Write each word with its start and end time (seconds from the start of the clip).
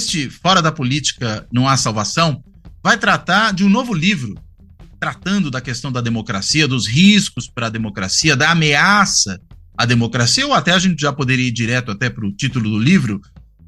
Este 0.00 0.30
Fora 0.30 0.62
da 0.62 0.72
Política 0.72 1.46
Não 1.52 1.68
Há 1.68 1.76
Salvação 1.76 2.42
vai 2.82 2.96
tratar 2.96 3.52
de 3.52 3.62
um 3.62 3.68
novo 3.68 3.92
livro 3.92 4.34
tratando 4.98 5.50
da 5.50 5.60
questão 5.60 5.92
da 5.92 6.00
democracia, 6.00 6.66
dos 6.66 6.88
riscos 6.88 7.46
para 7.46 7.66
a 7.66 7.70
democracia, 7.70 8.34
da 8.34 8.50
ameaça 8.50 9.38
à 9.76 9.84
democracia, 9.84 10.46
ou 10.46 10.54
até 10.54 10.72
a 10.72 10.78
gente 10.78 11.02
já 11.02 11.12
poderia 11.12 11.48
ir 11.48 11.50
direto 11.50 11.90
até 11.90 12.08
para 12.08 12.26
o 12.26 12.32
título 12.32 12.70
do 12.70 12.78
livro, 12.78 13.20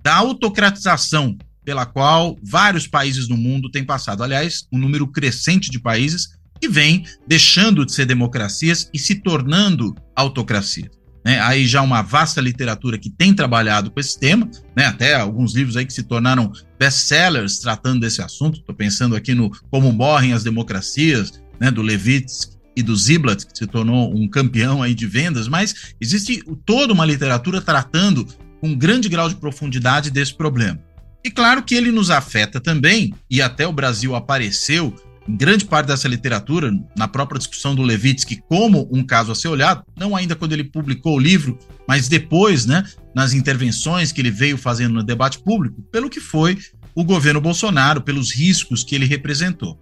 da 0.02 0.14
autocratização 0.14 1.36
pela 1.66 1.84
qual 1.84 2.34
vários 2.42 2.86
países 2.86 3.28
no 3.28 3.36
mundo 3.36 3.70
têm 3.70 3.84
passado. 3.84 4.22
Aliás, 4.22 4.66
um 4.72 4.78
número 4.78 5.06
crescente 5.06 5.70
de 5.70 5.78
países 5.78 6.28
que 6.58 6.66
vem 6.66 7.04
deixando 7.28 7.84
de 7.84 7.92
ser 7.92 8.06
democracias 8.06 8.88
e 8.90 8.98
se 8.98 9.16
tornando 9.16 9.94
autocracias. 10.16 11.01
Né? 11.24 11.40
Aí 11.40 11.66
já 11.66 11.82
uma 11.82 12.02
vasta 12.02 12.40
literatura 12.40 12.98
que 12.98 13.10
tem 13.10 13.32
trabalhado 13.32 13.90
com 13.90 14.00
esse 14.00 14.18
tema, 14.18 14.50
né? 14.76 14.86
até 14.86 15.14
alguns 15.14 15.54
livros 15.54 15.76
aí 15.76 15.86
que 15.86 15.92
se 15.92 16.02
tornaram 16.02 16.52
best-sellers 16.78 17.58
tratando 17.58 18.00
desse 18.00 18.20
assunto. 18.20 18.58
Estou 18.58 18.74
pensando 18.74 19.14
aqui 19.14 19.34
no 19.34 19.50
Como 19.70 19.92
Morrem 19.92 20.32
as 20.32 20.42
Democracias, 20.42 21.40
né? 21.60 21.70
do 21.70 21.82
Levitsky 21.82 22.56
e 22.76 22.82
do 22.82 22.96
Ziblatt, 22.96 23.46
que 23.46 23.56
se 23.56 23.66
tornou 23.66 24.14
um 24.14 24.28
campeão 24.28 24.82
aí 24.82 24.94
de 24.94 25.06
vendas, 25.06 25.46
mas 25.46 25.94
existe 26.00 26.42
toda 26.64 26.92
uma 26.92 27.04
literatura 27.04 27.60
tratando 27.60 28.26
com 28.60 28.74
grande 28.74 29.08
grau 29.08 29.28
de 29.28 29.34
profundidade 29.34 30.10
desse 30.10 30.34
problema. 30.34 30.80
E 31.24 31.30
claro 31.30 31.62
que 31.62 31.74
ele 31.74 31.92
nos 31.92 32.10
afeta 32.10 32.60
também, 32.60 33.14
e 33.30 33.40
até 33.40 33.66
o 33.66 33.72
Brasil 33.72 34.14
apareceu 34.14 34.94
grande 35.28 35.64
parte 35.64 35.86
dessa 35.86 36.08
literatura, 36.08 36.72
na 36.96 37.06
própria 37.06 37.38
discussão 37.38 37.74
do 37.74 37.82
Levitsky, 37.82 38.42
como 38.48 38.88
um 38.92 39.04
caso 39.04 39.32
a 39.32 39.34
ser 39.34 39.48
olhado, 39.48 39.84
não 39.96 40.16
ainda 40.16 40.34
quando 40.34 40.52
ele 40.52 40.64
publicou 40.64 41.16
o 41.16 41.20
livro, 41.20 41.58
mas 41.86 42.08
depois, 42.08 42.66
né, 42.66 42.84
nas 43.14 43.32
intervenções 43.32 44.12
que 44.12 44.20
ele 44.20 44.30
veio 44.30 44.58
fazendo 44.58 44.94
no 44.94 45.02
debate 45.02 45.38
público, 45.38 45.82
pelo 45.90 46.10
que 46.10 46.20
foi 46.20 46.58
o 46.94 47.04
governo 47.04 47.40
Bolsonaro, 47.40 48.02
pelos 48.02 48.32
riscos 48.32 48.84
que 48.84 48.94
ele 48.94 49.06
representou. 49.06 49.80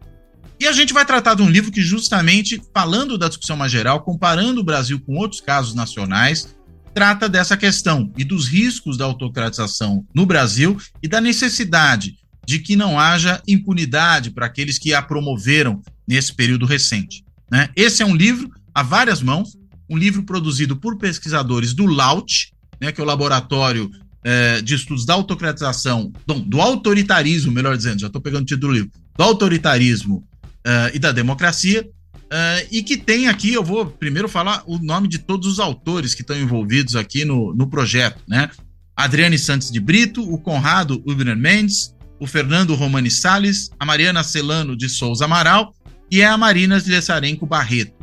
E 0.58 0.66
a 0.66 0.72
gente 0.72 0.92
vai 0.92 1.06
tratar 1.06 1.34
de 1.34 1.42
um 1.42 1.48
livro 1.48 1.70
que, 1.70 1.80
justamente 1.80 2.60
falando 2.74 3.16
da 3.16 3.28
discussão 3.28 3.56
mais 3.56 3.72
geral, 3.72 4.02
comparando 4.02 4.60
o 4.60 4.64
Brasil 4.64 5.00
com 5.00 5.16
outros 5.16 5.40
casos 5.40 5.74
nacionais, 5.74 6.54
trata 6.92 7.28
dessa 7.28 7.56
questão 7.56 8.12
e 8.16 8.24
dos 8.24 8.46
riscos 8.46 8.98
da 8.98 9.06
autocratização 9.06 10.04
no 10.14 10.26
Brasil 10.26 10.76
e 11.02 11.08
da 11.08 11.20
necessidade 11.20 12.19
de 12.50 12.58
que 12.58 12.74
não 12.74 12.98
haja 12.98 13.40
impunidade 13.46 14.32
para 14.32 14.46
aqueles 14.46 14.76
que 14.76 14.92
a 14.92 15.00
promoveram 15.00 15.80
nesse 16.04 16.34
período 16.34 16.66
recente. 16.66 17.24
Né? 17.48 17.68
Esse 17.76 18.02
é 18.02 18.06
um 18.06 18.16
livro 18.16 18.50
a 18.74 18.82
várias 18.82 19.22
mãos, 19.22 19.56
um 19.88 19.96
livro 19.96 20.24
produzido 20.24 20.74
por 20.74 20.98
pesquisadores 20.98 21.72
do 21.72 21.86
LAUT, 21.86 22.50
né, 22.80 22.90
que 22.90 23.00
é 23.00 23.04
o 23.04 23.06
Laboratório 23.06 23.88
é, 24.24 24.60
de 24.62 24.74
Estudos 24.74 25.06
da 25.06 25.14
Autocratização, 25.14 26.12
do, 26.26 26.40
do 26.40 26.60
autoritarismo, 26.60 27.52
melhor 27.52 27.76
dizendo, 27.76 28.00
já 28.00 28.08
estou 28.08 28.20
pegando 28.20 28.42
o 28.42 28.46
título 28.46 28.72
do 28.72 28.78
livro, 28.80 28.90
do 29.16 29.22
autoritarismo 29.22 30.26
é, 30.66 30.90
e 30.92 30.98
da 30.98 31.12
democracia, 31.12 31.88
é, 32.32 32.66
e 32.72 32.82
que 32.82 32.96
tem 32.96 33.28
aqui, 33.28 33.52
eu 33.52 33.62
vou 33.62 33.86
primeiro 33.86 34.28
falar 34.28 34.64
o 34.66 34.76
nome 34.76 35.06
de 35.06 35.18
todos 35.18 35.46
os 35.46 35.60
autores 35.60 36.14
que 36.14 36.22
estão 36.22 36.36
envolvidos 36.36 36.96
aqui 36.96 37.24
no, 37.24 37.54
no 37.54 37.68
projeto, 37.68 38.20
né? 38.26 38.50
Adriane 38.96 39.38
Santos 39.38 39.70
de 39.70 39.78
Brito, 39.78 40.20
o 40.20 40.36
Conrado 40.36 41.00
Ubner 41.06 41.36
Mendes, 41.36 41.94
o 42.20 42.26
Fernando 42.26 42.74
Romani 42.74 43.10
Salles, 43.10 43.70
a 43.80 43.86
Mariana 43.86 44.22
Celano 44.22 44.76
de 44.76 44.88
Souza 44.88 45.24
Amaral 45.24 45.74
e 46.10 46.22
a 46.22 46.36
Marina 46.36 46.80
Lessarenco 46.86 47.46
Barreto. 47.46 47.94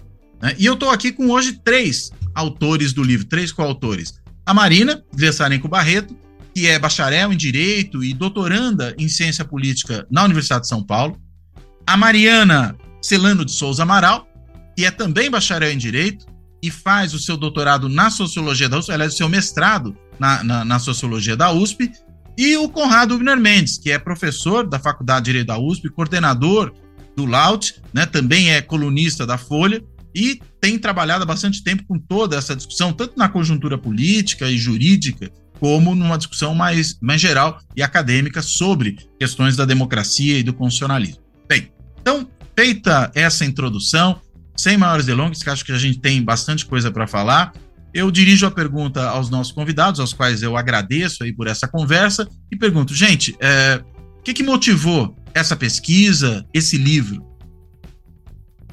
Né? 0.42 0.56
E 0.58 0.66
eu 0.66 0.74
estou 0.74 0.90
aqui 0.90 1.12
com 1.12 1.30
hoje 1.30 1.60
três 1.64 2.12
autores 2.34 2.92
do 2.94 3.04
livro, 3.04 3.28
três 3.28 3.52
coautores. 3.52 4.20
A 4.46 4.54
Marina 4.54 5.04
Lessarenco 5.16 5.68
Barreto, 5.68 6.18
que 6.54 6.66
é 6.66 6.80
bacharel 6.80 7.32
em 7.32 7.38
Direito 7.38 8.04
e 8.04 8.14
doutoranda 8.14 8.96
em 8.98 9.08
Ciência 9.08 9.46
Política 9.46 10.08
na 10.10 10.24
Universidade 10.24 10.64
de 10.64 10.70
São 10.70 10.84
Paulo. 10.84 11.22
A 11.86 11.96
Mariana 11.96 12.76
Celano 13.02 13.46
de 13.46 13.52
Souza 13.52 13.84
Amaral, 13.84 14.28
que 14.76 14.84
é 14.84 14.92
também 14.92 15.30
bacharel 15.30 15.72
em 15.72 15.78
Direito 15.78 16.26
e 16.62 16.72
faz 16.72 17.14
o 17.14 17.20
seu 17.20 17.38
doutorado 17.38 17.88
na 17.88 18.10
Sociologia 18.10 18.68
da 18.68 18.80
USP, 18.80 18.92
aliás, 18.92 19.14
o 19.14 19.18
seu 19.18 19.30
mestrado 19.30 19.96
na, 20.20 20.44
na, 20.44 20.66
na 20.66 20.80
Sociologia 20.80 21.36
da 21.36 21.52
USP, 21.52 21.92
e 22.38 22.56
o 22.56 22.70
Conrado 22.70 23.16
Ubner 23.16 23.38
Mendes, 23.38 23.78
que 23.78 23.90
é 23.90 23.98
professor 23.98 24.68
da 24.68 24.78
Faculdade 24.78 25.25
de 25.25 25.31
Direito 25.31 25.48
da 25.48 25.58
USP, 25.58 25.90
coordenador 25.90 26.72
do 27.16 27.25
LAUT, 27.25 27.81
né, 27.92 28.06
também 28.06 28.52
é 28.52 28.62
colunista 28.62 29.25
da 29.25 29.40
Folha 29.40 29.84
e 30.14 30.40
tem 30.62 30.78
trabalhado 30.78 31.24
há 31.24 31.25
bastante 31.25 31.64
tempo 31.64 31.84
com 31.88 31.98
toda 31.98 32.36
essa 32.36 32.56
discussão, 32.56 32.94
tanto 32.94 33.18
na 33.18 33.28
conjuntura 33.28 33.78
política 33.78 34.50
e 34.50 34.58
jurídica, 34.58 35.31
como 35.59 35.96
numa 35.96 36.18
discussão 36.18 36.53
mais, 36.53 37.00
mais 37.02 37.20
geral 37.20 37.59
e 37.75 37.81
acadêmica 37.81 38.44
sobre 38.44 38.98
questões 39.19 39.56
da 39.56 39.66
democracia 39.66 40.38
e 40.38 40.44
do 40.44 40.54
constitucionalismo. 40.54 41.24
Bem, 41.50 41.72
então, 42.00 42.28
feita 42.56 43.12
essa 43.16 43.46
introdução, 43.46 44.22
sem 44.56 44.78
maiores 44.78 45.08
delongas, 45.08 45.42
que 45.42 45.50
acho 45.50 45.66
que 45.66 45.72
a 45.72 45.78
gente 45.78 46.00
tem 46.00 46.22
bastante 46.22 46.66
coisa 46.66 46.92
para 46.92 47.08
falar, 47.08 47.54
eu 47.97 48.12
dirijo 48.12 48.46
a 48.46 48.52
pergunta 48.52 49.09
aos 49.09 49.28
nossos 49.28 49.52
convidados, 49.52 50.00
aos 50.00 50.13
quais 50.13 50.44
eu 50.44 50.56
agradeço 50.56 51.24
aí 51.24 51.34
por 51.34 51.47
essa 51.47 51.68
conversa, 51.68 52.30
e 52.52 52.56
pergunto, 52.56 52.94
gente, 52.94 53.35
é, 53.40 53.81
o 54.19 54.22
que, 54.22 54.35
que 54.35 54.44
motivou 54.44 55.16
essa 55.34 55.56
pesquisa, 55.56 56.46
esse 56.53 56.78
livro? 56.78 57.25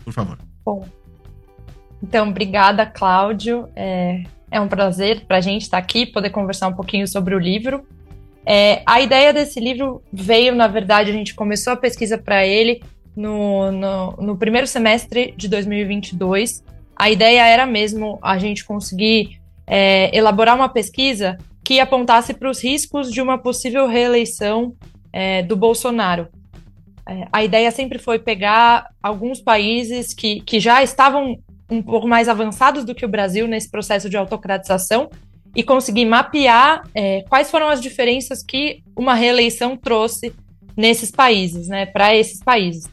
Por 0.05 0.13
favor. 0.13 0.37
Bom, 0.63 0.87
então, 2.03 2.29
obrigada, 2.29 2.85
Cláudio. 2.85 3.67
É, 3.75 4.25
é 4.51 4.61
um 4.61 4.69
prazer 4.69 5.25
para 5.27 5.39
a 5.39 5.41
gente 5.41 5.63
estar 5.63 5.79
aqui, 5.79 6.05
poder 6.05 6.29
conversar 6.29 6.69
um 6.69 6.75
pouquinho 6.75 7.09
sobre 7.09 7.35
o 7.35 7.39
livro. 7.39 7.87
É, 8.45 8.83
a 8.85 9.01
ideia 9.01 9.33
desse 9.33 9.59
livro 9.59 10.03
veio, 10.13 10.55
na 10.55 10.67
verdade, 10.67 11.11
a 11.11 11.15
gente 11.15 11.35
começou 11.35 11.73
a 11.73 11.77
pesquisa 11.77 12.19
para 12.19 12.47
ele 12.47 12.83
no, 13.17 13.73
no, 13.73 14.13
no, 14.19 14.37
primeiro 14.37 14.67
semestre 14.67 15.33
de 15.35 15.49
2022, 15.49 16.63
a 16.97 17.11
ideia 17.11 17.47
era 17.47 17.67
mesmo 17.67 18.19
a 18.23 18.39
gente 18.39 18.65
conseguir 18.65 19.41
é, 19.67 20.17
elaborar 20.17 20.55
uma 20.55 20.69
pesquisa 20.69 21.39
que 21.63 21.81
apontasse 21.81 22.35
para 22.35 22.51
os 22.51 22.63
riscos 22.63 23.11
de 23.11 23.21
uma 23.23 23.39
possível 23.39 23.87
reeleição 23.87 24.75
é, 25.13 25.43
do 25.43 25.57
Bolsonaro. 25.57 26.29
É, 27.09 27.27
a 27.33 27.43
ideia 27.43 27.71
sempre 27.71 27.99
foi 27.99 28.19
pegar 28.19 28.87
alguns 29.03 29.41
países 29.41 30.13
que, 30.13 30.41
que 30.41 30.61
já 30.61 30.83
estavam 30.83 31.39
um 31.71 31.83
pouco 31.83 32.07
mais 32.07 32.29
avançados 32.29 32.85
do 32.85 32.95
que 32.95 33.05
o 33.05 33.09
Brasil 33.09 33.47
nesse 33.47 33.71
processo 33.71 34.09
de 34.09 34.17
autocratização 34.17 35.11
e 35.57 35.63
conseguir 35.63 36.05
mapear 36.05 36.83
é, 36.95 37.23
quais 37.29 37.51
foram 37.51 37.69
as 37.69 37.81
diferenças 37.81 38.43
que 38.43 38.83
uma 38.97 39.15
reeleição 39.15 39.77
trouxe 39.77 40.35
nesses 40.77 41.11
países, 41.11 41.69
né, 41.69 41.87
para 41.87 42.15
esses 42.15 42.43
países 42.43 42.89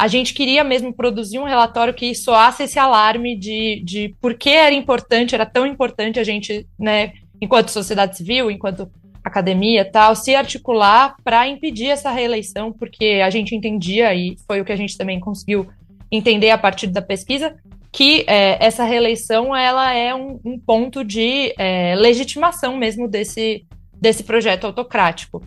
a 0.00 0.08
gente 0.08 0.32
queria 0.32 0.64
mesmo 0.64 0.94
produzir 0.94 1.38
um 1.38 1.44
relatório 1.44 1.92
que 1.92 2.14
soasse 2.14 2.62
esse 2.62 2.78
alarme 2.78 3.36
de, 3.36 3.82
de 3.84 4.14
por 4.18 4.32
que 4.32 4.48
era 4.48 4.74
importante, 4.74 5.34
era 5.34 5.44
tão 5.44 5.66
importante 5.66 6.18
a 6.18 6.24
gente, 6.24 6.66
né, 6.78 7.12
enquanto 7.38 7.68
sociedade 7.68 8.16
civil, 8.16 8.50
enquanto 8.50 8.90
academia 9.22 9.84
tal, 9.84 10.16
se 10.16 10.34
articular 10.34 11.16
para 11.22 11.46
impedir 11.46 11.88
essa 11.88 12.10
reeleição, 12.10 12.72
porque 12.72 13.20
a 13.22 13.28
gente 13.28 13.54
entendia, 13.54 14.14
e 14.14 14.38
foi 14.46 14.62
o 14.62 14.64
que 14.64 14.72
a 14.72 14.76
gente 14.76 14.96
também 14.96 15.20
conseguiu 15.20 15.68
entender 16.10 16.48
a 16.48 16.56
partir 16.56 16.86
da 16.86 17.02
pesquisa, 17.02 17.54
que 17.92 18.24
é, 18.26 18.56
essa 18.64 18.84
reeleição 18.84 19.54
ela 19.54 19.92
é 19.92 20.14
um, 20.14 20.40
um 20.42 20.58
ponto 20.58 21.04
de 21.04 21.52
é, 21.58 21.94
legitimação 21.94 22.74
mesmo 22.78 23.06
desse, 23.06 23.66
desse 23.94 24.24
projeto 24.24 24.64
autocrático. 24.64 25.42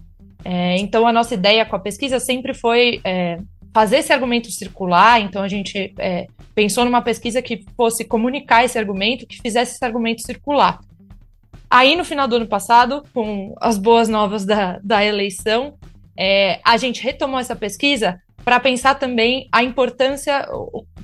É, 0.46 0.78
então, 0.78 1.08
a 1.08 1.14
nossa 1.14 1.34
ideia 1.34 1.66
com 1.66 1.76
a 1.76 1.80
pesquisa 1.80 2.20
sempre 2.20 2.54
foi 2.54 3.00
é, 3.04 3.40
fazer 3.74 3.98
esse 3.98 4.14
argumento 4.14 4.52
circular. 4.52 5.20
Então, 5.20 5.42
a 5.42 5.48
gente 5.48 5.94
é, 5.98 6.28
pensou 6.54 6.86
numa 6.86 7.02
pesquisa 7.02 7.42
que 7.42 7.66
fosse 7.76 8.06
comunicar 8.06 8.64
esse 8.64 8.78
argumento, 8.78 9.26
que 9.26 9.42
fizesse 9.42 9.76
esse 9.76 9.86
argumento 9.86 10.22
circular. 10.22 10.80
Aí, 11.70 11.96
no 11.96 12.06
final 12.06 12.28
do 12.28 12.36
ano 12.36 12.48
passado, 12.48 13.04
com 13.14 13.56
as 13.60 13.78
boas 13.78 14.08
novas 14.08 14.46
da, 14.46 14.80
da 14.84 15.04
eleição, 15.04 15.74
é, 16.16 16.60
a 16.64 16.78
gente 16.78 17.02
retomou 17.02 17.40
essa 17.40 17.56
pesquisa 17.56 18.22
para 18.46 18.60
pensar 18.60 18.96
também 18.96 19.48
a 19.52 19.64
importância, 19.64 20.48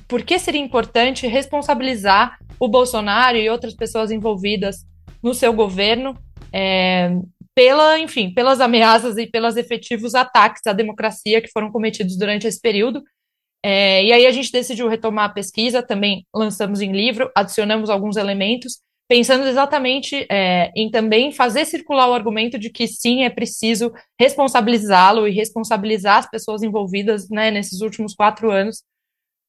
por 0.06 0.22
que 0.22 0.38
seria 0.38 0.60
importante 0.60 1.26
responsabilizar 1.26 2.38
o 2.58 2.68
Bolsonaro 2.68 3.36
e 3.36 3.48
outras 3.48 3.74
pessoas 3.74 4.10
envolvidas 4.10 4.86
no 5.22 5.34
seu 5.34 5.52
governo, 5.52 6.16
é, 6.52 7.16
pela, 7.60 7.98
enfim, 7.98 8.32
pelas 8.32 8.58
ameaças 8.58 9.18
e 9.18 9.26
pelos 9.26 9.54
efetivos 9.54 10.14
ataques 10.14 10.66
à 10.66 10.72
democracia 10.72 11.42
que 11.42 11.52
foram 11.52 11.70
cometidos 11.70 12.16
durante 12.16 12.46
esse 12.46 12.58
período. 12.58 13.04
É, 13.62 14.02
e 14.02 14.10
aí 14.14 14.24
a 14.24 14.30
gente 14.30 14.50
decidiu 14.50 14.88
retomar 14.88 15.26
a 15.26 15.34
pesquisa, 15.34 15.82
também 15.82 16.26
lançamos 16.34 16.80
em 16.80 16.90
livro, 16.90 17.30
adicionamos 17.36 17.90
alguns 17.90 18.16
elementos, 18.16 18.80
pensando 19.06 19.46
exatamente 19.46 20.26
é, 20.30 20.72
em 20.74 20.90
também 20.90 21.32
fazer 21.32 21.66
circular 21.66 22.08
o 22.08 22.14
argumento 22.14 22.58
de 22.58 22.70
que 22.70 22.88
sim, 22.88 23.24
é 23.24 23.28
preciso 23.28 23.92
responsabilizá-lo 24.18 25.28
e 25.28 25.30
responsabilizar 25.30 26.16
as 26.16 26.30
pessoas 26.30 26.62
envolvidas 26.62 27.28
né, 27.28 27.50
nesses 27.50 27.82
últimos 27.82 28.14
quatro 28.14 28.50
anos 28.50 28.82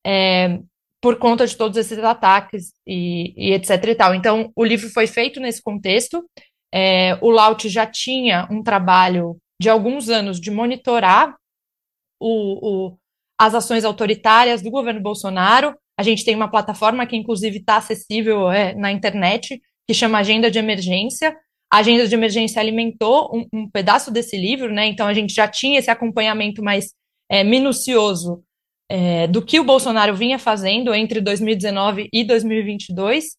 é, 0.05 0.59
por 0.99 1.17
conta 1.17 1.47
de 1.47 1.55
todos 1.55 1.77
esses 1.77 1.97
ataques 1.99 2.73
e, 2.85 3.33
e, 3.37 3.53
etc 3.53 3.81
e 3.87 3.95
tal. 3.95 4.13
Então, 4.13 4.51
o 4.53 4.65
livro 4.65 4.89
foi 4.89 5.07
feito 5.07 5.39
nesse 5.39 5.61
contexto. 5.61 6.25
É, 6.73 7.17
o 7.21 7.29
Laut 7.29 7.67
já 7.67 7.85
tinha 7.85 8.47
um 8.49 8.63
trabalho 8.63 9.37
de 9.61 9.69
alguns 9.69 10.09
anos 10.09 10.39
de 10.39 10.49
monitorar 10.49 11.35
o, 12.19 12.87
o, 12.87 12.97
as 13.39 13.53
ações 13.53 13.83
autoritárias 13.83 14.61
do 14.61 14.71
governo 14.71 15.01
Bolsonaro. 15.01 15.75
A 15.97 16.03
gente 16.03 16.23
tem 16.23 16.35
uma 16.35 16.49
plataforma 16.49 17.05
que, 17.05 17.15
inclusive, 17.15 17.57
está 17.57 17.77
acessível 17.77 18.51
é, 18.51 18.73
na 18.73 18.91
internet, 18.91 19.61
que 19.87 19.93
chama 19.93 20.19
Agenda 20.19 20.49
de 20.49 20.59
Emergência. 20.59 21.35
A 21.71 21.77
Agenda 21.77 22.07
de 22.07 22.15
Emergência 22.15 22.59
alimentou 22.59 23.29
um, 23.35 23.45
um 23.53 23.69
pedaço 23.69 24.11
desse 24.11 24.37
livro, 24.37 24.73
né? 24.73 24.87
Então, 24.87 25.07
a 25.07 25.13
gente 25.13 25.33
já 25.33 25.47
tinha 25.47 25.79
esse 25.79 25.91
acompanhamento 25.91 26.63
mais 26.63 26.93
é, 27.29 27.43
minucioso 27.43 28.43
é, 28.89 29.25
do 29.27 29.41
que 29.41 29.59
o 29.59 29.63
Bolsonaro 29.63 30.15
vinha 30.15 30.37
fazendo 30.37 30.93
entre 30.93 31.21
2019 31.21 32.09
e 32.11 32.23
2022. 32.23 33.37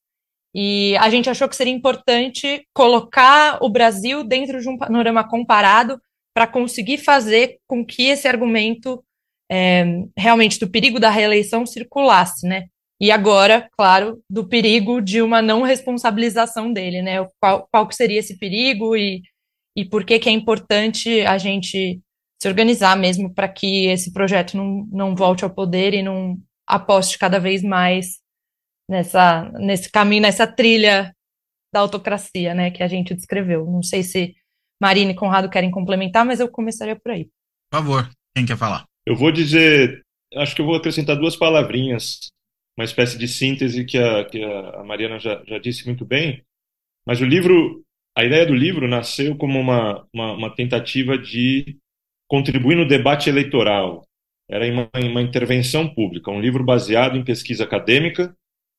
E 0.54 0.96
a 0.99 1.08
gente 1.08 1.31
achou 1.31 1.49
que 1.49 1.56
seria 1.56 1.72
importante 1.72 2.66
colocar 2.75 3.58
o 3.62 3.70
Brasil 3.70 4.22
dentro 4.22 4.60
de 4.60 4.69
um 4.69 4.76
panorama 4.76 5.26
comparado 5.26 6.00
para 6.34 6.46
conseguir 6.46 6.99
fazer 6.99 7.58
com 7.66 7.84
que 7.84 8.08
esse 8.08 8.28
argumento 8.28 9.02
é, 9.50 9.84
realmente 10.16 10.58
do 10.58 10.70
perigo 10.70 10.99
da 10.99 11.10
reeleição 11.10 11.66
circulasse, 11.66 12.46
né? 12.46 12.66
E 13.00 13.10
agora, 13.10 13.69
claro, 13.76 14.22
do 14.31 14.46
perigo 14.46 15.00
de 15.02 15.20
uma 15.20 15.43
não 15.43 15.62
responsabilização 15.62 16.72
dele, 16.72 17.02
né? 17.02 17.26
Qual, 17.40 17.69
qual 17.70 17.90
seria 17.90 18.20
esse 18.20 18.38
perigo 18.38 18.96
e, 18.96 19.22
e 19.76 19.84
por 19.84 20.05
que, 20.05 20.19
que 20.19 20.28
é 20.28 20.32
importante 20.32 21.20
a 21.22 21.37
gente 21.37 22.00
se 22.40 22.48
organizar 22.48 22.96
mesmo 22.96 23.32
para 23.32 23.48
que 23.48 23.87
esse 23.87 24.12
projeto 24.12 24.56
não, 24.56 24.87
não 24.90 25.16
volte 25.16 25.44
ao 25.44 25.50
poder 25.50 25.94
e 25.94 26.02
não 26.02 26.37
aposte 26.66 27.19
cada 27.19 27.38
vez 27.38 27.62
mais 27.62 28.21
nessa, 28.92 29.50
nesse 29.58 29.90
caminho, 29.90 30.22
nessa 30.22 30.46
trilha 30.46 31.14
da 31.72 31.80
autocracia, 31.80 32.54
né, 32.54 32.70
que 32.70 32.82
a 32.82 32.86
gente 32.86 33.14
descreveu. 33.14 33.64
Não 33.64 33.82
sei 33.82 34.02
se 34.02 34.34
Marina 34.80 35.12
e 35.12 35.16
Conrado 35.16 35.48
querem 35.48 35.70
complementar, 35.70 36.24
mas 36.24 36.38
eu 36.38 36.48
começaria 36.48 36.94
por 36.94 37.10
aí. 37.10 37.24
Por 37.70 37.78
favor, 37.78 38.10
quem 38.36 38.44
quer 38.44 38.58
falar? 38.58 38.84
Eu 39.06 39.16
vou 39.16 39.32
dizer, 39.32 40.02
acho 40.36 40.54
que 40.54 40.60
eu 40.60 40.66
vou 40.66 40.76
acrescentar 40.76 41.16
duas 41.16 41.34
palavrinhas, 41.34 42.28
uma 42.76 42.84
espécie 42.84 43.16
de 43.16 43.26
síntese 43.26 43.84
que 43.84 43.98
a, 43.98 44.24
que 44.24 44.44
a 44.44 44.84
Mariana 44.84 45.18
já, 45.18 45.42
já 45.46 45.58
disse 45.58 45.86
muito 45.86 46.04
bem, 46.04 46.42
mas 47.06 47.20
o 47.20 47.24
livro, 47.24 47.82
a 48.16 48.24
ideia 48.24 48.44
do 48.44 48.54
livro 48.54 48.86
nasceu 48.86 49.34
como 49.36 49.58
uma, 49.58 50.06
uma, 50.12 50.32
uma 50.34 50.54
tentativa 50.54 51.16
de 51.16 51.78
contribuir 52.28 52.76
no 52.76 52.86
debate 52.86 53.28
eleitoral. 53.30 54.04
Era 54.50 54.66
uma, 54.70 54.90
uma 55.10 55.22
intervenção 55.22 55.88
pública, 55.88 56.30
um 56.30 56.40
livro 56.40 56.62
baseado 56.62 57.16
em 57.16 57.24
pesquisa 57.24 57.64
acadêmica, 57.64 58.36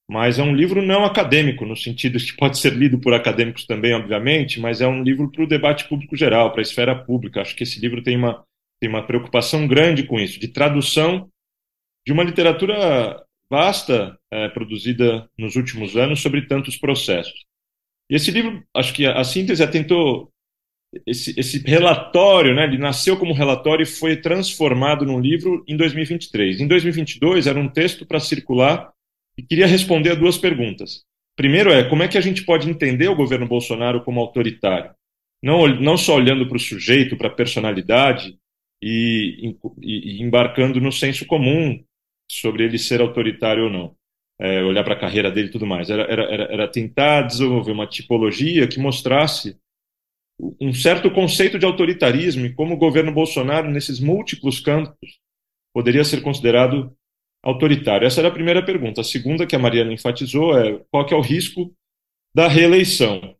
mas 0.09 0.37
é 0.37 0.43
um 0.43 0.55
livro 0.55 0.81
não 0.81 1.05
acadêmico, 1.05 1.65
no 1.65 1.75
sentido 1.75 2.19
que 2.19 2.35
pode 2.35 2.57
ser 2.57 2.73
lido 2.73 2.99
por 2.99 3.13
acadêmicos 3.13 3.65
também, 3.65 3.93
obviamente, 3.93 4.59
mas 4.59 4.81
é 4.81 4.87
um 4.87 5.01
livro 5.01 5.31
para 5.31 5.43
o 5.43 5.47
debate 5.47 5.87
público 5.87 6.15
geral, 6.15 6.51
para 6.51 6.61
a 6.61 6.63
esfera 6.63 6.95
pública. 6.95 7.41
Acho 7.41 7.55
que 7.55 7.63
esse 7.63 7.79
livro 7.79 8.03
tem 8.03 8.17
uma, 8.17 8.43
tem 8.79 8.89
uma 8.89 9.05
preocupação 9.05 9.67
grande 9.67 10.03
com 10.03 10.19
isso, 10.19 10.39
de 10.39 10.47
tradução 10.47 11.29
de 12.05 12.11
uma 12.11 12.23
literatura 12.23 13.23
vasta 13.49 14.17
é, 14.31 14.49
produzida 14.49 15.29
nos 15.37 15.55
últimos 15.55 15.95
anos 15.95 16.21
sobre 16.21 16.47
tantos 16.47 16.75
processos. 16.75 17.45
E 18.09 18.15
esse 18.15 18.29
livro, 18.29 18.63
acho 18.73 18.93
que 18.93 19.05
a, 19.05 19.19
a 19.19 19.23
síntese 19.23 19.65
tentou 19.67 20.33
esse, 21.07 21.33
esse 21.39 21.59
relatório, 21.59 22.53
né, 22.53 22.65
ele 22.65 22.77
nasceu 22.77 23.17
como 23.17 23.33
relatório 23.33 23.83
e 23.83 23.87
foi 23.87 24.17
transformado 24.17 25.05
num 25.05 25.19
livro 25.19 25.63
em 25.67 25.75
2023. 25.75 26.59
Em 26.59 26.67
2022 26.67 27.47
era 27.47 27.59
um 27.59 27.67
texto 27.67 28.05
para 28.05 28.19
circular 28.19 28.92
e 29.37 29.43
queria 29.43 29.67
responder 29.67 30.11
a 30.11 30.15
duas 30.15 30.37
perguntas. 30.37 31.03
Primeiro 31.35 31.71
é 31.71 31.87
como 31.89 32.03
é 32.03 32.07
que 32.07 32.17
a 32.17 32.21
gente 32.21 32.45
pode 32.45 32.69
entender 32.69 33.07
o 33.07 33.15
governo 33.15 33.47
Bolsonaro 33.47 34.03
como 34.03 34.19
autoritário, 34.19 34.91
não, 35.41 35.67
não 35.67 35.97
só 35.97 36.15
olhando 36.15 36.47
para 36.47 36.57
o 36.57 36.59
sujeito, 36.59 37.17
para 37.17 37.27
a 37.27 37.33
personalidade 37.33 38.37
e, 38.81 39.55
e, 39.81 40.17
e, 40.17 40.21
embarcando 40.21 40.79
no 40.79 40.91
senso 40.91 41.25
comum 41.25 41.83
sobre 42.31 42.63
ele 42.63 42.77
ser 42.77 43.01
autoritário 43.01 43.65
ou 43.65 43.69
não. 43.69 43.95
É, 44.39 44.63
olhar 44.63 44.83
para 44.83 44.95
a 44.95 44.99
carreira 44.99 45.31
dele 45.31 45.47
e 45.47 45.51
tudo 45.51 45.65
mais. 45.65 45.89
Era, 45.89 46.03
era, 46.03 46.43
era 46.51 46.67
tentar 46.67 47.21
desenvolver 47.21 47.71
uma 47.71 47.87
tipologia 47.87 48.67
que 48.67 48.79
mostrasse 48.79 49.55
um 50.59 50.73
certo 50.73 51.11
conceito 51.11 51.59
de 51.59 51.65
autoritarismo 51.65 52.45
e 52.45 52.53
como 52.53 52.73
o 52.73 52.77
governo 52.77 53.11
Bolsonaro, 53.11 53.69
nesses 53.69 53.99
múltiplos 53.99 54.59
campos, 54.59 55.19
poderia 55.73 56.03
ser 56.03 56.21
considerado 56.21 56.95
autoritário. 57.43 58.07
Essa 58.07 58.21
era 58.21 58.29
a 58.29 58.33
primeira 58.33 58.63
pergunta. 58.65 59.01
A 59.01 59.03
segunda, 59.03 59.45
que 59.45 59.55
a 59.55 59.59
Mariana 59.59 59.91
enfatizou, 59.91 60.57
é 60.57 60.79
qual 60.89 61.05
é 61.07 61.15
o 61.15 61.21
risco 61.21 61.73
da 62.33 62.47
reeleição. 62.47 63.35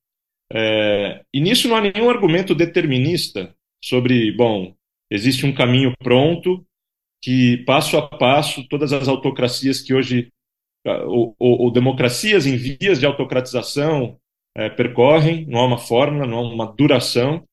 É, 0.52 1.24
e 1.34 1.40
nisso 1.40 1.68
não 1.68 1.78
há 1.78 1.82
nenhum 1.82 2.10
argumento 2.10 2.54
determinista 2.54 3.56
sobre, 3.84 4.32
bom, 4.34 4.76
existe 5.10 5.46
um 5.46 5.54
caminho 5.54 5.94
pronto 5.98 6.64
que, 7.24 7.64
passo 7.66 7.98
a 7.98 8.08
passo, 8.08 8.68
todas 8.68 8.92
as 8.92 9.08
autocracias 9.08 9.82
que 9.82 9.94
hoje, 9.94 10.30
ou, 10.86 11.36
ou, 11.40 11.62
ou 11.62 11.72
democracias 11.72 12.46
em 12.46 12.58
vias 12.58 13.00
de 13.00 13.06
autocratização, 13.06 14.20
é, 14.56 14.70
percorrem, 14.70 15.46
não 15.48 15.62
há 15.62 15.66
uma 15.66 15.78
fórmula, 15.78 16.28
não 16.28 16.38
há 16.38 16.42
uma 16.42 16.68
duração, 16.68 17.44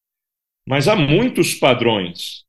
mas 0.69 0.89
há 0.89 0.97
muitos 0.97 1.55
padrões 1.55 2.45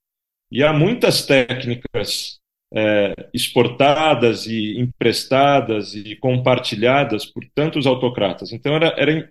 e 0.51 0.63
há 0.63 0.73
muitas 0.73 1.25
técnicas 1.25 2.40
é, 2.73 3.13
exportadas 3.33 4.45
e 4.45 4.79
emprestadas 4.79 5.93
e 5.93 6.15
compartilhadas 6.15 7.25
por 7.25 7.43
tantos 7.53 7.85
autocratas. 7.85 8.53
Então 8.53 8.73
era, 8.73 8.93
era 8.97 9.27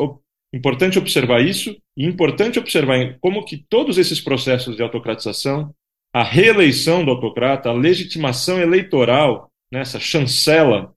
importante 0.53 0.99
observar 0.99 1.41
isso 1.41 1.77
e 1.97 2.05
importante 2.05 2.59
observar 2.59 3.19
como 3.21 3.45
que 3.45 3.57
todos 3.57 3.99
esses 3.99 4.21
processos 4.21 4.77
de 4.77 4.83
autocratização, 4.83 5.75
a 6.13 6.23
reeleição 6.23 7.05
do 7.05 7.11
autocrata, 7.11 7.71
a 7.71 7.75
legitimação 7.75 8.61
eleitoral, 8.61 9.51
né, 9.73 9.85
chancela, 9.85 10.93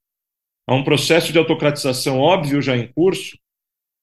a 0.68 0.74
um 0.74 0.84
processo 0.84 1.32
de 1.32 1.38
autocratização 1.38 2.20
óbvio 2.20 2.62
já 2.62 2.75
em 2.75 2.91
curso, 2.91 3.38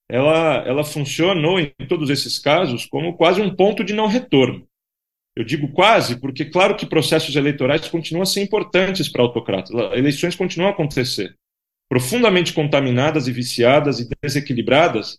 ela, 0.08 0.56
ela 0.66 0.84
funcionou 0.84 1.58
em 1.58 1.72
todos 1.88 2.10
esses 2.10 2.38
casos 2.38 2.84
como 2.84 3.16
quase 3.16 3.40
um 3.40 3.54
ponto 3.54 3.84
de 3.84 3.94
não 3.94 4.06
retorno. 4.06 4.66
Eu 5.36 5.44
digo 5.44 5.68
quase 5.72 6.20
porque, 6.20 6.44
claro 6.44 6.76
que 6.76 6.84
processos 6.84 7.36
eleitorais 7.36 7.88
continuam 7.88 8.22
a 8.22 8.26
ser 8.26 8.42
importantes 8.42 9.08
para 9.08 9.22
autocratas, 9.22 9.70
eleições 9.92 10.34
continuam 10.34 10.68
a 10.68 10.72
acontecer, 10.72 11.36
profundamente 11.88 12.52
contaminadas 12.52 13.28
e 13.28 13.32
viciadas 13.32 14.00
e 14.00 14.08
desequilibradas, 14.22 15.18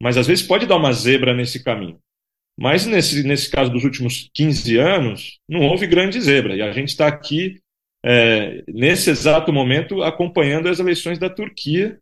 mas 0.00 0.16
às 0.16 0.26
vezes 0.26 0.46
pode 0.46 0.66
dar 0.66 0.76
uma 0.76 0.92
zebra 0.92 1.34
nesse 1.34 1.62
caminho. 1.62 1.98
Mas 2.58 2.86
nesse, 2.86 3.22
nesse 3.22 3.50
caso 3.50 3.70
dos 3.70 3.84
últimos 3.84 4.30
15 4.34 4.76
anos, 4.76 5.38
não 5.48 5.60
houve 5.60 5.86
grande 5.86 6.20
zebra, 6.20 6.56
e 6.56 6.62
a 6.62 6.72
gente 6.72 6.88
está 6.88 7.06
aqui, 7.06 7.60
é, 8.04 8.62
nesse 8.68 9.10
exato 9.10 9.52
momento, 9.52 10.02
acompanhando 10.02 10.68
as 10.68 10.78
eleições 10.78 11.18
da 11.18 11.30
Turquia, 11.30 11.98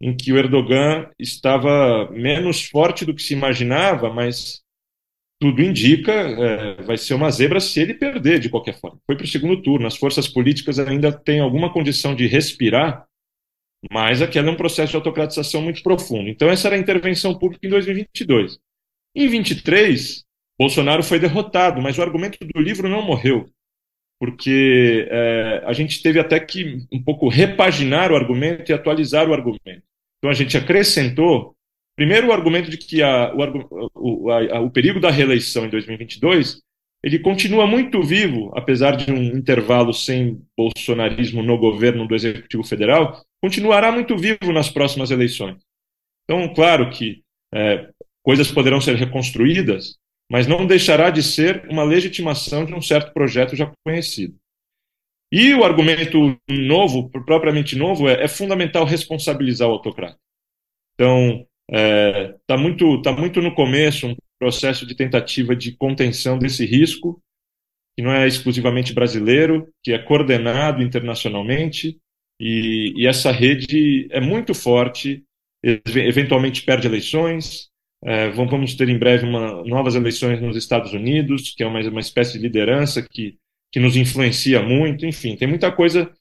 em 0.00 0.14
que 0.16 0.32
o 0.32 0.36
Erdogan 0.36 1.10
estava 1.18 2.10
menos 2.10 2.64
forte 2.64 3.04
do 3.04 3.14
que 3.14 3.22
se 3.22 3.32
imaginava, 3.32 4.12
mas 4.12 4.62
tudo 5.38 5.62
indica 5.62 6.12
é, 6.12 6.82
vai 6.82 6.96
ser 6.96 7.14
uma 7.14 7.30
zebra 7.30 7.60
se 7.60 7.80
ele 7.80 7.94
perder 7.94 8.38
de 8.38 8.48
qualquer 8.48 8.78
forma. 8.78 8.98
Foi 9.06 9.16
para 9.16 9.24
o 9.24 9.28
segundo 9.28 9.62
turno, 9.62 9.86
as 9.86 9.96
forças 9.96 10.26
políticas 10.26 10.78
ainda 10.78 11.12
têm 11.12 11.40
alguma 11.40 11.72
condição 11.72 12.14
de 12.14 12.26
respirar, 12.26 13.06
mas 13.90 14.22
aquele 14.22 14.48
é 14.48 14.52
um 14.52 14.56
processo 14.56 14.90
de 14.90 14.96
autocratização 14.96 15.60
muito 15.60 15.82
profundo. 15.82 16.28
Então 16.28 16.48
essa 16.48 16.68
era 16.68 16.76
a 16.76 16.78
intervenção 16.80 17.38
pública 17.38 17.66
em 17.66 17.70
2022. 17.70 18.58
Em 19.14 19.28
23, 19.28 20.24
Bolsonaro 20.58 21.02
foi 21.02 21.18
derrotado, 21.18 21.80
mas 21.80 21.98
o 21.98 22.02
argumento 22.02 22.38
do 22.40 22.60
livro 22.60 22.88
não 22.88 23.02
morreu, 23.02 23.46
porque 24.18 25.06
é, 25.10 25.62
a 25.66 25.72
gente 25.72 26.02
teve 26.02 26.18
até 26.18 26.40
que 26.40 26.86
um 26.92 27.02
pouco 27.02 27.28
repaginar 27.28 28.10
o 28.10 28.16
argumento 28.16 28.70
e 28.70 28.74
atualizar 28.74 29.28
o 29.28 29.34
argumento. 29.34 29.82
Então 30.18 30.30
a 30.30 30.34
gente 30.34 30.56
acrescentou, 30.56 31.55
primeiro, 31.96 32.28
o 32.28 32.32
argumento 32.32 32.70
de 32.70 32.76
que 32.76 33.02
a, 33.02 33.34
o, 33.34 34.26
o, 34.26 34.30
a, 34.30 34.60
o 34.60 34.70
perigo 34.70 35.00
da 35.00 35.10
reeleição 35.10 35.66
em 35.66 35.70
2022 35.70 36.60
ele 37.02 37.20
continua 37.20 37.66
muito 37.66 38.02
vivo, 38.02 38.50
apesar 38.56 38.96
de 38.96 39.12
um 39.12 39.22
intervalo 39.22 39.92
sem 39.92 40.42
bolsonarismo 40.56 41.42
no 41.42 41.56
governo 41.56 42.06
do 42.06 42.16
Executivo 42.16 42.64
Federal, 42.64 43.22
continuará 43.40 43.92
muito 43.92 44.16
vivo 44.16 44.52
nas 44.52 44.68
próximas 44.68 45.12
eleições. 45.12 45.62
Então, 46.24 46.52
claro 46.52 46.90
que 46.90 47.22
é, 47.54 47.90
coisas 48.24 48.50
poderão 48.50 48.80
ser 48.80 48.96
reconstruídas, 48.96 49.96
mas 50.28 50.48
não 50.48 50.66
deixará 50.66 51.10
de 51.10 51.22
ser 51.22 51.64
uma 51.70 51.84
legitimação 51.84 52.64
de 52.64 52.74
um 52.74 52.82
certo 52.82 53.12
projeto 53.12 53.54
já 53.54 53.72
conhecido. 53.84 54.34
E 55.30 55.54
o 55.54 55.64
argumento 55.64 56.36
novo, 56.48 57.08
propriamente 57.24 57.76
novo, 57.76 58.08
é, 58.08 58.24
é 58.24 58.28
fundamental 58.28 58.84
responsabilizar 58.84 59.68
o 59.68 59.72
autocrata. 59.72 60.18
Então, 60.94 61.46
está 61.68 61.78
é, 61.78 62.34
tá 62.46 62.56
muito, 62.56 63.02
tá 63.02 63.12
muito 63.12 63.40
no 63.40 63.54
começo 63.54 64.06
um 64.06 64.16
processo 64.38 64.86
de 64.86 64.94
tentativa 64.94 65.54
de 65.56 65.72
contenção 65.72 66.38
desse 66.38 66.64
risco, 66.64 67.20
que 67.96 68.02
não 68.02 68.12
é 68.12 68.26
exclusivamente 68.26 68.92
brasileiro, 68.92 69.68
que 69.82 69.92
é 69.92 69.98
coordenado 69.98 70.82
internacionalmente, 70.82 71.98
e, 72.38 72.92
e 72.96 73.06
essa 73.06 73.32
rede 73.32 74.06
é 74.10 74.20
muito 74.20 74.54
forte, 74.54 75.24
eventualmente 75.64 76.62
perde 76.62 76.86
eleições, 76.86 77.70
é, 78.04 78.28
vamos 78.30 78.74
ter 78.74 78.88
em 78.88 78.98
breve 78.98 79.26
uma, 79.26 79.64
novas 79.64 79.94
eleições 79.94 80.40
nos 80.40 80.56
Estados 80.56 80.92
Unidos, 80.92 81.54
que 81.56 81.62
é 81.62 81.66
uma, 81.66 81.80
uma 81.80 82.00
espécie 82.00 82.34
de 82.34 82.40
liderança 82.40 83.02
que, 83.02 83.38
que 83.72 83.80
nos 83.80 83.96
influencia 83.96 84.62
muito, 84.62 85.06
enfim, 85.06 85.34
tem 85.34 85.48
muita 85.48 85.72
coisa 85.72 86.12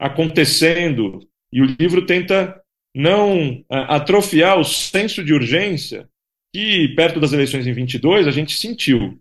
acontecendo, 0.00 1.20
e 1.52 1.60
o 1.60 1.66
livro 1.78 2.06
tenta 2.06 2.60
não 2.98 3.64
atrofiar 3.70 4.58
o 4.58 4.64
senso 4.64 5.22
de 5.22 5.32
urgência 5.32 6.08
que, 6.52 6.88
perto 6.96 7.20
das 7.20 7.32
eleições 7.32 7.64
em 7.64 7.72
22, 7.72 8.26
a 8.26 8.32
gente 8.32 8.58
sentiu. 8.58 9.16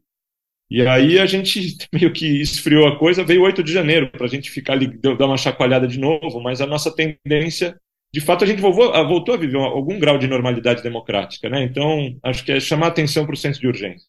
E 0.68 0.82
aí 0.82 1.20
a 1.20 1.28
gente 1.28 1.78
meio 1.94 2.12
que 2.12 2.42
esfriou 2.42 2.88
a 2.88 2.98
coisa, 2.98 3.24
veio 3.24 3.44
8 3.44 3.64
de 3.64 3.72
janeiro, 3.72 4.10
para 4.10 4.26
a 4.26 4.30
gente 4.30 4.50
ficar 4.50 4.80
dar 4.80 5.28
uma 5.28 5.38
chacoalhada 5.38 5.88
de 5.88 6.00
novo, 6.00 6.42
mas 6.42 6.60
a 6.60 6.66
nossa 6.66 6.92
tendência, 6.92 7.80
de 8.12 8.20
fato, 8.20 8.44
a 8.44 8.48
gente 8.48 8.62
voltou, 8.62 8.92
voltou 9.08 9.36
a 9.36 9.38
viver 9.38 9.58
algum 9.58 10.00
grau 10.00 10.18
de 10.18 10.26
normalidade 10.26 10.82
democrática, 10.82 11.48
né? 11.48 11.64
Então, 11.64 12.18
acho 12.24 12.44
que 12.44 12.54
é 12.54 12.60
chamar 12.60 12.88
atenção 12.88 13.26
para 13.26 13.36
o 13.36 13.38
senso 13.38 13.62
de 13.62 13.68
urgência. 13.68 14.08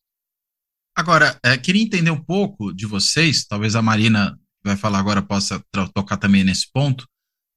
Agora, 0.96 1.38
é, 1.44 1.58
queria 1.58 1.82
entender 1.82 2.10
um 2.10 2.25
pouco 2.25 2.72
de 2.72 2.87
vocês, 2.87 3.44
talvez 3.44 3.76
a 3.76 3.82
Marina 3.82 4.34
vai 4.64 4.76
falar 4.76 4.98
agora 4.98 5.20
possa 5.20 5.62
tocar 5.94 6.16
também 6.16 6.42
nesse 6.42 6.72
ponto. 6.72 7.06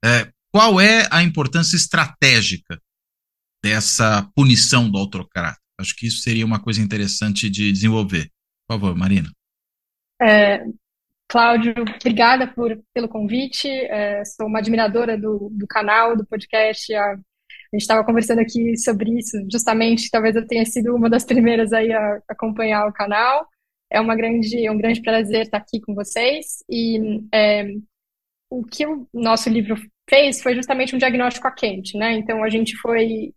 É, 0.03 0.30
qual 0.51 0.79
é 0.79 1.08
a 1.12 1.24
importância 1.24 1.75
estratégica 1.75 2.81
dessa 3.63 4.29
punição 4.36 4.89
do 4.89 4.98
autocrata? 4.98 5.60
Acho 5.79 5.96
que 5.96 6.08
isso 6.08 6.22
seria 6.22 6.46
uma 6.46 6.62
coisa 6.62 6.81
interessante 6.81 7.50
de 7.50 7.72
desenvolver. 7.72 8.29
Por 8.67 8.75
favor, 8.75 8.96
Marina. 8.96 9.31
É, 10.22 10.63
Cláudio, 11.27 11.74
obrigada 11.96 12.46
por, 12.46 12.77
pelo 12.93 13.08
convite. 13.08 13.67
É, 13.70 14.24
sou 14.25 14.48
uma 14.48 14.60
admiradora 14.60 15.17
do, 15.17 15.50
do 15.51 15.65
canal, 15.65 16.15
do 16.15 16.25
podcast. 16.25 16.93
A, 16.93 17.13
a 17.13 17.15
gente 17.74 17.81
estava 17.81 18.03
conversando 18.03 18.39
aqui 18.39 18.77
sobre 18.77 19.17
isso, 19.17 19.38
justamente. 19.50 20.12
Talvez 20.12 20.36
eu 20.36 20.46
tenha 20.46 20.65
sido 20.65 20.93
uma 20.93 21.10
das 21.10 21.24
primeiras 21.24 21.72
aí 21.72 21.91
a 21.93 22.22
acompanhar 22.27 22.86
o 22.86 22.91
canal. 22.93 23.48
É 23.89 24.01
uma 24.01 24.15
grande, 24.15 24.65
é 24.65 24.70
um 24.70 24.77
grande 24.77 25.01
prazer 25.01 25.43
estar 25.43 25.58
aqui 25.58 25.79
com 25.79 25.96
vocês. 25.96 26.63
E 26.70 27.22
é, 27.34 27.72
o 28.50 28.65
que 28.65 28.86
o 28.86 29.08
nosso 29.13 29.50
livro 29.50 29.77
fez 30.12 30.41
foi 30.41 30.53
justamente 30.53 30.94
um 30.94 31.00
diagnóstico 31.00 31.48
a 31.48 31.51
quente, 31.51 31.98
né? 31.98 32.13
Então 32.13 32.44
a 32.44 32.50
gente 32.50 32.75
foi 32.77 33.34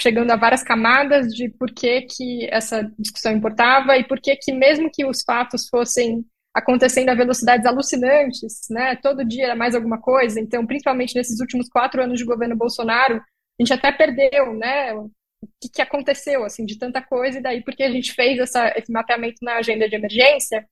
chegando 0.00 0.30
a 0.30 0.36
várias 0.36 0.62
camadas 0.62 1.28
de 1.28 1.48
por 1.50 1.72
que, 1.72 2.02
que 2.02 2.48
essa 2.50 2.90
discussão 2.98 3.32
importava 3.32 3.96
e 3.96 4.04
por 4.04 4.20
que, 4.20 4.34
que 4.36 4.52
mesmo 4.52 4.90
que 4.92 5.04
os 5.04 5.22
fatos 5.22 5.68
fossem 5.68 6.24
acontecendo 6.54 7.10
a 7.10 7.14
velocidades 7.14 7.66
alucinantes, 7.66 8.66
né? 8.70 8.96
Todo 8.96 9.24
dia 9.24 9.44
era 9.44 9.56
mais 9.56 9.74
alguma 9.74 10.00
coisa. 10.00 10.40
Então, 10.40 10.66
principalmente 10.66 11.14
nesses 11.14 11.38
últimos 11.38 11.68
quatro 11.68 12.02
anos 12.02 12.18
de 12.18 12.24
governo 12.24 12.56
Bolsonaro, 12.56 13.16
a 13.16 13.62
gente 13.62 13.74
até 13.74 13.92
perdeu, 13.92 14.54
né? 14.54 14.94
O 14.94 15.10
que, 15.60 15.68
que 15.68 15.82
aconteceu, 15.82 16.44
assim, 16.44 16.64
de 16.64 16.78
tanta 16.78 17.02
coisa, 17.02 17.38
e 17.38 17.42
daí 17.42 17.62
porque 17.62 17.82
a 17.82 17.90
gente 17.90 18.14
fez 18.14 18.38
essa, 18.38 18.72
esse 18.74 18.90
mapeamento 18.90 19.36
na 19.42 19.56
agenda 19.56 19.86
de 19.86 19.96
emergência, 19.96 20.66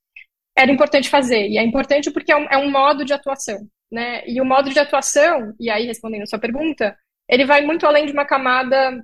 era 0.57 0.73
importante 0.73 1.11
fazer. 1.11 1.49
E 1.49 1.59
é 1.59 1.63
importante 1.63 2.11
porque 2.11 2.33
é 2.33 2.37
um, 2.37 2.47
é 2.51 2.57
um 2.57 2.71
modo 2.71 3.05
de 3.05 3.13
atuação, 3.13 3.69
né? 3.95 4.27
E 4.27 4.41
o 4.41 4.45
modo 4.45 4.71
de 4.71 4.79
atuação, 4.81 5.55
e 5.61 5.71
aí 5.71 5.87
respondendo 5.87 6.23
a 6.23 6.27
sua 6.27 6.39
pergunta, 6.39 6.99
ele 7.29 7.47
vai 7.47 7.63
muito 7.63 7.87
além 7.87 8.07
de 8.07 8.13
uma 8.13 8.25
camada 8.25 9.01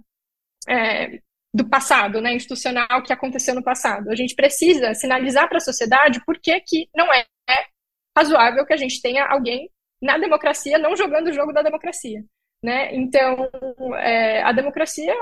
é, 0.68 1.20
do 1.54 1.68
passado, 1.68 2.20
né, 2.20 2.34
institucional 2.34 3.00
que 3.04 3.12
aconteceu 3.12 3.54
no 3.54 3.62
passado. 3.62 4.10
A 4.10 4.16
gente 4.16 4.34
precisa 4.34 4.92
sinalizar 4.92 5.48
para 5.48 5.58
a 5.58 5.60
sociedade 5.60 6.20
por 6.26 6.38
que, 6.40 6.60
que 6.60 6.88
não 6.94 7.06
é 7.14 7.24
razoável 8.18 8.66
que 8.66 8.72
a 8.72 8.76
gente 8.76 9.00
tenha 9.00 9.24
alguém 9.24 9.70
na 10.02 10.18
democracia 10.18 10.76
não 10.76 10.96
jogando 10.96 11.28
o 11.28 11.32
jogo 11.32 11.52
da 11.52 11.62
democracia. 11.62 12.24
Né? 12.62 12.94
Então, 12.94 13.48
é, 13.96 14.42
a 14.42 14.52
democracia 14.52 15.14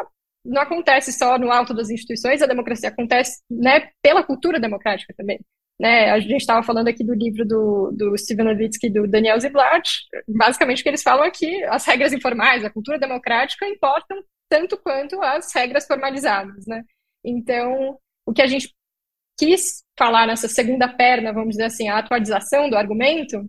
não 0.45 0.63
acontece 0.63 1.13
só 1.13 1.39
no 1.39 1.53
alto 1.53 1.75
das 1.75 1.91
instituições, 1.91 2.41
a 2.41 2.47
democracia 2.47 2.89
acontece 2.89 3.43
né, 3.51 3.91
pela 4.03 4.25
cultura 4.25 4.59
democrática 4.59 5.13
também. 5.15 5.39
Né? 5.81 6.11
A 6.11 6.19
gente 6.19 6.37
estava 6.37 6.63
falando 6.63 6.89
aqui 6.89 7.05
do 7.05 7.15
livro 7.15 7.47
do, 7.47 7.93
do 7.93 8.19
Steven 8.19 8.47
Levitsky 8.47 8.89
e 8.89 8.91
do 8.91 9.07
Daniel 9.07 9.39
Ziblatt. 9.39 9.89
Basicamente, 10.27 10.81
o 10.81 10.83
que 10.83 10.89
eles 10.89 11.03
falam 11.03 11.25
é 11.25 11.31
que 11.31 11.63
as 11.65 11.85
regras 11.85 12.13
informais, 12.13 12.65
a 12.65 12.71
cultura 12.71 12.99
democrática 12.99 13.67
importam 13.67 14.23
tanto 14.49 14.77
quanto 14.77 15.23
as 15.23 15.55
regras 15.55 15.87
formalizadas, 15.87 16.67
né? 16.67 16.83
Então, 17.25 17.99
o 18.27 18.33
que 18.33 18.43
a 18.43 18.47
gente 18.47 18.75
quis 19.39 19.85
falar 19.97 20.27
nessa 20.27 20.49
segunda 20.49 20.89
perna, 20.89 21.33
vamos 21.33 21.51
dizer 21.51 21.65
assim, 21.65 21.89
a 21.89 21.99
atualização 21.99 22.69
do 22.69 22.77
argumento, 22.77 23.49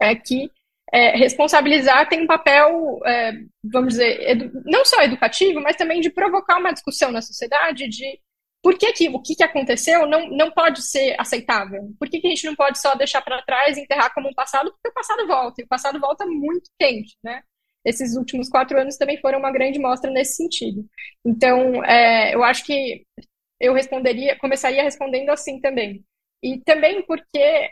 é 0.00 0.14
que 0.14 0.50
é, 0.92 1.16
responsabilizar 1.16 2.08
tem 2.08 2.22
um 2.22 2.26
papel, 2.26 3.00
é, 3.06 3.32
vamos 3.64 3.94
dizer, 3.94 4.52
não 4.64 4.84
só 4.84 5.02
educativo, 5.02 5.60
mas 5.60 5.76
também 5.76 6.00
de 6.00 6.10
provocar 6.10 6.58
uma 6.58 6.72
discussão 6.72 7.10
na 7.10 7.22
sociedade 7.22 7.88
de 7.88 8.20
por 8.64 8.78
que, 8.78 8.92
que 8.94 9.08
o 9.10 9.20
que, 9.20 9.36
que 9.36 9.44
aconteceu 9.44 10.06
não, 10.08 10.28
não 10.30 10.50
pode 10.50 10.82
ser 10.82 11.14
aceitável? 11.20 11.94
Por 11.98 12.08
que, 12.08 12.18
que 12.18 12.26
a 12.26 12.30
gente 12.30 12.46
não 12.46 12.56
pode 12.56 12.80
só 12.80 12.94
deixar 12.94 13.22
para 13.22 13.42
trás 13.42 13.76
e 13.76 13.82
enterrar 13.82 14.12
como 14.14 14.28
um 14.30 14.34
passado? 14.34 14.72
Porque 14.72 14.88
o 14.88 14.94
passado 14.94 15.26
volta, 15.26 15.60
e 15.60 15.64
o 15.64 15.68
passado 15.68 16.00
volta 16.00 16.24
muito 16.26 16.70
quente, 16.80 17.14
né? 17.22 17.42
esses 17.84 18.16
últimos 18.16 18.48
quatro 18.48 18.80
anos 18.80 18.96
também 18.96 19.20
foram 19.20 19.38
uma 19.38 19.52
grande 19.52 19.78
mostra 19.78 20.10
nesse 20.10 20.36
sentido. 20.36 20.88
Então, 21.24 21.84
é, 21.84 22.34
eu 22.34 22.42
acho 22.42 22.64
que 22.64 23.04
eu 23.60 23.74
responderia, 23.74 24.38
começaria 24.38 24.82
respondendo 24.82 25.28
assim 25.30 25.60
também. 25.60 26.02
E 26.42 26.60
também 26.60 27.02
porque, 27.02 27.70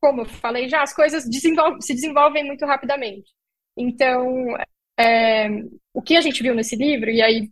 como 0.00 0.22
eu 0.22 0.26
falei 0.26 0.68
já, 0.68 0.82
as 0.82 0.94
coisas 0.94 1.24
se 1.24 1.94
desenvolvem 1.94 2.44
muito 2.44 2.64
rapidamente. 2.64 3.30
Então, 3.76 4.56
é, 4.98 5.48
o 5.92 6.02
que 6.02 6.16
a 6.16 6.20
gente 6.20 6.42
viu 6.42 6.54
nesse 6.54 6.76
livro, 6.76 7.10
e 7.10 7.20
aí 7.20 7.50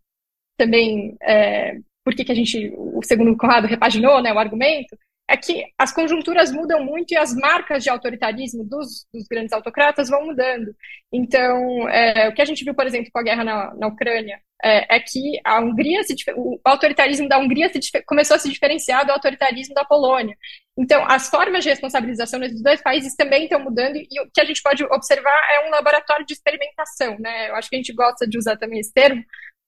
também 0.57 1.16
é, 1.23 1.78
por 2.06 2.14
que, 2.14 2.25
que 2.25 2.30
a 2.30 2.36
gente, 2.36 2.72
o 2.76 3.00
segundo 3.02 3.36
Conrado 3.36 3.66
repaginou 3.66 4.22
né, 4.22 4.32
o 4.32 4.38
argumento, 4.38 4.96
é 5.28 5.36
que 5.36 5.64
as 5.76 5.92
conjunturas 5.92 6.52
mudam 6.52 6.84
muito 6.84 7.10
e 7.10 7.16
as 7.16 7.34
marcas 7.34 7.82
de 7.82 7.90
autoritarismo 7.90 8.62
dos, 8.62 9.08
dos 9.12 9.26
grandes 9.28 9.52
autocratas 9.52 10.08
vão 10.08 10.25
mudando. 10.25 10.72
Então, 11.12 11.88
é, 11.88 12.28
o 12.28 12.32
que 12.32 12.40
a 12.40 12.44
gente 12.44 12.62
viu, 12.62 12.76
por 12.76 12.86
exemplo, 12.86 13.10
com 13.12 13.18
a 13.18 13.25
guerra 13.25 13.42
na, 13.42 13.75
na 13.75 13.88
Ucrânia, 13.88 14.40
é, 14.62 14.96
é, 14.96 15.00
que 15.00 15.40
a 15.44 15.58
Hungria 15.58 16.04
se, 16.04 16.14
o 16.36 16.60
autoritarismo 16.64 17.28
da 17.28 17.38
Hungria 17.38 17.68
se, 17.70 17.80
começou 18.06 18.36
a 18.36 18.38
se 18.38 18.48
diferenciar 18.48 19.04
do 19.04 19.10
autoritarismo 19.10 19.75
da 19.75 19.84
Polônia. 19.84 20.36
Então, 20.78 21.04
as 21.10 21.28
formas 21.28 21.64
de 21.64 21.70
responsabilização 21.70 22.38
nesses 22.38 22.62
dois 22.62 22.80
países 22.80 23.16
também 23.16 23.44
estão 23.44 23.58
mudando 23.58 23.96
e 23.96 24.20
o 24.20 24.30
que 24.32 24.40
a 24.40 24.44
gente 24.44 24.62
pode 24.62 24.84
observar 24.84 25.36
é 25.54 25.66
um 25.66 25.70
laboratório 25.70 26.25
de 26.25 26.34
experimentação, 26.34 27.18
né? 27.18 27.50
Eu 27.50 27.56
acho 27.56 27.68
que 27.68 27.75
a 27.75 27.78
gente 27.80 27.92
gosta 27.92 28.28
de 28.28 28.38
usar 28.38 28.56
também 28.56 28.78
esse 28.78 28.92
termo, 28.92 29.25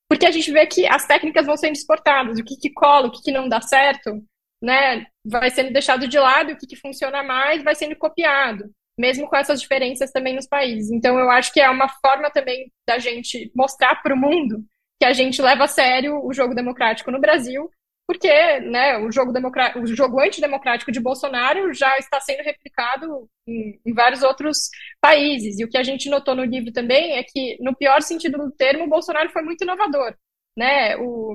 porque 0.09 0.27
a 0.27 0.31
gente 0.31 0.51
vê 0.51 0.67
que 0.67 0.87
as 0.87 1.07
técnicas 1.07 1.47
vão 1.47 1.57
sendo 1.57 1.75
exportadas, 1.75 2.39
o 2.39 2.45
que, 2.45 2.57
que 2.57 2.71
cola, 2.73 3.09
o 3.09 3.11
que, 3.11 3.23
que 3.23 3.33
não 3.33 3.49
dá 3.49 3.61
certo, 3.61 4.23
né, 4.61 5.07
vai 5.25 5.51
sendo 5.51 5.73
deixado 5.73 6.09
de 6.09 6.19
lado, 6.19 6.53
o 6.53 6.57
que, 6.57 6.67
que 6.67 6.77
funciona 6.77 7.23
mais 7.23 7.63
vai 7.63 7.75
sendo 7.75 7.95
copiado, 7.97 8.71
mesmo 8.99 9.29
com 9.29 9.37
essas 9.37 9.61
diferenças 9.61 10.11
também 10.11 10.35
nos 10.35 10.49
países. 10.49 10.91
Então, 10.91 11.19
eu 11.19 11.31
acho 11.31 11.53
que 11.53 11.61
é 11.61 11.71
uma 11.71 11.89
forma 11.89 12.31
também 12.31 12.73
da 12.87 12.99
gente 12.99 13.53
mostrar 13.55 14.03
para 14.03 14.15
o 14.15 14.19
mundo 14.19 14.65
que 14.99 15.07
a 15.07 15.13
gente 15.13 15.41
leva 15.41 15.65
a 15.65 15.69
sério 15.69 16.21
o 16.25 16.33
jogo 16.33 16.55
democrático 16.55 17.11
no 17.11 17.21
Brasil, 17.21 17.71
porque 18.09 18.61
né, 18.61 18.97
o, 18.97 19.13
jogo 19.13 19.35
o 19.77 19.87
jogo 19.87 20.19
antidemocrático 20.19 20.91
de 20.91 20.99
Bolsonaro 20.99 21.75
já 21.75 21.99
está 21.99 22.19
sendo 22.19 22.43
replicado 22.43 23.29
em, 23.47 23.79
em, 23.85 23.93
vários 23.93 24.23
outros 24.23 24.71
países. 24.99 25.59
E 25.59 25.65
o 25.65 25.69
que 25.69 25.77
a 25.77 25.83
gente 25.83 26.09
notou 26.09 26.35
no 26.35 26.43
livro 26.43 26.73
também 26.73 27.19
é 27.19 27.23
que, 27.23 27.59
no 27.61 27.77
pior 27.77 28.01
sentido 28.01 28.39
do 28.39 28.51
termo, 28.51 28.85
o 28.85 28.89
Bolsonaro 28.89 29.29
foi 29.29 29.43
muito 29.43 29.63
inovador. 29.63 30.17
Né? 30.57 30.97
O, 30.97 31.35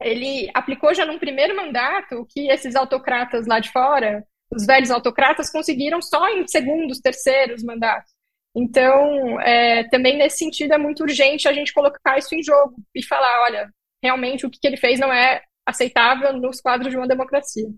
ele 0.00 0.50
aplicou 0.54 0.94
já 0.94 1.04
num 1.04 1.18
primeiro 1.18 1.54
mandato 1.54 2.14
o 2.14 2.26
que 2.26 2.48
esses 2.48 2.74
autocratas 2.74 3.46
lá 3.46 3.60
de 3.60 3.70
fora, 3.70 4.24
os 4.50 4.64
velhos 4.64 4.90
autocratas, 4.90 5.52
conseguiram 5.52 6.00
só 6.00 6.26
em 6.30 6.48
segundos, 6.48 7.00
terceiros 7.00 7.62
mandatos. 7.62 8.10
Então, 8.56 9.38
é, 9.42 9.84
também 9.90 10.16
nesse 10.16 10.38
sentido, 10.38 10.72
é 10.72 10.78
muito 10.78 11.02
urgente 11.02 11.46
a 11.46 11.52
gente 11.52 11.72
colocar 11.72 12.16
isso 12.16 12.34
em 12.34 12.42
jogo 12.42 12.76
e 12.94 13.04
falar: 13.04 13.42
olha, 13.42 13.70
realmente 14.02 14.46
o 14.46 14.50
que 14.50 14.66
ele 14.66 14.78
fez 14.78 14.98
não 14.98 15.12
é 15.12 15.42
aceitável 15.66 16.36
nos 16.38 16.60
quadros 16.60 16.90
de 16.90 16.96
uma 16.96 17.08
democracia. 17.08 17.68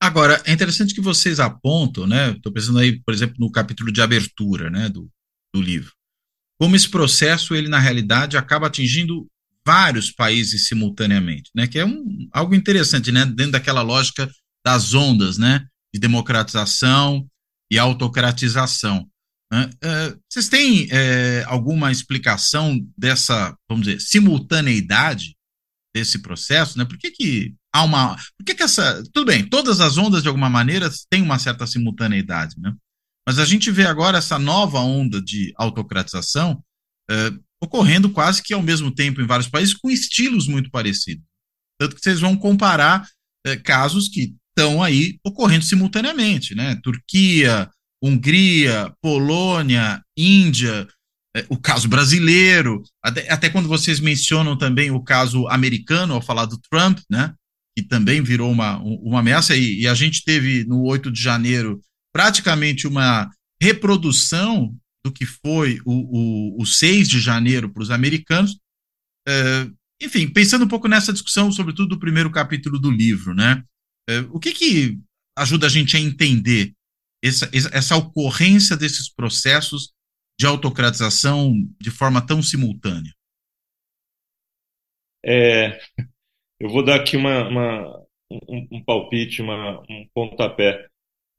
Agora, 0.00 0.40
é 0.46 0.52
interessante 0.52 0.94
que 0.94 1.00
vocês 1.00 1.40
apontam, 1.40 2.06
né? 2.06 2.30
Estou 2.30 2.52
pensando 2.52 2.78
aí, 2.78 3.00
por 3.02 3.12
exemplo, 3.12 3.36
no 3.38 3.50
capítulo 3.50 3.90
de 3.92 4.00
abertura 4.00 4.70
né, 4.70 4.88
do, 4.88 5.10
do 5.52 5.60
livro. 5.60 5.92
como 6.60 6.76
esse 6.76 6.88
processo, 6.88 7.54
ele 7.54 7.68
na 7.68 7.78
realidade 7.78 8.36
acaba 8.36 8.68
atingindo 8.68 9.26
vários 9.66 10.10
países 10.10 10.66
simultaneamente, 10.66 11.50
né? 11.54 11.66
Que 11.66 11.80
é 11.80 11.84
um, 11.84 12.28
algo 12.32 12.54
interessante, 12.54 13.12
né? 13.12 13.26
Dentro 13.26 13.52
daquela 13.52 13.82
lógica 13.82 14.30
das 14.64 14.94
ondas, 14.94 15.36
né? 15.36 15.66
De 15.92 16.00
democratização 16.00 17.28
e 17.70 17.78
autocratização. 17.78 19.06
Né? 19.52 19.70
É, 19.82 20.14
vocês 20.28 20.48
têm 20.48 20.88
é, 20.90 21.44
alguma 21.46 21.90
explicação 21.90 22.78
dessa, 22.96 23.56
vamos 23.68 23.86
dizer, 23.86 24.00
simultaneidade 24.00 25.36
desse 25.94 26.20
processo, 26.20 26.78
né? 26.78 26.84
Por 26.84 26.98
que, 26.98 27.10
que 27.10 27.54
há 27.72 27.82
uma. 27.82 28.16
Por 28.36 28.44
que, 28.44 28.54
que 28.54 28.62
essa. 28.62 29.02
Tudo 29.12 29.26
bem, 29.26 29.48
todas 29.48 29.80
as 29.80 29.96
ondas, 29.96 30.22
de 30.22 30.28
alguma 30.28 30.50
maneira, 30.50 30.90
têm 31.10 31.22
uma 31.22 31.38
certa 31.38 31.66
simultaneidade, 31.66 32.54
né? 32.58 32.74
Mas 33.26 33.38
a 33.38 33.44
gente 33.44 33.70
vê 33.70 33.86
agora 33.86 34.18
essa 34.18 34.38
nova 34.38 34.80
onda 34.80 35.20
de 35.20 35.52
autocratização 35.56 36.62
é, 37.10 37.32
ocorrendo 37.62 38.10
quase 38.10 38.42
que 38.42 38.54
ao 38.54 38.62
mesmo 38.62 38.90
tempo 38.90 39.20
em 39.20 39.26
vários 39.26 39.48
países, 39.48 39.74
com 39.74 39.90
estilos 39.90 40.46
muito 40.46 40.70
parecidos. 40.70 41.24
Tanto 41.78 41.94
que 41.94 42.02
vocês 42.02 42.20
vão 42.20 42.36
comparar 42.36 43.06
é, 43.46 43.56
casos 43.56 44.08
que 44.08 44.34
estão 44.48 44.82
aí 44.82 45.18
ocorrendo 45.24 45.64
simultaneamente, 45.64 46.54
né? 46.54 46.78
Turquia, 46.82 47.70
Hungria, 48.02 48.92
Polônia, 49.00 50.02
Índia, 50.16 50.88
o 51.48 51.56
caso 51.56 51.88
brasileiro, 51.88 52.82
até, 53.02 53.30
até, 53.30 53.50
quando 53.50 53.68
vocês 53.68 54.00
mencionam 54.00 54.56
também 54.56 54.90
o 54.90 55.02
caso 55.02 55.46
americano, 55.48 56.14
ao 56.14 56.22
falar 56.22 56.46
do 56.46 56.58
Trump, 56.70 56.98
né? 57.10 57.34
Que 57.76 57.82
também 57.82 58.22
virou 58.22 58.50
uma, 58.50 58.78
uma 58.78 59.20
ameaça, 59.20 59.56
e, 59.56 59.80
e 59.80 59.86
a 59.86 59.94
gente 59.94 60.24
teve 60.24 60.64
no 60.64 60.82
8 60.84 61.10
de 61.10 61.20
janeiro 61.20 61.80
praticamente 62.12 62.86
uma 62.86 63.30
reprodução 63.60 64.74
do 65.04 65.12
que 65.12 65.26
foi 65.26 65.80
o, 65.84 66.56
o, 66.58 66.62
o 66.62 66.66
6 66.66 67.08
de 67.08 67.20
janeiro 67.20 67.72
para 67.72 67.82
os 67.82 67.90
americanos. 67.90 68.58
É, 69.26 69.68
enfim, 70.02 70.28
pensando 70.28 70.64
um 70.64 70.68
pouco 70.68 70.88
nessa 70.88 71.12
discussão, 71.12 71.50
sobretudo 71.50 71.90
do 71.90 71.98
primeiro 72.00 72.30
capítulo 72.30 72.78
do 72.78 72.90
livro, 72.90 73.34
né? 73.34 73.62
É, 74.08 74.20
o 74.30 74.38
que, 74.38 74.52
que 74.52 74.98
ajuda 75.36 75.66
a 75.66 75.70
gente 75.70 75.96
a 75.96 76.00
entender 76.00 76.72
essa, 77.22 77.50
essa 77.52 77.96
ocorrência 77.96 78.76
desses 78.76 79.12
processos 79.12 79.92
de 80.38 80.46
autocratização 80.46 81.52
de 81.80 81.90
forma 81.90 82.24
tão 82.24 82.42
simultânea? 82.42 83.12
É, 85.24 85.80
eu 86.60 86.68
vou 86.68 86.84
dar 86.84 87.00
aqui 87.00 87.16
uma, 87.16 87.48
uma 87.48 88.06
um, 88.30 88.68
um, 88.72 88.84
palpite, 88.84 89.42
uma, 89.42 89.80
um 89.90 90.08
pontapé. 90.14 90.86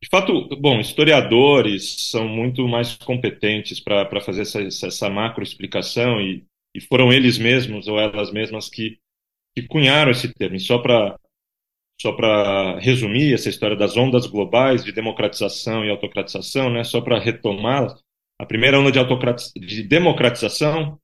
De 0.01 0.09
fato, 0.09 0.47
bom, 0.57 0.79
historiadores 0.79 2.09
são 2.09 2.27
muito 2.27 2.67
mais 2.67 2.95
competentes 2.95 3.79
para 3.79 4.21
fazer 4.21 4.41
essa, 4.41 4.61
essa 4.61 5.09
macro 5.09 5.43
explicação 5.43 6.21
e, 6.21 6.45
e, 6.75 6.81
foram 6.81 7.11
eles 7.11 7.37
mesmos 7.37 7.87
ou 7.87 7.99
elas 7.99 8.31
mesmas 8.31 8.69
que, 8.69 8.97
que 9.55 9.67
cunharam 9.67 10.11
esse 10.11 10.33
termo. 10.33 10.55
E 10.55 10.59
só 10.59 10.77
para 10.79 11.17
só 12.01 12.13
para 12.13 12.79
resumir 12.79 13.33
essa 13.33 13.49
história 13.49 13.75
das 13.75 13.97
ondas 13.97 14.25
globais 14.25 14.85
de 14.85 14.93
democratização 14.93 15.83
e 15.83 15.89
autocratização, 15.89 16.69
né, 16.69 16.81
só 16.81 17.01
para 17.01 17.19
retomar, 17.19 17.93
a 18.39 18.45
primeira 18.45 18.79
onda 18.79 18.91
de, 18.91 19.03
de 19.59 19.83
democratização 19.83 20.97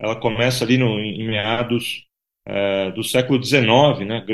ela 0.00 0.18
começa 0.18 0.64
ali 0.64 0.78
no, 0.78 0.98
em 0.98 1.26
meados 1.28 2.06
é, 2.46 2.90
do 2.90 3.04
século 3.04 3.42
XIX, 3.42 3.60
né, 4.06 4.24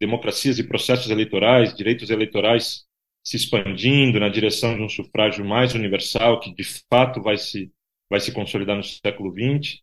democracias 0.00 0.58
e 0.58 0.66
processos 0.66 1.08
eleitorais, 1.10 1.74
direitos 1.74 2.10
eleitorais 2.10 2.84
se 3.24 3.36
expandindo 3.36 4.18
na 4.18 4.28
direção 4.28 4.76
de 4.76 4.82
um 4.82 4.88
sufrágio 4.88 5.44
mais 5.44 5.74
universal, 5.74 6.40
que 6.40 6.52
de 6.52 6.64
fato 6.64 7.22
vai 7.22 7.36
se, 7.36 7.70
vai 8.10 8.20
se 8.20 8.32
consolidar 8.32 8.76
no 8.76 8.82
século 8.82 9.32
XX. 9.32 9.80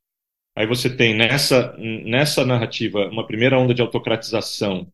Aí 0.57 0.65
você 0.65 0.95
tem 0.95 1.15
nessa, 1.15 1.75
nessa 1.77 2.45
narrativa 2.45 3.07
uma 3.07 3.25
primeira 3.25 3.59
onda 3.59 3.73
de 3.73 3.81
autocratização 3.81 4.91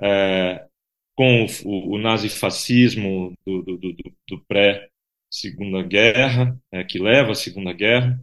é, 0.00 0.66
com 1.14 1.46
o, 1.64 1.94
o 1.94 1.98
nazifascismo 1.98 3.34
do, 3.44 3.62
do, 3.62 3.76
do, 3.78 3.94
do 4.28 4.40
pré-Segunda 5.32 5.82
Guerra, 5.82 6.60
é, 6.70 6.84
que 6.84 6.98
leva 6.98 7.32
à 7.32 7.34
Segunda 7.34 7.72
Guerra. 7.72 8.22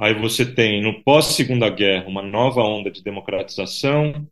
Aí 0.00 0.14
você 0.14 0.50
tem, 0.50 0.82
no 0.82 1.04
pós-Segunda 1.04 1.68
Guerra, 1.68 2.08
uma 2.08 2.22
nova 2.22 2.62
onda 2.62 2.90
de 2.90 3.02
democratização. 3.02 4.26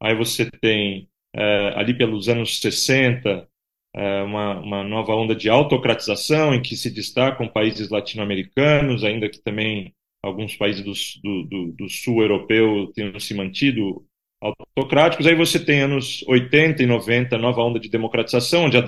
Aí 0.00 0.14
você 0.14 0.48
tem, 0.48 1.08
é, 1.34 1.72
ali 1.74 1.92
pelos 1.98 2.28
anos 2.28 2.60
60, 2.60 3.48
é, 3.96 4.22
uma, 4.22 4.60
uma 4.60 4.84
nova 4.84 5.14
onda 5.14 5.34
de 5.34 5.50
autocratização, 5.50 6.54
em 6.54 6.62
que 6.62 6.76
se 6.76 6.90
destacam 6.90 7.48
países 7.48 7.90
latino-americanos, 7.90 9.02
ainda 9.02 9.28
que 9.28 9.42
também 9.42 9.92
alguns 10.22 10.56
países 10.56 11.20
do, 11.20 11.42
do, 11.42 11.72
do 11.72 11.88
sul 11.88 12.22
europeu 12.22 12.92
tenham 12.94 13.18
se 13.18 13.34
mantido 13.34 14.06
autocráticos. 14.44 15.26
Aí 15.26 15.34
você 15.34 15.58
tem 15.58 15.80
anos 15.80 16.22
80 16.28 16.82
e 16.82 16.86
90, 16.86 17.38
nova 17.38 17.62
onda 17.62 17.80
de 17.80 17.88
democratização, 17.88 18.66
onde 18.66 18.76
a 18.76 18.82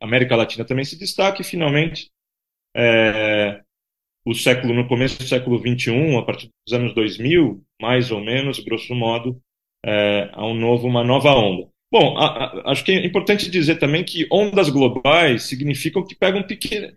América 0.00 0.36
Latina 0.36 0.64
também 0.64 0.84
se 0.84 0.98
destaca, 0.98 1.42
e 1.42 1.44
finalmente 1.44 2.10
é, 2.74 3.60
o 4.24 4.34
século, 4.34 4.74
no 4.74 4.88
começo 4.88 5.18
do 5.18 5.24
século 5.24 5.58
21, 5.58 6.18
a 6.18 6.24
partir 6.24 6.50
dos 6.66 6.74
anos 6.74 6.94
2000, 6.94 7.62
mais 7.80 8.10
ou 8.10 8.20
menos, 8.20 8.58
grosso 8.58 8.94
modo, 8.94 9.40
é, 9.84 10.30
há 10.32 10.44
um 10.46 10.54
novo, 10.54 10.86
uma 10.86 11.04
nova 11.04 11.30
onda. 11.30 11.68
Bom, 11.92 12.18
a, 12.18 12.26
a, 12.26 12.72
acho 12.72 12.84
que 12.84 12.92
é 12.92 13.06
importante 13.06 13.50
dizer 13.50 13.76
também 13.76 14.02
que 14.04 14.26
ondas 14.30 14.68
globais 14.68 15.44
significam 15.44 16.04
que 16.04 16.16
pegam 16.16 16.42
pequeno, 16.42 16.92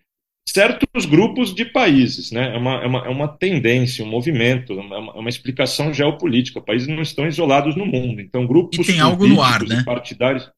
certos 0.48 1.06
grupos 1.06 1.54
de 1.54 1.66
países, 1.66 2.32
né? 2.32 2.56
É 2.56 2.58
uma, 2.58 2.84
é 2.84 2.88
uma, 2.88 3.06
é 3.06 3.10
uma 3.10 3.28
tendência, 3.28 4.04
um 4.04 4.10
movimento, 4.10 4.74
é 4.74 4.82
uma, 4.82 4.96
é 4.96 5.20
uma, 5.20 5.30
explicação 5.30 5.94
geopolítica. 5.94 6.62
Países 6.62 6.88
não 6.88 7.02
estão 7.02 7.28
isolados 7.28 7.76
no 7.76 7.86
mundo, 7.86 8.20
então 8.20 8.48
grupos 8.48 8.80
e 8.80 8.92
tem 8.92 9.00
algo 9.00 9.28
no 9.28 9.42
ar, 9.42 9.64
né? 9.64 9.84
partidários 9.86 10.50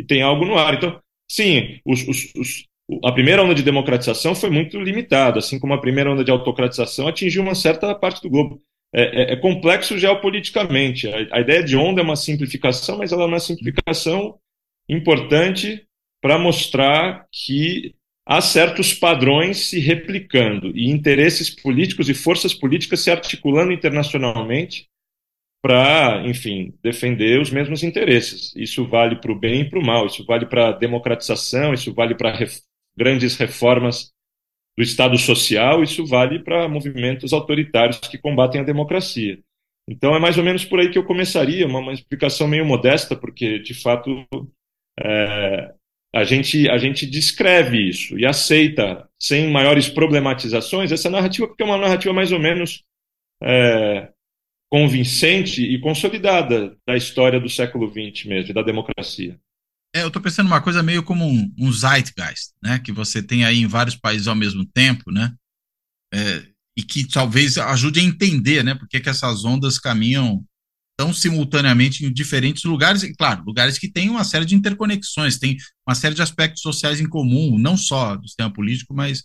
e 0.00 0.04
tem 0.04 0.22
algo 0.22 0.44
no 0.44 0.56
ar. 0.56 0.74
Então, 0.74 0.98
sim, 1.30 1.78
os, 1.84 2.06
os, 2.08 2.32
os, 2.36 2.64
a 3.04 3.12
primeira 3.12 3.42
onda 3.42 3.54
de 3.54 3.62
democratização 3.62 4.34
foi 4.34 4.50
muito 4.50 4.78
limitada, 4.80 5.38
assim 5.38 5.58
como 5.58 5.74
a 5.74 5.80
primeira 5.80 6.10
onda 6.10 6.24
de 6.24 6.30
autocratização 6.30 7.06
atingiu 7.06 7.42
uma 7.42 7.54
certa 7.54 7.94
parte 7.94 8.22
do 8.22 8.30
globo 8.30 8.60
é, 8.94 9.02
é, 9.02 9.32
é 9.32 9.36
complexo 9.36 9.98
geopoliticamente. 9.98 11.08
A, 11.08 11.36
a, 11.36 11.40
ideia 11.40 11.62
de 11.62 11.76
onda 11.76 12.00
é 12.00 12.04
uma 12.04 12.16
simplificação, 12.16 12.98
mas 12.98 13.10
ela 13.10 13.24
é 13.24 13.26
uma 13.26 13.40
simplificação 13.40 14.38
importante 14.88 15.84
para 16.22 16.38
mostrar 16.38 17.26
que 17.32 17.94
há 18.26 18.40
certos 18.40 18.94
padrões 18.94 19.68
se 19.68 19.78
replicando 19.78 20.76
e 20.76 20.90
interesses 20.90 21.50
políticos 21.50 22.08
e 22.08 22.14
forças 22.14 22.54
políticas 22.54 23.00
se 23.00 23.10
articulando 23.10 23.72
internacionalmente 23.72 24.88
para, 25.62 26.22
enfim, 26.26 26.74
defender 26.82 27.40
os 27.40 27.50
mesmos 27.50 27.82
interesses. 27.82 28.54
Isso 28.54 28.86
vale 28.86 29.16
para 29.16 29.32
o 29.32 29.38
bem 29.38 29.62
e 29.62 29.70
para 29.70 29.78
o 29.78 29.84
mal, 29.84 30.06
isso 30.06 30.24
vale 30.24 30.46
para 30.46 30.68
a 30.68 30.72
democratização, 30.72 31.72
isso 31.72 31.92
vale 31.94 32.14
para 32.14 32.36
ref 32.36 32.60
grandes 32.96 33.36
reformas 33.36 34.12
do 34.76 34.82
Estado 34.82 35.16
social, 35.18 35.82
isso 35.82 36.04
vale 36.04 36.38
para 36.40 36.68
movimentos 36.68 37.32
autoritários 37.32 37.98
que 37.98 38.18
combatem 38.18 38.60
a 38.60 38.64
democracia. 38.64 39.38
Então 39.88 40.14
é 40.14 40.18
mais 40.18 40.38
ou 40.38 40.44
menos 40.44 40.64
por 40.64 40.80
aí 40.80 40.90
que 40.90 40.98
eu 40.98 41.04
começaria, 41.04 41.66
uma, 41.66 41.78
uma 41.78 41.92
explicação 41.92 42.48
meio 42.48 42.64
modesta, 42.64 43.14
porque 43.16 43.58
de 43.58 43.74
fato 43.74 44.26
é, 44.98 45.74
a, 46.14 46.22
gente, 46.22 46.68
a 46.70 46.78
gente 46.78 47.04
descreve 47.04 47.88
isso 47.88 48.16
e 48.16 48.24
aceita, 48.24 49.08
sem 49.20 49.50
maiores 49.50 49.88
problematizações, 49.88 50.92
essa 50.92 51.10
narrativa, 51.10 51.48
porque 51.48 51.62
é 51.62 51.66
uma 51.66 51.76
narrativa 51.76 52.14
mais 52.14 52.30
ou 52.30 52.38
menos 52.38 52.84
é, 53.42 54.12
convincente 54.70 55.60
e 55.62 55.80
consolidada 55.80 56.76
da 56.86 56.96
história 56.96 57.40
do 57.40 57.48
século 57.48 57.90
XX 57.90 58.26
mesmo, 58.26 58.54
da 58.54 58.62
democracia. 58.62 59.38
É, 59.94 60.02
eu 60.02 60.08
estou 60.08 60.22
pensando 60.22 60.46
uma 60.46 60.60
coisa 60.60 60.82
meio 60.82 61.02
como 61.02 61.26
um, 61.26 61.52
um 61.58 61.72
zeitgeist, 61.72 62.52
né? 62.62 62.78
Que 62.78 62.92
você 62.92 63.22
tem 63.22 63.44
aí 63.44 63.60
em 63.60 63.66
vários 63.66 63.96
países 63.96 64.28
ao 64.28 64.34
mesmo 64.34 64.64
tempo, 64.64 65.10
né? 65.10 65.32
É, 66.12 66.46
e 66.76 66.82
que 66.82 67.08
talvez 67.08 67.58
ajude 67.58 68.00
a 68.00 68.02
entender, 68.02 68.62
né? 68.64 68.74
Porque 68.74 69.00
que 69.00 69.08
essas 69.08 69.44
ondas 69.44 69.78
caminham 69.78 70.44
tão 70.96 71.12
simultaneamente 71.12 72.04
em 72.04 72.12
diferentes 72.12 72.64
lugares, 72.64 73.02
e 73.02 73.14
claro, 73.14 73.42
lugares 73.44 73.78
que 73.78 73.90
têm 73.90 74.08
uma 74.08 74.24
série 74.24 74.44
de 74.44 74.54
interconexões, 74.54 75.38
tem 75.38 75.56
uma 75.86 75.94
série 75.94 76.14
de 76.14 76.22
aspectos 76.22 76.62
sociais 76.62 77.00
em 77.00 77.08
comum, 77.08 77.58
não 77.58 77.76
só 77.76 78.16
do 78.16 78.26
sistema 78.26 78.52
político, 78.52 78.94
mas 78.94 79.24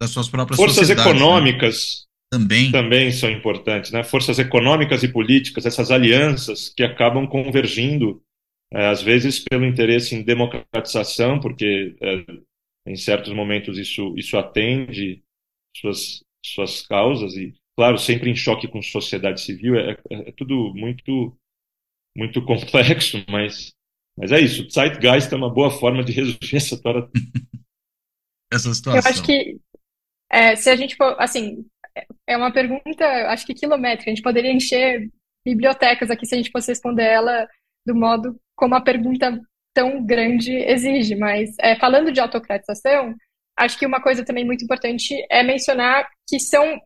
das 0.00 0.10
suas 0.10 0.28
próprias 0.28 0.56
Forças 0.56 0.88
né? 0.88 0.94
econômicas 0.94 2.06
né? 2.32 2.38
também. 2.38 2.72
também 2.72 3.12
são 3.12 3.30
importantes, 3.30 3.90
né? 3.90 4.02
Forças 4.02 4.38
econômicas 4.38 5.02
e 5.02 5.08
políticas, 5.08 5.66
essas 5.66 5.90
alianças 5.90 6.72
que 6.74 6.82
acabam 6.82 7.26
convergindo 7.26 8.22
é, 8.72 8.86
às 8.86 9.02
vezes 9.02 9.40
pelo 9.40 9.66
interesse 9.66 10.14
em 10.14 10.22
democratização, 10.22 11.40
porque 11.40 11.96
é, 12.00 12.24
em 12.86 12.96
certos 12.96 13.32
momentos 13.32 13.76
isso, 13.76 14.14
isso 14.16 14.38
atende 14.38 15.22
suas, 15.76 16.20
suas 16.44 16.86
causas, 16.86 17.34
e, 17.34 17.52
claro, 17.76 17.98
sempre 17.98 18.30
em 18.30 18.36
choque 18.36 18.68
com 18.68 18.82
sociedade 18.82 19.40
civil, 19.40 19.76
é, 19.76 19.92
é, 20.10 20.28
é 20.28 20.32
tudo 20.32 20.72
muito, 20.74 21.36
muito 22.16 22.42
complexo, 22.46 23.24
mas, 23.28 23.72
mas 24.16 24.32
é 24.32 24.40
isso. 24.40 24.68
Zeitgeist 24.70 25.32
é 25.32 25.36
uma 25.36 25.52
boa 25.52 25.70
forma 25.70 26.04
de 26.04 26.12
resumir 26.12 26.56
essa 26.56 26.74
história. 26.74 27.08
essa 28.52 28.74
situação. 28.74 29.00
Eu 29.00 29.10
acho 29.10 29.22
que, 29.22 29.58
é, 30.30 30.56
se 30.56 30.70
a 30.70 30.76
gente 30.76 30.96
for, 30.96 31.16
assim, 31.18 31.64
é 32.26 32.36
uma 32.36 32.52
pergunta, 32.52 33.04
acho 33.28 33.46
que 33.46 33.54
quilométrica. 33.54 34.10
A 34.10 34.14
gente 34.14 34.22
poderia 34.22 34.52
encher 34.52 35.10
bibliotecas 35.44 36.10
aqui 36.10 36.26
se 36.26 36.34
a 36.34 36.38
gente 36.38 36.50
fosse 36.50 36.70
responder 36.70 37.04
ela 37.04 37.48
do 37.86 37.94
modo 37.94 38.38
como 38.54 38.74
a 38.74 38.80
pergunta 38.80 39.40
tão 39.74 40.04
grande 40.04 40.52
exige. 40.52 41.14
Mas 41.14 41.50
é, 41.60 41.76
falando 41.76 42.12
de 42.12 42.20
autocratização, 42.20 43.14
acho 43.56 43.78
que 43.78 43.86
uma 43.86 44.00
coisa 44.00 44.24
também 44.24 44.44
muito 44.44 44.64
importante 44.64 45.14
é 45.30 45.42
mencionar 45.42 46.08
que 46.28 46.38
são 46.38 46.80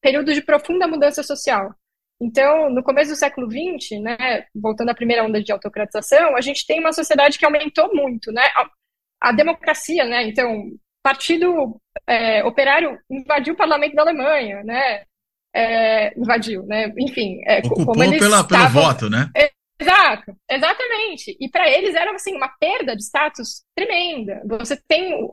períodos 0.00 0.34
de 0.34 0.42
profunda 0.42 0.86
mudança 0.86 1.22
social. 1.22 1.74
Então, 2.20 2.68
no 2.70 2.82
começo 2.82 3.10
do 3.10 3.16
século 3.16 3.48
XX, 3.48 4.00
né, 4.00 4.44
voltando 4.54 4.90
à 4.90 4.94
primeira 4.94 5.24
onda 5.24 5.42
de 5.42 5.52
autocratização, 5.52 6.36
a 6.36 6.40
gente 6.40 6.66
tem 6.66 6.80
uma 6.80 6.92
sociedade 6.92 7.38
que 7.38 7.44
aumentou 7.44 7.94
muito, 7.94 8.32
né? 8.32 8.42
A, 8.56 9.28
a 9.28 9.32
democracia, 9.32 10.04
né? 10.04 10.24
Então, 10.24 10.68
partido 11.02 11.80
é, 12.06 12.44
operário 12.44 12.98
invadiu 13.08 13.54
o 13.54 13.56
parlamento 13.56 13.94
da 13.94 14.02
Alemanha, 14.02 14.64
né? 14.64 15.04
É, 15.54 16.18
invadiu, 16.18 16.64
né? 16.66 16.92
Enfim, 16.98 17.40
é, 17.46 17.58
ocupou 17.58 17.94
pela, 17.94 18.16
estavam... 18.16 18.48
pelo 18.48 18.68
voto, 18.68 19.08
né? 19.08 19.30
Exato, 19.80 20.36
exatamente. 20.50 21.36
E 21.38 21.48
para 21.48 21.70
eles 21.70 21.94
era 21.94 22.12
assim 22.12 22.34
uma 22.34 22.48
perda 22.48 22.96
de 22.96 23.02
status 23.04 23.62
tremenda. 23.76 24.42
Você 24.58 24.76
tem, 24.88 25.28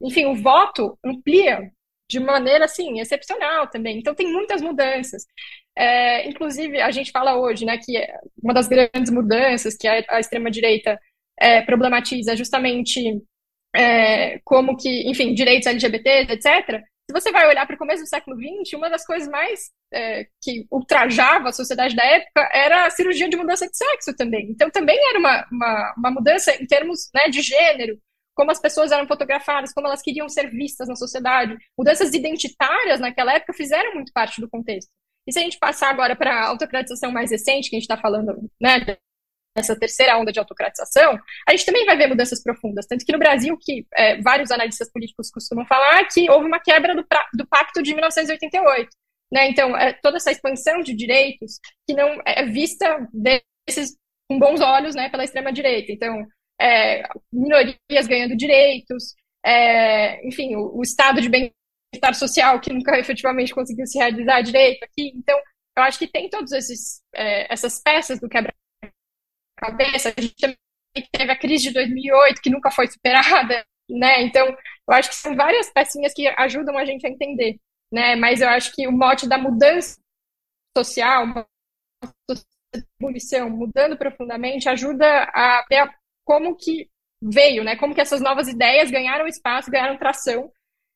enfim, 0.00 0.24
o 0.24 0.34
voto 0.34 0.98
amplia 1.04 1.70
de 2.12 2.20
maneira 2.20 2.66
assim 2.66 3.00
excepcional 3.00 3.68
também. 3.68 3.98
Então 3.98 4.14
tem 4.14 4.30
muitas 4.30 4.60
mudanças. 4.60 5.24
É, 5.76 6.28
inclusive 6.28 6.80
a 6.80 6.90
gente 6.90 7.10
fala 7.10 7.38
hoje, 7.38 7.64
né, 7.64 7.78
que 7.78 7.94
uma 8.42 8.52
das 8.52 8.68
grandes 8.68 9.10
mudanças 9.10 9.74
que 9.76 9.88
a, 9.88 10.04
a 10.10 10.20
extrema 10.20 10.50
direita 10.50 11.00
é, 11.40 11.62
problematiza 11.62 12.34
é 12.34 12.36
justamente 12.36 13.22
é, 13.74 14.38
como 14.44 14.76
que, 14.76 15.10
enfim, 15.10 15.32
direitos 15.32 15.66
LGBTs, 15.66 16.32
etc. 16.32 16.82
Se 17.10 17.12
você 17.12 17.32
vai 17.32 17.48
olhar 17.48 17.66
para 17.66 17.74
o 17.74 17.78
começo 17.78 18.02
do 18.02 18.08
século 18.08 18.36
XX, 18.36 18.74
uma 18.74 18.90
das 18.90 19.06
coisas 19.06 19.26
mais 19.28 19.70
é, 19.92 20.26
que 20.42 20.66
ultrajava 20.70 21.48
a 21.48 21.52
sociedade 21.52 21.96
da 21.96 22.04
época 22.04 22.48
era 22.52 22.86
a 22.86 22.90
cirurgia 22.90 23.28
de 23.28 23.36
mudança 23.36 23.66
de 23.66 23.76
sexo 23.76 24.14
também. 24.14 24.50
Então, 24.50 24.70
também 24.70 24.98
era 25.08 25.18
uma, 25.18 25.46
uma, 25.50 25.94
uma 25.96 26.10
mudança 26.10 26.54
em 26.62 26.66
termos 26.66 27.08
né, 27.14 27.30
de 27.30 27.40
gênero, 27.40 27.98
como 28.34 28.50
as 28.50 28.60
pessoas 28.60 28.92
eram 28.92 29.06
fotografadas, 29.06 29.72
como 29.72 29.86
elas 29.86 30.02
queriam 30.02 30.28
ser 30.28 30.50
vistas 30.50 30.88
na 30.88 30.96
sociedade. 30.96 31.56
Mudanças 31.76 32.14
identitárias 32.14 33.00
naquela 33.00 33.34
época 33.34 33.52
fizeram 33.52 33.94
muito 33.94 34.12
parte 34.12 34.40
do 34.40 34.48
contexto. 34.48 34.90
E 35.26 35.32
se 35.32 35.38
a 35.38 35.42
gente 35.42 35.58
passar 35.58 35.90
agora 35.90 36.16
para 36.16 36.34
a 36.34 36.46
autocratização 36.48 37.12
mais 37.12 37.30
recente, 37.30 37.70
que 37.70 37.76
a 37.76 37.78
gente 37.78 37.88
está 37.88 37.96
falando 37.96 38.50
né, 38.60 38.96
nessa 39.56 39.78
terceira 39.78 40.18
onda 40.18 40.32
de 40.32 40.38
autocratização, 40.38 41.18
a 41.46 41.52
gente 41.52 41.66
também 41.66 41.84
vai 41.84 41.96
ver 41.96 42.08
mudanças 42.08 42.42
profundas. 42.42 42.86
Tanto 42.86 43.04
que 43.04 43.12
no 43.12 43.18
Brasil, 43.18 43.56
que 43.60 43.86
é, 43.94 44.20
vários 44.20 44.50
analistas 44.50 44.90
políticos 44.90 45.30
costumam 45.30 45.64
falar 45.66 46.04
que 46.08 46.28
houve 46.30 46.46
uma 46.46 46.58
quebra 46.58 46.94
do, 46.94 47.06
do 47.34 47.46
pacto 47.46 47.82
de 47.82 47.94
1988. 47.94 48.88
Né? 49.32 49.48
Então, 49.48 49.76
é, 49.76 49.92
toda 49.92 50.16
essa 50.16 50.32
expansão 50.32 50.80
de 50.80 50.94
direitos 50.94 51.58
que 51.86 51.94
não 51.94 52.20
é 52.26 52.44
vista 52.46 53.08
desses, 53.12 53.96
com 54.28 54.38
bons 54.38 54.60
olhos 54.60 54.94
né, 54.94 55.08
pela 55.08 55.24
extrema-direita. 55.24 55.92
Então, 55.92 56.26
é, 56.62 57.02
minorias 57.32 58.06
ganhando 58.06 58.36
direitos, 58.36 59.14
é, 59.44 60.26
enfim, 60.26 60.54
o, 60.54 60.78
o 60.78 60.82
estado 60.82 61.20
de 61.20 61.28
bem-estar 61.28 62.14
social 62.14 62.60
que 62.60 62.72
nunca 62.72 62.98
efetivamente 62.98 63.52
conseguiu 63.52 63.86
se 63.86 63.98
realizar 63.98 64.42
direito 64.42 64.84
aqui. 64.84 65.12
Então, 65.14 65.36
eu 65.76 65.82
acho 65.82 65.98
que 65.98 66.06
tem 66.06 66.30
todas 66.30 66.52
é, 67.14 67.52
essas 67.52 67.82
peças 67.82 68.20
do 68.20 68.28
quebra 68.28 68.54
cabeça. 69.56 70.12
A 70.16 70.20
gente 70.20 70.34
também 70.36 70.56
teve 71.10 71.32
a 71.32 71.38
crise 71.38 71.64
de 71.64 71.74
2008, 71.74 72.40
que 72.40 72.50
nunca 72.50 72.70
foi 72.70 72.86
superada, 72.86 73.64
né? 73.90 74.22
Então, 74.22 74.46
eu 74.48 74.94
acho 74.94 75.08
que 75.08 75.14
são 75.16 75.34
várias 75.34 75.70
pecinhas 75.70 76.12
que 76.14 76.28
ajudam 76.28 76.76
a 76.78 76.84
gente 76.84 77.06
a 77.06 77.10
entender, 77.10 77.58
né? 77.92 78.14
Mas 78.16 78.40
eu 78.40 78.48
acho 78.48 78.72
que 78.72 78.86
o 78.86 78.92
mote 78.92 79.28
da 79.28 79.38
mudança 79.38 79.98
social, 80.76 81.24
uma 81.24 81.46
ebulição, 83.00 83.50
mudando 83.50 83.96
profundamente, 83.96 84.68
ajuda 84.68 85.24
a 85.34 85.64
ver 85.68 85.90
como 86.24 86.56
que 86.56 86.88
veio, 87.22 87.62
né? 87.62 87.76
Como 87.76 87.94
que 87.94 88.00
essas 88.00 88.20
novas 88.20 88.48
ideias 88.48 88.90
ganharam 88.90 89.26
espaço, 89.26 89.70
ganharam 89.70 89.98
tração 89.98 90.50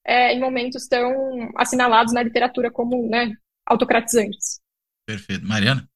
é, 0.05 0.33
em 0.33 0.41
momentos 0.41 0.87
tão 0.87 1.51
assinalados 1.57 2.13
na 2.13 2.23
literatura 2.23 2.71
como, 2.71 3.09
né, 3.09 3.33
autocratizantes. 3.67 4.61
Perfeito. 5.07 5.47
Mariana? 5.47 5.89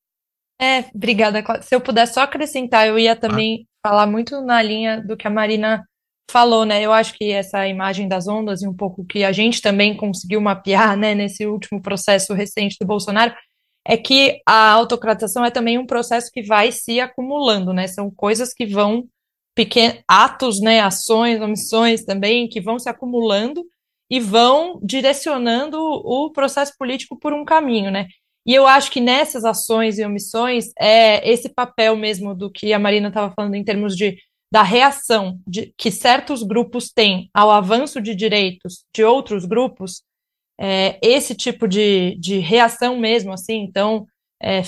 É, 0.61 0.85
obrigada. 0.95 1.43
Se 1.63 1.75
eu 1.75 1.81
puder 1.81 2.07
só 2.07 2.23
acrescentar, 2.23 2.87
eu 2.87 2.99
ia 2.99 3.17
também 3.17 3.67
ah. 3.83 3.89
falar 3.89 4.07
muito 4.07 4.41
na 4.43 4.61
linha 4.61 5.01
do 5.01 5.17
que 5.17 5.27
a 5.27 5.31
Marina 5.31 5.85
falou, 6.31 6.65
né? 6.65 6.83
Eu 6.83 6.93
acho 6.93 7.15
que 7.15 7.33
essa 7.33 7.67
imagem 7.67 8.07
das 8.07 8.29
ondas 8.29 8.63
e 8.63 8.69
um 8.69 8.75
pouco 8.75 9.05
que 9.05 9.25
a 9.25 9.33
gente 9.33 9.61
também 9.61 9.97
conseguiu 9.97 10.41
mapear, 10.41 10.97
né, 10.97 11.15
nesse 11.15 11.45
último 11.47 11.83
processo 11.83 12.33
recente 12.35 12.77
do 12.81 12.87
Bolsonaro, 12.87 13.35
é 13.87 13.97
que 13.97 14.41
a 14.47 14.71
autocratização 14.71 15.45
é 15.45 15.51
também 15.51 15.79
um 15.79 15.87
processo 15.87 16.31
que 16.33 16.43
vai 16.43 16.71
se 16.71 17.01
acumulando, 17.01 17.73
né? 17.73 17.87
São 17.87 18.11
coisas 18.11 18.53
que 18.53 18.67
vão 18.67 19.09
pequenos 19.55 20.03
atos, 20.09 20.61
né, 20.61 20.81
ações, 20.81 21.41
omissões 21.41 22.05
também 22.05 22.49
que 22.49 22.61
vão 22.61 22.79
se 22.79 22.89
acumulando 22.89 23.65
e 24.09 24.19
vão 24.19 24.81
direcionando 24.83 25.79
o 25.79 26.31
processo 26.33 26.73
político 26.79 27.19
por 27.19 27.33
um 27.33 27.45
caminho, 27.45 27.91
né? 27.91 28.07
E 28.47 28.55
eu 28.55 28.67
acho 28.67 28.91
que 28.91 29.01
nessas 29.01 29.45
ações 29.45 29.99
e 29.99 30.05
omissões 30.05 30.73
é 30.79 31.29
esse 31.31 31.49
papel 31.49 31.95
mesmo 31.97 32.35
do 32.35 32.51
que 32.51 32.73
a 32.73 32.79
Marina 32.79 33.09
estava 33.09 33.33
falando 33.35 33.55
em 33.55 33.65
termos 33.65 33.95
de 33.95 34.17
da 34.53 34.63
reação 34.63 35.39
de, 35.47 35.73
que 35.79 35.91
certos 35.91 36.43
grupos 36.43 36.91
têm 36.91 37.31
ao 37.33 37.51
avanço 37.51 38.01
de 38.01 38.15
direitos 38.17 38.85
de 38.93 39.05
outros 39.05 39.45
grupos, 39.45 40.03
é, 40.59 40.99
esse 41.01 41.35
tipo 41.35 41.69
de, 41.69 42.17
de 42.19 42.39
reação 42.39 42.99
mesmo, 42.99 43.33
assim, 43.33 43.63
então, 43.63 44.07
é, 44.43 44.61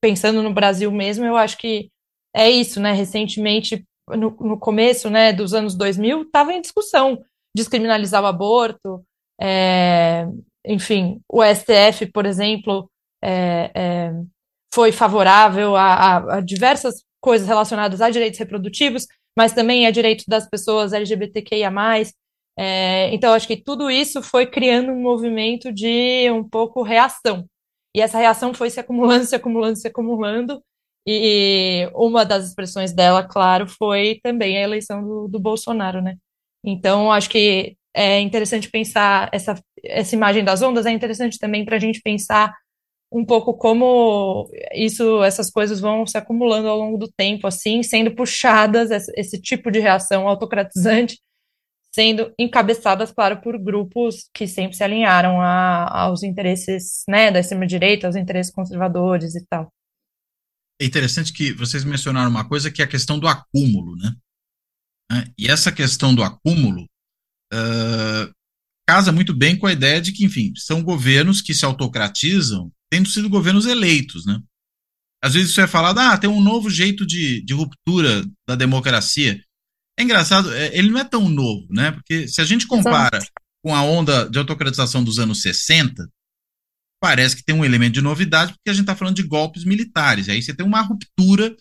pensando 0.00 0.42
no 0.42 0.52
Brasil 0.52 0.92
mesmo, 0.92 1.24
eu 1.24 1.36
acho 1.36 1.56
que 1.56 1.90
é 2.34 2.50
isso, 2.50 2.78
né, 2.78 2.92
recentemente, 2.92 3.84
no, 4.16 4.30
no 4.40 4.58
começo, 4.58 5.08
né, 5.10 5.32
dos 5.32 5.54
anos 5.54 5.74
2000, 5.74 6.22
estava 6.22 6.52
em 6.52 6.60
discussão 6.60 7.22
descriminalizar 7.54 8.22
o 8.22 8.26
aborto, 8.26 9.04
é, 9.40 10.26
enfim, 10.64 11.20
o 11.28 11.42
STF, 11.42 12.06
por 12.12 12.26
exemplo, 12.26 12.90
é, 13.22 13.70
é, 13.74 14.12
foi 14.72 14.92
favorável 14.92 15.76
a, 15.76 15.94
a, 15.94 16.36
a, 16.36 16.40
diversas 16.40 17.02
coisas 17.20 17.48
relacionadas 17.48 18.00
a 18.00 18.10
direitos 18.10 18.38
reprodutivos, 18.38 19.06
mas 19.36 19.52
também 19.52 19.86
a 19.86 19.90
direitos 19.90 20.26
das 20.26 20.48
pessoas 20.48 20.92
LGBTQIA+. 20.92 21.72
É, 22.58 23.12
então, 23.14 23.32
acho 23.32 23.46
que 23.46 23.56
tudo 23.56 23.90
isso 23.90 24.22
foi 24.22 24.46
criando 24.46 24.92
um 24.92 25.00
movimento 25.00 25.72
de 25.72 26.30
um 26.30 26.46
pouco 26.46 26.82
reação. 26.82 27.46
E 27.94 28.00
essa 28.00 28.18
reação 28.18 28.52
foi 28.52 28.70
se 28.70 28.78
acumulando, 28.78 29.24
se 29.26 29.34
acumulando, 29.34 29.76
se 29.76 29.88
acumulando. 29.88 30.62
E 31.06 31.90
uma 31.94 32.24
das 32.24 32.46
expressões 32.48 32.92
dela, 32.92 33.22
claro, 33.22 33.66
foi 33.66 34.20
também 34.22 34.58
a 34.58 34.62
eleição 34.62 35.02
do, 35.02 35.28
do 35.28 35.40
Bolsonaro, 35.40 36.02
né? 36.02 36.16
Então, 36.64 37.10
acho 37.10 37.30
que 37.30 37.76
é 37.94 38.20
interessante 38.20 38.70
pensar 38.70 39.28
essa, 39.32 39.54
essa 39.84 40.14
imagem 40.14 40.44
das 40.44 40.62
ondas, 40.62 40.86
é 40.86 40.90
interessante 40.90 41.38
também 41.38 41.64
para 41.64 41.76
a 41.76 41.80
gente 41.80 42.00
pensar 42.02 42.54
um 43.12 43.24
pouco 43.24 43.54
como 43.54 44.48
isso, 44.72 45.22
essas 45.24 45.50
coisas 45.50 45.80
vão 45.80 46.06
se 46.06 46.16
acumulando 46.16 46.68
ao 46.68 46.78
longo 46.78 46.96
do 46.96 47.10
tempo, 47.10 47.46
assim, 47.46 47.82
sendo 47.82 48.14
puxadas, 48.14 48.90
esse, 49.16 49.40
tipo 49.40 49.70
de 49.70 49.80
reação 49.80 50.28
autocratizante, 50.28 51.18
sendo 51.92 52.32
encabeçadas, 52.38 53.10
claro, 53.12 53.40
por 53.40 53.58
grupos 53.58 54.28
que 54.32 54.46
sempre 54.46 54.76
se 54.76 54.84
alinharam 54.84 55.40
a, 55.40 56.02
aos 56.04 56.22
interesses, 56.22 57.04
né, 57.08 57.30
da 57.32 57.40
extrema-direita, 57.40 58.06
aos 58.06 58.16
interesses 58.16 58.52
conservadores 58.52 59.34
e 59.34 59.44
tal. 59.46 59.72
É 60.80 60.84
interessante 60.84 61.32
que 61.32 61.52
vocês 61.52 61.84
mencionaram 61.84 62.30
uma 62.30 62.48
coisa 62.48 62.70
que 62.70 62.80
é 62.80 62.84
a 62.84 62.88
questão 62.88 63.18
do 63.18 63.28
acúmulo, 63.28 63.96
né? 63.96 64.16
E 65.36 65.48
essa 65.48 65.70
questão 65.70 66.14
do 66.14 66.22
acúmulo 66.22 66.84
uh, 67.52 68.32
casa 68.88 69.12
muito 69.12 69.34
bem 69.34 69.56
com 69.56 69.66
a 69.66 69.72
ideia 69.72 70.00
de 70.00 70.12
que, 70.12 70.24
enfim, 70.24 70.52
são 70.56 70.82
governos 70.82 71.42
que 71.42 71.54
se 71.54 71.64
autocratizam 71.64 72.72
tendo 72.90 73.08
sido 73.08 73.28
governos 73.28 73.66
eleitos, 73.66 74.24
né? 74.26 74.40
Às 75.22 75.34
vezes 75.34 75.50
isso 75.50 75.60
é 75.60 75.66
falado, 75.66 75.98
ah, 75.98 76.16
tem 76.16 76.30
um 76.30 76.40
novo 76.40 76.70
jeito 76.70 77.06
de, 77.06 77.44
de 77.44 77.52
ruptura 77.52 78.24
da 78.48 78.56
democracia. 78.56 79.40
É 79.98 80.02
engraçado, 80.02 80.52
é, 80.52 80.76
ele 80.76 80.90
não 80.90 80.98
é 80.98 81.04
tão 81.04 81.28
novo, 81.28 81.66
né? 81.70 81.92
Porque 81.92 82.26
se 82.26 82.40
a 82.40 82.44
gente 82.44 82.66
compara 82.66 83.18
Exato. 83.18 83.32
com 83.62 83.74
a 83.74 83.82
onda 83.82 84.28
de 84.28 84.38
autocratização 84.38 85.04
dos 85.04 85.18
anos 85.18 85.42
60, 85.42 86.08
parece 87.00 87.36
que 87.36 87.44
tem 87.44 87.54
um 87.54 87.64
elemento 87.64 87.94
de 87.94 88.02
novidade, 88.02 88.52
porque 88.52 88.70
a 88.70 88.72
gente 88.72 88.82
está 88.82 88.94
falando 88.94 89.16
de 89.16 89.22
golpes 89.22 89.64
militares. 89.64 90.28
Aí 90.28 90.42
você 90.42 90.54
tem 90.54 90.66
uma 90.66 90.82
ruptura 90.82 91.56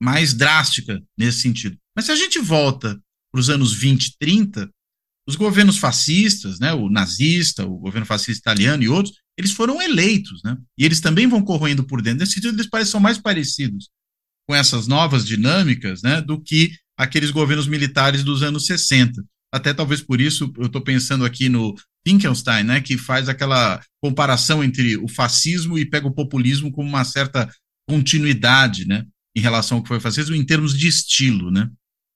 mais 0.00 0.32
drástica 0.32 1.02
nesse 1.18 1.40
sentido. 1.40 1.76
Mas 1.94 2.06
se 2.06 2.12
a 2.12 2.16
gente 2.16 2.38
volta 2.38 3.00
para 3.32 3.40
os 3.40 3.50
anos 3.50 3.72
20 3.72 4.06
e 4.06 4.16
30, 4.18 4.70
os 5.28 5.34
governos 5.34 5.78
fascistas, 5.78 6.60
né, 6.60 6.72
o 6.72 6.88
nazista, 6.88 7.66
o 7.66 7.78
governo 7.78 8.06
fascista 8.06 8.38
italiano 8.38 8.82
e 8.82 8.88
outros, 8.88 9.16
eles 9.36 9.52
foram 9.52 9.82
eleitos, 9.82 10.40
né? 10.44 10.56
E 10.78 10.84
eles 10.84 11.00
também 11.00 11.26
vão 11.26 11.42
corroendo 11.42 11.84
por 11.84 12.00
dentro. 12.00 12.20
Nesse 12.20 12.34
sentido, 12.34 12.54
eles 12.54 12.70
parecem 12.70 13.00
mais 13.00 13.18
parecidos 13.18 13.90
com 14.48 14.54
essas 14.54 14.86
novas 14.86 15.26
dinâmicas, 15.26 16.02
né, 16.02 16.20
do 16.20 16.40
que 16.40 16.72
aqueles 16.96 17.30
governos 17.30 17.66
militares 17.66 18.22
dos 18.22 18.42
anos 18.42 18.66
60. 18.66 19.22
Até 19.52 19.74
talvez 19.74 20.00
por 20.00 20.20
isso, 20.20 20.52
eu 20.56 20.66
estou 20.66 20.80
pensando 20.80 21.24
aqui 21.24 21.48
no 21.48 21.74
Finkelstein, 22.06 22.62
né, 22.62 22.80
que 22.80 22.96
faz 22.96 23.28
aquela 23.28 23.80
comparação 24.00 24.62
entre 24.62 24.96
o 24.96 25.08
fascismo 25.08 25.76
e 25.76 25.84
pega 25.84 26.06
o 26.06 26.14
populismo 26.14 26.70
como 26.70 26.88
uma 26.88 27.04
certa 27.04 27.48
continuidade, 27.88 28.86
né, 28.86 29.04
em 29.36 29.40
relação 29.40 29.78
ao 29.78 29.82
que 29.82 29.88
foi 29.88 29.96
o 29.96 30.00
fascismo 30.00 30.36
em 30.36 30.46
termos 30.46 30.78
de 30.78 30.86
estilo, 30.86 31.50
né? 31.50 31.68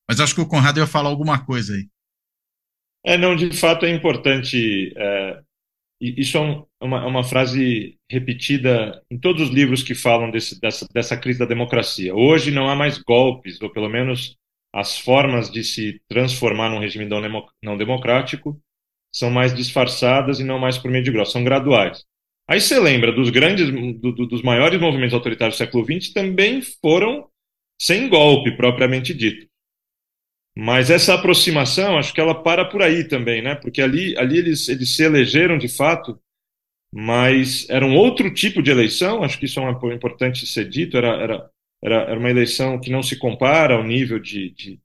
Mas 0.09 0.20
acho 0.20 0.35
que 0.35 0.40
o 0.40 0.46
Conrado 0.46 0.79
ia 0.79 0.87
falar 0.87 1.09
alguma 1.09 1.44
coisa 1.44 1.74
aí. 1.74 1.88
É, 3.05 3.16
não, 3.16 3.35
de 3.35 3.53
fato 3.53 3.85
é 3.85 3.90
importante. 3.90 4.92
É, 4.96 5.40
isso 6.00 6.37
é 6.37 6.40
um, 6.40 6.64
uma, 6.81 7.07
uma, 7.07 7.24
frase 7.24 7.96
repetida 8.11 9.03
em 9.11 9.18
todos 9.18 9.48
os 9.48 9.55
livros 9.55 9.83
que 9.83 9.94
falam 9.94 10.31
desse, 10.31 10.61
dessa, 10.61 10.87
dessa 10.92 11.16
crise 11.16 11.38
da 11.38 11.46
democracia. 11.46 12.14
Hoje 12.14 12.50
não 12.50 12.68
há 12.68 12.76
mais 12.76 12.98
golpes, 12.98 13.61
ou 13.61 13.70
pelo 13.70 13.88
menos 13.88 14.37
as 14.72 14.98
formas 14.98 15.50
de 15.50 15.64
se 15.64 16.00
transformar 16.09 16.70
num 16.70 16.79
regime 16.79 17.09
não 17.62 17.76
democrático 17.76 18.61
são 19.12 19.30
mais 19.30 19.54
disfarçadas 19.54 20.40
e 20.40 20.44
não 20.44 20.58
mais 20.58 20.78
por 20.78 20.90
meio 20.90 21.04
de 21.04 21.10
grosso, 21.10 21.32
são 21.32 21.44
graduais. 21.44 22.04
Aí 22.48 22.60
você 22.60 22.78
lembra 22.80 23.12
dos 23.12 23.30
grandes, 23.30 23.70
do, 24.00 24.12
do, 24.12 24.26
dos 24.26 24.42
maiores 24.42 24.80
movimentos 24.80 25.14
autoritários 25.14 25.56
do 25.56 25.58
século 25.58 25.84
XX 25.84 26.12
também 26.12 26.60
foram 26.82 27.28
sem 27.80 28.08
golpe 28.08 28.56
propriamente 28.56 29.14
dito. 29.14 29.48
Mas 30.56 30.90
essa 30.90 31.14
aproximação, 31.14 31.96
acho 31.96 32.12
que 32.12 32.20
ela 32.20 32.34
para 32.34 32.64
por 32.64 32.82
aí 32.82 33.04
também, 33.04 33.40
né? 33.40 33.54
Porque 33.54 33.80
ali, 33.80 34.16
ali 34.18 34.38
eles, 34.38 34.68
eles 34.68 34.94
se 34.94 35.04
elegeram 35.04 35.56
de 35.56 35.68
fato, 35.68 36.20
mas 36.92 37.68
era 37.70 37.86
um 37.86 37.96
outro 37.96 38.32
tipo 38.34 38.62
de 38.62 38.70
eleição, 38.70 39.22
acho 39.22 39.38
que 39.38 39.44
isso 39.46 39.60
é 39.60 39.94
importante 39.94 40.46
ser 40.46 40.68
dito, 40.68 40.96
era, 40.96 41.08
era, 41.22 41.50
era, 41.82 41.96
era 42.02 42.18
uma 42.18 42.30
eleição 42.30 42.80
que 42.80 42.90
não 42.90 43.02
se 43.02 43.16
compara 43.16 43.76
ao 43.76 43.84
nível 43.84 44.18
de, 44.18 44.50
de, 44.50 44.80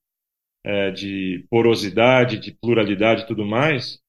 é, 0.64 0.92
de 0.92 1.46
porosidade, 1.50 2.38
de 2.38 2.52
pluralidade 2.52 3.24
e 3.24 3.28
tudo 3.28 3.44
mais, 3.44 4.00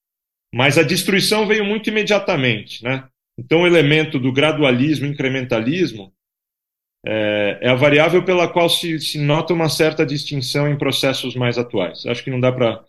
mas 0.55 0.79
a 0.79 0.83
destruição 0.83 1.47
veio 1.47 1.65
muito 1.65 1.89
imediatamente, 1.89 2.83
né? 2.83 3.09
Então 3.39 3.63
o 3.63 3.67
elemento 3.67 4.19
do 4.19 4.33
gradualismo, 4.33 5.07
incrementalismo, 5.07 6.13
é, 7.07 7.59
é 7.63 7.69
a 7.69 7.75
variável 7.75 8.25
pela 8.25 8.49
qual 8.49 8.69
se, 8.69 8.99
se, 8.99 9.19
nota 9.19 9.53
uma 9.53 9.69
certa 9.69 10.05
distinção 10.05 10.69
em 10.69 10.79
processos 10.79 11.37
mais 11.37 11.59
atuais. 11.59 12.05
Acho 12.07 12.25
que 12.25 12.31
não 12.31 12.41
dá 12.41 12.51
para 12.51 12.85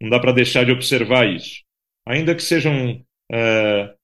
não 0.00 0.08
dá 0.08 0.18
para 0.18 0.32
deixar 0.32 0.64
de 0.64 0.72
observar 0.72 1.28
isso, 1.28 1.62
ainda 2.06 2.34
que 2.34 2.42
sejam 2.42 3.04
é, 3.30 3.94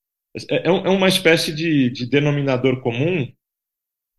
é, 0.50 0.68
é 0.68 0.70
uma 0.70 1.08
espécie 1.08 1.54
de, 1.54 1.88
de, 1.90 2.06
denominador 2.06 2.82
comum, 2.82 3.32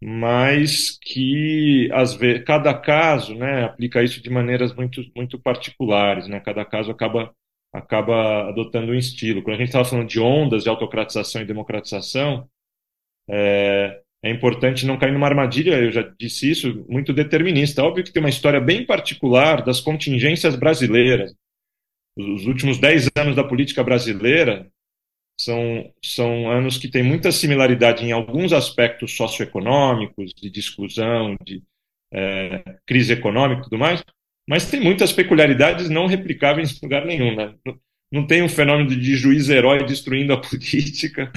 mas 0.01 0.97
que 0.99 1.89
às 1.93 2.15
vezes 2.15 2.43
cada 2.43 2.73
caso, 2.73 3.35
né, 3.35 3.65
aplica 3.65 4.03
isso 4.03 4.21
de 4.21 4.29
maneiras 4.29 4.73
muito 4.73 5.01
muito 5.15 5.39
particulares, 5.39 6.27
né? 6.27 6.39
Cada 6.39 6.65
caso 6.65 6.91
acaba 6.91 7.33
acaba 7.73 8.49
adotando 8.49 8.91
um 8.91 8.95
estilo. 8.95 9.41
Quando 9.41 9.55
a 9.55 9.59
gente 9.59 9.67
estava 9.67 9.85
falando 9.85 10.07
de 10.07 10.19
ondas 10.19 10.63
de 10.63 10.69
autocratização 10.69 11.41
e 11.41 11.45
democratização, 11.45 12.47
é, 13.29 14.01
é 14.23 14.31
importante 14.31 14.85
não 14.85 14.97
cair 14.97 15.11
numa 15.11 15.27
armadilha, 15.27 15.75
eu 15.75 15.91
já 15.91 16.01
disse 16.19 16.49
isso, 16.49 16.85
muito 16.89 17.13
determinista. 17.13 17.83
Óbvio 17.83 18.03
que 18.03 18.11
tem 18.11 18.21
uma 18.21 18.29
história 18.29 18.59
bem 18.59 18.85
particular 18.85 19.63
das 19.63 19.79
contingências 19.79 20.55
brasileiras. 20.55 21.33
Os 22.17 22.45
últimos 22.47 22.79
dez 22.79 23.07
anos 23.15 23.35
da 23.35 23.43
política 23.43 23.83
brasileira 23.83 24.67
são, 25.39 25.93
são 26.03 26.49
anos 26.49 26.77
que 26.77 26.89
têm 26.89 27.03
muita 27.03 27.31
similaridade 27.31 28.03
em 28.03 28.11
alguns 28.11 28.53
aspectos 28.53 29.15
socioeconômicos, 29.15 30.33
de 30.33 30.59
exclusão, 30.59 31.37
de 31.45 31.61
é, 32.11 32.63
crise 32.87 33.13
econômica 33.13 33.61
e 33.61 33.63
tudo 33.65 33.77
mais, 33.77 34.03
mas 34.47 34.69
tem 34.69 34.79
muitas 34.79 35.11
peculiaridades 35.11 35.89
não 35.89 36.05
replicáveis 36.05 36.71
em 36.71 36.79
lugar 36.85 37.05
nenhum. 37.05 37.35
Né? 37.35 37.53
Não 38.11 38.25
tem 38.25 38.41
um 38.41 38.49
fenômeno 38.49 38.89
de 38.89 39.15
juiz 39.15 39.49
herói 39.49 39.83
destruindo 39.85 40.33
a 40.33 40.37
política, 40.41 41.31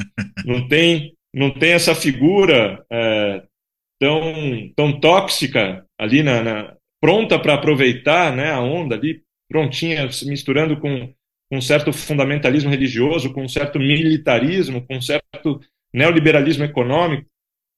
não 0.44 0.68
tem 0.68 1.14
não 1.33 1.51
tem 1.51 1.73
essa 1.73 1.94
figura 1.94 2.85
é, 2.90 3.42
tão, 4.01 4.73
tão 4.75 5.01
tóxica 5.01 5.87
ali 5.99 6.23
na, 6.23 6.42
na 6.42 6.77
pronta 7.01 7.38
para 7.38 7.55
aproveitar 7.55 8.35
né, 8.35 8.51
a 8.51 8.61
onda 8.61 8.96
ali, 8.96 9.23
prontinha, 9.49 10.09
misturando 10.25 10.77
com 10.79 11.12
um 11.53 11.61
certo 11.61 11.92
fundamentalismo 11.92 12.70
religioso, 12.70 13.33
com 13.33 13.44
um 13.44 13.49
certo 13.49 13.79
militarismo, 13.79 14.85
com 14.87 14.96
um 14.96 15.03
certo 15.03 15.61
neoliberalismo 15.92 16.64
econômico. 16.64 17.29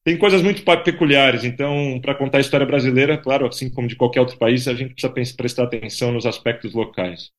Tem 0.05 0.19
coisas 0.19 0.43
muito 0.43 0.65
peculiares. 0.83 1.45
Então, 1.45 2.01
para 2.01 2.15
contar 2.15 2.39
a 2.39 2.41
história 2.41 2.67
brasileira, 2.67 3.17
claro, 3.17 3.47
assim 3.47 3.71
como 3.71 3.87
de 3.87 3.97
qualquer 3.97 4.21
outro 4.21 4.37
país, 4.37 4.67
a 4.67 4.75
gente 4.75 4.95
precisa 4.95 5.37
prestar 5.37 5.65
atenção 5.65 6.13
nos 6.13 6.27
aspectos 6.27 6.73
locais. 6.75 7.31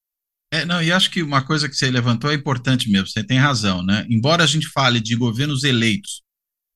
É, 0.54 0.66
não, 0.66 0.82
e 0.82 0.92
acho 0.92 1.10
que 1.10 1.24
uma 1.24 1.44
coisa 1.44 1.68
que 1.68 1.76
você 1.76 1.90
levantou 1.90 2.32
é 2.32 2.36
importante 2.36 2.90
mesmo, 2.90 3.08
você 3.08 3.24
tem 3.24 3.40
razão, 3.40 3.84
né? 3.84 4.06
Embora 4.08 4.44
a 4.44 4.48
gente 4.48 4.68
fale 4.68 5.02
de 5.02 5.16
governos 5.16 5.64
eleitos 5.64 6.22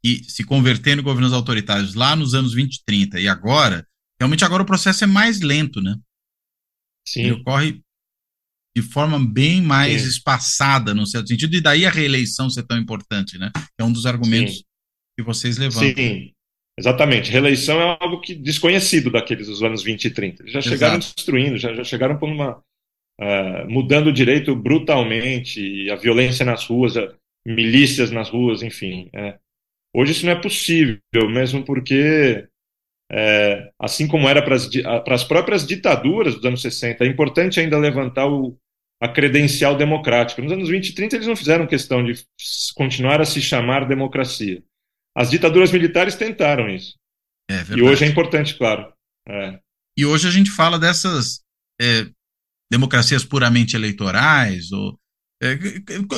e 0.03 0.23
se 0.23 0.43
convertendo 0.43 1.01
em 1.01 1.05
governos 1.05 1.31
autoritários 1.31 1.93
lá 1.93 2.15
nos 2.15 2.33
anos 2.33 2.53
20 2.53 2.75
e 2.75 2.83
30 2.83 3.19
e 3.19 3.27
agora, 3.27 3.85
realmente 4.19 4.43
agora 4.43 4.63
o 4.63 4.65
processo 4.65 5.03
é 5.03 5.07
mais 5.07 5.41
lento, 5.41 5.79
né? 5.79 5.95
Sim. 7.07 7.21
Ele 7.21 7.31
ocorre 7.33 7.79
de 8.75 8.81
forma 8.81 9.23
bem 9.23 9.61
mais 9.61 10.01
Sim. 10.01 10.07
espaçada, 10.07 10.93
no 10.93 11.05
certo 11.05 11.27
sentido, 11.27 11.55
e 11.55 11.61
daí 11.61 11.85
a 11.85 11.91
reeleição 11.91 12.49
ser 12.49 12.63
tão 12.63 12.77
importante, 12.77 13.37
né? 13.37 13.51
É 13.77 13.83
um 13.83 13.91
dos 13.91 14.07
argumentos 14.07 14.55
Sim. 14.55 14.63
Que 15.17 15.23
vocês 15.23 15.57
levantam. 15.57 15.95
Sim, 15.95 16.31
exatamente. 16.77 17.31
Reeleição 17.31 17.81
é 17.81 17.97
algo 17.99 18.21
que 18.21 18.35
desconhecido 18.35 19.09
daqueles 19.09 19.47
dos 19.47 19.63
anos 19.63 19.83
20 19.83 20.05
e 20.05 20.11
30. 20.11 20.43
Eles 20.43 20.53
já 20.53 20.59
Exato. 20.59 20.75
chegaram 20.75 20.99
destruindo, 20.99 21.57
já, 21.57 21.73
já 21.73 21.83
chegaram 21.83 22.17
por 22.17 22.29
uma 22.29 22.61
uh, 23.19 23.69
mudando 23.69 24.07
o 24.07 24.13
direito 24.13 24.55
brutalmente, 24.55 25.89
a 25.89 25.95
violência 25.95 26.45
nas 26.45 26.65
ruas, 26.65 26.93
milícias 27.45 28.11
nas 28.11 28.29
ruas, 28.29 28.61
enfim. 28.61 29.09
É. 29.13 29.37
Hoje 29.95 30.11
isso 30.11 30.25
não 30.25 30.33
é 30.33 30.41
possível, 30.41 30.99
mesmo 31.29 31.63
porque, 31.63 32.47
é, 33.11 33.71
assim 33.79 34.07
como 34.07 34.27
era 34.27 34.41
para 34.43 35.15
as 35.15 35.23
próprias 35.23 35.65
ditaduras 35.65 36.35
dos 36.35 36.45
anos 36.45 36.61
60, 36.61 37.03
é 37.03 37.07
importante 37.07 37.59
ainda 37.59 37.77
levantar 37.77 38.27
o, 38.27 38.55
a 39.01 39.07
credencial 39.07 39.75
democrática. 39.75 40.41
Nos 40.41 40.51
anos 40.51 40.69
20 40.69 40.89
e 40.89 40.93
30 40.93 41.15
eles 41.15 41.27
não 41.27 41.35
fizeram 41.35 41.65
questão 41.65 42.03
de 42.03 42.13
continuar 42.75 43.21
a 43.21 43.25
se 43.25 43.41
chamar 43.41 43.87
democracia. 43.87 44.61
As 45.17 45.31
ditaduras 45.31 45.71
militares 45.71 46.15
tentaram 46.15 46.69
isso. 46.69 46.93
É 47.49 47.63
e 47.75 47.81
hoje 47.81 48.05
é 48.05 48.07
importante, 48.07 48.55
claro. 48.55 48.93
É. 49.27 49.59
E 49.97 50.05
hoje 50.05 50.27
a 50.27 50.31
gente 50.31 50.51
fala 50.51 50.77
dessas 50.77 51.41
é, 51.81 52.07
democracias 52.71 53.25
puramente 53.25 53.75
eleitorais, 53.75 54.71
ou 54.71 54.95
é, 55.41 55.57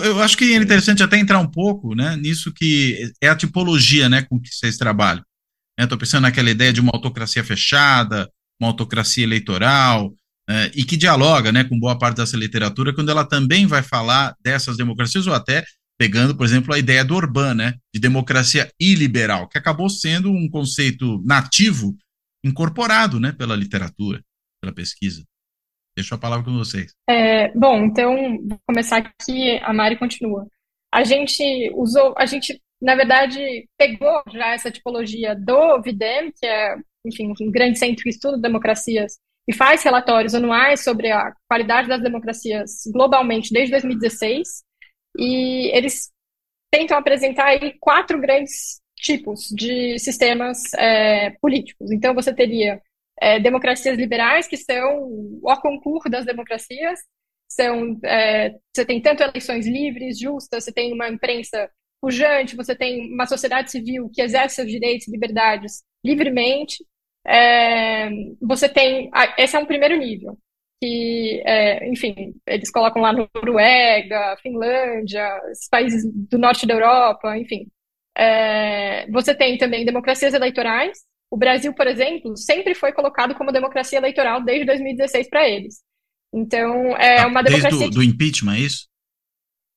eu 0.04 0.22
acho 0.22 0.38
que 0.38 0.54
é 0.54 0.58
interessante 0.58 1.02
até 1.02 1.18
entrar 1.18 1.40
um 1.40 1.50
pouco 1.50 1.96
né, 1.96 2.18
nisso 2.18 2.54
que 2.54 3.12
é 3.22 3.30
a 3.30 3.36
tipologia 3.36 4.10
né, 4.10 4.22
com 4.24 4.40
que 4.40 4.50
vocês 4.50 4.78
trabalham. 4.78 5.24
Estou 5.80 5.98
né, 5.98 6.00
pensando 6.00 6.24
naquela 6.24 6.50
ideia 6.50 6.74
de 6.74 6.82
uma 6.82 6.92
autocracia 6.94 7.44
fechada, 7.44 8.30
uma 8.60 8.70
autocracia 8.70 9.24
eleitoral, 9.24 10.14
é, 10.50 10.72
e 10.76 10.84
que 10.84 10.98
dialoga 10.98 11.54
né, 11.54 11.64
com 11.64 11.80
boa 11.80 11.98
parte 11.98 12.18
dessa 12.18 12.36
literatura, 12.36 12.94
quando 12.94 13.10
ela 13.10 13.24
também 13.24 13.66
vai 13.66 13.82
falar 13.82 14.36
dessas 14.44 14.76
democracias, 14.76 15.26
ou 15.26 15.34
até 15.34 15.64
pegando, 16.00 16.34
por 16.36 16.46
exemplo, 16.46 16.74
a 16.74 16.80
ideia 16.80 17.04
do 17.04 17.14
Orbán, 17.14 17.54
né, 17.54 17.74
de 17.94 18.00
democracia 18.00 18.72
iliberal, 18.80 19.50
que 19.50 19.58
acabou 19.58 19.90
sendo 19.90 20.32
um 20.32 20.50
conceito 20.50 21.22
nativo 21.26 21.94
incorporado 22.42 23.20
né, 23.20 23.34
pela 23.34 23.54
literatura, 23.54 24.24
pela 24.62 24.74
pesquisa. 24.74 25.26
Deixo 25.98 26.16
a 26.16 26.18
palavra 26.18 26.46
com 26.46 26.58
vocês. 26.58 26.94
É, 27.10 27.52
bom, 27.52 27.84
então, 27.84 28.16
vou 28.48 28.58
começar 28.66 28.98
aqui, 28.98 29.60
a 29.62 29.74
Mari 29.74 29.98
continua. 30.00 30.48
A 30.94 31.04
gente 31.04 31.44
usou, 31.76 32.16
a 32.18 32.26
gente, 32.26 32.58
na 32.82 32.96
verdade, 32.96 33.68
pegou 33.78 34.24
já 34.32 34.54
essa 34.54 34.72
tipologia 34.72 35.36
do 35.36 35.82
VIDEM, 35.82 36.32
que 36.32 36.46
é, 36.46 36.78
enfim, 37.06 37.34
um 37.42 37.52
grande 37.52 37.78
centro 37.78 38.04
que 38.04 38.10
estuda 38.10 38.40
democracias 38.40 39.18
e 39.50 39.54
faz 39.54 39.84
relatórios 39.84 40.34
anuais 40.34 40.82
sobre 40.82 41.12
a 41.12 41.34
qualidade 41.50 41.90
das 41.90 42.02
democracias 42.02 42.84
globalmente 42.94 43.52
desde 43.52 43.72
2016, 43.72 44.64
e 45.20 45.72
eles 45.76 46.12
tentam 46.72 46.98
apresentar 46.98 47.46
aí 47.48 47.74
quatro 47.80 48.20
grandes 48.20 48.82
tipos 48.96 49.48
de 49.50 49.98
sistemas 50.00 50.74
é, 50.76 51.32
políticos. 51.42 51.92
Então, 51.92 52.14
você 52.14 52.34
teria 52.34 52.82
é, 53.20 53.40
democracias 53.40 53.98
liberais, 53.98 54.48
que 54.48 54.58
são 54.58 55.10
o 55.42 55.56
concurso 55.62 56.10
das 56.10 56.26
democracias. 56.26 57.00
São, 57.52 58.00
é, 58.04 58.56
você 58.74 58.86
tem 58.86 59.02
tanto 59.02 59.24
eleições 59.24 59.66
livres, 59.68 60.20
justas, 60.20 60.64
você 60.64 60.72
tem 60.72 60.94
uma 60.94 61.10
imprensa 61.10 61.70
pujante, 62.02 62.56
você 62.56 62.76
tem 62.76 63.12
uma 63.14 63.26
sociedade 63.26 63.72
civil 63.72 64.10
que 64.14 64.22
exerce 64.22 64.56
seus 64.56 64.70
direitos 64.70 65.08
e 65.08 65.12
liberdades 65.12 65.84
livremente. 66.06 66.86
É, 67.28 68.10
você 68.42 68.70
tem. 68.70 69.10
Esse 69.38 69.56
é 69.56 69.60
um 69.60 69.66
primeiro 69.66 69.98
nível. 69.98 70.38
Que, 70.82 71.42
é, 71.46 71.90
enfim, 71.90 72.34
eles 72.48 72.72
colocam 72.72 73.02
lá 73.02 73.12
Noruega, 73.12 74.38
Finlândia, 74.42 75.42
os 75.52 75.68
países 75.70 76.04
do 76.14 76.38
norte 76.38 76.66
da 76.66 76.74
Europa, 76.74 77.38
enfim. 77.38 77.68
É, 78.18 79.10
você 79.12 79.36
tem 79.36 79.58
também 79.58 79.86
democracias 79.86 80.34
eleitorais, 80.34 81.00
o 81.32 81.38
Brasil, 81.38 81.74
por 81.74 81.86
exemplo, 81.86 82.36
sempre 82.36 82.74
foi 82.74 82.92
colocado 82.92 83.36
como 83.36 83.52
democracia 83.52 84.00
eleitoral 84.00 84.44
desde 84.44 84.66
2016 84.66 85.30
para 85.30 85.48
eles. 85.48 85.82
Então, 86.34 86.96
é 86.98 87.22
ah, 87.22 87.28
uma 87.28 87.44
democracia. 87.44 87.78
Desde 87.78 87.90
do, 87.90 87.96
do 87.96 88.04
impeachment, 88.04 88.56
é 88.56 88.60
isso? 88.60 88.88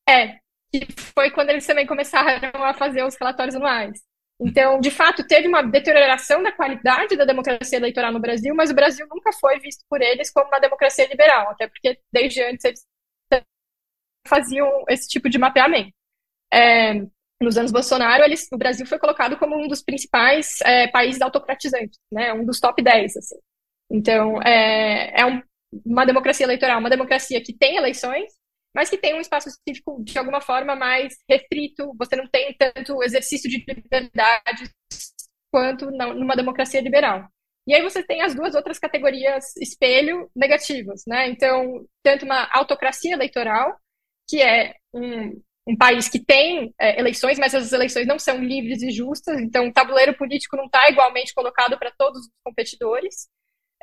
É, 0.08 0.38
que 0.72 0.86
foi 1.14 1.30
quando 1.30 1.50
eles 1.50 1.66
também 1.66 1.86
começaram 1.86 2.64
a 2.64 2.72
fazer 2.72 3.04
os 3.04 3.16
relatórios 3.16 3.54
anuais. 3.54 4.00
Então, 4.40 4.80
de 4.80 4.90
fato, 4.90 5.26
teve 5.26 5.46
uma 5.46 5.62
deterioração 5.62 6.42
da 6.42 6.50
qualidade 6.50 7.16
da 7.16 7.24
democracia 7.24 7.78
eleitoral 7.78 8.12
no 8.12 8.20
Brasil, 8.20 8.54
mas 8.54 8.70
o 8.70 8.74
Brasil 8.74 9.06
nunca 9.08 9.32
foi 9.32 9.60
visto 9.60 9.84
por 9.88 10.00
eles 10.02 10.32
como 10.32 10.48
uma 10.48 10.58
democracia 10.58 11.06
liberal, 11.06 11.50
até 11.50 11.68
porque 11.68 11.98
desde 12.12 12.42
antes 12.42 12.64
eles 12.64 12.82
faziam 14.26 14.84
esse 14.88 15.08
tipo 15.08 15.28
de 15.28 15.38
mapeamento. 15.38 15.92
É, 16.52 16.94
nos 17.40 17.56
anos 17.56 17.72
Bolsonaro, 17.72 18.24
eles, 18.24 18.46
o 18.52 18.58
Brasil 18.58 18.86
foi 18.86 18.98
colocado 18.98 19.36
como 19.36 19.56
um 19.56 19.68
dos 19.68 19.82
principais 19.82 20.60
é, 20.64 20.88
países 20.88 21.20
autocratizantes, 21.20 21.98
né, 22.10 22.32
um 22.32 22.44
dos 22.44 22.60
top 22.60 22.82
10, 22.82 23.16
assim. 23.16 23.36
Então, 23.90 24.40
é, 24.42 25.20
é 25.20 25.26
um, 25.26 25.42
uma 25.84 26.04
democracia 26.04 26.46
eleitoral, 26.46 26.78
uma 26.78 26.90
democracia 26.90 27.42
que 27.42 27.52
tem 27.52 27.76
eleições, 27.76 28.32
mas 28.74 28.88
que 28.88 28.98
tem 28.98 29.14
um 29.14 29.20
espaço 29.20 29.48
específico 29.48 30.02
de 30.02 30.18
alguma 30.18 30.40
forma 30.40 30.74
mais 30.74 31.14
restrito, 31.28 31.94
você 31.98 32.16
não 32.16 32.26
tem 32.28 32.54
tanto 32.54 33.02
exercício 33.02 33.48
de 33.48 33.64
liberdade 33.66 34.70
quanto 35.50 35.90
numa 35.90 36.34
democracia 36.34 36.80
liberal. 36.80 37.28
E 37.66 37.74
aí 37.74 37.82
você 37.82 38.02
tem 38.02 38.22
as 38.22 38.34
duas 38.34 38.54
outras 38.54 38.78
categorias 38.78 39.54
espelho 39.56 40.28
negativas, 40.34 41.02
né? 41.06 41.28
Então, 41.28 41.86
tanto 42.02 42.24
uma 42.24 42.48
autocracia 42.52 43.12
eleitoral, 43.12 43.76
que 44.28 44.42
é 44.42 44.74
um, 44.92 45.40
um 45.66 45.76
país 45.76 46.08
que 46.08 46.18
tem 46.18 46.74
é, 46.80 46.98
eleições, 46.98 47.38
mas 47.38 47.54
as 47.54 47.72
eleições 47.72 48.06
não 48.06 48.18
são 48.18 48.42
livres 48.42 48.82
e 48.82 48.90
justas, 48.90 49.38
então 49.38 49.68
o 49.68 49.72
tabuleiro 49.72 50.16
político 50.16 50.56
não 50.56 50.64
está 50.64 50.88
igualmente 50.88 51.32
colocado 51.34 51.78
para 51.78 51.92
todos 51.96 52.22
os 52.22 52.30
competidores. 52.44 53.28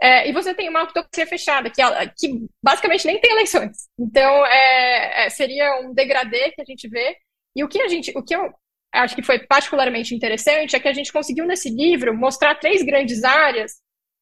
É, 0.01 0.29
e 0.29 0.31
você 0.31 0.53
tem 0.53 0.69
uma 0.69 0.81
autocracia 0.81 1.27
fechada, 1.27 1.69
que, 1.69 1.81
que 2.17 2.45
basicamente 2.63 3.05
nem 3.05 3.19
tem 3.19 3.31
eleições. 3.31 3.89
Então, 3.99 4.45
é, 4.45 5.25
é, 5.25 5.29
seria 5.29 5.81
um 5.81 5.93
degradê 5.93 6.51
que 6.51 6.61
a 6.61 6.65
gente 6.65 6.87
vê. 6.87 7.17
E 7.55 7.63
o 7.63 7.67
que 7.67 7.81
a 7.81 7.87
gente, 7.87 8.11
o 8.15 8.23
que 8.23 8.35
eu 8.35 8.53
acho 8.93 9.15
que 9.15 9.21
foi 9.21 9.39
particularmente 9.39 10.15
interessante 10.15 10.75
é 10.75 10.79
que 10.79 10.87
a 10.87 10.93
gente 10.93 11.11
conseguiu 11.11 11.45
nesse 11.45 11.69
livro 11.69 12.15
mostrar 12.15 12.55
três 12.55 12.81
grandes 12.81 13.23
áreas 13.23 13.73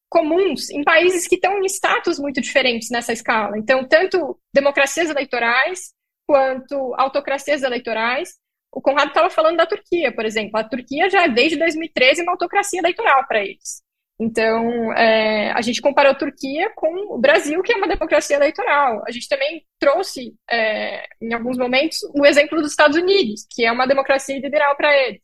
comuns 0.09 0.69
em 0.69 0.83
países 0.83 1.27
que 1.27 1.35
estão 1.35 1.59
em 1.59 1.65
status 1.65 2.17
muito 2.17 2.41
diferentes 2.41 2.89
nessa 2.89 3.13
escala. 3.13 3.57
Então, 3.57 3.87
tanto 3.87 4.39
democracias 4.53 5.09
eleitorais 5.09 5.93
quanto 6.25 6.93
autocracias 6.95 7.63
eleitorais. 7.63 8.33
O 8.71 8.81
Conrado 8.81 9.09
estava 9.09 9.29
falando 9.29 9.57
da 9.57 9.65
Turquia, 9.65 10.13
por 10.13 10.25
exemplo. 10.25 10.59
A 10.59 10.63
Turquia 10.63 11.09
já 11.09 11.23
é 11.23 11.29
desde 11.29 11.57
2013 11.57 12.23
uma 12.23 12.33
autocracia 12.33 12.79
eleitoral 12.79 13.25
para 13.27 13.41
eles. 13.41 13.81
Então, 14.19 14.91
é, 14.93 15.51
a 15.51 15.62
gente 15.62 15.82
comparou 15.82 16.12
a 16.12 16.15
Turquia 16.15 16.71
com 16.75 17.13
o 17.13 17.19
Brasil, 17.19 17.62
que 17.62 17.71
é 17.71 17.75
uma 17.75 17.88
democracia 17.88 18.36
eleitoral. 18.36 19.03
A 19.08 19.12
gente 19.12 19.30
também 19.30 19.63
trouxe, 19.80 20.36
é, 20.49 21.08
em 21.21 21.34
alguns 21.34 21.58
momentos, 21.58 21.99
o 22.15 22.25
exemplo 22.25 22.60
dos 22.60 22.71
Estados 22.71 22.97
Unidos, 22.97 23.45
que 23.49 23.63
é 23.63 23.71
uma 23.71 23.86
democracia 23.86 24.39
liberal 24.39 24.75
para 24.75 24.95
eles. 24.97 25.21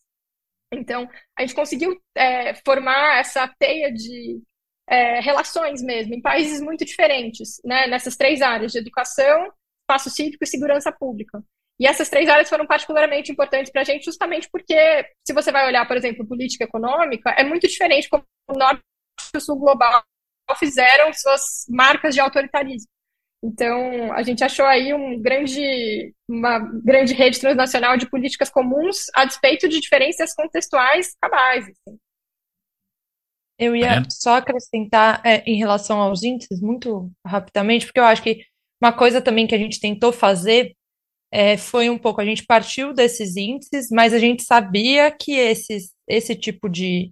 Então, 0.71 1.09
a 1.37 1.41
gente 1.41 1.55
conseguiu 1.55 1.99
é, 2.15 2.53
formar 2.65 3.19
essa 3.19 3.47
teia 3.59 3.91
de 3.91 4.41
é, 4.87 5.19
relações 5.21 5.81
mesmo, 5.81 6.13
em 6.13 6.21
países 6.21 6.61
muito 6.61 6.85
diferentes, 6.85 7.59
né, 7.63 7.87
nessas 7.87 8.15
três 8.15 8.41
áreas 8.41 8.71
de 8.71 8.79
educação, 8.79 9.51
espaço 9.81 10.09
cívico 10.09 10.43
e 10.43 10.47
segurança 10.47 10.91
pública. 10.91 11.43
E 11.79 11.87
essas 11.87 12.09
três 12.09 12.29
áreas 12.29 12.49
foram 12.49 12.67
particularmente 12.67 13.31
importantes 13.31 13.71
para 13.71 13.81
a 13.81 13.85
gente, 13.85 14.05
justamente 14.05 14.47
porque, 14.51 14.75
se 15.25 15.33
você 15.33 15.51
vai 15.51 15.65
olhar, 15.65 15.87
por 15.87 15.97
exemplo, 15.97 16.27
política 16.27 16.65
econômica, 16.65 17.31
é 17.31 17.43
muito 17.43 17.67
diferente 17.67 18.07
como 18.07 18.23
o 18.49 18.53
Norte 18.53 18.81
e 19.33 19.37
o 19.37 19.41
Sul 19.41 19.57
global 19.57 20.03
fizeram 20.57 21.11
suas 21.13 21.65
marcas 21.69 22.13
de 22.13 22.19
autoritarismo. 22.19 22.87
Então, 23.43 24.13
a 24.13 24.23
gente 24.23 24.41
achou 24.41 24.65
aí 24.65 24.93
um 24.93 25.21
grande, 25.21 26.13
uma 26.29 26.59
grande 26.59 27.13
rede 27.13 27.39
transnacional 27.39 27.97
de 27.97 28.09
políticas 28.09 28.49
comuns 28.49 29.07
a 29.13 29.25
despeito 29.25 29.67
de 29.67 29.81
diferenças 29.81 30.33
contextuais 30.33 31.13
cabais. 31.21 31.65
Assim. 31.65 31.97
Eu 33.59 33.75
ia 33.75 34.03
só 34.09 34.37
acrescentar 34.37 35.21
é, 35.25 35.43
em 35.45 35.57
relação 35.57 35.99
aos 35.99 36.23
índices, 36.23 36.61
muito 36.61 37.11
rapidamente, 37.25 37.85
porque 37.85 37.99
eu 37.99 38.05
acho 38.05 38.23
que 38.23 38.45
uma 38.81 38.93
coisa 38.93 39.21
também 39.21 39.45
que 39.45 39.55
a 39.55 39.57
gente 39.57 39.79
tentou 39.79 40.13
fazer 40.13 40.73
é, 41.29 41.57
foi 41.57 41.89
um 41.89 41.97
pouco, 41.97 42.21
a 42.21 42.25
gente 42.25 42.45
partiu 42.45 42.93
desses 42.93 43.35
índices, 43.35 43.89
mas 43.91 44.13
a 44.13 44.19
gente 44.19 44.43
sabia 44.43 45.11
que 45.11 45.33
esses, 45.33 45.91
esse 46.07 46.35
tipo 46.35 46.69
de, 46.69 47.11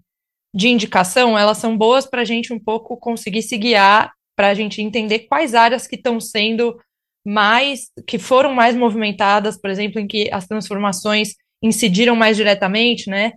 de 0.54 0.68
indicação, 0.68 1.38
elas 1.38 1.58
são 1.58 1.78
boas 1.78 2.06
para 2.06 2.22
a 2.22 2.26
gente 2.26 2.54
um 2.54 2.60
pouco 2.60 2.98
conseguir 2.98 3.42
se 3.42 3.58
guiar, 3.58 4.12
para 4.36 4.50
a 4.50 4.54
gente 4.54 4.82
entender 4.82 5.20
quais 5.20 5.56
áreas 5.56 5.88
que 5.88 5.96
estão 5.96 6.20
sendo 6.20 6.78
mais, 7.26 7.90
que 8.08 8.18
foram 8.18 8.54
mais 8.54 8.76
movimentadas, 8.76 9.60
por 9.60 9.70
exemplo, 9.70 10.00
em 10.00 10.08
que 10.08 10.30
as 10.32 10.48
transformações 10.48 11.36
incidiram 11.62 12.16
mais 12.16 12.36
diretamente, 12.36 13.10
né? 13.10 13.34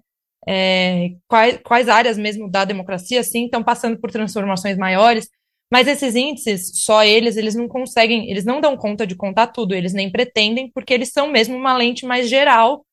É, 0.46 1.10
quais, 1.28 1.58
quais 1.62 1.88
áreas 1.88 2.18
mesmo 2.18 2.50
da 2.50 2.64
democracia, 2.64 3.22
sim, 3.22 3.44
estão 3.44 3.62
passando 3.62 3.98
por 3.98 4.10
transformações 4.10 4.76
maiores. 4.76 5.28
Mas 5.72 5.86
esses 5.88 6.14
índices, 6.14 6.70
só 6.84 7.04
eles, 7.04 7.36
eles 7.36 7.54
não 7.54 7.68
conseguem, 7.68 8.30
eles 8.30 8.44
não 8.44 8.60
dão 8.60 8.76
conta 8.76 9.06
de 9.06 9.16
contar 9.16 9.48
tudo, 9.48 9.74
eles 9.74 9.92
nem 9.92 10.10
pretendem, 10.10 10.70
porque 10.72 10.94
eles 10.94 11.10
são 11.10 11.30
mesmo 11.30 11.56
uma 11.56 11.76
lente 11.76 12.06
mais 12.06 12.28
geral 12.28 12.84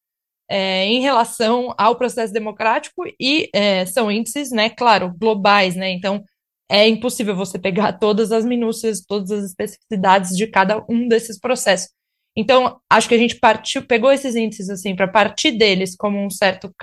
é, 0.52 0.86
em 0.86 1.00
relação 1.00 1.74
ao 1.78 1.96
processo 1.96 2.34
democrático 2.34 3.04
e 3.18 3.50
é, 3.56 3.86
são 3.86 4.12
índices, 4.12 4.52
né, 4.52 4.70
claro, 4.70 5.14
globais, 5.18 5.78
né? 5.78 5.90
Então 5.92 6.22
é 6.70 6.88
impossível 6.88 7.36
você 7.36 7.58
pegar 7.58 7.94
todas 7.94 8.34
as 8.34 8.44
minúcias, 8.44 9.02
todas 9.02 9.32
as 9.32 9.46
especificidades 9.46 10.36
de 10.36 10.48
cada 10.48 10.84
um 10.90 11.08
desses 11.08 11.40
processos. 11.40 11.90
Então, 12.36 12.80
acho 12.90 13.08
que 13.10 13.16
a 13.16 13.18
gente 13.18 13.36
partiu, 13.36 13.86
pegou 13.86 14.12
esses 14.12 14.36
índices 14.36 14.70
assim 14.70 14.96
para 14.96 15.08
partir 15.08 15.52
deles 15.52 15.96
como 15.96 16.18
um 16.24 16.30
certo 16.30 16.74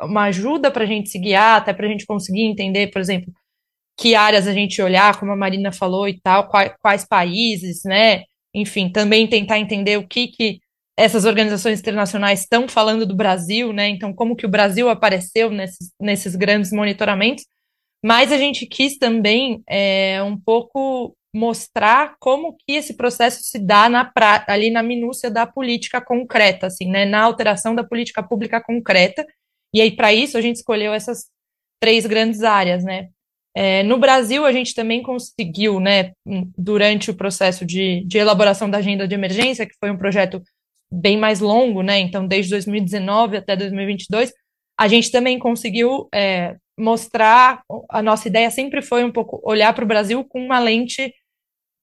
uma 0.00 0.24
ajuda 0.24 0.70
para 0.70 0.84
a 0.84 0.86
gente 0.86 1.08
se 1.08 1.18
guiar, 1.18 1.58
até 1.58 1.72
para 1.72 1.86
a 1.86 1.88
gente 1.88 2.06
conseguir 2.06 2.42
entender, 2.42 2.88
por 2.88 3.00
exemplo, 3.00 3.32
que 3.98 4.14
áreas 4.16 4.48
a 4.48 4.52
gente 4.52 4.82
olhar, 4.82 5.18
como 5.18 5.32
a 5.32 5.36
Marina 5.36 5.72
falou 5.72 6.08
e 6.08 6.20
tal, 6.20 6.48
quais, 6.48 6.72
quais 6.80 7.04
países, 7.06 7.82
né? 7.84 8.24
Enfim, 8.54 8.90
também 8.90 9.28
tentar 9.28 9.58
entender 9.58 9.96
o 9.96 10.06
que, 10.06 10.28
que 10.28 10.60
essas 10.96 11.24
organizações 11.24 11.80
internacionais 11.80 12.40
estão 12.40 12.68
falando 12.68 13.06
do 13.06 13.16
Brasil, 13.16 13.72
né? 13.72 13.88
Então, 13.88 14.12
como 14.12 14.36
que 14.36 14.46
o 14.46 14.50
Brasil 14.50 14.88
apareceu 14.88 15.50
nesses, 15.50 15.90
nesses 16.00 16.36
grandes 16.36 16.70
monitoramentos. 16.72 17.46
Mas 18.04 18.32
a 18.32 18.36
gente 18.36 18.66
quis 18.66 18.98
também 18.98 19.62
é, 19.68 20.22
um 20.22 20.36
pouco 20.36 21.16
mostrar 21.34 22.16
como 22.20 22.54
que 22.56 22.72
esse 22.72 22.94
processo 22.94 23.42
se 23.42 23.58
dá 23.58 23.88
na 23.88 24.12
ali 24.46 24.70
na 24.70 24.82
minúcia 24.82 25.30
da 25.30 25.46
política 25.46 26.00
concreta, 26.00 26.66
assim, 26.66 26.90
né? 26.90 27.04
Na 27.06 27.22
alteração 27.22 27.74
da 27.74 27.84
política 27.84 28.22
pública 28.22 28.60
concreta. 28.60 29.26
E 29.74 29.80
aí, 29.80 29.90
para 29.90 30.12
isso, 30.12 30.36
a 30.36 30.40
gente 30.42 30.56
escolheu 30.56 30.92
essas 30.92 31.26
três 31.80 32.04
grandes 32.06 32.42
áreas, 32.42 32.84
né? 32.84 33.08
É, 33.54 33.82
no 33.82 33.98
Brasil, 33.98 34.44
a 34.44 34.52
gente 34.52 34.74
também 34.74 35.02
conseguiu, 35.02 35.78
né, 35.78 36.12
durante 36.56 37.10
o 37.10 37.14
processo 37.14 37.66
de, 37.66 38.02
de 38.06 38.16
elaboração 38.16 38.70
da 38.70 38.78
agenda 38.78 39.06
de 39.06 39.14
emergência, 39.14 39.66
que 39.66 39.76
foi 39.78 39.90
um 39.90 39.98
projeto 39.98 40.42
bem 40.92 41.16
mais 41.16 41.40
longo, 41.40 41.82
né, 41.82 41.98
então 41.98 42.26
desde 42.26 42.50
2019 42.50 43.36
até 43.36 43.56
2022, 43.56 44.32
a 44.78 44.88
gente 44.88 45.10
também 45.10 45.38
conseguiu 45.38 46.08
é, 46.14 46.56
mostrar, 46.78 47.62
a 47.90 48.02
nossa 48.02 48.28
ideia 48.28 48.50
sempre 48.50 48.82
foi 48.82 49.04
um 49.04 49.12
pouco 49.12 49.40
olhar 49.44 49.72
para 49.72 49.84
o 49.84 49.88
Brasil 49.88 50.24
com 50.24 50.44
uma 50.44 50.58
lente, 50.58 51.14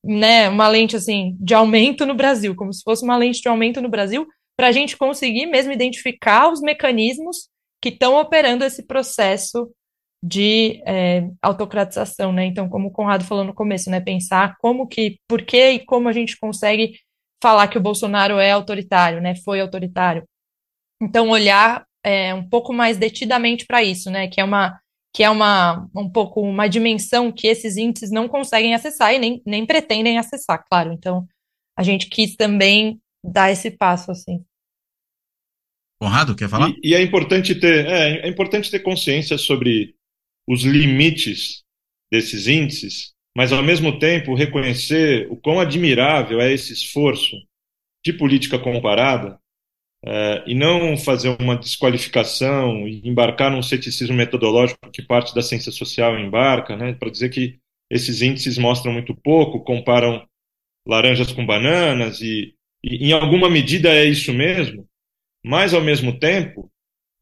né, 0.04 0.48
uma 0.48 0.68
lente 0.68 0.96
assim, 0.96 1.36
de 1.40 1.54
aumento 1.54 2.04
no 2.06 2.14
Brasil, 2.14 2.54
como 2.54 2.72
se 2.72 2.82
fosse 2.82 3.04
uma 3.04 3.16
lente 3.16 3.40
de 3.40 3.48
aumento 3.48 3.80
no 3.80 3.88
Brasil, 3.88 4.26
para 4.56 4.68
a 4.68 4.72
gente 4.72 4.96
conseguir 4.96 5.46
mesmo 5.46 5.72
identificar 5.72 6.52
os 6.52 6.60
mecanismos 6.60 7.48
que 7.82 7.88
estão 7.88 8.20
operando 8.20 8.64
esse 8.64 8.86
processo 8.86 9.70
de 10.22 10.82
é, 10.86 11.26
autocratização, 11.40 12.30
né? 12.30 12.44
Então, 12.44 12.68
como 12.68 12.88
o 12.88 12.90
Conrado 12.90 13.24
falou 13.24 13.42
no 13.42 13.54
começo, 13.54 13.88
né? 13.88 14.00
Pensar 14.00 14.56
como 14.58 14.86
que, 14.86 15.18
por 15.26 15.42
que 15.42 15.70
e 15.70 15.78
como 15.86 16.08
a 16.08 16.12
gente 16.12 16.38
consegue 16.38 16.98
falar 17.42 17.68
que 17.68 17.78
o 17.78 17.82
Bolsonaro 17.82 18.38
é 18.38 18.50
autoritário, 18.50 19.20
né? 19.20 19.34
Foi 19.34 19.60
autoritário. 19.60 20.24
Então, 21.02 21.28
olhar 21.30 21.84
é, 22.04 22.34
um 22.34 22.46
pouco 22.46 22.72
mais 22.72 22.96
detidamente 22.96 23.66
para 23.66 23.82
isso, 23.82 24.10
né? 24.10 24.28
Que 24.28 24.40
é 24.40 24.44
uma 24.44 24.78
que 25.12 25.24
é 25.24 25.30
uma 25.30 25.88
um 25.94 26.08
pouco 26.08 26.40
uma 26.40 26.68
dimensão 26.68 27.32
que 27.32 27.48
esses 27.48 27.76
índices 27.76 28.12
não 28.12 28.28
conseguem 28.28 28.74
acessar 28.74 29.12
e 29.12 29.18
nem, 29.18 29.42
nem 29.44 29.66
pretendem 29.66 30.18
acessar, 30.18 30.64
claro. 30.70 30.92
Então, 30.92 31.26
a 31.76 31.82
gente 31.82 32.06
quis 32.08 32.36
também 32.36 33.00
dar 33.24 33.50
esse 33.50 33.70
passo 33.70 34.10
assim. 34.10 34.44
Conrado, 36.00 36.36
quer 36.36 36.48
falar? 36.48 36.70
E, 36.82 36.90
e 36.90 36.94
é 36.94 37.02
importante 37.02 37.54
ter 37.54 37.86
é, 37.86 38.26
é 38.26 38.28
importante 38.28 38.70
ter 38.70 38.80
consciência 38.80 39.36
sobre 39.36 39.94
os 40.48 40.62
limites 40.62 41.62
desses 42.10 42.46
índices, 42.46 43.12
mas 43.36 43.52
ao 43.52 43.62
mesmo 43.62 43.98
tempo 43.98 44.34
reconhecer 44.34 45.26
o 45.30 45.36
quão 45.36 45.60
admirável 45.60 46.40
é 46.40 46.52
esse 46.52 46.72
esforço 46.72 47.36
de 48.04 48.12
política 48.12 48.58
comparada 48.58 49.38
é, 50.04 50.44
e 50.46 50.54
não 50.54 50.96
fazer 50.96 51.36
uma 51.40 51.56
desqualificação 51.56 52.88
e 52.88 53.06
embarcar 53.08 53.50
num 53.50 53.62
ceticismo 53.62 54.16
metodológico 54.16 54.90
que 54.92 55.02
parte 55.02 55.34
da 55.34 55.42
ciência 55.42 55.70
social 55.72 56.18
embarca, 56.18 56.76
né, 56.76 56.94
para 56.94 57.10
dizer 57.10 57.28
que 57.30 57.58
esses 57.90 58.22
índices 58.22 58.56
mostram 58.58 58.92
muito 58.92 59.14
pouco, 59.14 59.62
comparam 59.64 60.26
laranjas 60.86 61.32
com 61.32 61.44
bananas 61.44 62.20
e 62.20 62.54
E, 62.82 63.08
em 63.08 63.12
alguma 63.12 63.50
medida 63.50 63.90
é 63.90 64.04
isso 64.04 64.32
mesmo, 64.32 64.86
mas, 65.44 65.74
ao 65.74 65.82
mesmo 65.82 66.18
tempo, 66.18 66.70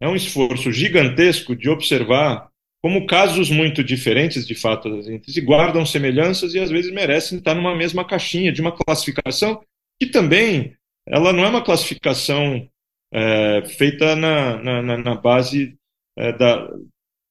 é 0.01 0.09
um 0.09 0.15
esforço 0.17 0.73
gigantesco 0.73 1.57
de 1.57 1.69
observar 1.69 2.49
como 2.89 3.07
casos 3.07 3.51
muito 3.51 3.85
diferentes, 3.85 4.47
de 4.47 4.55
fato, 4.55 4.89
entre 5.11 5.31
si, 5.31 5.43
guardam 5.43 5.85
semelhanças 5.85 6.55
e 6.55 6.59
às 6.59 6.71
vezes 6.71 6.91
merecem 6.91 7.37
estar 7.37 7.55
numa 7.55 7.77
mesma 7.77 8.03
caixinha 8.03 8.51
de 8.51 8.63
uma 8.63 8.73
classificação 8.73 9.61
que 10.01 10.07
também 10.07 10.75
ela 11.07 11.31
não 11.31 11.45
é 11.45 11.49
uma 11.49 11.63
classificação 11.63 12.67
é, 13.13 13.63
feita 13.77 14.17
na, 14.17 14.83
na, 14.83 14.97
na 14.97 15.15
base 15.15 15.77
é, 16.17 16.33
da, 16.33 16.67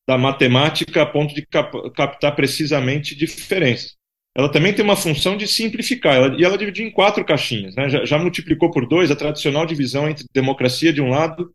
da 0.07 0.15
matemática 0.15 1.01
a 1.01 1.07
ponto 1.07 1.33
de 1.33 1.43
cap 1.43 1.71
captar 1.95 2.35
precisamente 2.35 3.15
diferenças. 3.15 3.95
Ela 4.37 4.51
também 4.51 4.75
tem 4.75 4.85
uma 4.85 4.95
função 4.95 5.35
de 5.35 5.47
simplificar, 5.47 6.13
ela, 6.17 6.39
e 6.39 6.45
ela 6.45 6.55
dividiu 6.55 6.85
em 6.85 6.91
quatro 6.91 7.25
caixinhas. 7.25 7.75
Né? 7.75 7.89
Já, 7.89 8.05
já 8.05 8.19
multiplicou 8.19 8.69
por 8.69 8.87
dois 8.87 9.09
a 9.09 9.15
tradicional 9.15 9.65
divisão 9.65 10.07
entre 10.07 10.27
democracia 10.31 10.93
de 10.93 11.01
um 11.01 11.09
lado 11.09 11.51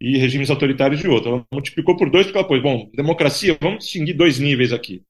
e 0.00 0.16
regimes 0.16 0.50
autoritários 0.50 1.00
de 1.00 1.08
outro. 1.08 1.30
Ela 1.30 1.46
multiplicou 1.52 1.96
por 1.96 2.10
dois 2.10 2.26
porque 2.26 2.38
ela 2.38 2.46
pôs, 2.46 2.62
bom, 2.62 2.90
democracia, 2.94 3.56
vamos 3.60 3.84
distinguir 3.84 4.16
dois 4.16 4.38
níveis 4.38 4.72
aqui. 4.72 5.02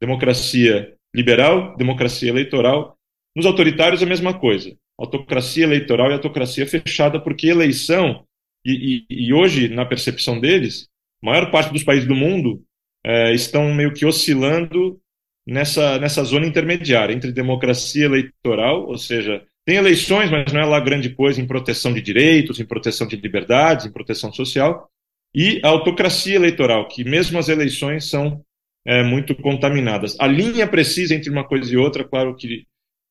Democracia 0.00 0.94
liberal, 1.14 1.76
democracia 1.76 2.28
eleitoral. 2.28 2.96
Nos 3.34 3.46
autoritários, 3.46 4.02
a 4.02 4.06
mesma 4.06 4.38
coisa. 4.38 4.76
Autocracia 4.98 5.64
eleitoral 5.64 6.10
e 6.10 6.12
autocracia 6.12 6.66
fechada, 6.66 7.20
porque 7.20 7.48
eleição, 7.48 8.24
e, 8.64 9.04
e, 9.10 9.26
e 9.28 9.32
hoje, 9.32 9.68
na 9.68 9.84
percepção 9.84 10.38
deles, 10.38 10.88
a 11.22 11.26
maior 11.26 11.50
parte 11.50 11.72
dos 11.72 11.82
países 11.82 12.06
do 12.06 12.14
mundo 12.14 12.62
é, 13.04 13.32
estão 13.32 13.72
meio 13.74 13.92
que 13.92 14.06
oscilando 14.06 15.00
nessa, 15.46 15.98
nessa 15.98 16.22
zona 16.24 16.46
intermediária 16.46 17.12
entre 17.12 17.32
democracia 17.32 18.04
eleitoral, 18.04 18.86
ou 18.86 18.98
seja, 18.98 19.44
tem 19.64 19.76
eleições, 19.76 20.30
mas 20.30 20.52
não 20.52 20.60
é 20.60 20.64
lá 20.64 20.78
grande 20.78 21.10
coisa 21.10 21.40
em 21.40 21.46
proteção 21.46 21.92
de 21.92 22.02
direitos, 22.02 22.60
em 22.60 22.66
proteção 22.66 23.06
de 23.06 23.16
liberdades, 23.16 23.86
em 23.86 23.92
proteção 23.92 24.32
social, 24.32 24.90
e 25.34 25.60
a 25.64 25.68
autocracia 25.68 26.36
eleitoral, 26.36 26.86
que 26.86 27.02
mesmo 27.02 27.38
as 27.38 27.48
eleições 27.48 28.08
são 28.08 28.44
é, 28.86 29.02
muito 29.02 29.34
contaminadas. 29.34 30.16
A 30.20 30.26
linha 30.26 30.66
precisa 30.66 31.14
entre 31.14 31.30
uma 31.30 31.44
coisa 31.44 31.72
e 31.72 31.76
outra, 31.76 32.04
claro 32.04 32.36
que, 32.36 32.66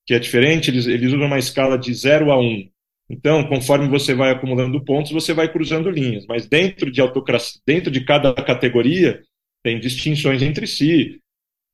que 0.06 0.14
é 0.14 0.20
diferente, 0.20 0.70
eles, 0.70 0.86
eles 0.86 1.12
usam 1.12 1.26
uma 1.26 1.39
escala 1.39 1.78
de 1.78 1.93
0 1.93 2.32
a 2.32 2.38
1. 2.38 2.41
Um. 2.41 2.70
Então, 3.10 3.43
conforme 3.47 3.88
você 3.89 4.14
vai 4.14 4.32
acumulando 4.32 4.84
pontos, 4.84 5.12
você 5.12 5.34
vai 5.34 5.51
cruzando 5.51 5.89
linhas. 5.89 6.26
Mas 6.26 6.47
dentro 6.47 6.91
de 6.91 7.01
autocracia, 7.01 7.60
dentro 7.66 7.91
de 7.91 8.06
cada 8.06 8.34
categoria, 8.34 9.22
tem 9.64 9.80
distinções 9.80 10.41
entre 10.41 10.68
si. 10.68 11.20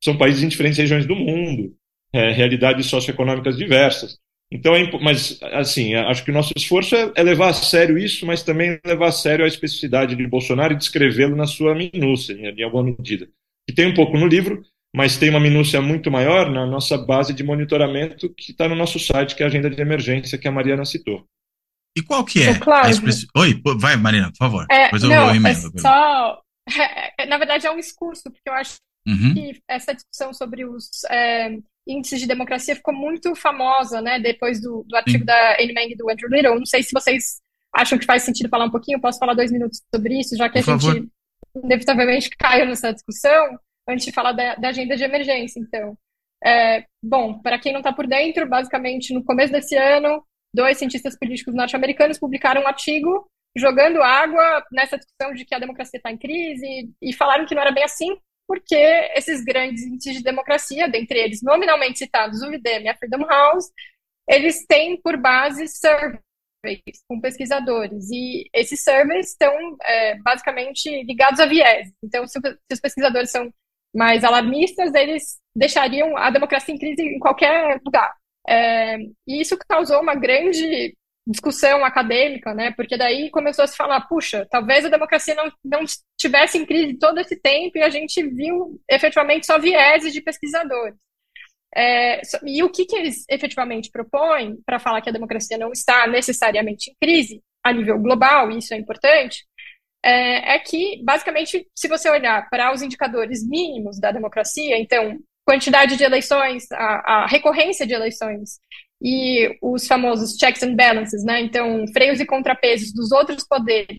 São 0.02 0.16
países 0.16 0.42
em 0.42 0.48
diferentes 0.48 0.78
regiões 0.78 1.06
do 1.06 1.14
mundo, 1.14 1.74
é, 2.12 2.32
realidades 2.32 2.86
socioeconômicas 2.86 3.56
diversas. 3.56 4.18
Então, 4.52 4.74
é, 4.74 4.90
mas 5.00 5.38
assim, 5.42 5.94
acho 5.94 6.24
que 6.24 6.30
o 6.30 6.34
nosso 6.34 6.52
esforço 6.56 6.96
é, 6.96 7.12
é, 7.14 7.22
levar 7.22 7.50
a 7.50 7.54
sério 7.54 7.96
isso, 7.96 8.26
mas 8.26 8.42
também 8.42 8.80
levar 8.84 9.08
a 9.08 9.12
sério 9.12 9.44
a 9.44 9.48
especificidade 9.48 10.16
de 10.16 10.26
Bolsonaro 10.26 10.72
e 10.72 10.76
descrevê-lo 10.76 11.36
na 11.36 11.46
sua 11.46 11.74
minúcia, 11.74 12.32
em, 12.32 12.48
em 12.48 12.62
alguma 12.64 12.82
medida. 12.82 13.28
Que 13.68 13.74
tem 13.74 13.86
um 13.86 13.94
pouco 13.94 14.18
no 14.18 14.26
livro, 14.26 14.64
mas 14.94 15.16
tem 15.16 15.30
uma 15.30 15.38
minúcia 15.38 15.80
muito 15.80 16.10
maior 16.10 16.50
na 16.50 16.66
nossa 16.66 16.98
base 16.98 17.32
de 17.32 17.44
monitoramento 17.44 18.28
que 18.34 18.50
está 18.50 18.68
no 18.68 18.74
nosso 18.74 18.98
site, 18.98 19.36
que 19.36 19.42
é 19.42 19.46
a 19.46 19.48
agenda 19.48 19.70
de 19.70 19.80
emergência 19.80 20.36
que 20.36 20.48
a 20.48 20.52
Mariana 20.52 20.84
citou. 20.84 21.24
E 21.96 22.02
qual 22.02 22.24
que 22.24 22.42
é 22.42 22.50
a 22.50 22.90
especi... 22.90 23.26
Oi, 23.36 23.60
vai, 23.76 23.96
Mariana, 23.96 24.30
por 24.30 24.38
favor. 24.38 24.66
É, 24.70 24.84
Depois 24.84 25.02
eu 25.02 25.10
não, 25.10 25.26
vou 25.26 25.34
emendo. 25.34 25.72
É 25.76 25.80
só... 25.80 26.42
É, 27.18 27.26
na 27.26 27.36
verdade, 27.36 27.66
é 27.66 27.70
um 27.70 27.76
discurso, 27.76 28.22
porque 28.24 28.48
eu 28.48 28.52
acho 28.52 28.76
uhum. 29.06 29.34
que 29.34 29.60
essa 29.68 29.92
discussão 29.92 30.32
sobre 30.32 30.64
os 30.64 31.02
é, 31.10 31.58
índices 31.86 32.20
de 32.20 32.26
democracia 32.26 32.76
ficou 32.76 32.94
muito 32.94 33.34
famosa, 33.34 34.00
né, 34.00 34.18
depois 34.18 34.60
do, 34.60 34.84
do 34.86 34.96
artigo 34.96 35.20
Sim. 35.20 35.24
da 35.24 35.56
Anne 35.60 35.72
Mang 35.72 35.92
e 35.92 35.96
do 35.96 36.10
Andrew 36.10 36.30
Little. 36.30 36.58
Não 36.58 36.66
sei 36.66 36.82
se 36.82 36.92
vocês 36.92 37.40
acham 37.74 37.98
que 37.98 38.06
faz 38.06 38.22
sentido 38.22 38.48
falar 38.48 38.66
um 38.66 38.70
pouquinho, 38.70 39.00
posso 39.00 39.18
falar 39.18 39.34
dois 39.34 39.50
minutos 39.50 39.80
sobre 39.94 40.18
isso, 40.18 40.36
já 40.36 40.48
que 40.48 40.62
Por 40.62 40.74
a 40.74 40.78
favor. 40.78 40.94
gente 40.94 41.08
inevitavelmente 41.64 42.30
caiu 42.30 42.66
nessa 42.66 42.92
discussão 42.92 43.58
antes 43.88 44.04
de 44.04 44.12
falar 44.12 44.32
da, 44.32 44.54
da 44.54 44.68
agenda 44.68 44.96
de 44.96 45.04
emergência, 45.04 45.60
então. 45.60 45.96
É, 46.42 46.84
bom, 47.02 47.38
para 47.40 47.58
quem 47.58 47.72
não 47.72 47.80
está 47.80 47.92
por 47.92 48.06
dentro, 48.06 48.48
basicamente, 48.48 49.12
no 49.12 49.24
começo 49.24 49.52
desse 49.52 49.76
ano, 49.76 50.24
dois 50.54 50.78
cientistas 50.78 51.18
políticos 51.18 51.54
norte-americanos 51.54 52.18
publicaram 52.18 52.62
um 52.62 52.66
artigo 52.66 53.26
jogando 53.56 54.02
água 54.02 54.64
nessa 54.72 54.96
discussão 54.96 55.34
de 55.34 55.44
que 55.44 55.54
a 55.54 55.58
democracia 55.58 55.98
está 55.98 56.10
em 56.10 56.16
crise 56.16 56.90
e 57.02 57.12
falaram 57.12 57.44
que 57.46 57.54
não 57.54 57.62
era 57.62 57.72
bem 57.72 57.84
assim, 57.84 58.16
porque 58.50 58.74
esses 59.14 59.44
grandes 59.44 59.84
índices 59.84 60.16
de 60.16 60.24
democracia, 60.24 60.88
dentre 60.88 61.20
eles 61.20 61.40
nominalmente 61.40 62.00
citados 62.00 62.42
o 62.42 62.48
UDEM 62.48 62.82
e 62.82 62.88
a 62.88 62.96
Freedom 62.96 63.24
House, 63.24 63.70
eles 64.28 64.66
têm 64.66 65.00
por 65.00 65.16
base 65.16 65.68
surveys 65.68 67.00
com 67.06 67.20
pesquisadores, 67.20 68.10
e 68.10 68.50
esses 68.52 68.82
surveys 68.82 69.28
estão 69.28 69.52
é, 69.84 70.18
basicamente 70.18 71.04
ligados 71.04 71.38
a 71.38 71.46
viés. 71.46 71.92
Então, 72.02 72.26
se, 72.26 72.40
se 72.40 72.74
os 72.74 72.80
pesquisadores 72.80 73.30
são 73.30 73.54
mais 73.94 74.24
alarmistas, 74.24 74.92
eles 74.94 75.38
deixariam 75.54 76.16
a 76.16 76.28
democracia 76.30 76.74
em 76.74 76.78
crise 76.78 77.02
em 77.02 77.20
qualquer 77.20 77.80
lugar. 77.86 78.12
É, 78.48 78.96
e 79.28 79.40
isso 79.40 79.56
causou 79.68 80.00
uma 80.00 80.16
grande 80.16 80.96
discussão 81.30 81.84
acadêmica, 81.84 82.52
né? 82.54 82.72
Porque 82.72 82.96
daí 82.96 83.30
começou 83.30 83.64
a 83.64 83.68
se 83.68 83.76
falar, 83.76 84.00
puxa, 84.02 84.46
talvez 84.50 84.84
a 84.84 84.88
democracia 84.88 85.34
não, 85.34 85.52
não 85.64 85.80
estivesse 85.82 86.58
em 86.58 86.66
crise 86.66 86.98
todo 86.98 87.18
esse 87.18 87.36
tempo 87.36 87.78
e 87.78 87.82
a 87.82 87.88
gente 87.88 88.22
viu 88.28 88.80
efetivamente 88.88 89.46
só 89.46 89.58
vieses 89.58 90.12
de 90.12 90.20
pesquisadores. 90.20 90.96
É, 91.74 92.20
e 92.44 92.62
o 92.64 92.70
que, 92.70 92.84
que 92.84 92.96
eles 92.96 93.24
efetivamente 93.30 93.90
propõem 93.90 94.60
para 94.66 94.80
falar 94.80 95.00
que 95.00 95.08
a 95.08 95.12
democracia 95.12 95.56
não 95.56 95.70
está 95.70 96.06
necessariamente 96.06 96.90
em 96.90 96.94
crise 97.00 97.40
a 97.62 97.72
nível 97.72 97.98
global, 97.98 98.50
e 98.50 98.58
isso 98.58 98.74
é 98.74 98.76
importante, 98.76 99.44
é, 100.02 100.54
é 100.54 100.58
que, 100.58 101.00
basicamente, 101.04 101.68
se 101.76 101.86
você 101.86 102.10
olhar 102.10 102.48
para 102.50 102.72
os 102.72 102.82
indicadores 102.82 103.46
mínimos 103.46 104.00
da 104.00 104.10
democracia, 104.10 104.78
então, 104.78 105.18
quantidade 105.46 105.96
de 105.96 106.02
eleições, 106.02 106.66
a, 106.72 107.22
a 107.22 107.26
recorrência 107.26 107.86
de 107.86 107.94
eleições 107.94 108.58
e 109.00 109.56
os 109.62 109.86
famosos 109.86 110.36
checks 110.36 110.62
and 110.62 110.76
balances, 110.76 111.24
né? 111.24 111.40
Então, 111.40 111.84
freios 111.92 112.20
e 112.20 112.26
contrapesos 112.26 112.92
dos 112.92 113.10
outros 113.12 113.46
poderes 113.46 113.98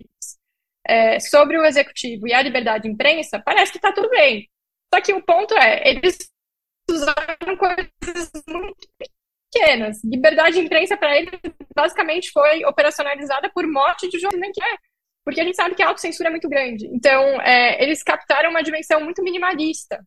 é, 0.86 1.20
sobre 1.20 1.58
o 1.58 1.66
executivo 1.66 2.28
e 2.28 2.34
a 2.34 2.42
liberdade 2.42 2.84
de 2.84 2.90
imprensa, 2.90 3.42
parece 3.44 3.72
que 3.72 3.78
está 3.78 3.92
tudo 3.92 4.10
bem. 4.10 4.48
Só 4.94 5.02
que 5.02 5.14
o 5.14 5.24
ponto 5.24 5.56
é, 5.56 5.90
eles 5.90 6.18
usaram 6.90 7.58
coisas 7.58 8.32
muito 8.48 8.88
pequenas. 9.52 10.04
Liberdade 10.04 10.56
de 10.56 10.66
imprensa 10.66 10.98
para 10.98 11.18
eles 11.18 11.32
basicamente 11.76 12.32
foi 12.32 12.64
operacionalizada 12.66 13.50
por 13.50 13.66
morte 13.66 14.10
de 14.10 14.20
jornalismo, 14.20 14.54
que 14.54 14.64
é 14.64 14.76
porque 15.24 15.40
a 15.40 15.44
gente 15.44 15.56
sabe 15.56 15.76
que 15.76 15.84
a 15.84 15.88
autocensura 15.88 16.30
é 16.30 16.32
muito 16.32 16.50
grande. 16.50 16.88
Então, 16.88 17.24
é, 17.42 17.82
eles 17.84 18.04
captaram 18.04 18.50
uma 18.50 18.64
dimensão 18.64 19.02
muito 19.02 19.24
minimalista 19.24 20.04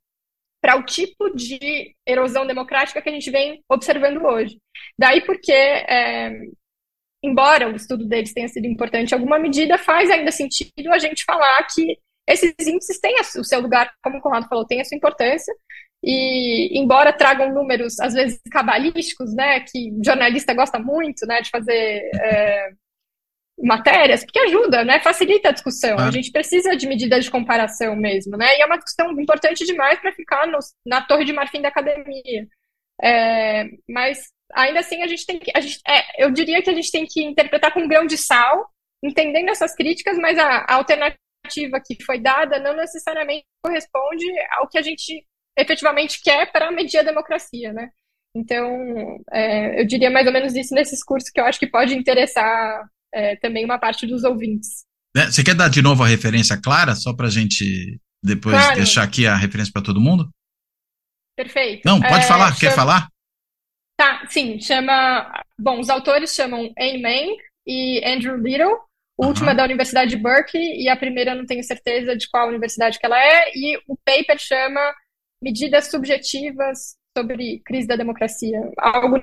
para 0.65 0.77
o 0.79 0.83
tipo 0.83 1.29
de 1.37 1.95
erosão 2.07 2.47
democrática 2.47 3.03
que 3.03 3.09
a 3.11 3.13
gente 3.13 3.31
vem 3.31 3.63
observando 3.69 4.25
hoje. 4.25 4.57
Daí 4.99 5.21
porque, 5.21 5.53
é, 5.53 6.33
embora 7.23 7.69
o 7.69 7.77
estudo 7.77 8.07
deles 8.07 8.33
tenha 8.33 8.49
sido 8.49 8.67
importante 8.67 9.11
em 9.11 9.15
alguma 9.15 9.39
medida, 9.39 9.77
faz 9.77 10.11
ainda 10.11 10.31
sentido 10.31 10.91
a 10.91 10.99
gente 10.99 11.23
falar 11.27 11.67
que 11.67 11.99
esses 12.27 12.55
índices 12.67 12.99
têm 12.99 13.15
o 13.21 13.45
seu 13.45 13.61
lugar, 13.61 13.93
como 14.03 14.17
o 14.17 14.21
Conrado 14.23 14.49
falou, 14.49 14.67
têm 14.67 14.81
a 14.81 14.87
sua 14.87 14.97
importância, 14.97 15.55
e 16.03 16.81
embora 16.81 17.13
tragam 17.13 17.53
números, 17.53 18.01
às 18.01 18.15
vezes, 18.15 18.41
cabalísticos, 18.51 19.35
né, 19.35 19.61
que 19.61 19.93
jornalista 20.03 20.55
gosta 20.55 20.79
muito, 20.79 21.27
né, 21.27 21.43
de 21.43 21.51
fazer 21.51 22.11
é, 22.23 22.71
matérias, 23.59 24.25
porque 24.25 24.39
ajuda, 24.41 24.85
né? 24.85 25.01
Facilita 25.01 25.49
a 25.49 25.53
discussão. 25.53 25.97
Ah. 25.99 26.09
A 26.09 26.11
gente 26.11 26.31
precisa 26.31 26.77
de 26.77 26.87
medidas 26.87 27.25
de 27.25 27.31
comparação 27.31 27.95
mesmo, 27.97 28.37
né? 28.37 28.57
E 28.57 28.63
é 28.63 28.67
uma 28.67 28.77
discussão 28.77 29.11
importante 29.21 29.65
demais 29.65 29.99
para 30.01 30.13
ficar 30.13 30.47
no, 30.47 30.59
na 30.85 31.03
torre 31.03 31.25
de 31.25 31.33
marfim 31.33 31.61
da 31.61 31.69
academia. 31.69 32.47
É, 33.03 33.65
mas 33.89 34.31
ainda 34.53 34.81
assim 34.81 35.03
a 35.03 35.07
gente 35.07 35.27
tem 35.27 35.39
que, 35.39 35.51
a 35.55 35.61
gente, 35.61 35.81
é, 35.87 36.25
eu 36.25 36.31
diria 36.31 36.63
que 36.63 36.71
a 36.71 36.75
gente 36.75 36.91
tem 36.91 37.07
que 37.07 37.23
interpretar 37.25 37.73
com 37.73 37.81
um 37.81 37.89
grão 37.89 38.07
de 38.07 38.17
sal, 38.17 38.69
entendendo 39.03 39.51
essas 39.51 39.75
críticas, 39.75 40.17
mas 40.19 40.39
a, 40.39 40.65
a 40.69 40.75
alternativa 40.75 41.81
que 41.85 42.03
foi 42.05 42.21
dada 42.21 42.59
não 42.59 42.75
necessariamente 42.75 43.45
corresponde 43.63 44.27
ao 44.59 44.69
que 44.69 44.79
a 44.79 44.83
gente 44.83 45.25
efetivamente 45.57 46.21
quer 46.23 46.51
para 46.51 46.71
medir 46.71 46.99
a 46.99 47.03
democracia, 47.05 47.73
né? 47.73 47.91
Então, 48.37 48.67
é, 49.33 49.81
eu 49.81 49.87
diria 49.87 50.11
mais 50.11 50.27
ou 50.27 50.33
menos 50.33 50.55
isso 50.57 50.75
nesse 50.75 51.05
curso 51.05 51.31
que 51.33 51.41
eu 51.41 51.45
acho 51.45 51.59
que 51.59 51.69
pode 51.69 51.95
interessar 51.97 52.85
é, 53.15 53.37
também 53.37 53.65
uma 53.65 53.79
parte 53.79 54.07
dos 54.07 54.25
ouvintes. 54.25 54.85
É, 55.17 55.27
você 55.27 55.45
quer 55.45 55.55
dar 55.55 55.69
de 55.69 55.81
novo 55.81 56.03
a 56.03 56.09
referência 56.09 56.61
clara, 56.61 56.95
só 56.95 57.15
para 57.15 57.29
a 57.29 57.31
gente 57.31 58.01
depois 58.23 58.57
claro. 58.57 58.77
deixar 58.77 59.05
aqui 59.05 59.27
a 59.27 59.37
referência 59.37 59.73
para 59.73 59.83
todo 59.83 60.01
mundo? 60.01 60.29
Perfeito. 61.37 61.83
Não, 61.85 62.01
pode 62.01 62.25
é, 62.25 62.29
falar, 62.29 62.49
chama... 62.49 62.61
quer 62.61 62.75
falar? 62.75 63.09
Tá, 63.97 64.27
sim, 64.29 64.61
chama. 64.61 65.43
Bom, 65.59 65.79
os 65.79 65.89
autores 65.89 66.35
chamam 66.35 66.73
Anne 66.79 67.01
Mang 67.01 67.37
e 67.67 68.03
Andrew 68.05 68.37
Little. 68.37 68.77
O 69.17 69.27
último 69.27 69.51
é 69.51 69.55
da 69.55 69.63
Universidade 69.63 70.11
de 70.11 70.21
Berkeley 70.21 70.83
e 70.83 70.89
a 70.89 70.97
primeira 70.97 71.31
eu 71.31 71.37
não 71.37 71.47
tenho 71.47 71.63
certeza 71.63 72.17
de 72.17 72.29
qual 72.29 72.49
universidade 72.49 72.99
que 72.99 73.07
ela 73.07 73.19
é. 73.19 73.53
E 73.55 73.79
o 73.87 73.97
paper 74.05 74.37
chama 74.39 74.81
Medidas 75.41 75.89
Subjetivas 75.89 76.97
sobre 77.17 77.61
Crise 77.65 77.87
da 77.87 77.95
Democracia. 77.95 78.59
Algo 78.79 79.23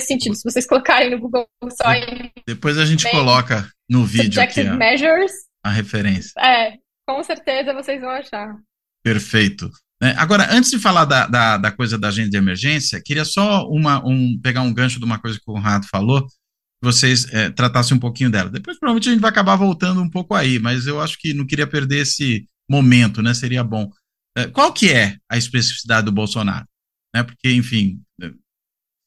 sentido. 0.00 0.34
Se 0.34 0.44
vocês 0.44 0.66
colocarem 0.66 1.10
no 1.10 1.18
Google 1.18 1.48
só 1.80 1.92
em 1.92 2.32
Depois 2.46 2.78
a 2.78 2.84
gente 2.84 3.10
coloca 3.10 3.68
no 3.88 4.04
vídeo 4.04 4.42
aqui 4.42 4.60
a, 4.60 4.74
Measures, 4.74 5.32
a 5.64 5.70
referência. 5.70 6.32
é, 6.38 6.74
com 7.08 7.22
certeza 7.22 7.72
vocês 7.72 8.00
vão 8.00 8.10
achar. 8.10 8.56
Perfeito. 9.02 9.70
É, 10.02 10.10
agora, 10.10 10.48
antes 10.50 10.70
de 10.70 10.78
falar 10.78 11.04
da, 11.04 11.26
da, 11.26 11.56
da 11.56 11.70
coisa 11.70 11.96
da 11.96 12.08
agenda 12.08 12.30
de 12.30 12.36
emergência, 12.36 13.00
queria 13.02 13.24
só 13.24 13.66
uma, 13.68 14.04
um, 14.06 14.38
pegar 14.42 14.62
um 14.62 14.72
gancho 14.72 14.98
de 14.98 15.04
uma 15.04 15.18
coisa 15.18 15.38
que 15.38 15.44
o 15.48 15.54
Conrado 15.54 15.86
falou, 15.90 16.26
que 16.26 16.82
vocês 16.82 17.32
é, 17.32 17.48
tratassem 17.48 17.96
um 17.96 18.00
pouquinho 18.00 18.30
dela. 18.30 18.50
Depois, 18.50 18.78
provavelmente, 18.78 19.08
a 19.08 19.12
gente 19.12 19.22
vai 19.22 19.30
acabar 19.30 19.56
voltando 19.56 20.02
um 20.02 20.10
pouco 20.10 20.34
aí, 20.34 20.58
mas 20.58 20.86
eu 20.86 21.00
acho 21.00 21.16
que 21.18 21.32
não 21.32 21.46
queria 21.46 21.66
perder 21.66 22.00
esse 22.00 22.46
momento, 22.68 23.22
né? 23.22 23.32
Seria 23.32 23.64
bom. 23.64 23.90
É, 24.36 24.46
qual 24.48 24.70
que 24.72 24.92
é 24.92 25.16
a 25.30 25.38
especificidade 25.38 26.04
do 26.04 26.12
Bolsonaro? 26.12 26.66
Né? 27.14 27.22
Porque, 27.22 27.50
enfim, 27.52 27.98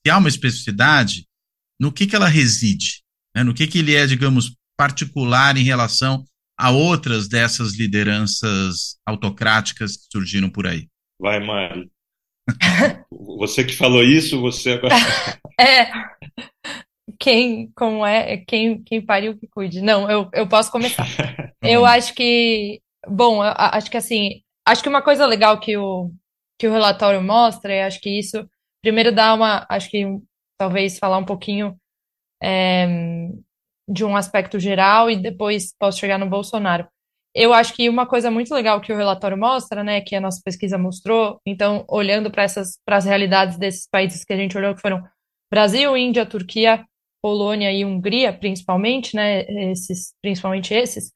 se 0.05 0.11
há 0.11 0.17
uma 0.17 0.29
especificidade, 0.29 1.25
no 1.79 1.91
que, 1.91 2.07
que 2.07 2.15
ela 2.15 2.27
reside? 2.27 3.03
Né? 3.35 3.43
No 3.43 3.53
que, 3.53 3.67
que 3.67 3.79
ele 3.79 3.95
é, 3.95 4.05
digamos, 4.05 4.55
particular 4.77 5.57
em 5.57 5.63
relação 5.63 6.23
a 6.57 6.71
outras 6.71 7.27
dessas 7.27 7.73
lideranças 7.73 8.97
autocráticas 9.05 9.95
que 9.95 10.05
surgiram 10.11 10.49
por 10.49 10.67
aí? 10.67 10.87
Vai, 11.19 11.39
Mari. 11.39 11.89
Você 13.37 13.63
que 13.63 13.75
falou 13.75 14.03
isso, 14.03 14.41
você 14.41 14.73
agora. 14.73 14.95
É. 15.59 15.91
Quem, 17.19 17.69
como 17.75 18.05
é, 18.05 18.37
quem, 18.37 18.81
quem 18.81 19.05
pariu 19.05 19.37
que 19.37 19.45
cuide. 19.45 19.81
Não, 19.81 20.09
eu, 20.09 20.29
eu 20.33 20.47
posso 20.47 20.71
começar. 20.71 21.05
Eu 21.61 21.85
acho 21.85 22.13
que, 22.15 22.81
bom, 23.05 23.41
acho 23.41 23.91
que 23.91 23.97
assim, 23.97 24.41
acho 24.65 24.81
que 24.81 24.87
uma 24.87 25.01
coisa 25.01 25.25
legal 25.25 25.59
que 25.59 25.75
o, 25.75 26.09
que 26.57 26.65
o 26.65 26.71
relatório 26.71 27.21
mostra, 27.21 27.73
e 27.73 27.81
acho 27.81 27.99
que 27.99 28.17
isso, 28.17 28.49
primeiro 28.81 29.13
dá 29.13 29.33
uma, 29.33 29.65
acho 29.69 29.89
que 29.89 30.05
talvez 30.57 30.97
falar 30.99 31.17
um 31.17 31.25
pouquinho 31.25 31.77
é, 32.41 32.87
de 33.87 34.05
um 34.05 34.15
aspecto 34.15 34.59
geral 34.59 35.09
e 35.09 35.15
depois 35.15 35.73
posso 35.77 35.99
chegar 35.99 36.17
no 36.17 36.29
Bolsonaro. 36.29 36.87
Eu 37.33 37.53
acho 37.53 37.73
que 37.73 37.87
uma 37.87 38.07
coisa 38.07 38.31
muito 38.31 38.53
legal 38.53 38.81
que 38.81 38.91
o 38.91 38.97
relatório 38.97 39.37
mostra, 39.37 39.83
né, 39.83 40.01
que 40.01 40.15
a 40.15 40.21
nossa 40.21 40.41
pesquisa 40.43 40.77
mostrou, 40.77 41.39
então, 41.45 41.85
olhando 41.87 42.31
para 42.31 42.43
essas, 42.43 42.79
para 42.85 42.97
as 42.97 43.05
realidades 43.05 43.57
desses 43.57 43.87
países 43.87 44.23
que 44.23 44.33
a 44.33 44.37
gente 44.37 44.57
olhou, 44.57 44.73
que 44.73 44.81
foram 44.81 45.03
Brasil, 45.51 45.95
Índia, 45.95 46.25
Turquia, 46.25 46.83
Polônia 47.21 47.71
e 47.71 47.85
Hungria, 47.85 48.33
principalmente, 48.33 49.15
né, 49.15 49.41
esses, 49.71 50.13
principalmente 50.21 50.73
esses, 50.73 51.11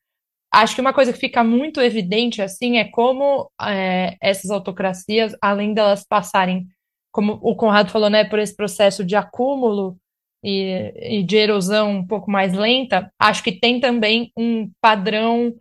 acho 0.54 0.76
que 0.76 0.82
uma 0.82 0.94
coisa 0.94 1.12
que 1.12 1.20
fica 1.20 1.44
muito 1.44 1.82
evidente, 1.82 2.42
assim, 2.42 2.78
é 2.78 2.86
como 2.86 3.50
é, 3.62 4.16
essas 4.22 4.52
autocracias, 4.52 5.36
além 5.42 5.74
delas 5.74 6.06
passarem, 6.08 6.68
como 7.14 7.40
o 7.42 7.56
Conrado 7.56 7.92
falou, 7.92 8.10
né, 8.10 8.26
por 8.26 8.40
esse 8.40 8.56
processo 8.56 9.06
de 9.06 9.16
acúmulo 9.16 9.96
e, 10.44 11.20
e 11.20 11.24
de 11.24 11.38
erosão 11.38 11.92
um 11.92 12.08
pouco 12.08 12.30
mais 12.30 12.54
lenta, 12.54 13.10
acho 13.20 13.44
que 13.44 13.52
tem 13.52 13.80
também 13.80 14.32
um 14.36 14.70
padrão 14.82 15.54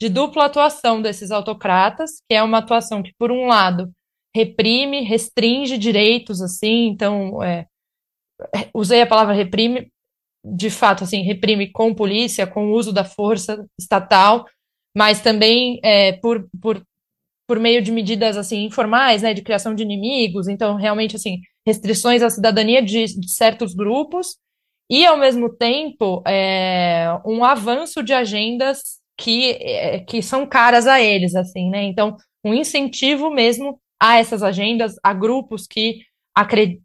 de 0.00 0.08
dupla 0.08 0.46
atuação 0.46 1.02
desses 1.02 1.30
autocratas, 1.30 2.22
que 2.28 2.34
é 2.34 2.42
uma 2.42 2.58
atuação 2.58 3.02
que, 3.02 3.12
por 3.18 3.30
um 3.30 3.46
lado, 3.46 3.92
reprime, 4.34 5.02
restringe 5.02 5.76
direitos, 5.76 6.40
assim, 6.40 6.86
então, 6.86 7.42
é, 7.42 7.66
usei 8.72 9.02
a 9.02 9.06
palavra 9.06 9.34
reprime, 9.34 9.92
de 10.42 10.70
fato, 10.70 11.04
assim, 11.04 11.22
reprime 11.22 11.70
com 11.70 11.92
polícia, 11.92 12.46
com 12.46 12.68
o 12.68 12.72
uso 12.72 12.92
da 12.92 13.04
força 13.04 13.66
estatal, 13.78 14.46
mas 14.96 15.20
também 15.20 15.80
é, 15.84 16.12
por, 16.12 16.48
por, 16.62 16.82
por 17.50 17.58
meio 17.58 17.82
de 17.82 17.90
medidas, 17.90 18.36
assim, 18.36 18.62
informais, 18.64 19.22
né, 19.22 19.34
de 19.34 19.42
criação 19.42 19.74
de 19.74 19.82
inimigos, 19.82 20.46
então, 20.46 20.76
realmente, 20.76 21.16
assim, 21.16 21.40
restrições 21.66 22.22
à 22.22 22.30
cidadania 22.30 22.80
de, 22.80 23.06
de 23.06 23.34
certos 23.34 23.74
grupos, 23.74 24.36
e, 24.88 25.04
ao 25.04 25.16
mesmo 25.16 25.52
tempo, 25.56 26.22
é, 26.24 27.08
um 27.26 27.44
avanço 27.44 28.04
de 28.04 28.12
agendas 28.12 29.00
que, 29.18 29.50
é, 29.50 29.98
que 29.98 30.22
são 30.22 30.46
caras 30.46 30.86
a 30.86 31.00
eles, 31.00 31.34
assim, 31.34 31.68
né? 31.70 31.82
Então, 31.82 32.16
um 32.44 32.54
incentivo 32.54 33.32
mesmo 33.32 33.80
a 34.00 34.18
essas 34.20 34.44
agendas, 34.44 34.94
a 35.02 35.12
grupos 35.12 35.66
que, 35.66 36.02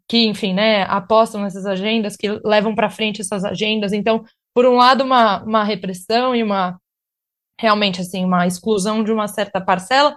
que 0.08 0.26
enfim, 0.26 0.52
né, 0.52 0.82
apostam 0.88 1.42
nessas 1.42 1.64
agendas, 1.64 2.16
que 2.16 2.28
levam 2.44 2.74
para 2.74 2.90
frente 2.90 3.20
essas 3.20 3.44
agendas. 3.44 3.92
Então, 3.92 4.24
por 4.52 4.66
um 4.66 4.74
lado, 4.74 5.04
uma, 5.04 5.44
uma 5.44 5.62
repressão 5.62 6.34
e 6.34 6.42
uma, 6.42 6.76
realmente, 7.56 8.00
assim, 8.00 8.24
uma 8.24 8.48
exclusão 8.48 9.04
de 9.04 9.12
uma 9.12 9.28
certa 9.28 9.60
parcela, 9.60 10.16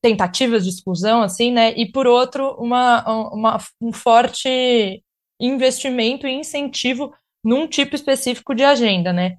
tentativas 0.00 0.64
de 0.64 0.70
exclusão, 0.70 1.22
assim, 1.22 1.50
né? 1.52 1.72
E, 1.72 1.90
por 1.90 2.06
outro, 2.06 2.54
uma, 2.58 3.30
uma, 3.32 3.58
um 3.80 3.92
forte 3.92 5.02
investimento 5.40 6.26
e 6.26 6.32
incentivo 6.32 7.12
num 7.44 7.66
tipo 7.66 7.94
específico 7.94 8.54
de 8.54 8.62
agenda, 8.64 9.12
né? 9.12 9.36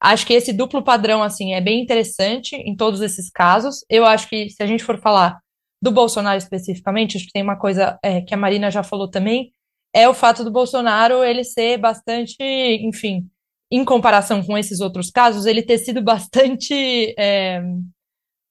Acho 0.00 0.26
que 0.26 0.34
esse 0.34 0.52
duplo 0.52 0.82
padrão, 0.82 1.22
assim, 1.22 1.54
é 1.54 1.60
bem 1.60 1.82
interessante 1.82 2.54
em 2.56 2.76
todos 2.76 3.00
esses 3.00 3.30
casos. 3.30 3.84
Eu 3.88 4.04
acho 4.04 4.28
que 4.28 4.50
se 4.50 4.62
a 4.62 4.66
gente 4.66 4.84
for 4.84 5.00
falar 5.00 5.38
do 5.80 5.90
Bolsonaro 5.90 6.38
especificamente, 6.38 7.16
acho 7.16 7.26
que 7.26 7.32
tem 7.32 7.42
uma 7.42 7.58
coisa 7.58 7.98
é, 8.02 8.20
que 8.20 8.34
a 8.34 8.36
Marina 8.36 8.70
já 8.70 8.82
falou 8.82 9.08
também, 9.08 9.52
é 9.94 10.08
o 10.08 10.14
fato 10.14 10.44
do 10.44 10.50
Bolsonaro 10.50 11.24
ele 11.24 11.44
ser 11.44 11.78
bastante, 11.78 12.36
enfim, 12.40 13.28
em 13.70 13.84
comparação 13.84 14.42
com 14.42 14.56
esses 14.56 14.80
outros 14.80 15.10
casos, 15.10 15.46
ele 15.46 15.62
ter 15.62 15.78
sido 15.78 16.02
bastante, 16.02 17.14
é, 17.18 17.62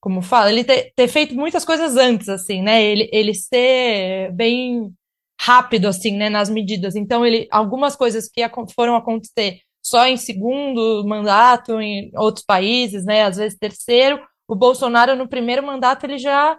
como 0.06 0.22
fala, 0.22 0.52
ele 0.52 0.64
ter, 0.64 0.94
ter, 0.96 1.08
feito 1.08 1.34
muitas 1.34 1.66
coisas 1.66 1.98
antes, 1.98 2.30
assim, 2.30 2.62
né? 2.62 2.84
Ele, 2.84 3.10
ele 3.12 3.34
ser 3.34 4.32
bem 4.34 4.94
rápido, 5.42 5.88
assim, 5.88 6.16
né, 6.16 6.30
nas 6.30 6.48
medidas. 6.48 6.96
Então, 6.96 7.26
ele, 7.26 7.48
algumas 7.50 7.96
coisas 7.96 8.30
que 8.30 8.48
foram 8.76 8.96
acontecer 8.96 9.62
só 9.84 10.06
em 10.06 10.16
segundo 10.16 11.04
mandato 11.08 11.82
em 11.82 12.12
outros 12.14 12.46
países, 12.46 13.04
né? 13.04 13.24
Às 13.24 13.38
vezes 13.38 13.58
terceiro. 13.58 14.22
O 14.48 14.56
Bolsonaro 14.56 15.16
no 15.16 15.28
primeiro 15.28 15.66
mandato 15.66 16.04
ele 16.04 16.20
já 16.20 16.56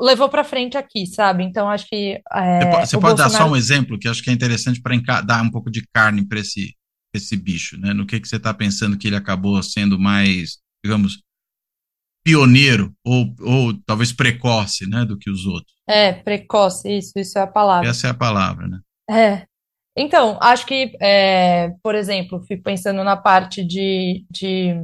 levou 0.00 0.30
para 0.30 0.42
frente 0.42 0.78
aqui, 0.78 1.06
sabe? 1.06 1.44
Então 1.44 1.68
acho 1.68 1.86
que 1.86 2.18
é, 2.32 2.60
você 2.60 2.70
pode, 2.70 2.88
você 2.88 2.96
pode 2.96 3.16
Bolsonaro... 3.16 3.32
dar 3.32 3.38
só 3.38 3.46
um 3.46 3.56
exemplo 3.56 3.98
que 3.98 4.08
acho 4.08 4.22
que 4.22 4.30
é 4.30 4.32
interessante 4.32 4.80
para 4.80 5.20
dar 5.20 5.42
um 5.42 5.50
pouco 5.50 5.70
de 5.70 5.86
carne 5.92 6.26
para 6.26 6.40
esse 6.40 6.74
esse 7.12 7.36
bicho, 7.36 7.78
né? 7.78 7.92
No 7.92 8.06
que 8.06 8.18
que 8.18 8.26
você 8.26 8.36
está 8.36 8.54
pensando 8.54 8.96
que 8.96 9.06
ele 9.06 9.16
acabou 9.16 9.62
sendo 9.62 9.98
mais, 9.98 10.58
digamos, 10.82 11.22
pioneiro 12.24 12.92
ou, 13.04 13.34
ou 13.40 13.74
talvez 13.86 14.12
precoce, 14.12 14.88
né, 14.88 15.04
do 15.04 15.18
que 15.18 15.30
os 15.30 15.46
outros? 15.46 15.72
É, 15.88 16.12
precoce, 16.12 16.88
isso, 16.90 17.12
isso 17.16 17.38
é 17.38 17.42
a 17.42 17.46
palavra. 17.46 17.88
Essa 17.88 18.08
é 18.08 18.10
a 18.10 18.14
palavra, 18.14 18.66
né? 18.68 18.80
É, 19.10 19.46
então, 19.96 20.38
acho 20.40 20.66
que, 20.66 20.96
é, 21.00 21.72
por 21.82 21.94
exemplo, 21.94 22.40
fico 22.46 22.62
pensando 22.62 23.02
na 23.02 23.16
parte 23.16 23.64
de, 23.64 24.24
de, 24.30 24.74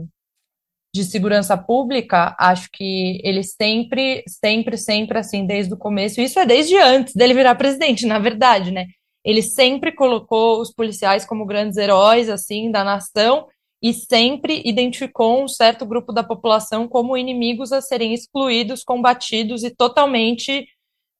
de, 0.95 1.05
segurança 1.05 1.57
pública, 1.57 2.35
acho 2.39 2.69
que 2.73 3.21
ele 3.23 3.43
sempre, 3.43 4.25
sempre, 4.27 4.77
sempre, 4.77 5.19
assim, 5.19 5.47
desde 5.47 5.73
o 5.73 5.79
começo, 5.79 6.21
isso 6.21 6.39
é 6.41 6.45
desde 6.45 6.77
antes 6.77 7.15
dele 7.15 7.35
virar 7.35 7.55
presidente, 7.55 8.05
na 8.05 8.19
verdade, 8.19 8.73
né? 8.73 8.87
Ele 9.25 9.43
sempre 9.43 9.93
colocou 9.93 10.61
os 10.61 10.73
policiais 10.73 11.25
como 11.25 11.47
grandes 11.47 11.77
heróis, 11.77 12.29
assim, 12.29 12.71
da 12.71 12.83
nação, 12.85 13.47
e 13.83 13.93
sempre 13.93 14.63
identificou 14.65 15.43
um 15.43 15.49
certo 15.49 15.85
grupo 15.85 16.13
da 16.13 16.25
população 16.25 16.89
como 16.89 17.17
inimigos 17.17 17.73
a 17.73 17.81
serem 17.81 18.15
excluídos, 18.15 18.83
combatidos 18.83 19.63
e 19.63 19.71
totalmente 19.71 20.67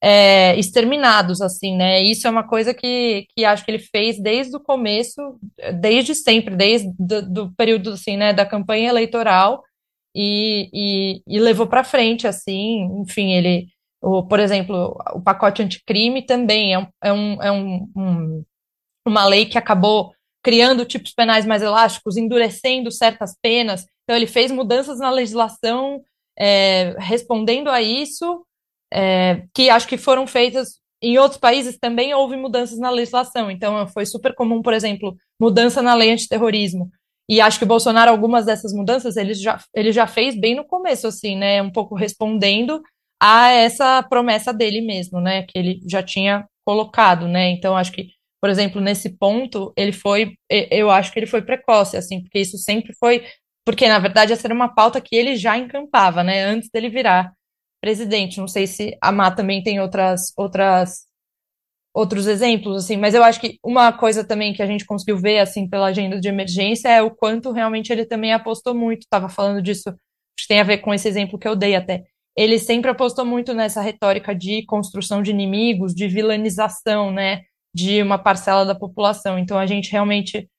é, 0.01 0.57
exterminados, 0.59 1.41
assim, 1.41 1.75
né? 1.75 2.01
Isso 2.01 2.27
é 2.27 2.29
uma 2.29 2.47
coisa 2.47 2.73
que, 2.73 3.25
que 3.35 3.45
acho 3.45 3.65
que 3.65 3.71
ele 3.71 3.79
fez 3.79 4.21
desde 4.21 4.55
o 4.55 4.59
começo, 4.59 5.39
desde 5.79 6.13
sempre, 6.13 6.55
desde 6.55 6.91
do, 6.99 7.21
do 7.29 7.55
período, 7.55 7.91
assim, 7.91 8.17
né, 8.17 8.33
da 8.33 8.45
campanha 8.45 8.89
eleitoral 8.89 9.63
e, 10.15 10.69
e, 10.73 11.21
e 11.27 11.39
levou 11.39 11.67
para 11.67 11.83
frente, 11.83 12.27
assim, 12.27 12.83
enfim, 13.01 13.33
ele, 13.33 13.67
o, 14.01 14.23
por 14.23 14.39
exemplo, 14.39 14.97
o 15.13 15.21
pacote 15.21 15.61
anticrime 15.61 16.21
também 16.23 16.73
é, 16.73 16.79
um, 16.79 16.87
é, 17.03 17.13
um, 17.13 17.43
é 17.43 17.51
um, 17.51 17.91
um, 17.95 18.45
uma 19.05 19.25
lei 19.25 19.45
que 19.45 19.57
acabou 19.57 20.11
criando 20.43 20.85
tipos 20.85 21.13
penais 21.13 21.45
mais 21.45 21.61
elásticos, 21.61 22.17
endurecendo 22.17 22.91
certas 22.91 23.35
penas, 23.41 23.85
então 24.03 24.15
ele 24.15 24.27
fez 24.27 24.51
mudanças 24.51 24.99
na 24.99 25.09
legislação 25.09 26.01
é, 26.37 26.95
respondendo 26.99 27.69
a 27.69 27.81
isso, 27.81 28.45
é, 28.93 29.43
que 29.53 29.69
acho 29.69 29.87
que 29.87 29.97
foram 29.97 30.25
feitas 30.25 30.79
em 31.01 31.17
outros 31.17 31.39
países 31.39 31.77
também 31.77 32.13
houve 32.13 32.35
mudanças 32.35 32.79
na 32.79 32.89
legislação. 32.89 33.51
Então, 33.51 33.87
foi 33.87 34.05
super 34.05 34.33
comum, 34.33 34.61
por 34.61 34.73
exemplo, 34.73 35.15
mudança 35.39 35.81
na 35.81 35.93
lei 35.93 36.11
antiterrorismo. 36.11 36.89
E 37.29 37.41
acho 37.41 37.59
que 37.59 37.65
o 37.65 37.67
Bolsonaro, 37.67 38.09
algumas 38.09 38.45
dessas 38.45 38.73
mudanças, 38.73 39.17
ele 39.17 39.33
já, 39.33 39.59
ele 39.75 39.91
já 39.91 40.07
fez 40.07 40.39
bem 40.39 40.55
no 40.55 40.65
começo, 40.65 41.07
assim, 41.07 41.35
né? 41.35 41.61
Um 41.61 41.71
pouco 41.71 41.93
respondendo 41.93 42.81
a 43.21 43.49
essa 43.51 44.01
promessa 44.03 44.53
dele 44.53 44.81
mesmo, 44.81 45.19
né? 45.19 45.43
Que 45.43 45.57
ele 45.57 45.81
já 45.87 46.01
tinha 46.01 46.47
colocado, 46.65 47.27
né? 47.27 47.49
Então, 47.49 47.75
acho 47.75 47.91
que, 47.91 48.07
por 48.41 48.49
exemplo, 48.49 48.79
nesse 48.81 49.17
ponto, 49.17 49.73
ele 49.75 49.91
foi, 49.91 50.37
eu 50.49 50.91
acho 50.91 51.11
que 51.11 51.19
ele 51.19 51.25
foi 51.27 51.41
precoce, 51.41 51.97
assim, 51.97 52.21
porque 52.21 52.39
isso 52.39 52.57
sempre 52.57 52.93
foi, 52.99 53.25
porque 53.65 53.87
na 53.87 53.99
verdade 53.99 54.33
essa 54.33 54.47
era 54.47 54.53
uma 54.53 54.73
pauta 54.73 55.01
que 55.01 55.15
ele 55.15 55.35
já 55.35 55.57
encampava, 55.57 56.23
né? 56.23 56.43
Antes 56.43 56.69
dele 56.69 56.89
virar 56.89 57.33
presidente. 57.81 58.39
Não 58.39 58.47
sei 58.47 58.67
se 58.67 58.97
a 59.01 59.11
Má 59.11 59.31
também 59.31 59.63
tem 59.63 59.79
outras, 59.79 60.33
outras 60.37 61.07
outros 61.93 62.27
exemplos, 62.27 62.83
assim, 62.85 62.95
mas 62.95 63.15
eu 63.15 63.23
acho 63.23 63.41
que 63.41 63.57
uma 63.63 63.91
coisa 63.91 64.23
também 64.23 64.53
que 64.53 64.61
a 64.61 64.67
gente 64.67 64.85
conseguiu 64.85 65.17
ver, 65.17 65.39
assim, 65.39 65.67
pela 65.67 65.87
agenda 65.87 66.19
de 66.19 66.27
emergência 66.27 66.89
é 66.89 67.01
o 67.01 67.09
quanto 67.09 67.51
realmente 67.51 67.91
ele 67.91 68.05
também 68.05 68.31
apostou 68.31 68.75
muito, 68.75 69.01
estava 69.01 69.27
falando 69.27 69.63
disso, 69.63 69.91
que 70.39 70.47
tem 70.47 70.59
a 70.59 70.63
ver 70.63 70.77
com 70.77 70.93
esse 70.93 71.07
exemplo 71.07 71.39
que 71.39 71.47
eu 71.47 71.55
dei 71.55 71.75
até. 71.75 72.03
Ele 72.35 72.59
sempre 72.59 72.91
apostou 72.91 73.25
muito 73.25 73.51
nessa 73.51 73.81
retórica 73.81 74.35
de 74.35 74.63
construção 74.67 75.23
de 75.23 75.31
inimigos, 75.31 75.95
de 75.95 76.07
vilanização, 76.07 77.11
né, 77.11 77.41
de 77.77 78.01
uma 78.01 78.17
parcela 78.17 78.65
da 78.65 78.73
população. 78.73 79.37
Então 79.37 79.59
a 79.59 79.67
gente 79.67 79.91
realmente 79.91 80.49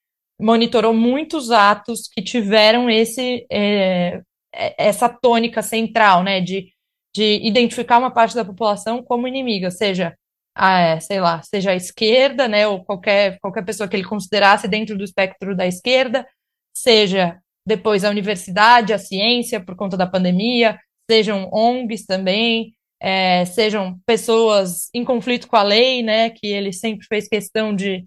monitorou 0.40 0.94
muitos 0.94 1.50
atos 1.50 2.02
que 2.06 2.22
tiveram 2.22 2.88
esse 2.88 3.44
é, 3.50 4.22
essa 4.52 5.08
tônica 5.08 5.60
central, 5.62 6.22
né, 6.22 6.40
de, 6.40 6.72
de 7.14 7.40
identificar 7.44 7.98
uma 7.98 8.10
parte 8.10 8.34
da 8.36 8.44
população 8.44 9.02
como 9.02 9.26
inimiga, 9.26 9.70
seja 9.70 10.14
a, 10.54 10.98
sei 11.00 11.20
lá, 11.20 11.42
seja 11.42 11.72
a 11.72 11.76
esquerda, 11.76 12.48
né, 12.48 12.66
ou 12.66 12.84
qualquer, 12.84 13.38
qualquer 13.40 13.64
pessoa 13.64 13.88
que 13.88 13.96
ele 13.96 14.04
considerasse 14.04 14.66
dentro 14.68 14.96
do 14.96 15.04
espectro 15.04 15.56
da 15.56 15.66
esquerda, 15.66 16.26
seja 16.74 17.38
depois 17.66 18.04
a 18.04 18.10
universidade, 18.10 18.92
a 18.92 18.98
ciência, 18.98 19.60
por 19.60 19.76
conta 19.76 19.96
da 19.96 20.06
pandemia, 20.06 20.78
sejam 21.10 21.50
ONGs 21.52 22.06
também, 22.06 22.72
é, 23.00 23.44
sejam 23.44 23.98
pessoas 24.06 24.88
em 24.94 25.04
conflito 25.04 25.48
com 25.48 25.56
a 25.56 25.62
lei, 25.62 26.02
né, 26.02 26.30
que 26.30 26.46
ele 26.46 26.72
sempre 26.72 27.06
fez 27.06 27.28
questão 27.28 27.74
de, 27.74 28.04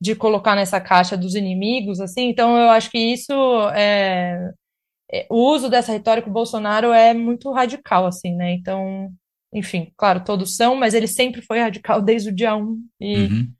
de 0.00 0.14
colocar 0.14 0.56
nessa 0.56 0.80
caixa 0.80 1.16
dos 1.16 1.34
inimigos, 1.34 2.00
assim, 2.00 2.28
então 2.28 2.56
eu 2.58 2.70
acho 2.70 2.90
que 2.90 2.98
isso, 2.98 3.32
é, 3.74 4.52
é 5.10 5.26
o 5.30 5.36
uso 5.52 5.68
dessa 5.68 5.92
retórica 5.92 6.28
do 6.28 6.32
Bolsonaro 6.32 6.92
é 6.92 7.14
muito 7.14 7.50
radical, 7.52 8.06
assim, 8.06 8.34
né, 8.34 8.52
então 8.52 9.12
enfim, 9.52 9.92
claro, 9.96 10.24
todos 10.24 10.56
são, 10.56 10.74
mas 10.74 10.94
ele 10.94 11.06
sempre 11.06 11.42
foi 11.42 11.60
radical 11.60 12.00
desde 12.02 12.30
o 12.30 12.34
dia 12.34 12.56
1. 12.56 12.84
E 13.00 13.16
uhum. 13.16 13.52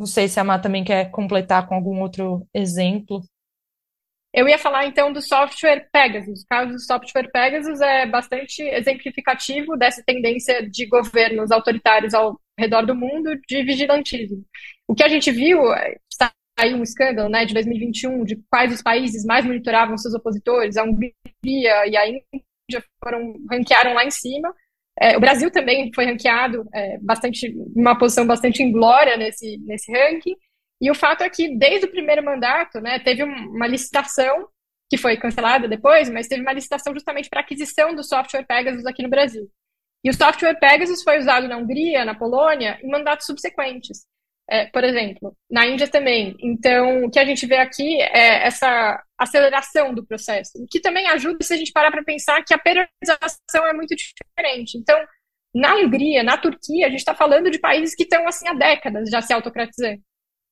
não 0.00 0.06
sei 0.06 0.28
se 0.28 0.40
a 0.40 0.44
Má 0.44 0.58
também 0.58 0.82
quer 0.82 1.10
completar 1.10 1.68
com 1.68 1.74
algum 1.74 2.00
outro 2.00 2.46
exemplo. 2.54 3.22
Eu 4.36 4.46
ia 4.46 4.58
falar 4.58 4.84
então 4.84 5.10
do 5.10 5.22
software 5.22 5.88
Pegasus. 5.90 6.42
O 6.42 6.46
caso 6.46 6.72
do 6.72 6.78
software 6.78 7.30
Pegasus 7.32 7.80
é 7.80 8.04
bastante 8.04 8.62
exemplificativo 8.62 9.78
dessa 9.78 10.02
tendência 10.04 10.68
de 10.68 10.84
governos 10.84 11.50
autoritários 11.50 12.12
ao 12.12 12.38
redor 12.58 12.84
do 12.84 12.94
mundo 12.94 13.34
de 13.48 13.62
vigilantismo. 13.62 14.44
O 14.86 14.94
que 14.94 15.02
a 15.02 15.08
gente 15.08 15.32
viu, 15.32 15.62
saiu 16.12 16.76
um 16.76 16.82
escândalo 16.82 17.30
né, 17.30 17.46
de 17.46 17.54
2021 17.54 18.24
de 18.24 18.36
quais 18.50 18.74
os 18.74 18.82
países 18.82 19.24
mais 19.24 19.42
monitoravam 19.46 19.96
seus 19.96 20.12
opositores, 20.12 20.76
a 20.76 20.84
Hungria 20.84 21.14
e 21.42 21.96
a 21.96 22.06
Índia 22.06 22.84
foram 23.02 23.36
ranquearam 23.50 23.94
lá 23.94 24.04
em 24.04 24.10
cima. 24.10 24.54
É, 25.00 25.16
o 25.16 25.20
Brasil 25.20 25.50
também 25.50 25.90
foi 25.94 26.04
ranqueado 26.04 26.68
é, 26.74 26.98
bastante, 26.98 27.54
uma 27.74 27.98
posição 27.98 28.26
bastante 28.26 28.62
inglória 28.62 29.16
nesse, 29.16 29.56
nesse 29.64 29.90
ranking. 29.90 30.36
E 30.80 30.90
o 30.90 30.94
fato 30.94 31.22
é 31.22 31.30
que, 31.30 31.56
desde 31.56 31.86
o 31.86 31.90
primeiro 31.90 32.22
mandato, 32.24 32.80
né, 32.80 32.98
teve 32.98 33.22
uma 33.22 33.66
licitação, 33.66 34.48
que 34.90 34.98
foi 34.98 35.16
cancelada 35.16 35.66
depois, 35.66 36.08
mas 36.10 36.28
teve 36.28 36.42
uma 36.42 36.52
licitação 36.52 36.92
justamente 36.92 37.28
para 37.28 37.40
aquisição 37.40 37.94
do 37.94 38.04
software 38.04 38.44
Pegasus 38.44 38.86
aqui 38.86 39.02
no 39.02 39.08
Brasil. 39.08 39.48
E 40.04 40.10
o 40.10 40.14
software 40.14 40.58
Pegasus 40.58 41.02
foi 41.02 41.18
usado 41.18 41.48
na 41.48 41.56
Hungria, 41.56 42.04
na 42.04 42.14
Polônia, 42.14 42.78
em 42.82 42.88
mandatos 42.88 43.26
subsequentes 43.26 44.06
é, 44.48 44.66
por 44.66 44.84
exemplo, 44.84 45.36
na 45.50 45.66
Índia 45.66 45.88
também. 45.88 46.36
Então, 46.40 47.04
o 47.04 47.10
que 47.10 47.18
a 47.18 47.24
gente 47.24 47.46
vê 47.46 47.56
aqui 47.56 48.00
é 48.00 48.46
essa 48.46 49.02
aceleração 49.18 49.92
do 49.92 50.06
processo, 50.06 50.52
o 50.62 50.66
que 50.66 50.80
também 50.80 51.06
ajuda 51.08 51.38
se 51.42 51.52
a 51.54 51.56
gente 51.56 51.72
parar 51.72 51.90
para 51.90 52.04
pensar 52.04 52.42
que 52.44 52.54
a 52.54 52.58
periodização 52.58 53.66
é 53.66 53.72
muito 53.72 53.94
diferente. 53.96 54.78
Então, 54.78 54.96
na 55.54 55.74
Hungria, 55.76 56.22
na 56.22 56.36
Turquia, 56.36 56.86
a 56.86 56.90
gente 56.90 57.00
está 57.00 57.14
falando 57.14 57.50
de 57.50 57.58
países 57.58 57.94
que 57.94 58.04
estão 58.04 58.26
assim 58.28 58.46
há 58.48 58.54
décadas 58.54 59.10
já 59.10 59.20
se 59.20 59.32
autocratizando. 59.32 60.00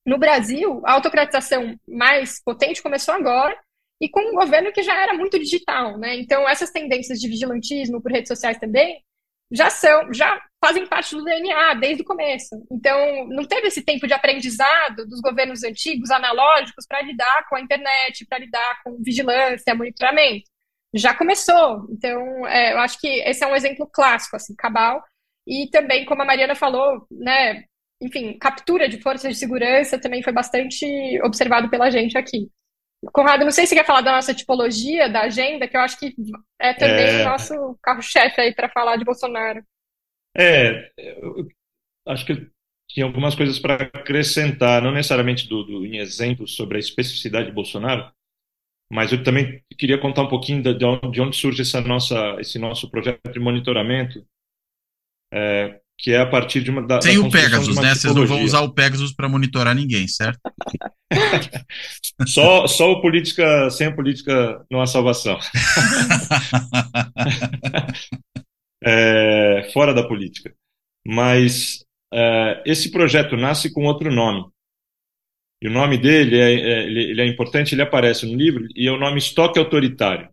No 0.06 0.18
Brasil, 0.18 0.82
a 0.84 0.92
autocratização 0.92 1.78
mais 1.88 2.42
potente 2.42 2.82
começou 2.82 3.14
agora 3.14 3.56
e 4.00 4.08
com 4.08 4.20
um 4.20 4.34
governo 4.34 4.72
que 4.72 4.82
já 4.82 4.94
era 5.00 5.14
muito 5.14 5.38
digital, 5.38 5.98
né? 5.98 6.16
Então, 6.16 6.48
essas 6.48 6.70
tendências 6.70 7.18
de 7.18 7.28
vigilantismo 7.28 8.02
por 8.02 8.12
redes 8.12 8.28
sociais 8.28 8.58
também 8.58 9.02
já 9.50 9.70
são, 9.70 10.12
já 10.12 10.40
fazem 10.62 10.86
parte 10.86 11.14
do 11.14 11.22
DNA 11.22 11.74
desde 11.74 12.02
o 12.02 12.06
começo. 12.06 12.54
Então, 12.70 13.28
não 13.28 13.44
teve 13.44 13.68
esse 13.68 13.82
tempo 13.82 14.06
de 14.06 14.12
aprendizado 14.12 15.06
dos 15.06 15.20
governos 15.20 15.62
antigos, 15.62 16.10
analógicos, 16.10 16.86
para 16.86 17.02
lidar 17.02 17.46
com 17.48 17.56
a 17.56 17.60
internet, 17.60 18.26
para 18.26 18.38
lidar 18.38 18.82
com 18.82 19.02
vigilância, 19.02 19.74
monitoramento. 19.74 20.50
Já 20.94 21.14
começou. 21.14 21.86
Então, 21.90 22.46
é, 22.46 22.72
eu 22.72 22.78
acho 22.78 22.98
que 23.00 23.08
esse 23.08 23.44
é 23.44 23.46
um 23.46 23.54
exemplo 23.54 23.88
clássico, 23.92 24.36
assim, 24.36 24.54
cabal. 24.56 25.02
E 25.46 25.68
também, 25.70 26.04
como 26.04 26.22
a 26.22 26.24
Mariana 26.24 26.54
falou, 26.54 27.06
né, 27.10 27.64
enfim, 28.00 28.36
captura 28.38 28.88
de 28.88 29.00
forças 29.00 29.32
de 29.32 29.38
segurança 29.38 29.98
também 29.98 30.22
foi 30.22 30.32
bastante 30.32 30.86
observado 31.22 31.68
pela 31.70 31.90
gente 31.90 32.18
aqui. 32.18 32.50
Conrado, 33.12 33.44
não 33.44 33.50
sei 33.50 33.64
se 33.64 33.70
você 33.70 33.76
quer 33.76 33.86
falar 33.86 34.00
da 34.00 34.12
nossa 34.12 34.34
tipologia, 34.34 35.08
da 35.08 35.22
agenda, 35.22 35.68
que 35.68 35.76
eu 35.76 35.80
acho 35.80 35.98
que 35.98 36.14
é 36.58 36.72
também 36.72 37.06
é... 37.06 37.22
o 37.22 37.24
nosso 37.24 37.78
carro-chefe 37.82 38.40
aí 38.40 38.54
para 38.54 38.68
falar 38.68 38.96
de 38.96 39.04
Bolsonaro. 39.04 39.62
É, 40.36 40.90
acho 42.08 42.26
que 42.26 42.50
tinha 42.88 43.06
algumas 43.06 43.34
coisas 43.34 43.58
para 43.58 43.84
acrescentar, 43.84 44.82
não 44.82 44.92
necessariamente 44.92 45.48
do, 45.48 45.62
do, 45.64 45.86
em 45.86 45.98
exemplos 45.98 46.54
sobre 46.54 46.76
a 46.76 46.80
especificidade 46.80 47.46
de 47.46 47.52
Bolsonaro, 47.52 48.10
mas 48.90 49.12
eu 49.12 49.22
também 49.22 49.62
queria 49.78 50.00
contar 50.00 50.22
um 50.22 50.28
pouquinho 50.28 50.62
de, 50.62 50.74
de 50.74 51.20
onde 51.20 51.36
surge 51.36 51.62
essa 51.62 51.80
nossa, 51.80 52.36
esse 52.40 52.58
nosso 52.58 52.90
projeto 52.90 53.32
de 53.32 53.40
monitoramento, 53.40 54.24
é, 55.32 55.80
que 55.98 56.12
é 56.12 56.20
a 56.20 56.26
partir 56.26 56.62
de 56.62 56.70
uma 56.70 56.82
da, 56.82 57.00
Sem 57.00 57.20
da 57.20 57.26
o 57.26 57.30
Pegasus, 57.30 57.76
né? 57.76 57.94
Vocês 57.94 58.14
não 58.14 58.26
vão 58.26 58.42
usar 58.42 58.60
o 58.60 58.72
Pegasus 58.72 59.12
para 59.12 59.28
monitorar 59.28 59.74
ninguém, 59.74 60.08
certo? 60.08 60.38
só, 62.26 62.66
só 62.66 62.92
o 62.92 63.00
política, 63.00 63.70
sem 63.70 63.86
a 63.86 63.94
política 63.94 64.64
não 64.70 64.80
há 64.80 64.86
salvação. 64.86 65.38
é, 68.84 69.70
fora 69.72 69.94
da 69.94 70.06
política. 70.06 70.52
Mas 71.06 71.84
é, 72.12 72.62
esse 72.66 72.90
projeto 72.90 73.36
nasce 73.36 73.72
com 73.72 73.84
outro 73.84 74.12
nome. 74.12 74.44
E 75.62 75.68
o 75.68 75.70
nome 75.70 75.96
dele 75.96 76.38
é, 76.38 76.52
é, 76.52 76.84
ele, 76.84 77.10
ele 77.10 77.22
é 77.22 77.26
importante, 77.26 77.74
ele 77.74 77.82
aparece 77.82 78.26
no 78.26 78.36
livro, 78.36 78.66
e 78.74 78.86
é 78.86 78.92
o 78.92 78.98
nome 78.98 79.18
estoque 79.18 79.58
autoritário. 79.58 80.28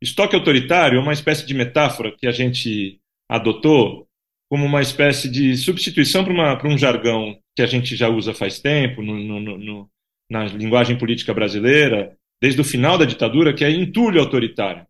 Estoque 0.00 0.34
autoritário 0.34 0.98
é 0.98 1.02
uma 1.02 1.12
espécie 1.12 1.44
de 1.44 1.52
metáfora 1.52 2.14
que 2.16 2.26
a 2.26 2.30
gente 2.30 2.98
adotou 3.28 4.07
como 4.48 4.64
uma 4.64 4.80
espécie 4.80 5.28
de 5.28 5.56
substituição 5.56 6.24
para 6.24 6.68
um 6.68 6.78
jargão 6.78 7.38
que 7.54 7.62
a 7.62 7.66
gente 7.66 7.94
já 7.94 8.08
usa 8.08 8.32
faz 8.32 8.58
tempo 8.58 9.02
no, 9.02 9.16
no, 9.16 9.58
no, 9.58 9.90
na 10.30 10.44
linguagem 10.44 10.96
política 10.96 11.34
brasileira, 11.34 12.16
desde 12.40 12.60
o 12.60 12.64
final 12.64 12.96
da 12.96 13.04
ditadura, 13.04 13.52
que 13.52 13.64
é 13.64 13.70
entulho 13.70 14.20
autoritário. 14.20 14.86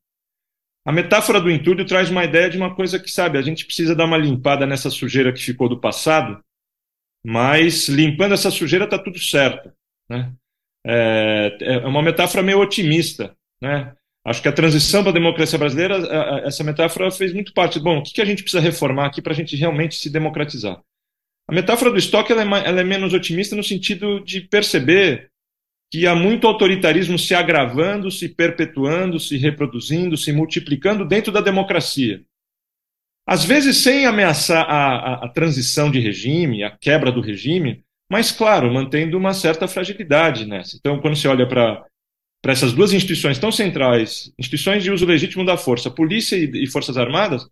A 0.87 0.93
metáfora 0.93 1.41
do 1.41 1.51
entulho 1.51 1.85
traz 1.85 2.09
uma 2.09 2.25
ideia 2.25 2.49
de 2.49 2.57
uma 2.57 2.75
coisa 2.75 2.99
que, 2.99 3.11
sabe, 3.11 3.37
a 3.37 3.43
gente 3.43 3.67
precisa 3.67 3.95
dar 3.95 4.05
uma 4.05 4.17
limpada 4.17 4.65
nessa 4.65 4.91
sujeira 4.91 5.33
que 5.33 5.43
ficou 5.43 5.69
do 5.69 5.81
passado, 5.81 6.43
mas 7.25 7.89
limpando 7.89 8.33
essa 8.33 8.51
sujeira 8.51 8.85
está 8.85 8.99
tudo 8.99 9.19
certo. 9.19 9.73
Né? 10.09 10.33
É, 10.87 11.59
é 11.61 11.87
uma 11.87 12.03
metáfora 12.03 12.43
meio 12.43 12.61
otimista. 12.61 13.37
Né? 13.61 13.95
Acho 14.27 14.43
que 14.43 14.49
a 14.49 14.53
transição 14.53 15.03
para 15.03 15.11
a 15.11 15.15
democracia 15.15 15.59
brasileira, 15.59 15.97
essa 16.45 16.63
metáfora 16.63 17.11
fez 17.11 17.33
muito 17.33 17.53
parte. 17.53 17.81
Bom, 17.81 17.99
o 17.99 18.03
que 18.03 18.21
a 18.21 18.25
gente 18.25 18.43
precisa 18.43 18.63
reformar 18.63 19.07
aqui 19.07 19.23
para 19.23 19.33
a 19.33 19.37
gente 19.37 19.57
realmente 19.57 19.95
se 19.95 20.11
democratizar? 20.11 20.83
A 21.49 21.55
metáfora 21.55 21.91
do 21.91 21.97
estoque 21.97 22.31
ela 22.31 22.43
é, 22.43 22.69
ela 22.69 22.81
é 22.81 22.85
menos 22.85 23.15
otimista 23.15 23.57
no 23.57 23.65
sentido 23.65 24.21
de 24.21 24.43
perceber 24.43 25.31
que 25.91 26.07
há 26.07 26.15
muito 26.15 26.47
autoritarismo 26.47 27.19
se 27.19 27.35
agravando, 27.35 28.11
se 28.11 28.29
perpetuando, 28.29 29.19
se 29.19 29.39
reproduzindo, 29.39 30.17
se 30.17 30.31
multiplicando 30.33 31.07
dentro 31.07 31.33
da 31.33 31.41
democracia. 31.41 32.23
Às 33.27 33.45
vezes 33.45 33.79
sem 33.79 34.05
ameaçar 34.05 34.67
a, 34.69 34.97
a, 34.97 35.25
a 35.25 35.29
transição 35.29 35.91
de 35.91 35.99
regime, 35.99 36.63
a 36.63 36.71
quebra 36.71 37.11
do 37.11 37.23
regime, 37.23 37.83
mas, 38.11 38.33
claro, 38.33 38.73
mantendo 38.73 39.19
uma 39.19 39.35
certa 39.35 39.69
fragilidade 39.69 40.47
nessa. 40.47 40.77
Então, 40.77 40.99
quando 40.99 41.17
você 41.17 41.29
olha 41.29 41.47
para 41.47 41.85
para 42.43 42.53
essas 42.53 42.73
duas 42.73 42.93
instituições 42.93 43.39
tão 43.39 43.51
centrais, 43.51 44.33
instituições 44.39 44.83
de 44.83 44.91
uso 44.91 45.05
legítimo 45.05 45.45
da 45.45 45.57
força, 45.57 45.91
polícia 45.91 46.37
e, 46.37 46.65
e, 46.65 46.67
forças 46.67 46.97
armadas, 46.97 47.47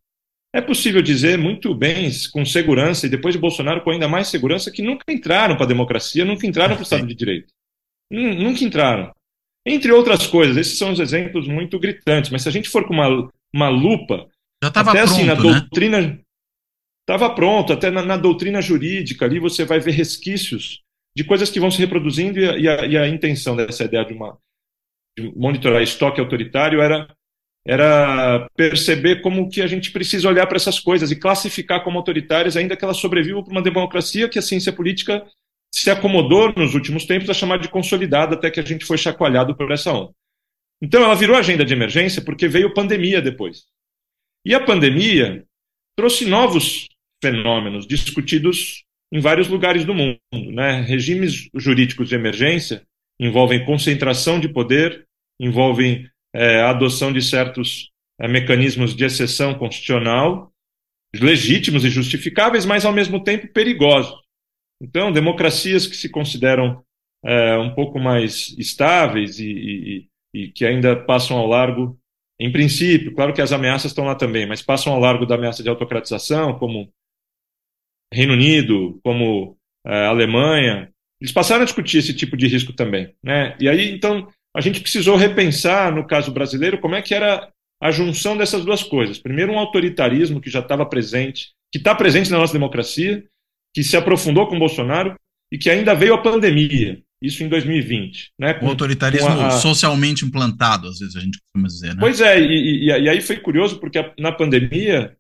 é 0.54 0.60
possível 0.60 1.02
dizer 1.02 1.36
muito 1.36 1.74
bem, 1.74 2.10
com 2.32 2.44
segurança, 2.44 3.06
e 3.06 3.10
depois 3.10 3.34
de 3.34 3.40
Bolsonaro 3.40 3.82
com 3.82 3.90
ainda 3.90 4.08
mais 4.08 4.28
segurança, 4.28 4.70
que 4.70 4.82
nunca 4.82 5.04
entraram 5.12 5.56
para 5.56 5.64
a 5.64 5.68
democracia, 5.68 6.24
nunca 6.24 6.46
entraram 6.46 6.74
para 6.74 6.80
o 6.80 6.84
Estado 6.84 7.06
de 7.06 7.14
Direito. 7.14 7.52
Nunca 8.10 8.64
entraram. 8.64 9.12
Entre 9.66 9.90
outras 9.90 10.26
coisas, 10.26 10.56
esses 10.56 10.78
são 10.78 10.92
os 10.92 11.00
exemplos 11.00 11.48
muito 11.48 11.78
gritantes, 11.78 12.30
mas 12.30 12.42
se 12.42 12.48
a 12.48 12.52
gente 12.52 12.68
for 12.68 12.86
com 12.86 12.94
uma, 12.94 13.28
uma 13.52 13.68
lupa, 13.68 14.28
Já 14.62 14.68
até 14.68 14.82
pronto, 14.82 14.98
assim, 14.98 15.24
na 15.24 15.34
né? 15.34 15.40
doutrina. 15.40 16.20
Estava 17.02 17.34
pronto, 17.34 17.72
até 17.72 17.90
na, 17.90 18.02
na, 18.02 18.16
doutrina 18.16 18.62
jurídica 18.62 19.24
ali 19.24 19.38
você 19.38 19.64
vai 19.64 19.78
ver 19.78 19.92
resquícios 19.92 20.82
de 21.16 21.24
coisas 21.24 21.50
que 21.50 21.60
vão 21.60 21.70
se 21.70 21.78
reproduzindo 21.78 22.38
e 22.38 22.48
a, 22.48 22.56
e 22.56 22.68
a, 22.68 22.86
e 22.86 22.96
a 22.96 23.08
intenção 23.08 23.56
dessa 23.56 23.84
ideia 23.84 24.04
de, 24.04 24.12
uma, 24.12 24.38
de 25.16 25.32
monitorar 25.34 25.82
estoque 25.82 26.20
autoritário 26.20 26.80
era 26.80 27.08
era 27.68 28.48
perceber 28.56 29.20
como 29.20 29.50
que 29.50 29.60
a 29.60 29.66
gente 29.66 29.90
precisa 29.90 30.28
olhar 30.28 30.46
para 30.46 30.56
essas 30.56 30.78
coisas 30.78 31.10
e 31.10 31.18
classificar 31.18 31.82
como 31.82 31.98
autoritárias, 31.98 32.56
ainda 32.56 32.76
que 32.76 32.84
elas 32.84 32.98
sobrevivam 32.98 33.42
para 33.42 33.50
uma 33.50 33.62
democracia 33.62 34.28
que 34.28 34.38
a 34.38 34.42
ciência 34.42 34.72
política 34.72 35.26
se 35.74 35.90
acomodou 35.90 36.52
nos 36.56 36.74
últimos 36.74 37.06
tempos 37.06 37.28
a 37.28 37.34
chamar 37.34 37.58
de 37.58 37.68
consolidada, 37.68 38.36
até 38.36 38.52
que 38.52 38.60
a 38.60 38.62
gente 38.62 38.84
foi 38.84 38.96
chacoalhado 38.96 39.56
por 39.56 39.72
essa 39.72 39.92
onda. 39.92 40.12
Então, 40.80 41.02
ela 41.02 41.14
virou 41.16 41.36
agenda 41.36 41.64
de 41.64 41.74
emergência 41.74 42.22
porque 42.22 42.46
veio 42.46 42.72
pandemia 42.72 43.20
depois. 43.20 43.64
E 44.44 44.54
a 44.54 44.64
pandemia 44.64 45.44
trouxe 45.96 46.24
novos 46.24 46.86
fenômenos 47.20 47.84
discutidos 47.84 48.84
em 49.12 49.18
vários 49.18 49.48
lugares 49.48 49.84
do 49.84 49.92
mundo. 49.92 50.20
Né? 50.32 50.82
Regimes 50.82 51.48
jurídicos 51.52 52.08
de 52.08 52.14
emergência 52.14 52.86
envolvem 53.18 53.64
concentração 53.64 54.38
de 54.38 54.48
poder, 54.48 55.06
envolvem 55.40 56.08
é, 56.34 56.60
a 56.60 56.70
adoção 56.70 57.12
de 57.12 57.22
certos 57.22 57.90
é, 58.20 58.28
mecanismos 58.28 58.94
de 58.94 59.04
exceção 59.04 59.54
constitucional, 59.54 60.52
legítimos 61.14 61.84
e 61.84 61.90
justificáveis, 61.90 62.66
mas 62.66 62.84
ao 62.84 62.92
mesmo 62.92 63.22
tempo 63.22 63.52
perigosos. 63.52 64.14
Então, 64.82 65.12
democracias 65.12 65.86
que 65.86 65.96
se 65.96 66.10
consideram 66.10 66.84
é, 67.24 67.56
um 67.58 67.74
pouco 67.74 67.98
mais 67.98 68.54
estáveis 68.58 69.38
e, 69.38 69.50
e, 69.50 70.08
e, 70.34 70.48
que 70.52 70.64
ainda 70.64 70.94
passam 70.94 71.38
ao 71.38 71.46
largo, 71.46 71.98
em 72.38 72.52
princípio, 72.52 73.14
claro 73.14 73.32
que 73.32 73.40
as 73.40 73.52
ameaças 73.52 73.90
estão 73.90 74.04
lá 74.04 74.14
também, 74.14 74.46
mas 74.46 74.60
passam 74.60 74.92
ao 74.92 75.00
largo 75.00 75.24
da 75.24 75.36
ameaça 75.36 75.62
de 75.62 75.70
autocratização, 75.70 76.58
como 76.58 76.92
Reino 78.12 78.34
Unido, 78.34 79.00
como 79.02 79.56
é, 79.86 80.06
Alemanha, 80.06 80.92
eles 81.20 81.32
passaram 81.32 81.62
a 81.62 81.64
discutir 81.64 81.98
esse 81.98 82.14
tipo 82.14 82.36
de 82.36 82.46
risco 82.46 82.72
também. 82.72 83.14
Né? 83.22 83.56
E 83.60 83.68
aí, 83.68 83.90
então, 83.90 84.28
a 84.54 84.60
gente 84.60 84.80
precisou 84.80 85.16
repensar, 85.16 85.94
no 85.94 86.06
caso 86.06 86.30
brasileiro, 86.30 86.78
como 86.78 86.94
é 86.94 87.02
que 87.02 87.14
era 87.14 87.48
a 87.82 87.90
junção 87.90 88.36
dessas 88.36 88.64
duas 88.64 88.82
coisas. 88.82 89.18
Primeiro, 89.18 89.52
um 89.52 89.58
autoritarismo 89.58 90.40
que 90.40 90.50
já 90.50 90.60
estava 90.60 90.86
presente, 90.86 91.50
que 91.70 91.78
está 91.78 91.94
presente 91.94 92.30
na 92.30 92.38
nossa 92.38 92.52
democracia, 92.52 93.24
que 93.74 93.82
se 93.84 93.96
aprofundou 93.96 94.46
com 94.46 94.58
Bolsonaro 94.58 95.14
e 95.52 95.58
que 95.58 95.68
ainda 95.68 95.94
veio 95.94 96.14
a 96.14 96.22
pandemia, 96.22 96.98
isso 97.20 97.44
em 97.44 97.48
2020. 97.48 98.32
Né, 98.38 98.54
com, 98.54 98.66
o 98.66 98.70
autoritarismo 98.70 99.28
a... 99.28 99.50
socialmente 99.50 100.24
implantado, 100.24 100.88
às 100.88 100.98
vezes 100.98 101.16
a 101.16 101.20
gente 101.20 101.38
costuma 101.40 101.68
dizer. 101.68 101.94
Né? 101.94 102.00
Pois 102.00 102.20
é, 102.20 102.40
e, 102.40 102.46
e, 102.46 102.86
e 102.86 103.08
aí 103.08 103.20
foi 103.20 103.36
curioso, 103.36 103.78
porque 103.78 104.12
na 104.18 104.32
pandemia, 104.32 105.14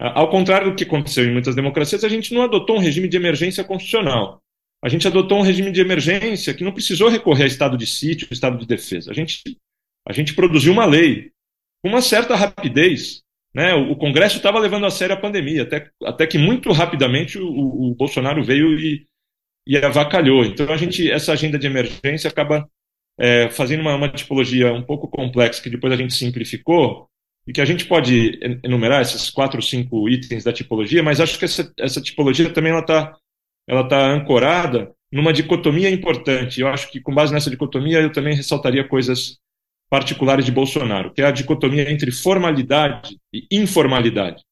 ao 0.00 0.28
contrário 0.28 0.70
do 0.70 0.76
que 0.76 0.84
aconteceu 0.84 1.24
em 1.24 1.32
muitas 1.32 1.54
democracias, 1.54 2.02
a 2.02 2.08
gente 2.08 2.34
não 2.34 2.42
adotou 2.42 2.76
um 2.76 2.80
regime 2.80 3.06
de 3.06 3.16
emergência 3.16 3.62
constitucional. 3.62 4.41
A 4.82 4.88
gente 4.88 5.06
adotou 5.06 5.38
um 5.38 5.42
regime 5.42 5.70
de 5.70 5.80
emergência 5.80 6.52
que 6.52 6.64
não 6.64 6.72
precisou 6.72 7.08
recorrer 7.08 7.44
a 7.44 7.46
estado 7.46 7.76
de 7.76 7.86
sítio, 7.86 8.26
estado 8.30 8.58
de 8.58 8.66
defesa. 8.66 9.12
A 9.12 9.14
gente, 9.14 9.40
a 10.06 10.12
gente 10.12 10.34
produziu 10.34 10.72
uma 10.72 10.84
lei 10.84 11.30
com 11.82 11.88
uma 11.88 12.02
certa 12.02 12.34
rapidez, 12.34 13.22
né? 13.54 13.74
O, 13.74 13.94
Congresso 13.94 14.38
estava 14.38 14.58
levando 14.58 14.86
a 14.86 14.90
sério 14.90 15.14
a 15.14 15.20
pandemia, 15.20 15.62
até, 15.62 15.88
até 16.04 16.26
que 16.26 16.38
muito 16.38 16.72
rapidamente 16.72 17.38
o, 17.38 17.46
o 17.46 17.94
Bolsonaro 17.94 18.42
veio 18.42 18.78
e, 18.78 19.06
e 19.66 19.76
avacalhou. 19.76 20.44
Então, 20.44 20.72
a 20.72 20.76
gente, 20.76 21.10
essa 21.10 21.32
agenda 21.32 21.58
de 21.58 21.66
emergência 21.66 22.28
acaba 22.28 22.68
é, 23.18 23.50
fazendo 23.50 23.80
uma, 23.80 23.94
uma, 23.94 24.08
tipologia 24.08 24.72
um 24.72 24.82
pouco 24.82 25.06
complexa, 25.06 25.62
que 25.62 25.70
depois 25.70 25.92
a 25.92 25.96
gente 25.96 26.14
simplificou, 26.14 27.08
e 27.46 27.52
que 27.52 27.60
a 27.60 27.64
gente 27.64 27.84
pode 27.84 28.38
enumerar 28.62 29.02
esses 29.02 29.28
quatro, 29.28 29.60
cinco 29.60 30.08
itens 30.08 30.44
da 30.44 30.52
tipologia, 30.52 31.02
mas 31.02 31.20
acho 31.20 31.38
que 31.38 31.44
essa, 31.44 31.72
essa 31.78 32.00
tipologia 32.00 32.50
também 32.50 32.76
está 32.76 33.16
ela 33.68 33.86
tá 33.88 34.10
ancorada 34.10 34.92
numa 35.12 35.32
dicotomia 35.32 35.90
importante. 35.90 36.60
Eu 36.60 36.68
acho 36.68 36.90
que, 36.90 37.00
com 37.00 37.14
base 37.14 37.32
nessa 37.32 37.50
dicotomia, 37.50 38.00
eu 38.00 38.12
também 38.12 38.34
ressaltaria 38.34 38.86
coisas 38.86 39.38
particulares 39.90 40.46
de 40.46 40.50
Bolsonaro, 40.50 41.12
que 41.12 41.20
é 41.20 41.26
a 41.26 41.30
dicotomia 41.30 41.90
entre 41.90 42.10
formalidade 42.10 43.18
e 43.32 43.46
informalidade. 43.50 44.42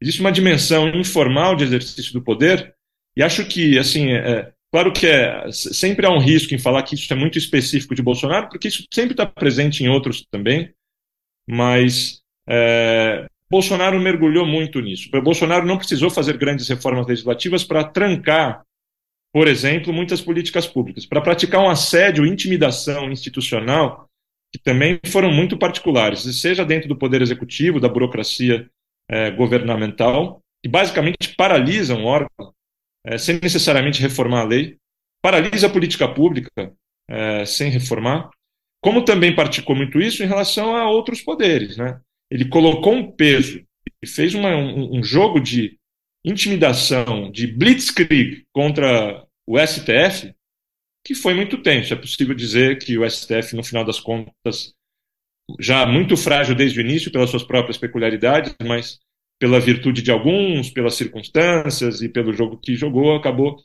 Existe 0.00 0.20
uma 0.20 0.30
dimensão 0.30 0.88
informal 0.90 1.56
de 1.56 1.64
exercício 1.64 2.12
do 2.12 2.22
poder, 2.22 2.74
e 3.16 3.22
acho 3.22 3.46
que, 3.46 3.78
assim, 3.78 4.12
é, 4.12 4.52
claro 4.70 4.92
que 4.92 5.06
é, 5.06 5.50
sempre 5.50 6.06
há 6.06 6.10
um 6.10 6.20
risco 6.20 6.54
em 6.54 6.58
falar 6.58 6.82
que 6.82 6.94
isso 6.94 7.10
é 7.12 7.16
muito 7.16 7.38
específico 7.38 7.94
de 7.94 8.02
Bolsonaro, 8.02 8.48
porque 8.50 8.68
isso 8.68 8.84
sempre 8.92 9.12
está 9.14 9.24
presente 9.24 9.82
em 9.82 9.88
outros 9.88 10.24
também, 10.30 10.70
mas 11.48 12.20
é, 12.46 13.26
Bolsonaro 13.50 13.98
mergulhou 13.98 14.46
muito 14.46 14.80
nisso. 14.80 15.10
Bolsonaro 15.22 15.66
não 15.66 15.78
precisou 15.78 16.10
fazer 16.10 16.36
grandes 16.36 16.68
reformas 16.68 17.06
legislativas 17.06 17.64
para 17.64 17.84
trancar, 17.84 18.62
por 19.32 19.48
exemplo, 19.48 19.92
muitas 19.92 20.20
políticas 20.20 20.66
públicas, 20.66 21.06
para 21.06 21.20
praticar 21.20 21.62
um 21.62 21.70
assédio, 21.70 22.26
intimidação 22.26 23.10
institucional 23.10 24.08
que 24.52 24.58
também 24.58 24.98
foram 25.06 25.30
muito 25.30 25.58
particulares, 25.58 26.20
seja 26.40 26.64
dentro 26.64 26.88
do 26.88 26.96
poder 26.96 27.20
executivo, 27.20 27.80
da 27.80 27.88
burocracia 27.88 28.68
é, 29.08 29.30
governamental, 29.30 30.40
que 30.62 30.68
basicamente 30.68 31.34
paralisa 31.36 31.94
um 31.94 32.04
órgão 32.04 32.52
é, 33.04 33.18
sem 33.18 33.38
necessariamente 33.42 34.00
reformar 34.00 34.40
a 34.40 34.44
lei, 34.44 34.76
paralisa 35.22 35.66
a 35.66 35.70
política 35.70 36.08
pública 36.08 36.50
é, 37.08 37.44
sem 37.44 37.70
reformar, 37.70 38.30
como 38.82 39.04
também 39.04 39.34
praticou 39.34 39.74
muito 39.74 40.00
isso 40.00 40.22
em 40.22 40.26
relação 40.26 40.76
a 40.76 40.88
outros 40.88 41.20
poderes. 41.20 41.76
Né? 41.76 42.00
Ele 42.30 42.48
colocou 42.48 42.92
um 42.92 43.10
peso 43.10 43.64
e 44.02 44.06
fez 44.06 44.34
uma, 44.34 44.54
um, 44.56 44.98
um 44.98 45.02
jogo 45.02 45.40
de 45.40 45.78
intimidação, 46.24 47.30
de 47.30 47.46
blitzkrieg 47.46 48.44
contra 48.52 49.24
o 49.46 49.58
STF, 49.58 50.34
que 51.04 51.14
foi 51.14 51.34
muito 51.34 51.62
tenso. 51.62 51.92
É 51.92 51.96
possível 51.96 52.34
dizer 52.34 52.78
que 52.78 52.98
o 52.98 53.08
STF, 53.08 53.56
no 53.56 53.64
final 53.64 53.84
das 53.84 53.98
contas, 53.98 54.74
já 55.58 55.86
muito 55.86 56.16
frágil 56.16 56.54
desde 56.54 56.78
o 56.78 56.82
início 56.82 57.10
pelas 57.10 57.30
suas 57.30 57.42
próprias 57.42 57.78
peculiaridades, 57.78 58.54
mas 58.62 58.98
pela 59.40 59.60
virtude 59.60 60.02
de 60.02 60.10
alguns, 60.10 60.68
pelas 60.70 60.94
circunstâncias 60.94 62.02
e 62.02 62.08
pelo 62.08 62.32
jogo 62.32 62.58
que 62.58 62.74
jogou, 62.74 63.16
acabou 63.16 63.56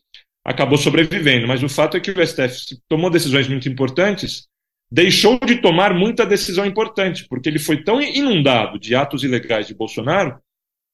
acabou 0.45 0.78
sobrevivendo. 0.78 1.47
Mas 1.47 1.64
o 1.64 1.70
fato 1.70 1.97
é 1.97 1.99
que 1.99 2.11
o 2.11 2.28
STF 2.28 2.78
tomou 2.88 3.09
decisões 3.09 3.47
muito 3.47 3.68
importantes, 3.70 4.47
deixou 4.94 5.39
de 5.39 5.56
tomar 5.56 5.91
muita 5.91 6.24
decisão 6.24 6.68
importante, 6.68 7.26
porque 7.28 7.50
ele 7.50 7.58
foi 7.58 7.84
tão 7.84 8.00
inundado 8.00 8.78
de 8.78 8.94
atos 8.94 9.24
ilegais 9.24 9.66
de 9.66 9.74
Bolsonaro 9.74 10.39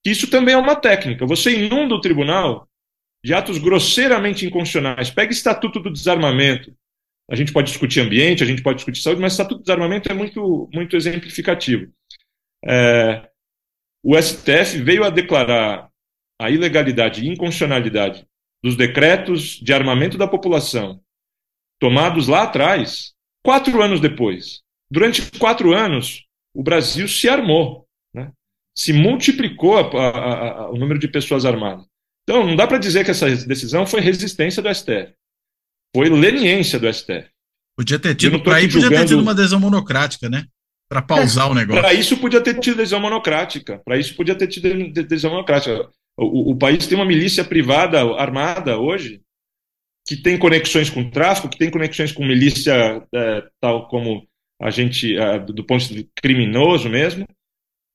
que 0.02 0.10
isso 0.10 0.30
também 0.30 0.56
é 0.56 0.58
uma 0.58 0.78
técnica. 0.78 1.26
Você 1.26 1.66
inunda 1.66 1.96
o 1.96 2.00
tribunal 2.00 2.66
de 3.22 3.34
atos 3.34 3.58
grosseiramente 3.58 4.46
inconstitucionais. 4.46 5.12
Pega 5.12 5.32
o 5.32 5.34
Estatuto 5.34 5.82
do 5.82 5.92
Desarmamento. 5.92 6.74
A 7.30 7.36
gente 7.36 7.52
pode 7.52 7.72
discutir 7.72 8.00
ambiente, 8.00 8.42
a 8.42 8.46
gente 8.48 8.64
pode 8.64 8.78
discutir 8.78 9.02
saúde, 9.02 9.20
mas 9.20 9.34
o 9.34 9.36
Estatuto 9.36 9.58
do 9.58 9.64
Desarmamento 9.64 10.10
é 10.10 10.16
muito, 10.16 10.70
muito 10.74 10.96
exemplificativo. 10.96 11.92
É, 12.66 13.30
o 14.02 14.16
STF 14.18 14.82
veio 14.82 15.04
a 15.04 15.10
declarar 15.10 15.90
a 16.40 16.50
ilegalidade 16.50 17.22
e 17.22 17.28
inconstitucionalidade 17.28 18.26
dos 18.64 18.78
decretos 18.78 19.60
de 19.62 19.74
armamento 19.74 20.18
da 20.18 20.26
população 20.26 21.02
tomados 21.82 22.30
lá 22.30 22.44
atrás, 22.44 23.14
quatro 23.44 23.82
anos 23.82 24.00
depois. 24.00 24.62
Durante 24.92 25.32
quatro 25.38 25.74
anos, 25.74 26.26
o 26.54 26.64
Brasil 26.64 27.08
se 27.08 27.30
armou, 27.30 27.86
né? 28.14 28.32
se 28.76 28.92
multiplicou 28.92 29.78
a, 29.78 29.82
a, 29.82 30.50
a, 30.50 30.70
o 30.72 30.78
número 30.78 31.00
de 31.00 31.08
pessoas 31.08 31.46
armadas. 31.46 31.86
Então, 32.24 32.46
não 32.46 32.56
dá 32.56 32.68
para 32.68 32.78
dizer 32.78 33.04
que 33.04 33.12
essa 33.12 33.28
decisão 33.46 33.86
foi 33.88 34.02
resistência 34.02 34.62
do 34.62 34.74
STF. 34.74 35.14
Foi 35.96 36.10
leniência 36.10 36.80
do 36.80 36.92
STF. 36.92 37.28
Podia 37.76 37.98
ter 37.98 38.14
tido, 38.14 38.44
para 38.44 38.58
aí 38.58 38.72
podia 38.72 38.90
ter 38.90 39.06
tido 39.06 39.22
uma 39.22 39.32
adesão 39.32 39.60
monocrática, 39.60 40.30
né? 40.30 40.46
Para 40.90 41.02
pausar 41.02 41.48
é, 41.48 41.52
o 41.52 41.54
negócio. 41.54 41.82
Para 41.82 41.94
isso 41.94 42.18
podia 42.18 42.42
ter 42.42 42.60
tido 42.60 42.76
adesão 42.76 43.00
monocrática. 43.00 43.80
Para 43.86 43.98
isso 43.98 44.16
podia 44.16 44.36
ter 44.36 44.48
tido 44.48 44.68
adesão 45.00 45.32
monocrática. 45.32 45.90
O, 46.18 46.52
o, 46.52 46.58
país 46.58 46.86
tem 46.86 46.98
uma 46.98 47.06
milícia 47.06 47.44
privada 47.44 48.02
armada 48.16 48.78
hoje 48.78 49.22
que 50.10 50.18
tem 50.18 50.38
conexões 50.38 50.90
com 50.90 51.10
tráfico, 51.10 51.50
que 51.50 51.58
tem 51.58 51.70
conexões 51.70 52.12
com 52.12 52.26
milícia 52.26 53.06
é, 53.14 53.48
tal 53.62 53.88
como 53.88 54.28
a 54.62 54.70
gente, 54.70 55.16
é, 55.18 55.40
do 55.40 55.64
ponto 55.64 55.88
de 55.88 55.94
vista 55.94 56.10
criminoso 56.22 56.90
mesmo, 56.90 57.26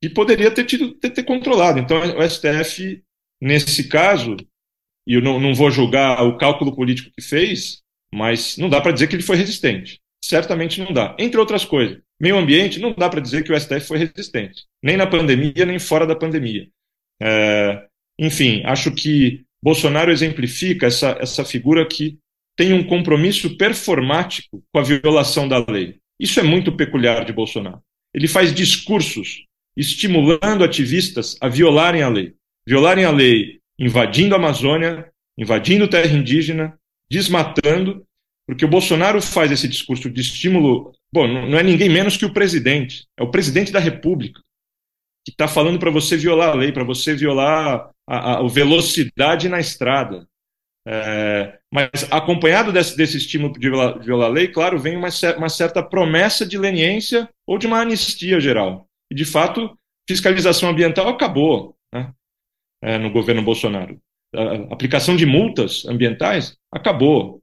e 0.02 0.08
poderia 0.08 0.50
ter 0.50 0.64
tido 0.64 0.94
ter, 0.94 1.10
ter 1.10 1.24
controlado. 1.24 1.78
Então 1.78 1.98
o 2.16 2.22
STF 2.22 3.02
Nesse 3.44 3.88
caso, 3.88 4.36
e 5.06 5.12
eu 5.14 5.20
não, 5.20 5.38
não 5.38 5.52
vou 5.54 5.70
julgar 5.70 6.24
o 6.24 6.38
cálculo 6.38 6.74
político 6.74 7.10
que 7.14 7.22
fez, 7.22 7.82
mas 8.10 8.56
não 8.56 8.70
dá 8.70 8.80
para 8.80 8.92
dizer 8.92 9.06
que 9.06 9.14
ele 9.14 9.22
foi 9.22 9.36
resistente. 9.36 10.00
Certamente 10.24 10.80
não 10.80 10.94
dá. 10.94 11.14
Entre 11.18 11.38
outras 11.38 11.62
coisas, 11.62 12.00
meio 12.18 12.38
ambiente, 12.38 12.80
não 12.80 12.94
dá 12.94 13.06
para 13.06 13.20
dizer 13.20 13.44
que 13.44 13.52
o 13.52 13.60
STF 13.60 13.82
foi 13.82 13.98
resistente, 13.98 14.64
nem 14.82 14.96
na 14.96 15.06
pandemia, 15.06 15.66
nem 15.66 15.78
fora 15.78 16.06
da 16.06 16.16
pandemia. 16.16 16.66
É, 17.20 17.86
enfim, 18.18 18.62
acho 18.64 18.90
que 18.92 19.44
Bolsonaro 19.64 20.12
exemplifica 20.12 20.86
essa, 20.86 21.16
essa 21.18 21.44
figura 21.44 21.86
que 21.86 22.18
tem 22.54 22.74
um 22.74 22.84
compromisso 22.84 23.56
performático 23.56 24.62
com 24.70 24.78
a 24.78 24.82
violação 24.82 25.48
da 25.48 25.64
lei. 25.66 25.96
Isso 26.20 26.38
é 26.38 26.42
muito 26.42 26.76
peculiar 26.76 27.24
de 27.24 27.32
Bolsonaro. 27.32 27.80
Ele 28.14 28.28
faz 28.28 28.54
discursos 28.54 29.46
estimulando 29.74 30.62
ativistas 30.62 31.36
a 31.40 31.48
violarem 31.48 32.02
a 32.02 32.08
lei 32.08 32.34
violarem 32.66 33.04
a 33.04 33.10
lei 33.10 33.60
invadindo 33.78 34.34
a 34.34 34.38
Amazônia, 34.38 35.10
invadindo 35.36 35.88
terra 35.88 36.16
indígena, 36.16 36.78
desmatando, 37.10 38.04
porque 38.46 38.64
o 38.64 38.68
Bolsonaro 38.68 39.20
faz 39.20 39.50
esse 39.50 39.66
discurso 39.66 40.10
de 40.10 40.20
estímulo 40.20 40.92
bom, 41.12 41.26
não 41.26 41.58
é 41.58 41.62
ninguém 41.62 41.88
menos 41.88 42.16
que 42.16 42.26
o 42.26 42.32
presidente, 42.32 43.06
é 43.16 43.22
o 43.22 43.30
presidente 43.30 43.72
da 43.72 43.78
República, 43.78 44.40
que 45.24 45.30
está 45.30 45.48
falando 45.48 45.78
para 45.78 45.90
você 45.90 46.16
violar 46.16 46.50
a 46.50 46.54
lei, 46.54 46.70
para 46.70 46.84
você 46.84 47.14
violar 47.14 47.90
a, 48.06 48.38
a, 48.38 48.48
velocidade 48.48 49.48
na 49.48 49.58
estrada. 49.58 50.28
É, 50.86 51.58
mas 51.72 52.06
acompanhado 52.10 52.70
desse, 52.70 52.94
desse 52.94 53.16
estímulo 53.16 53.54
de 53.54 53.70
violar, 53.70 53.98
de 53.98 54.04
violar, 54.04 54.28
a 54.28 54.32
lei, 54.32 54.48
claro, 54.48 54.78
vem 54.78 54.96
uma, 54.96 55.08
uma 55.38 55.48
certa 55.48 55.82
promessa 55.82 56.44
de 56.44 56.58
leniência 56.58 57.28
ou 57.46 57.56
de 57.56 57.66
uma 57.66 57.80
anistia 57.80 58.38
geral. 58.38 58.86
E, 59.10 59.14
de 59.14 59.24
fato, 59.24 59.76
fiscalização 60.06 60.68
ambiental 60.68 61.08
acabou 61.08 61.74
né, 61.92 62.12
é, 62.82 62.98
no 62.98 63.10
governo 63.10 63.42
Bolsonaro. 63.42 63.98
A 64.34 64.74
aplicação 64.74 65.16
de 65.16 65.24
multas 65.24 65.86
ambientais 65.86 66.56
acabou. 66.70 67.40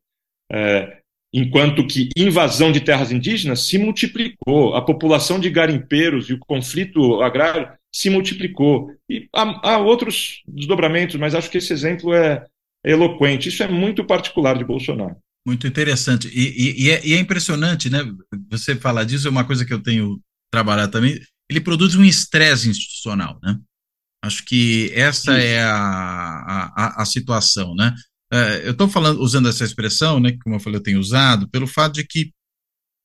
É, 0.51 1.00
enquanto 1.33 1.85
que 1.87 2.09
invasão 2.15 2.71
de 2.71 2.81
terras 2.81 3.11
indígenas 3.11 3.65
se 3.65 3.77
multiplicou, 3.77 4.75
a 4.75 4.81
população 4.81 5.39
de 5.39 5.49
garimpeiros 5.49 6.29
e 6.29 6.33
o 6.33 6.39
conflito 6.39 7.21
agrário 7.21 7.69
se 7.93 8.09
multiplicou. 8.09 8.91
E 9.09 9.27
há, 9.33 9.71
há 9.73 9.77
outros 9.77 10.41
desdobramentos, 10.47 11.15
mas 11.15 11.33
acho 11.35 11.49
que 11.49 11.57
esse 11.57 11.71
exemplo 11.71 12.13
é, 12.13 12.45
eloquente. 12.83 13.49
Isso 13.49 13.63
é 13.63 13.67
muito 13.67 14.03
particular 14.03 14.57
de 14.57 14.65
Bolsonaro. 14.65 15.15
Muito 15.45 15.65
interessante. 15.65 16.27
E, 16.27 16.41
e, 16.41 16.85
e, 16.85 16.91
é, 16.91 17.05
e, 17.05 17.13
é, 17.13 17.19
impressionante, 17.19 17.89
né? 17.89 17.99
Você 18.49 18.75
falar 18.75 19.03
disso 19.05 19.27
é 19.27 19.31
uma 19.31 19.45
coisa 19.45 19.65
que 19.65 19.73
eu 19.73 19.81
tenho 19.81 20.19
trabalhado 20.51 20.91
também. 20.91 21.19
Ele 21.49 21.61
produz 21.61 21.95
um 21.95 22.05
estresse 22.05 22.69
institucional, 22.69 23.39
né? 23.41 23.57
Acho 24.23 24.45
que 24.45 24.91
essa 24.93 25.31
Isso. 25.31 25.47
é 25.47 25.63
a, 25.63 26.71
a, 26.75 27.01
a 27.01 27.05
situação, 27.05 27.73
né? 27.73 27.93
É, 28.33 28.67
eu 28.67 28.71
estou 28.71 28.87
falando, 28.87 29.21
usando 29.21 29.49
essa 29.49 29.65
expressão, 29.65 30.19
né, 30.19 30.31
que 30.31 30.39
como 30.39 30.55
eu 30.55 30.59
falei, 30.59 30.79
eu 30.79 30.83
tenho 30.83 30.99
usado, 30.99 31.49
pelo 31.49 31.67
fato 31.67 31.95
de 31.95 32.05
que 32.05 32.31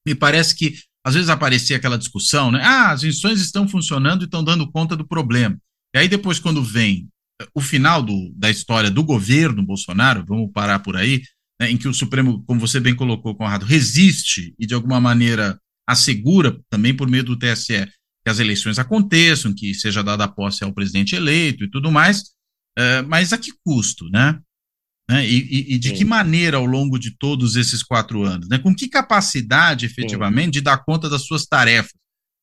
me 0.06 0.14
parece 0.14 0.54
que 0.54 0.78
às 1.04 1.14
vezes 1.14 1.28
aparecia 1.28 1.76
aquela 1.76 1.98
discussão, 1.98 2.50
né? 2.50 2.60
Ah, 2.64 2.90
as 2.90 3.04
instituições 3.04 3.40
estão 3.40 3.68
funcionando 3.68 4.22
e 4.22 4.24
estão 4.24 4.42
dando 4.42 4.70
conta 4.70 4.96
do 4.96 5.06
problema. 5.06 5.56
E 5.94 5.98
aí 5.98 6.08
depois, 6.08 6.40
quando 6.40 6.62
vem 6.62 7.08
o 7.54 7.60
final 7.60 8.02
do, 8.02 8.32
da 8.34 8.50
história 8.50 8.90
do 8.90 9.04
governo 9.04 9.64
Bolsonaro, 9.64 10.24
vamos 10.26 10.50
parar 10.52 10.80
por 10.80 10.96
aí, 10.96 11.22
né, 11.60 11.70
em 11.70 11.76
que 11.76 11.88
o 11.88 11.94
Supremo, 11.94 12.42
como 12.44 12.60
você 12.60 12.80
bem 12.80 12.94
colocou, 12.94 13.34
Conrado, 13.36 13.64
resiste 13.64 14.54
e 14.58 14.66
de 14.66 14.74
alguma 14.74 15.00
maneira 15.00 15.58
assegura, 15.88 16.58
também 16.68 16.94
por 16.94 17.08
meio 17.08 17.22
do 17.22 17.38
TSE, 17.38 17.86
que 18.24 18.30
as 18.30 18.40
eleições 18.40 18.78
aconteçam, 18.78 19.54
que 19.54 19.74
seja 19.74 20.02
dada 20.02 20.24
a 20.24 20.28
posse 20.28 20.64
ao 20.64 20.72
presidente 20.72 21.14
eleito 21.14 21.64
e 21.64 21.70
tudo 21.70 21.90
mais, 21.92 22.32
é, 22.76 23.02
mas 23.02 23.32
a 23.32 23.38
que 23.38 23.52
custo, 23.64 24.08
né? 24.10 24.40
Né? 25.09 25.24
E, 25.24 25.74
e, 25.74 25.78
de 25.78 25.90
Sim. 25.90 25.94
que 25.94 26.04
maneira 26.04 26.57
ao 26.57 26.64
longo 26.64 26.98
de 26.98 27.16
todos 27.16 27.54
esses 27.54 27.82
quatro 27.82 28.24
anos? 28.24 28.48
Né? 28.48 28.59
Com 28.59 28.74
que 28.74 28.88
capacidade, 28.88 29.86
efetivamente, 29.86 30.46
Sim. 30.46 30.50
de 30.50 30.61
dar 30.61 30.84
conta 30.84 31.09
das 31.09 31.22
suas 31.22 31.46
tarefas? 31.46 31.92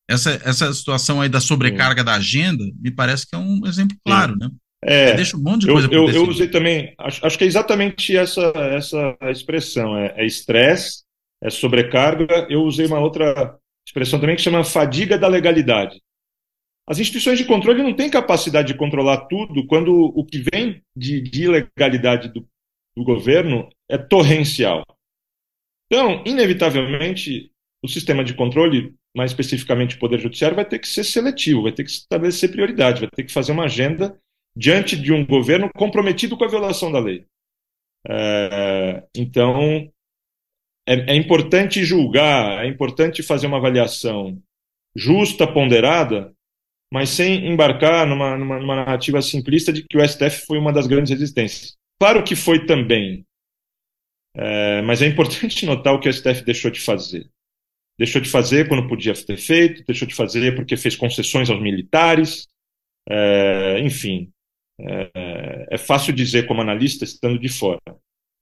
Essa, 0.10 0.32
essa 0.44 0.74
situação 0.74 1.22
aí 1.22 1.30
da 1.30 1.40
sobrecarga 1.40 2.02
Sim. 2.02 2.06
da 2.06 2.16
agenda 2.16 2.64
me 2.82 2.92
parece 2.92 3.28
que 3.28 3.36
é 3.36 3.38
um 3.38 3.66
exemplo 3.66 3.98
claro, 4.06 4.36
né? 4.38 4.50
É, 4.86 5.14
deixa 5.14 5.38
um 5.38 5.42
monte 5.42 5.62
de 5.62 5.72
coisa 5.72 5.88
eu, 5.90 6.10
eu, 6.10 6.14
eu 6.14 6.28
usei 6.28 6.50
também, 6.50 6.94
acho, 6.98 7.26
acho, 7.26 7.38
que 7.38 7.46
é 7.46 7.48
exatamente 7.48 8.18
essa, 8.18 8.52
essa 8.76 9.18
expressão, 9.32 9.98
é, 9.98 10.14
é 10.18 10.26
estresse, 10.26 11.04
é, 11.42 11.48
é 11.48 11.50
sobrecarga. 11.50 12.48
Eu 12.50 12.64
usei 12.64 12.86
uma 12.86 13.00
outra 13.00 13.58
expressão 13.88 14.20
também 14.20 14.36
que 14.36 14.42
chama 14.42 14.64
fadiga 14.64 15.18
da 15.18 15.28
legalidade. 15.28 16.02
As 16.86 17.00
instituições 17.00 17.38
de 17.38 17.46
controle 17.46 17.82
não 17.82 17.94
têm 17.94 18.10
capacidade 18.10 18.68
de 18.68 18.78
controlar 18.78 19.26
tudo 19.28 19.66
quando 19.68 19.94
o 19.94 20.26
que 20.26 20.40
vem 20.40 20.82
de, 20.96 21.22
de 21.22 21.44
ilegalidade 21.44 22.28
do, 22.28 22.46
do 22.96 23.04
governo 23.04 23.70
é 23.90 23.98
torrencial. 23.98 24.84
Então, 25.88 26.24
inevitavelmente, 26.26 27.52
o 27.84 27.88
sistema 27.88 28.24
de 28.24 28.34
controle, 28.34 28.96
mais 29.16 29.32
especificamente 29.32 29.96
o 29.96 30.00
Poder 30.00 30.20
Judiciário, 30.20 30.56
vai 30.56 30.66
ter 30.66 30.80
que 30.80 30.88
ser 30.88 31.04
seletivo, 31.04 31.64
vai 31.64 31.72
ter 31.72 31.84
que 31.84 31.92
estabelecer 31.92 32.50
prioridade, 32.50 33.02
vai 33.02 33.10
ter 33.10 33.24
que 33.24 33.34
fazer 33.34 33.52
uma 33.52 33.66
agenda 33.66 34.18
diante 34.56 34.96
de 34.96 35.12
um 35.12 35.26
governo 35.26 35.70
comprometido 35.76 36.38
com 36.38 36.46
a 36.46 36.50
violação 36.50 36.92
da 36.92 37.00
lei. 37.00 37.26
É, 38.08 39.04
então, 39.16 39.92
é, 40.88 41.14
é, 41.14 41.16
importante 41.16 41.84
julgar, 41.84 42.64
é 42.64 42.68
importante 42.68 43.24
fazer 43.24 43.48
uma 43.48 43.58
avaliação 43.58 44.42
justa, 44.96 45.52
ponderada, 45.52 46.34
mas 46.92 47.10
sem 47.10 47.48
embarcar 47.48 48.06
numa, 48.06 48.38
numa, 48.38 48.60
numa 48.60 48.76
narrativa 48.76 49.22
simplista 49.22 49.74
de 49.74 49.84
que 49.84 49.98
o 49.98 50.08
STF 50.08 50.46
foi 50.46 50.60
uma 50.60 50.72
das 50.72 50.86
grandes 50.86 51.12
resistências. 51.12 51.76
Claro 52.04 52.22
que 52.22 52.36
foi 52.36 52.66
também. 52.66 53.26
É, 54.36 54.82
mas 54.82 55.02
é 55.02 55.08
importante 55.08 55.64
notar 55.66 55.94
o 55.94 56.02
que 56.02 56.10
o 56.10 56.14
STF 56.14 56.44
deixou 56.44 56.70
de 56.70 56.82
fazer. 56.82 57.30
Deixou 57.98 58.20
de 58.20 58.30
fazer 58.30 58.68
quando 58.68 58.90
podia 58.90 59.14
ter 59.14 59.38
feito, 59.38 59.86
deixou 59.86 60.06
de 60.06 60.14
fazer 60.14 60.54
porque 60.54 60.76
fez 60.76 60.98
concessões 60.98 61.50
aos 61.50 61.62
militares, 61.62 62.46
é, 63.08 63.80
enfim. 63.80 64.30
É, 64.78 65.68
é, 65.72 65.78
fácil 65.78 66.14
dizer 66.14 66.46
como 66.46 66.60
analista 66.60 67.06
estando 67.06 67.40
de 67.40 67.48
fora. 67.48 67.80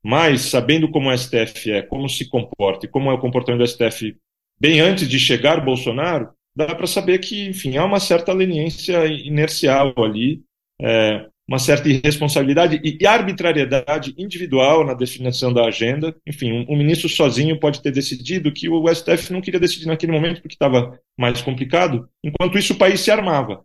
Mas, 0.03 0.41
sabendo 0.41 0.89
como 0.89 1.11
o 1.11 1.15
STF 1.15 1.71
é, 1.71 1.83
como 1.83 2.09
se 2.09 2.27
comporta 2.27 2.87
e 2.87 2.89
como 2.89 3.11
é 3.11 3.13
o 3.13 3.21
comportamento 3.21 3.59
do 3.59 3.67
STF 3.67 4.17
bem 4.59 4.79
antes 4.79 5.07
de 5.07 5.19
chegar 5.19 5.63
Bolsonaro, 5.63 6.33
dá 6.55 6.73
para 6.73 6.87
saber 6.87 7.19
que, 7.19 7.49
enfim, 7.49 7.77
há 7.77 7.85
uma 7.85 7.99
certa 7.99 8.33
leniência 8.33 9.05
inercial 9.05 9.93
ali, 9.99 10.41
é, 10.81 11.29
uma 11.47 11.59
certa 11.59 11.89
irresponsabilidade 11.89 12.79
e 12.83 13.05
arbitrariedade 13.05 14.13
individual 14.17 14.85
na 14.85 14.93
definição 14.93 15.51
da 15.51 15.65
agenda. 15.65 16.15
Enfim, 16.25 16.51
um, 16.51 16.73
um, 16.73 16.77
ministro 16.77 17.09
sozinho 17.09 17.59
pode 17.59 17.81
ter 17.81 17.91
decidido 17.91 18.51
que 18.51 18.69
o 18.69 18.87
STF 18.87 19.33
não 19.33 19.41
queria 19.41 19.59
decidir 19.59 19.87
naquele 19.87 20.11
momento 20.11 20.41
porque 20.41 20.55
estava 20.55 20.97
mais 21.17 21.41
complicado, 21.41 22.07
enquanto 22.23 22.57
isso 22.57 22.73
o 22.73 22.77
país 22.77 23.01
se 23.01 23.11
armava. 23.11 23.63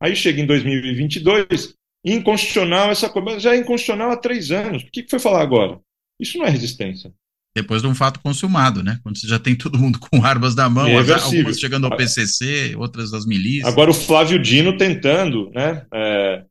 Aí 0.00 0.14
chega 0.14 0.40
em 0.40 0.46
2022, 0.46 1.74
inconstitucional 2.04 2.90
essa 2.90 3.08
coisa, 3.08 3.40
já 3.40 3.54
é 3.54 3.58
inconstitucional 3.58 4.10
há 4.10 4.16
três 4.16 4.50
anos. 4.50 4.82
Por 4.82 4.92
que, 4.92 5.02
que 5.02 5.10
foi 5.10 5.18
falar 5.18 5.42
agora? 5.42 5.80
Isso 6.20 6.38
não 6.38 6.46
é 6.46 6.50
resistência. 6.50 7.12
Depois 7.56 7.82
de 7.82 7.88
um 7.88 7.94
fato 7.94 8.18
consumado, 8.20 8.82
né? 8.82 8.98
Quando 9.02 9.16
você 9.16 9.28
já 9.28 9.38
tem 9.38 9.54
todo 9.54 9.78
mundo 9.78 9.98
com 10.00 10.24
armas 10.24 10.56
na 10.56 10.68
mão, 10.68 10.88
é 10.88 10.98
algumas 10.98 11.58
chegando 11.58 11.86
ao 11.86 11.96
PCC, 11.96 12.74
outras 12.76 13.12
das 13.12 13.24
milícias. 13.24 13.72
Agora 13.72 13.90
o 13.90 13.94
Flávio 13.94 14.40
Dino 14.42 14.76
tentando, 14.76 15.50
né? 15.50 15.86
É, 15.94 16.44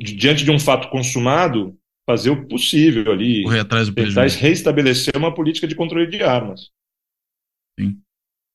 diante 0.00 0.44
de 0.44 0.50
um 0.50 0.58
fato 0.58 0.88
consumado, 0.88 1.76
fazer 2.08 2.30
o 2.30 2.46
possível 2.46 3.12
ali, 3.12 3.42
Correr 3.42 3.60
atrás 3.60 3.88
do 3.88 3.94
tentar 3.94 4.12
prejuízo. 4.12 4.38
reestabelecer 4.38 5.16
uma 5.16 5.34
política 5.34 5.66
de 5.66 5.74
controle 5.74 6.06
de 6.06 6.22
armas. 6.22 6.70
Sim. 7.78 7.98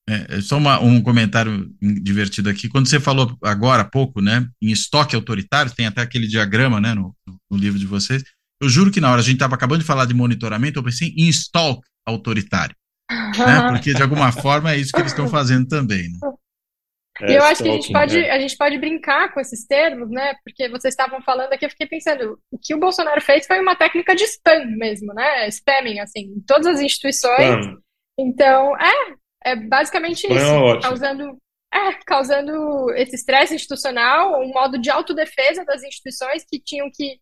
É, 0.10 0.38
é, 0.38 0.42
só 0.42 0.58
uma, 0.58 0.80
um 0.80 1.02
comentário 1.02 1.72
divertido 1.82 2.50
aqui. 2.50 2.68
Quando 2.68 2.88
você 2.88 3.00
falou 3.00 3.38
agora 3.44 3.84
há 3.84 3.86
pouco, 3.86 4.22
né, 4.22 4.48
em 4.62 4.72
estoque 4.72 5.16
autoritário, 5.16 5.74
tem 5.74 5.86
até 5.86 6.02
aquele 6.02 6.28
diagrama, 6.28 6.80
né, 6.82 6.96
no, 6.96 7.16
no 7.50 7.58
livro 7.58 7.78
de 7.78 7.86
vocês. 7.86 8.24
Eu 8.62 8.68
juro 8.68 8.92
que 8.92 9.00
na 9.00 9.12
hora 9.12 9.22
a 9.22 9.24
gente 9.24 9.36
estava 9.36 9.56
acabando 9.56 9.82
de 9.82 9.86
falar 9.86 10.06
de 10.06 10.14
monitoramento, 10.14 10.80
eu 10.80 10.84
pensei 10.84 11.14
em 11.16 11.30
stalk 11.30 11.82
autoritário, 12.08 12.76
né, 13.10 13.70
porque 13.70 13.94
de 13.94 14.02
alguma 14.02 14.32
forma 14.32 14.72
é 14.72 14.78
isso 14.78 14.92
que 14.92 15.00
eles 15.00 15.12
estão 15.12 15.30
fazendo 15.30 15.68
também. 15.68 16.10
Né? 16.10 16.20
E 17.28 17.34
eu 17.34 17.44
acho 17.44 17.62
que 17.62 17.70
a 17.70 17.74
gente, 17.74 17.92
pode, 17.92 18.22
né? 18.22 18.30
a 18.32 18.40
gente 18.40 18.58
pode 18.58 18.78
brincar 18.78 19.34
com 19.34 19.40
esses 19.40 19.66
termos, 19.66 20.10
né? 20.10 20.36
Porque 20.44 20.70
vocês 20.70 20.94
estavam 20.94 21.22
falando 21.22 21.52
aqui, 21.52 21.66
eu 21.66 21.70
fiquei 21.70 21.88
pensando, 21.88 22.40
o 22.52 22.58
que 22.58 22.74
o 22.74 22.80
Bolsonaro 22.80 23.22
fez 23.22 23.46
foi 23.46 23.60
uma 23.60 23.76
técnica 23.76 24.16
de 24.16 24.24
spam 24.24 24.66
mesmo, 24.78 25.14
né? 25.14 25.50
Spamming, 25.50 26.00
assim, 26.00 26.22
em 26.22 26.42
todas 26.42 26.68
as 26.68 26.82
instituições. 26.82 27.66
Spam. 27.66 27.78
Então, 28.18 28.78
é, 28.78 29.52
é 29.52 29.56
basicamente 29.56 30.28
spam 30.28 30.36
isso, 30.36 30.78
é 30.78 30.82
causando, 30.82 31.38
é, 31.74 31.94
causando 32.06 32.92
esse 32.96 33.16
estresse 33.16 33.56
institucional, 33.56 34.42
um 34.42 34.54
modo 34.54 34.80
de 34.80 34.90
autodefesa 34.90 35.66
das 35.66 35.84
instituições 35.84 36.46
que 36.50 36.60
tinham 36.60 36.90
que 36.94 37.20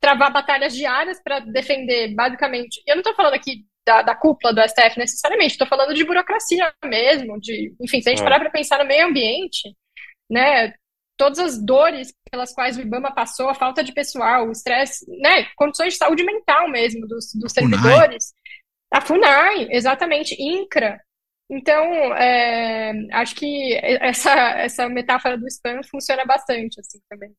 travar 0.00 0.32
batalhas 0.32 0.74
diárias 0.74 1.20
para 1.22 1.40
defender, 1.40 2.14
basicamente. 2.14 2.82
Eu 2.86 2.96
não 2.96 3.00
estou 3.00 3.14
falando 3.14 3.34
aqui 3.34 3.64
da, 3.86 4.02
da 4.02 4.14
cúpula 4.14 4.52
do 4.52 4.60
STF 4.62 4.98
necessariamente, 4.98 5.52
estou 5.52 5.66
falando 5.66 5.94
de 5.94 6.04
burocracia 6.04 6.72
mesmo, 6.84 7.40
de, 7.40 7.74
enfim, 7.80 8.00
se 8.00 8.08
a 8.08 8.12
gente 8.12 8.20
é. 8.20 8.24
parar 8.24 8.40
para 8.40 8.50
pensar 8.50 8.78
no 8.78 8.86
meio 8.86 9.06
ambiente, 9.06 9.74
né, 10.30 10.72
todas 11.16 11.38
as 11.38 11.58
dores 11.62 12.14
pelas 12.30 12.52
quais 12.54 12.76
o 12.76 12.80
IBAMA 12.80 13.12
passou, 13.14 13.48
a 13.48 13.54
falta 13.54 13.82
de 13.82 13.92
pessoal, 13.92 14.48
o 14.48 14.52
estresse, 14.52 15.04
né, 15.20 15.46
condições 15.56 15.94
de 15.94 15.98
saúde 15.98 16.24
mental 16.24 16.68
mesmo 16.68 17.06
dos, 17.06 17.32
dos 17.34 17.52
servidores, 17.52 18.32
a 18.92 19.00
FUNAI, 19.00 19.68
exatamente, 19.70 20.34
INCRA. 20.40 21.00
Então, 21.50 21.84
é, 22.14 22.92
acho 23.12 23.34
que 23.34 23.74
essa, 23.82 24.32
essa 24.32 24.88
metáfora 24.88 25.36
do 25.36 25.46
spam 25.48 25.80
funciona 25.82 26.24
bastante, 26.24 26.80
assim, 26.80 26.98
também. 27.08 27.32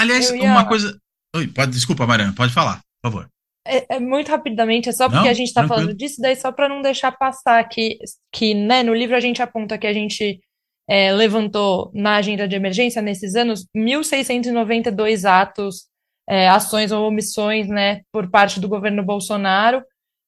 Aliás, 0.00 0.30
ia... 0.30 0.42
uma 0.42 0.66
coisa... 0.66 1.00
Oi, 1.36 1.46
pode, 1.46 1.72
desculpa, 1.72 2.06
Mariana, 2.06 2.34
pode 2.34 2.52
falar, 2.52 2.80
por 3.00 3.10
favor. 3.10 3.30
É, 3.66 3.96
é, 3.96 4.00
muito 4.00 4.28
rapidamente, 4.30 4.88
é 4.88 4.92
só 4.92 5.08
porque 5.08 5.24
não, 5.24 5.30
a 5.30 5.34
gente 5.34 5.48
está 5.48 5.66
falando 5.66 5.94
disso, 5.94 6.20
daí 6.20 6.34
só 6.34 6.50
para 6.50 6.68
não 6.68 6.80
deixar 6.80 7.12
passar 7.12 7.62
que, 7.68 7.98
que 8.32 8.54
né, 8.54 8.82
no 8.82 8.94
livro 8.94 9.14
a 9.14 9.20
gente 9.20 9.42
aponta 9.42 9.76
que 9.76 9.86
a 9.86 9.92
gente 9.92 10.40
é, 10.88 11.12
levantou 11.12 11.90
na 11.92 12.16
agenda 12.16 12.48
de 12.48 12.56
emergência 12.56 13.02
nesses 13.02 13.34
anos 13.34 13.66
1.692 13.76 15.28
atos, 15.28 15.86
é, 16.26 16.48
ações 16.48 16.92
ou 16.92 17.06
omissões 17.06 17.68
né, 17.68 18.00
por 18.10 18.30
parte 18.30 18.58
do 18.58 18.68
governo 18.68 19.02
Bolsonaro, 19.02 19.82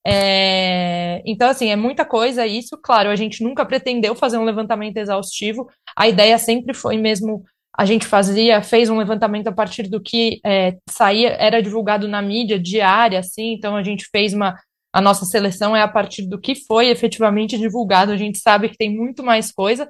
É, 0.07 1.23
então, 1.27 1.51
assim, 1.51 1.69
é 1.69 1.77
muita 1.77 2.05
coisa 2.05 2.47
isso. 2.47 2.79
Claro, 2.83 3.11
a 3.11 3.17
gente 3.17 3.43
nunca 3.45 3.67
pretendeu 3.67 4.15
fazer 4.15 4.39
um 4.39 4.45
levantamento 4.45 4.97
exaustivo. 4.97 5.69
A 5.97 6.09
ideia 6.09 6.39
sempre 6.39 6.75
foi 6.75 6.97
mesmo. 6.97 7.45
A 7.81 7.87
gente 7.87 8.05
fazia, 8.05 8.63
fez 8.63 8.91
um 8.91 8.99
levantamento 8.99 9.47
a 9.47 9.53
partir 9.53 9.85
do 9.85 10.03
que 10.03 10.39
é, 10.45 10.77
saía, 10.87 11.31
era 11.31 11.63
divulgado 11.63 12.07
na 12.07 12.21
mídia 12.21 12.59
diária, 12.59 13.19
assim. 13.19 13.55
Então, 13.55 13.75
a 13.75 13.83
gente 13.83 14.07
fez 14.13 14.35
uma. 14.35 14.55
A 14.93 15.01
nossa 15.01 15.25
seleção 15.25 15.75
é 15.75 15.81
a 15.81 15.89
partir 15.89 16.29
do 16.29 16.39
que 16.39 16.55
foi 16.55 16.89
efetivamente 16.91 17.57
divulgado. 17.57 18.13
A 18.13 18.19
gente 18.19 18.37
sabe 18.37 18.69
que 18.69 18.77
tem 18.77 18.95
muito 18.95 19.23
mais 19.23 19.51
coisa. 19.51 19.89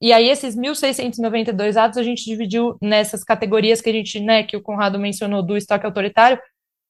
E 0.00 0.12
aí, 0.12 0.28
esses 0.28 0.54
1.692 0.56 1.76
atos 1.76 1.98
a 1.98 2.04
gente 2.04 2.24
dividiu 2.24 2.76
nessas 2.80 3.24
categorias 3.24 3.80
que 3.80 3.90
a 3.90 3.92
gente, 3.92 4.20
né, 4.20 4.44
que 4.44 4.56
o 4.56 4.62
Conrado 4.62 4.96
mencionou 4.96 5.42
do 5.42 5.56
estoque 5.56 5.84
autoritário, 5.84 6.38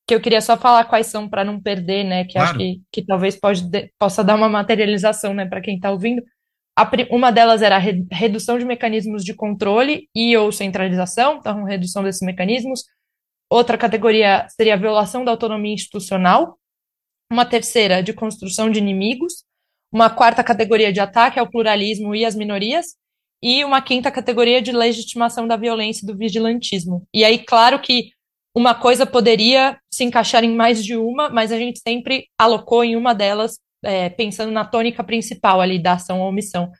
que 0.06 0.14
eu 0.14 0.20
queria 0.20 0.42
só 0.42 0.58
falar 0.58 0.84
quais 0.84 1.06
são 1.06 1.30
para 1.30 1.46
não 1.46 1.58
perder, 1.58 2.04
né? 2.04 2.24
Que 2.26 2.34
claro. 2.34 2.50
acho 2.50 2.58
que, 2.58 2.82
que 2.92 3.06
talvez 3.06 3.40
pode, 3.40 3.62
possa 3.98 4.22
dar 4.22 4.34
uma 4.34 4.50
materialização, 4.50 5.32
né, 5.32 5.46
para 5.46 5.62
quem 5.62 5.76
está 5.76 5.90
ouvindo. 5.90 6.22
Uma 7.10 7.30
delas 7.30 7.60
era 7.60 7.76
a 7.76 7.78
re, 7.78 8.06
redução 8.10 8.58
de 8.58 8.64
mecanismos 8.64 9.24
de 9.24 9.34
controle 9.34 10.08
e 10.14 10.36
ou 10.36 10.50
centralização, 10.50 11.36
então 11.36 11.64
redução 11.64 12.02
desses 12.02 12.22
mecanismos. 12.22 12.84
Outra 13.50 13.76
categoria 13.76 14.46
seria 14.48 14.74
a 14.74 14.78
violação 14.78 15.24
da 15.24 15.30
autonomia 15.30 15.74
institucional. 15.74 16.58
Uma 17.30 17.44
terceira, 17.44 18.02
de 18.02 18.14
construção 18.14 18.70
de 18.70 18.78
inimigos. 18.78 19.44
Uma 19.92 20.08
quarta 20.08 20.42
categoria 20.42 20.90
de 20.90 21.00
ataque 21.00 21.38
ao 21.38 21.50
pluralismo 21.50 22.14
e 22.14 22.24
às 22.24 22.34
minorias. 22.34 22.96
E 23.42 23.64
uma 23.64 23.82
quinta 23.82 24.10
categoria 24.10 24.62
de 24.62 24.72
legitimação 24.72 25.46
da 25.46 25.56
violência 25.56 26.04
e 26.04 26.06
do 26.06 26.16
vigilantismo. 26.16 27.06
E 27.12 27.24
aí, 27.24 27.38
claro 27.38 27.80
que 27.80 28.10
uma 28.54 28.74
coisa 28.74 29.04
poderia 29.04 29.78
se 29.92 30.04
encaixar 30.04 30.44
em 30.44 30.54
mais 30.54 30.84
de 30.84 30.96
uma, 30.96 31.28
mas 31.28 31.52
a 31.52 31.58
gente 31.58 31.80
sempre 31.80 32.28
alocou 32.38 32.84
em 32.84 32.96
uma 32.96 33.14
delas, 33.14 33.58
é, 33.82 34.08
pensando 34.10 34.52
na 34.52 34.64
tônica 34.64 35.02
principal 35.04 35.60
ali 35.60 35.78
da 35.78 35.94
ação 35.94 36.20
ou 36.20 36.28
omissão. 36.28 36.70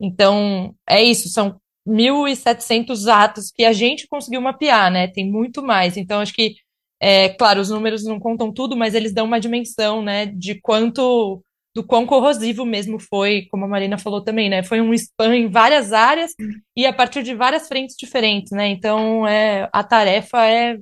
Então, 0.00 0.74
é 0.88 1.02
isso, 1.02 1.28
são 1.28 1.60
1.700 1.86 3.08
atos 3.08 3.50
que 3.50 3.64
a 3.64 3.72
gente 3.72 4.06
conseguiu 4.08 4.40
mapear, 4.40 4.90
né? 4.90 5.08
Tem 5.08 5.30
muito 5.30 5.62
mais. 5.62 5.96
Então, 5.96 6.20
acho 6.20 6.32
que, 6.32 6.54
é, 7.00 7.28
claro, 7.30 7.60
os 7.60 7.70
números 7.70 8.04
não 8.04 8.18
contam 8.18 8.52
tudo, 8.52 8.76
mas 8.76 8.94
eles 8.94 9.12
dão 9.12 9.26
uma 9.26 9.40
dimensão, 9.40 10.02
né, 10.02 10.26
de 10.26 10.60
quanto, 10.60 11.42
do 11.74 11.84
quão 11.84 12.06
corrosivo 12.06 12.64
mesmo 12.64 12.98
foi, 12.98 13.46
como 13.50 13.64
a 13.64 13.68
Marina 13.68 13.98
falou 13.98 14.22
também, 14.22 14.48
né? 14.48 14.62
Foi 14.62 14.80
um 14.80 14.94
spam 14.94 15.34
em 15.36 15.48
várias 15.48 15.92
áreas 15.92 16.32
e 16.76 16.86
a 16.86 16.92
partir 16.92 17.22
de 17.22 17.34
várias 17.34 17.68
frentes 17.68 17.96
diferentes, 17.98 18.52
né? 18.52 18.68
Então, 18.68 19.26
é, 19.26 19.68
a 19.72 19.84
tarefa 19.84 20.46
é 20.46 20.78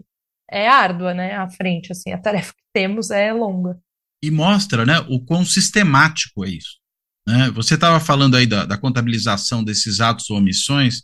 é 0.53 0.69
árdua, 0.69 1.15
né, 1.15 1.35
à 1.35 1.49
frente, 1.49 1.93
assim, 1.93 2.13
a 2.13 2.19
tarefa 2.19 2.53
que 2.53 2.63
temos 2.75 3.11
é 3.11 3.33
longa. 3.33 3.81
E 4.23 4.31
mostra, 4.31 4.87
né, 4.87 5.01
o 5.09 5.21
quão 5.21 5.45
sistemático 5.45 6.45
é 6.45 6.51
isso. 6.51 6.79
Né? 7.27 7.51
Você 7.51 7.75
estava 7.75 7.99
falando 7.99 8.37
aí 8.37 8.47
da, 8.47 8.65
da, 8.65 8.79
contabilização 8.79 9.63
desses 9.65 10.01
atos 10.01 10.31
ou 10.31 10.39
omissões, 10.39 11.03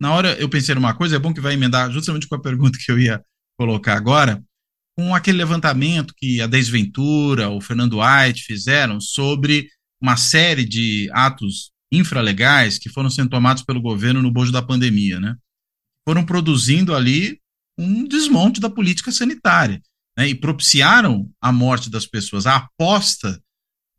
na 0.00 0.12
hora 0.12 0.34
eu 0.38 0.48
pensei 0.48 0.74
numa 0.74 0.94
coisa, 0.94 1.16
é 1.16 1.18
bom 1.18 1.32
que 1.32 1.40
vai 1.40 1.54
emendar 1.54 1.90
justamente 1.90 2.26
com 2.26 2.34
a 2.34 2.40
pergunta 2.40 2.78
que 2.82 2.90
eu 2.90 2.98
ia 2.98 3.22
colocar 3.58 3.96
agora, 3.96 4.42
com 4.96 5.14
aquele 5.14 5.38
levantamento 5.38 6.14
que 6.16 6.40
a 6.40 6.46
Desventura, 6.46 7.50
o 7.50 7.60
Fernando 7.60 7.98
White 8.00 8.44
fizeram 8.44 9.00
sobre 9.00 9.68
uma 10.00 10.16
série 10.16 10.64
de 10.64 11.08
atos 11.12 11.72
infralegais 11.92 12.78
que 12.78 12.90
foram 12.90 13.10
sendo 13.10 13.30
tomados 13.30 13.62
pelo 13.62 13.80
governo 13.80 14.22
no 14.22 14.30
bojo 14.30 14.52
da 14.52 14.62
pandemia, 14.62 15.20
né? 15.20 15.36
Foram 16.06 16.24
produzindo 16.24 16.94
ali 16.94 17.40
um 17.78 18.06
desmonte 18.06 18.60
da 18.60 18.70
política 18.70 19.10
sanitária 19.10 19.80
né, 20.16 20.28
e 20.28 20.34
propiciaram 20.34 21.30
a 21.40 21.52
morte 21.52 21.90
das 21.90 22.06
pessoas, 22.06 22.46
a 22.46 22.56
aposta 22.56 23.42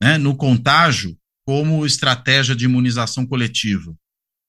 né, 0.02 0.18
no 0.18 0.36
contágio 0.36 1.18
como 1.46 1.86
estratégia 1.86 2.56
de 2.56 2.66
imunização 2.66 3.26
coletiva, 3.26 3.96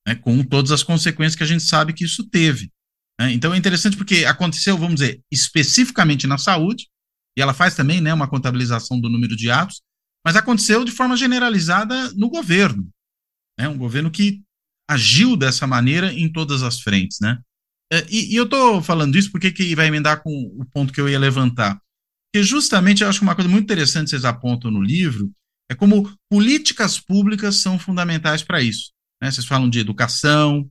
né, 0.07 0.15
com 0.15 0.43
todas 0.43 0.71
as 0.71 0.83
consequências 0.83 1.37
que 1.37 1.43
a 1.43 1.47
gente 1.47 1.65
sabe 1.65 1.93
que 1.93 2.05
isso 2.05 2.29
teve. 2.29 2.73
Né. 3.21 3.33
Então 3.33 3.53
é 3.53 3.57
interessante 3.57 3.97
porque 3.97 4.25
aconteceu, 4.25 4.77
vamos 4.79 4.97
dizer, 4.97 5.21
especificamente 5.31 6.27
na 6.27 6.39
saúde, 6.39 6.89
e 7.37 7.43
ela 7.43 7.53
faz 7.53 7.75
também 7.75 8.01
né, 8.01 8.15
uma 8.15 8.29
contabilização 8.29 8.99
do 9.01 9.11
número 9.11 9.37
de 9.37 9.51
atos, 9.51 9.83
mas 10.25 10.37
aconteceu 10.37 10.85
de 10.85 10.91
forma 10.91 11.17
generalizada 11.17 12.13
no 12.15 12.29
governo. 12.29 12.89
Né, 13.59 13.69
um 13.69 13.77
governo 13.77 14.11
que 14.11 14.43
agiu 14.89 15.37
dessa 15.37 15.67
maneira 15.67 16.13
em 16.13 16.31
todas 16.31 16.63
as 16.63 16.81
frentes. 16.81 17.19
Né? 17.21 17.39
É, 17.93 18.05
e, 18.09 18.33
e, 18.33 18.37
eu 18.37 18.45
estou 18.45 18.83
falando 18.83 19.17
isso 19.17 19.31
porque 19.31 19.53
que 19.53 19.75
vai 19.75 19.87
emendar 19.87 20.23
com 20.23 20.31
o 20.31 20.65
ponto 20.73 20.93
que 20.93 21.01
eu 21.01 21.09
ia 21.09 21.19
levantar. 21.19 21.81
Porque 22.33 22.45
justamente 22.45 23.03
eu 23.03 23.09
acho 23.09 23.23
uma 23.23 23.35
coisa 23.35 23.49
muito 23.49 23.65
interessante 23.65 24.07
que 24.07 24.11
vocês 24.11 24.25
apontam 24.25 24.71
no 24.71 24.83
livro 24.83 25.31
é 25.71 25.75
como 25.75 26.11
políticas 26.31 26.99
públicas 26.99 27.57
são 27.57 27.79
fundamentais 27.79 28.43
para 28.43 28.63
isso. 28.63 28.93
Né? 29.23 29.31
Vocês 29.31 29.47
falam 29.47 29.69
de 29.69 29.79
educação, 29.79 30.69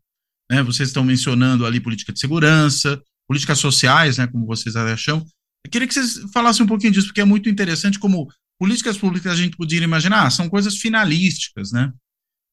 né? 0.50 0.64
vocês 0.64 0.90
estão 0.90 1.04
mencionando 1.04 1.66
ali 1.66 1.80
política 1.80 2.14
de 2.14 2.20
segurança, 2.20 3.02
políticas 3.28 3.60
sociais, 3.60 4.18
né? 4.18 4.28
como 4.28 4.46
vocês 4.46 4.76
acham. 4.76 5.26
Eu 5.66 5.72
queria 5.72 5.88
que 5.88 5.94
vocês 5.94 6.20
falassem 6.32 6.64
um 6.64 6.68
pouquinho 6.68 6.94
disso, 6.94 7.08
porque 7.08 7.22
é 7.22 7.26
muito 7.26 7.50
interessante 7.50 8.00
como 8.00 8.28
políticas 8.60 8.98
públicas 8.98 9.34
a 9.34 9.36
gente 9.36 9.58
poderia 9.58 9.84
imaginar, 9.84 10.26
ah, 10.26 10.30
são 10.30 10.48
coisas 10.50 10.78
finalísticas, 10.78 11.72
né? 11.72 11.92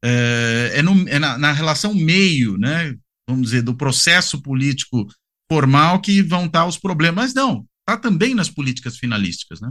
É, 0.04 0.72
é, 0.76 0.82
no, 0.82 1.08
é 1.08 1.18
na, 1.18 1.38
na, 1.38 1.52
relação 1.52 1.94
meio, 1.94 2.58
né? 2.58 2.96
Vamos 3.28 3.44
dizer, 3.44 3.62
do 3.62 3.76
processo 3.76 4.42
político 4.42 5.06
formal 5.50 6.00
que 6.00 6.22
vão 6.22 6.46
estar 6.46 6.66
os 6.66 6.78
problemas. 6.78 7.26
Mas 7.26 7.34
não, 7.34 7.66
está 7.80 8.00
também 8.00 8.34
nas 8.34 8.50
políticas 8.50 8.96
finalísticas, 8.96 9.60
né? 9.60 9.70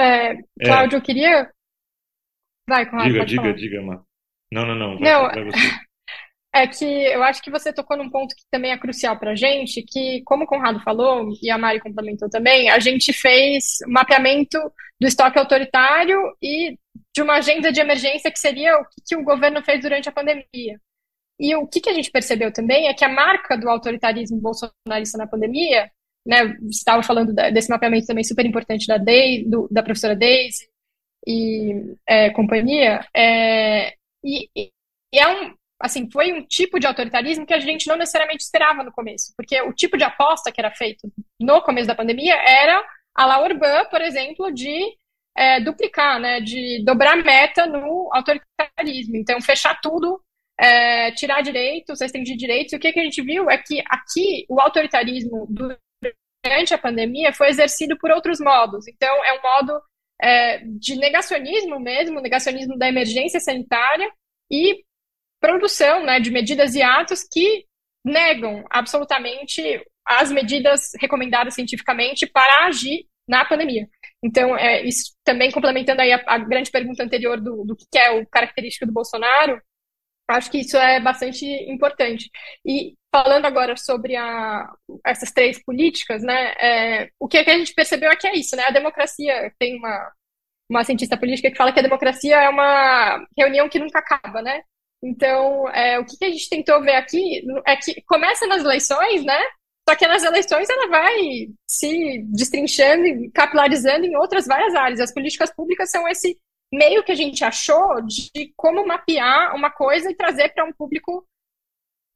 É, 0.00 0.42
Cláudio, 0.64 0.96
é. 0.96 0.98
eu 0.98 1.02
queria. 1.02 1.52
Vai, 2.66 2.88
Conrado, 2.88 3.08
Diga, 3.08 3.26
diga, 3.26 3.42
falar. 3.42 3.54
diga, 3.54 3.82
Má. 3.82 4.02
Não, 4.52 4.66
não, 4.66 4.74
não. 4.74 4.98
Vai, 4.98 5.12
não, 5.12 5.22
vai 5.22 5.44
você. 5.44 5.58
É 6.52 6.66
que 6.66 6.84
eu 6.84 7.22
acho 7.22 7.40
que 7.42 7.50
você 7.50 7.72
tocou 7.72 7.96
num 7.96 8.10
ponto 8.10 8.34
que 8.34 8.42
também 8.50 8.72
é 8.72 8.78
crucial 8.78 9.16
para 9.16 9.32
a 9.32 9.34
gente, 9.36 9.82
que, 9.82 10.20
como 10.24 10.44
o 10.44 10.46
Conrado 10.46 10.80
falou, 10.80 11.32
e 11.40 11.48
a 11.48 11.56
Mari 11.56 11.78
complementou 11.78 12.28
também, 12.28 12.68
a 12.68 12.80
gente 12.80 13.12
fez 13.12 13.78
mapeamento 13.86 14.58
do 15.00 15.06
estoque 15.06 15.38
autoritário 15.38 16.18
e 16.42 16.76
de 17.14 17.22
uma 17.22 17.34
agenda 17.34 17.70
de 17.70 17.80
emergência 17.80 18.32
que 18.32 18.38
seria 18.38 18.76
o 18.78 18.84
que, 19.06 19.16
o 19.16 19.22
governo 19.22 19.62
fez 19.62 19.80
durante 19.80 20.08
a 20.08 20.12
pandemia. 20.12 20.80
E 21.38 21.54
o 21.54 21.66
que, 21.68 21.80
que 21.80 21.88
a 21.88 21.94
gente 21.94 22.10
percebeu 22.10 22.52
também 22.52 22.88
é 22.88 22.94
que 22.94 23.04
a 23.04 23.08
marca 23.08 23.56
do 23.56 23.68
autoritarismo 23.68 24.40
bolsonarista 24.40 25.16
na 25.16 25.28
pandemia, 25.28 25.88
né, 26.26 26.56
estava 26.68 27.02
falando 27.02 27.32
desse 27.32 27.70
mapeamento 27.70 28.06
também 28.08 28.24
super 28.24 28.44
importante 28.44 28.86
da, 28.88 28.98
Dei, 28.98 29.44
do, 29.44 29.68
da 29.70 29.82
professora 29.82 30.16
Daisy 30.16 30.68
e 31.26 31.94
é, 32.06 32.30
companhia, 32.30 33.06
é, 33.14 33.94
e, 34.24 34.50
e 34.54 35.18
é 35.18 35.28
um, 35.28 35.54
assim, 35.80 36.10
foi 36.10 36.32
um 36.32 36.44
tipo 36.44 36.78
de 36.78 36.86
autoritarismo 36.86 37.46
que 37.46 37.54
a 37.54 37.58
gente 37.58 37.88
não 37.88 37.96
necessariamente 37.96 38.44
esperava 38.44 38.84
no 38.84 38.92
começo, 38.92 39.32
porque 39.36 39.60
o 39.62 39.72
tipo 39.72 39.96
de 39.96 40.04
aposta 40.04 40.52
que 40.52 40.60
era 40.60 40.70
feito 40.70 41.10
no 41.40 41.62
começo 41.62 41.88
da 41.88 41.94
pandemia 41.94 42.34
era 42.36 42.84
a 43.14 43.26
La 43.26 43.42
Urbán, 43.42 43.86
por 43.90 44.00
exemplo, 44.00 44.52
de 44.52 44.78
é, 45.36 45.60
duplicar, 45.60 46.20
né, 46.20 46.40
de 46.40 46.82
dobrar 46.84 47.16
meta 47.16 47.66
no 47.66 48.10
autoritarismo. 48.12 49.16
Então, 49.16 49.40
fechar 49.40 49.80
tudo, 49.80 50.22
é, 50.60 51.12
tirar 51.12 51.40
direitos, 51.40 52.00
restringir 52.00 52.36
direitos. 52.36 52.72
E 52.72 52.76
o 52.76 52.78
que, 52.78 52.92
que 52.92 53.00
a 53.00 53.04
gente 53.04 53.22
viu 53.22 53.50
é 53.50 53.56
que 53.56 53.82
aqui 53.88 54.44
o 54.48 54.60
autoritarismo 54.60 55.48
durante 55.48 56.74
a 56.74 56.78
pandemia 56.78 57.32
foi 57.32 57.48
exercido 57.48 57.96
por 57.98 58.10
outros 58.10 58.38
modos. 58.38 58.86
Então, 58.86 59.24
é 59.24 59.32
um 59.32 59.42
modo 59.42 59.82
é, 60.22 60.58
de 60.58 60.96
negacionismo 60.96 61.80
mesmo, 61.80 62.20
negacionismo 62.20 62.76
da 62.76 62.88
emergência 62.88 63.40
sanitária 63.40 64.10
e 64.50 64.84
produção 65.40 66.04
né, 66.04 66.20
de 66.20 66.30
medidas 66.30 66.74
e 66.74 66.82
atos 66.82 67.24
que 67.24 67.64
negam 68.04 68.64
absolutamente 68.70 69.82
as 70.06 70.30
medidas 70.30 70.90
recomendadas 71.00 71.54
cientificamente 71.54 72.26
para 72.26 72.66
agir 72.66 73.06
na 73.28 73.44
pandemia. 73.44 73.88
Então, 74.22 74.56
é, 74.56 74.82
isso 74.82 75.14
também 75.24 75.50
complementando 75.50 76.02
aí 76.02 76.12
a, 76.12 76.22
a 76.26 76.38
grande 76.38 76.70
pergunta 76.70 77.02
anterior 77.02 77.40
do, 77.40 77.64
do 77.64 77.76
que 77.76 77.98
é 77.98 78.10
o 78.10 78.26
característico 78.26 78.86
do 78.86 78.92
Bolsonaro, 78.92 79.60
acho 80.28 80.50
que 80.50 80.58
isso 80.58 80.76
é 80.76 81.00
bastante 81.00 81.44
importante. 81.70 82.30
E 82.64 82.94
falando 83.14 83.46
agora 83.46 83.76
sobre 83.76 84.16
a, 84.16 84.68
essas 85.04 85.32
três 85.32 85.62
políticas, 85.62 86.22
né, 86.22 86.52
é, 86.60 87.10
o 87.18 87.28
que 87.28 87.38
a 87.38 87.58
gente 87.58 87.74
percebeu 87.74 88.10
é 88.10 88.16
que 88.16 88.26
é 88.26 88.36
isso, 88.36 88.56
né, 88.56 88.64
a 88.66 88.72
democracia 88.72 89.52
tem 89.58 89.76
uma, 89.76 90.12
uma 90.68 90.84
cientista 90.84 91.16
política 91.16 91.50
que 91.50 91.56
fala 91.56 91.72
que 91.72 91.80
a 91.80 91.84
democracia 91.84 92.36
é 92.36 92.48
uma 92.48 93.24
reunião 93.36 93.68
que 93.68 93.78
nunca 93.78 93.98
acaba, 93.98 94.42
né, 94.42 94.62
então, 95.02 95.68
é, 95.70 95.98
o 95.98 96.04
que 96.04 96.24
a 96.24 96.30
gente 96.30 96.48
tentou 96.48 96.80
ver 96.82 96.94
aqui 96.94 97.42
é 97.66 97.76
que 97.76 98.02
começa 98.02 98.46
nas 98.46 98.62
eleições, 98.62 99.24
né? 99.24 99.38
Só 99.88 99.96
que 99.96 100.06
nas 100.06 100.22
eleições 100.22 100.68
ela 100.68 100.88
vai 100.88 101.48
se 101.66 102.22
destrinchando 102.28 103.06
e 103.06 103.30
capilarizando 103.30 104.06
em 104.06 104.14
outras 104.16 104.46
várias 104.46 104.74
áreas. 104.74 105.00
As 105.00 105.12
políticas 105.12 105.52
públicas 105.54 105.90
são 105.90 106.06
esse 106.06 106.38
meio 106.72 107.02
que 107.02 107.10
a 107.10 107.16
gente 107.16 107.44
achou 107.44 108.00
de 108.02 108.52
como 108.56 108.86
mapear 108.86 109.54
uma 109.56 109.70
coisa 109.70 110.10
e 110.10 110.14
trazer 110.14 110.50
para 110.50 110.64
um 110.64 110.72
público 110.72 111.26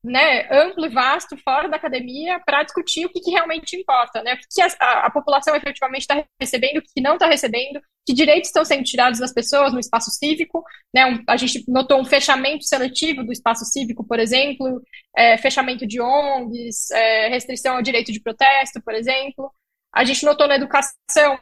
né, 0.05 0.47
amplo 0.53 0.85
e 0.85 0.91
vasto 0.91 1.35
fora 1.39 1.67
da 1.67 1.77
academia 1.77 2.39
para 2.45 2.63
discutir 2.63 3.07
o 3.07 3.09
que, 3.09 3.21
que, 3.21 3.31
realmente 3.31 3.75
importa, 3.75 4.23
né? 4.23 4.35
O 4.35 4.37
que, 4.37 4.45
que 4.55 4.61
a, 4.61 5.07
a, 5.07 5.11
população 5.11 5.57
efetivamente 5.57 6.03
está 6.03 6.23
recebendo, 6.39 6.77
o 6.77 6.83
que 6.83 7.01
não 7.01 7.15
está 7.15 7.27
recebendo, 7.27 7.81
que 8.07 8.13
direitos 8.13 8.51
estão 8.51 8.67
sendo 8.67 8.85
tirados 8.85 9.19
das 9.19 9.33
pessoas 9.33 9.73
no 9.73 9.81
espaço 9.81 10.11
cívico, 10.11 10.63
né? 10.95 11.07
Um, 11.07 11.25
a 11.27 11.39
gente 11.39 11.65
notou 11.67 11.99
um 11.99 12.05
fechamento 12.05 12.65
seletivo 12.65 13.25
do 13.25 13.33
espaço 13.33 13.65
cívico, 13.65 14.07
por 14.07 14.21
exemplo, 14.21 14.83
é, 15.17 15.39
fechamento 15.39 15.87
de 15.87 15.99
ONGs, 15.99 16.91
é, 16.91 17.29
restrição 17.29 17.77
ao 17.77 17.83
direito 17.83 18.13
de 18.13 18.21
protesto, 18.21 18.83
por 18.83 18.95
exemplo. 18.95 19.51
A 19.91 20.05
gente 20.05 20.23
notou 20.27 20.47
na 20.47 20.57
educação 20.57 21.39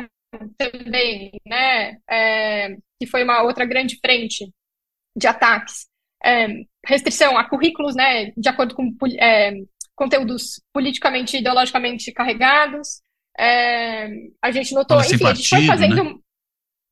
também, 0.56 1.32
né? 1.44 1.96
É, 2.08 2.76
que 3.00 3.08
foi 3.08 3.24
uma 3.24 3.42
outra 3.42 3.64
grande 3.64 3.98
frente 3.98 4.52
de 5.16 5.26
ataques 5.26 5.91
é, 6.24 6.48
restrição 6.86 7.36
a 7.36 7.48
currículos, 7.48 7.94
né, 7.94 8.32
de 8.36 8.48
acordo 8.48 8.74
com 8.74 8.94
é, 9.18 9.52
conteúdos 9.94 10.60
politicamente, 10.72 11.36
ideologicamente 11.36 12.12
carregados. 12.12 13.02
É, 13.38 14.08
a 14.42 14.50
gente 14.50 14.74
notou, 14.74 15.00
enfim, 15.00 15.18
partido, 15.18 15.26
a 15.28 15.34
gente 15.34 15.48
foi 15.48 15.66
fazendo. 15.66 16.04
Né? 16.04 16.14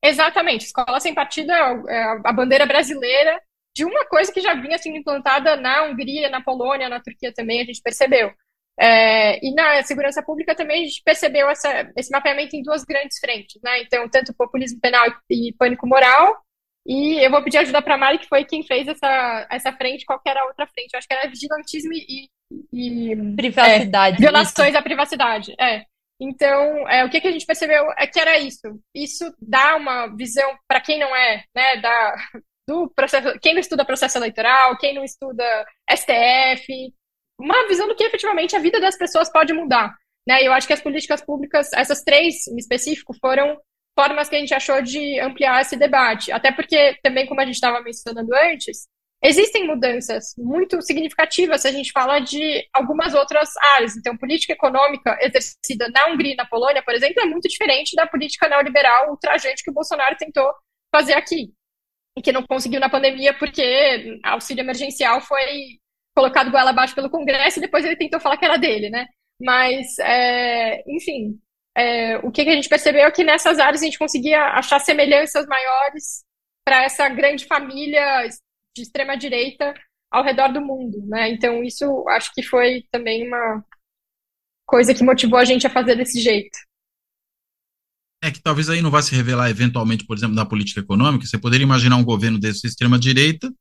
Exatamente, 0.03 0.65
escola 0.65 0.99
sem 0.99 1.13
partido 1.13 1.51
é, 1.51 1.83
é 1.89 2.03
a 2.25 2.33
bandeira 2.33 2.65
brasileira 2.65 3.39
de 3.75 3.85
uma 3.85 4.05
coisa 4.05 4.31
que 4.31 4.41
já 4.41 4.53
vinha 4.53 4.77
sendo 4.77 4.97
implantada 4.97 5.55
na 5.55 5.83
Hungria, 5.83 6.29
na 6.29 6.41
Polônia, 6.41 6.89
na 6.89 6.99
Turquia 6.99 7.31
também, 7.33 7.61
a 7.61 7.63
gente 7.63 7.81
percebeu. 7.81 8.31
É, 8.79 9.45
e 9.45 9.53
na 9.53 9.83
segurança 9.83 10.23
pública 10.23 10.55
também 10.55 10.83
a 10.83 10.85
gente 10.87 11.01
percebeu 11.03 11.49
essa, 11.49 11.91
esse 11.95 12.09
mapeamento 12.09 12.55
em 12.55 12.63
duas 12.63 12.83
grandes 12.83 13.19
frentes, 13.19 13.61
né? 13.61 13.81
Então, 13.81 14.09
tanto 14.09 14.33
populismo 14.33 14.79
penal 14.79 15.05
e, 15.29 15.49
e 15.49 15.53
pânico 15.53 15.87
moral, 15.87 16.41
e 16.85 17.23
eu 17.23 17.29
vou 17.29 17.43
pedir 17.43 17.57
ajuda 17.57 17.81
para 17.81 17.95
a 17.95 17.97
Mari, 17.97 18.19
que 18.19 18.27
foi 18.27 18.43
quem 18.43 18.63
fez 18.63 18.87
essa, 18.87 19.47
essa 19.49 19.71
frente, 19.73 20.05
qual 20.05 20.19
era 20.25 20.41
a 20.41 20.47
outra 20.47 20.67
frente? 20.67 20.93
Eu 20.93 20.97
acho 20.97 21.07
que 21.07 21.13
era 21.13 21.29
vigilantismo 21.29 21.93
e, 21.93 22.29
e 22.73 23.15
privacidade. 23.35 24.15
É, 24.15 24.19
violações 24.19 24.69
isso. 24.69 24.77
à 24.77 24.81
privacidade. 24.81 25.55
É. 25.59 25.85
Então, 26.19 26.87
é, 26.87 27.03
o 27.03 27.09
que, 27.09 27.19
que 27.19 27.27
a 27.27 27.31
gente 27.31 27.45
percebeu 27.45 27.91
é 27.97 28.05
que 28.05 28.19
era 28.19 28.37
isso. 28.37 28.79
Isso 28.95 29.25
dá 29.41 29.75
uma 29.75 30.07
visão 30.15 30.55
para 30.67 30.81
quem 30.81 30.99
não 30.99 31.15
é, 31.15 31.43
né, 31.55 31.77
da, 31.77 32.15
do 32.67 32.89
processo, 32.95 33.39
quem 33.39 33.53
não 33.53 33.59
estuda 33.59 33.85
processo 33.85 34.17
eleitoral, 34.17 34.77
quem 34.77 34.93
não 34.93 35.03
estuda 35.03 35.43
STF, 35.89 36.93
uma 37.39 37.67
visão 37.67 37.87
do 37.87 37.95
que 37.95 38.03
efetivamente 38.03 38.55
a 38.55 38.59
vida 38.59 38.79
das 38.79 38.97
pessoas 38.97 39.31
pode 39.31 39.51
mudar. 39.51 39.95
Né? 40.27 40.43
Eu 40.43 40.53
acho 40.53 40.67
que 40.67 40.73
as 40.73 40.81
políticas 40.81 41.21
públicas, 41.21 41.73
essas 41.73 42.03
três 42.03 42.47
em 42.47 42.57
específico, 42.57 43.13
foram 43.19 43.59
formas 43.97 44.29
que 44.29 44.35
a 44.35 44.39
gente 44.39 44.53
achou 44.53 44.81
de 44.81 45.19
ampliar 45.19 45.61
esse 45.61 45.75
debate. 45.75 46.31
Até 46.31 46.51
porque, 46.51 46.97
também, 47.03 47.25
como 47.25 47.41
a 47.41 47.45
gente 47.45 47.55
estava 47.55 47.81
mencionando 47.81 48.33
antes, 48.33 48.87
existem 49.23 49.67
mudanças 49.67 50.33
muito 50.37 50.81
significativas 50.81 51.61
se 51.61 51.67
a 51.67 51.71
gente 51.71 51.91
fala 51.91 52.19
de 52.19 52.65
algumas 52.73 53.13
outras 53.13 53.49
áreas. 53.75 53.95
Então, 53.95 54.17
política 54.17 54.53
econômica 54.53 55.17
exercida 55.21 55.87
na 55.89 56.07
Hungria 56.07 56.33
e 56.33 56.35
na 56.35 56.45
Polônia, 56.45 56.83
por 56.83 56.93
exemplo, 56.93 57.21
é 57.21 57.25
muito 57.25 57.47
diferente 57.47 57.95
da 57.95 58.07
política 58.07 58.49
neoliberal 58.49 59.11
ultrajante 59.11 59.63
que 59.63 59.69
o 59.69 59.73
Bolsonaro 59.73 60.15
tentou 60.17 60.51
fazer 60.93 61.13
aqui. 61.13 61.53
E 62.17 62.21
que 62.21 62.31
não 62.31 62.43
conseguiu 62.43 62.79
na 62.79 62.89
pandemia 62.89 63.33
porque 63.33 64.19
auxílio 64.23 64.61
emergencial 64.61 65.21
foi 65.21 65.79
colocado 66.13 66.51
goela 66.51 66.71
abaixo 66.71 66.93
pelo 66.93 67.09
Congresso 67.09 67.59
e 67.59 67.61
depois 67.61 67.85
ele 67.85 67.95
tentou 67.95 68.19
falar 68.19 68.37
que 68.37 68.43
era 68.43 68.57
dele, 68.57 68.89
né? 68.89 69.05
Mas, 69.39 69.97
é, 69.99 70.83
enfim, 70.87 71.39
é, 71.75 72.17
o 72.17 72.31
que, 72.31 72.43
que 72.43 72.49
a 72.49 72.55
gente 72.55 72.69
percebeu 72.69 73.05
é 73.05 73.11
que 73.11 73.23
nessas 73.23 73.59
áreas 73.59 73.81
a 73.81 73.85
gente 73.85 73.99
conseguia 73.99 74.41
achar 74.53 74.79
semelhanças 74.79 75.45
maiores 75.47 76.23
para 76.65 76.83
essa 76.83 77.07
grande 77.09 77.45
família 77.45 78.27
de 78.75 78.83
extrema 78.83 79.17
direita 79.17 79.73
ao 80.11 80.23
redor 80.23 80.49
do 80.51 80.61
mundo, 80.61 81.01
né? 81.07 81.29
Então 81.29 81.63
isso 81.63 82.05
acho 82.09 82.33
que 82.33 82.43
foi 82.43 82.85
também 82.91 83.27
uma 83.27 83.63
coisa 84.67 84.93
que 84.93 85.03
motivou 85.03 85.39
a 85.39 85.45
gente 85.45 85.65
a 85.65 85.69
fazer 85.69 85.95
desse 85.95 86.19
jeito. 86.21 86.57
É 88.23 88.29
que 88.29 88.41
talvez 88.41 88.69
aí 88.69 88.81
não 88.81 88.91
vá 88.91 89.01
se 89.01 89.15
revelar 89.15 89.49
eventualmente, 89.49 90.05
por 90.05 90.15
exemplo, 90.15 90.35
na 90.35 90.45
política 90.45 90.81
econômica. 90.81 91.25
Você 91.25 91.39
poderia 91.39 91.63
imaginar 91.63 91.95
um 91.95 92.03
governo 92.03 92.39
desse 92.39 92.67
extrema 92.67 92.99
direita 92.99 93.51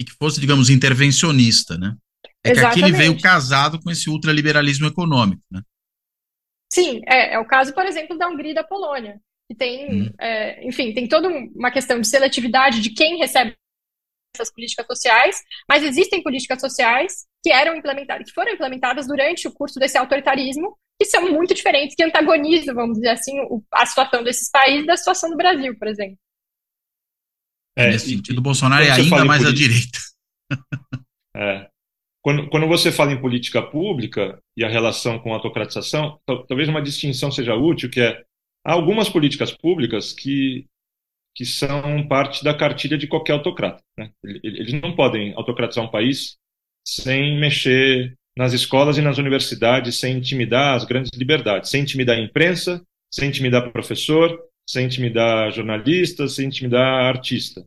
e 0.00 0.04
que 0.04 0.12
fosse, 0.12 0.40
digamos, 0.40 0.70
intervencionista, 0.70 1.76
né? 1.76 1.96
É 2.44 2.52
Exatamente. 2.52 2.74
que 2.74 2.84
aqui 2.84 2.90
ele 2.90 2.96
veio 2.96 3.20
casado 3.20 3.80
com 3.80 3.90
esse 3.90 4.08
ultraliberalismo 4.08 4.86
econômico, 4.86 5.42
né? 5.50 5.62
Sim, 6.72 7.00
é, 7.06 7.34
é 7.34 7.38
o 7.38 7.46
caso, 7.46 7.74
por 7.74 7.84
exemplo, 7.84 8.16
da 8.16 8.28
Hungria 8.28 8.52
e 8.52 8.54
da 8.54 8.64
Polônia, 8.64 9.20
que 9.48 9.56
tem, 9.56 10.04
hum. 10.04 10.12
é, 10.20 10.66
enfim, 10.66 10.92
tem 10.94 11.08
toda 11.08 11.28
uma 11.28 11.70
questão 11.70 12.00
de 12.00 12.08
seletividade 12.08 12.80
de 12.80 12.90
quem 12.94 13.18
recebe 13.18 13.56
essas 14.34 14.52
políticas 14.52 14.86
sociais, 14.86 15.42
mas 15.68 15.82
existem 15.82 16.22
políticas 16.22 16.60
sociais 16.60 17.26
que 17.42 17.50
eram 17.50 17.74
implementadas, 17.74 18.28
que 18.28 18.34
foram 18.34 18.52
implementadas 18.52 19.06
durante 19.06 19.48
o 19.48 19.52
curso 19.52 19.78
desse 19.80 19.98
autoritarismo, 19.98 20.76
que 21.00 21.06
são 21.06 21.32
muito 21.32 21.54
diferentes, 21.54 21.96
que 21.96 22.04
antagonizam, 22.04 22.74
vamos 22.74 22.96
dizer 22.96 23.10
assim, 23.10 23.32
a 23.72 23.86
situação 23.86 24.22
desses 24.22 24.50
países 24.50 24.86
da 24.86 24.96
situação 24.96 25.30
do 25.30 25.36
Brasil, 25.36 25.76
por 25.78 25.88
exemplo. 25.88 26.18
É, 27.76 27.88
Nesse 27.90 28.10
sentido, 28.10 28.38
o 28.38 28.42
Bolsonaro 28.42 28.84
é 28.84 28.90
ainda 28.90 29.24
mais 29.24 29.44
à 29.44 29.52
direita. 29.52 29.98
É. 31.32 31.69
Quando, 32.22 32.48
quando 32.50 32.66
você 32.66 32.92
fala 32.92 33.12
em 33.12 33.20
política 33.20 33.62
pública 33.62 34.38
e 34.56 34.62
a 34.62 34.68
relação 34.68 35.18
com 35.18 35.32
a 35.32 35.36
autocratização, 35.36 36.18
talvez 36.48 36.68
uma 36.68 36.82
distinção 36.82 37.30
seja 37.30 37.54
útil, 37.54 37.90
que 37.90 38.00
é 38.00 38.22
há 38.64 38.72
algumas 38.72 39.08
políticas 39.08 39.50
públicas 39.50 40.12
que, 40.12 40.66
que 41.34 41.46
são 41.46 42.06
parte 42.06 42.44
da 42.44 42.54
cartilha 42.54 42.98
de 42.98 43.06
qualquer 43.06 43.32
autocrata. 43.32 43.82
Né? 43.96 44.10
Eles 44.22 44.72
não 44.82 44.94
podem 44.94 45.32
autocratizar 45.34 45.84
um 45.84 45.90
país 45.90 46.36
sem 46.86 47.38
mexer 47.40 48.14
nas 48.36 48.52
escolas 48.52 48.98
e 48.98 49.02
nas 49.02 49.18
universidades, 49.18 49.96
sem 49.96 50.16
intimidar 50.16 50.76
as 50.76 50.84
grandes 50.84 51.10
liberdades, 51.16 51.70
sem 51.70 51.82
intimidar 51.82 52.16
a 52.16 52.20
imprensa, 52.20 52.82
sem 53.10 53.28
intimidar 53.28 53.70
professor, 53.72 54.38
sem 54.68 54.86
intimidar 54.86 55.50
jornalistas, 55.52 56.34
sem 56.34 56.46
intimidar 56.46 57.04
artista. 57.06 57.66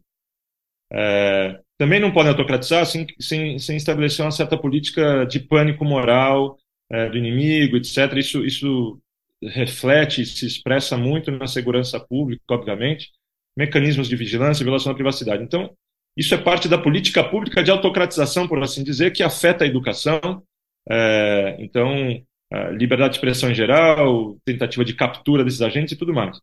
É, 0.94 1.60
também 1.78 2.00
não 2.00 2.12
podem 2.12 2.32
autocratizar 2.32 2.86
sem, 2.86 3.08
sem, 3.20 3.58
sem 3.58 3.78
estabelecer 3.78 4.24
uma 4.24 4.32
certa 4.32 4.58
política 4.58 5.26
de 5.26 5.40
pânico 5.40 5.84
moral 5.84 6.58
é, 6.92 7.10
do 7.10 7.18
inimigo, 7.18 7.78
etc. 7.78 8.14
Isso, 8.18 8.46
isso 8.46 9.00
reflete, 9.42 10.26
se 10.26 10.46
expressa 10.46 10.98
muito 10.98 11.32
na 11.32 11.48
segurança 11.48 12.00
pública, 12.00 12.44
obviamente, 12.50 13.12
mecanismos 13.58 14.08
de 14.08 14.16
vigilância 14.16 14.64
e 14.64 14.66
violação 14.66 14.92
da 14.92 14.96
privacidade. 14.96 15.44
Então, 15.44 15.72
isso 16.16 16.34
é 16.34 16.38
parte 16.38 16.68
da 16.68 16.78
política 16.78 17.24
pública 17.24 17.64
de 17.64 17.72
autocratização, 17.72 18.48
por 18.48 18.62
assim 18.62 18.84
dizer, 18.84 19.12
que 19.12 19.24
afeta 19.24 19.64
a 19.64 19.68
educação. 19.68 20.44
É, 20.90 21.56
então, 21.60 22.24
liberdade 22.72 23.12
de 23.12 23.18
expressão 23.18 23.50
em 23.50 23.56
geral, 23.56 24.38
tentativa 24.46 24.86
de 24.86 24.94
captura 24.94 25.44
desses 25.44 25.62
agentes 25.62 25.94
e 25.94 25.98
tudo 25.98 26.14
mais. 26.14 26.40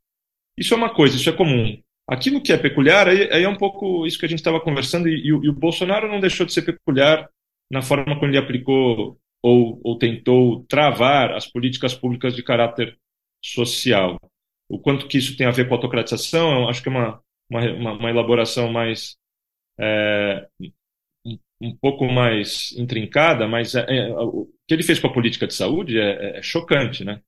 Isso 0.58 0.74
é 0.74 0.76
uma 0.76 0.92
coisa, 0.92 1.16
isso 1.16 1.28
é 1.28 1.32
comum. 1.32 1.80
Aquilo 2.10 2.42
que 2.42 2.52
é 2.52 2.56
peculiar, 2.56 3.06
aí, 3.06 3.30
aí 3.32 3.44
é 3.44 3.48
um 3.48 3.56
pouco 3.56 4.04
isso 4.04 4.18
que 4.18 4.26
a 4.26 4.28
gente 4.28 4.40
estava 4.40 4.60
conversando, 4.60 5.08
e, 5.08 5.28
e, 5.28 5.32
o, 5.32 5.44
e, 5.44 5.48
o 5.48 5.52
Bolsonaro 5.52 6.08
não 6.08 6.18
deixou 6.18 6.44
de 6.44 6.52
ser 6.52 6.62
peculiar 6.62 7.30
na 7.70 7.82
forma 7.82 8.18
como 8.18 8.32
ele 8.32 8.38
aplicou 8.38 9.16
ou, 9.40 9.80
ou 9.84 9.96
tentou 9.96 10.64
travar 10.64 11.32
as 11.32 11.46
políticas 11.46 11.94
públicas 11.94 12.34
de 12.34 12.42
caráter 12.42 12.98
social. 13.40 14.18
O 14.68 14.78
quanto 14.78 15.06
que 15.06 15.18
isso 15.18 15.36
tem 15.36 15.46
a 15.46 15.52
ver 15.52 15.68
com 15.68 15.74
a 15.74 15.76
autocratização, 15.76 16.68
acho 16.68 16.82
que 16.82 16.88
é 16.88 16.92
uma, 16.92 17.20
uma, 17.48 17.92
uma 17.92 18.10
elaboração 18.10 18.72
mais. 18.72 19.16
É, 19.78 20.48
um, 21.60 21.76
pouco 21.76 22.06
mais 22.06 22.72
intrincada, 22.72 23.46
mas 23.46 23.74
é, 23.74 23.84
é, 23.88 24.12
o 24.14 24.46
que 24.66 24.74
ele 24.74 24.82
fez 24.82 24.98
com 24.98 25.06
a 25.06 25.12
política 25.12 25.46
de 25.46 25.54
saúde 25.54 25.98
é, 25.98 26.10
é, 26.10 26.38
é 26.38 26.42
chocante, 26.42 27.04
né? 27.04 27.22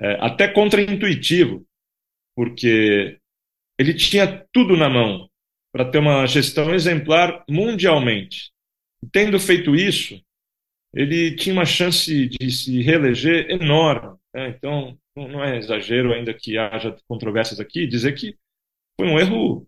É, 0.00 0.16
até 0.20 0.48
contraintuitivo, 0.48 1.66
porque 2.34 3.18
ele 3.78 3.94
tinha 3.94 4.46
tudo 4.52 4.76
na 4.76 4.88
mão 4.88 5.28
para 5.72 5.84
ter 5.84 5.98
uma 5.98 6.26
gestão 6.26 6.74
exemplar 6.74 7.44
mundialmente. 7.48 8.50
Tendo 9.12 9.38
feito 9.38 9.76
isso, 9.76 10.20
ele 10.94 11.36
tinha 11.36 11.52
uma 11.52 11.66
chance 11.66 12.28
de 12.28 12.50
se 12.50 12.82
reeleger 12.82 13.50
enorme. 13.50 14.16
Né? 14.34 14.48
Então, 14.48 14.98
não 15.14 15.42
é 15.42 15.58
exagero, 15.58 16.12
ainda 16.12 16.34
que 16.34 16.58
haja 16.58 16.96
controvérsias 17.06 17.60
aqui, 17.60 17.86
dizer 17.86 18.14
que 18.14 18.36
foi 18.98 19.08
um 19.08 19.18
erro 19.18 19.66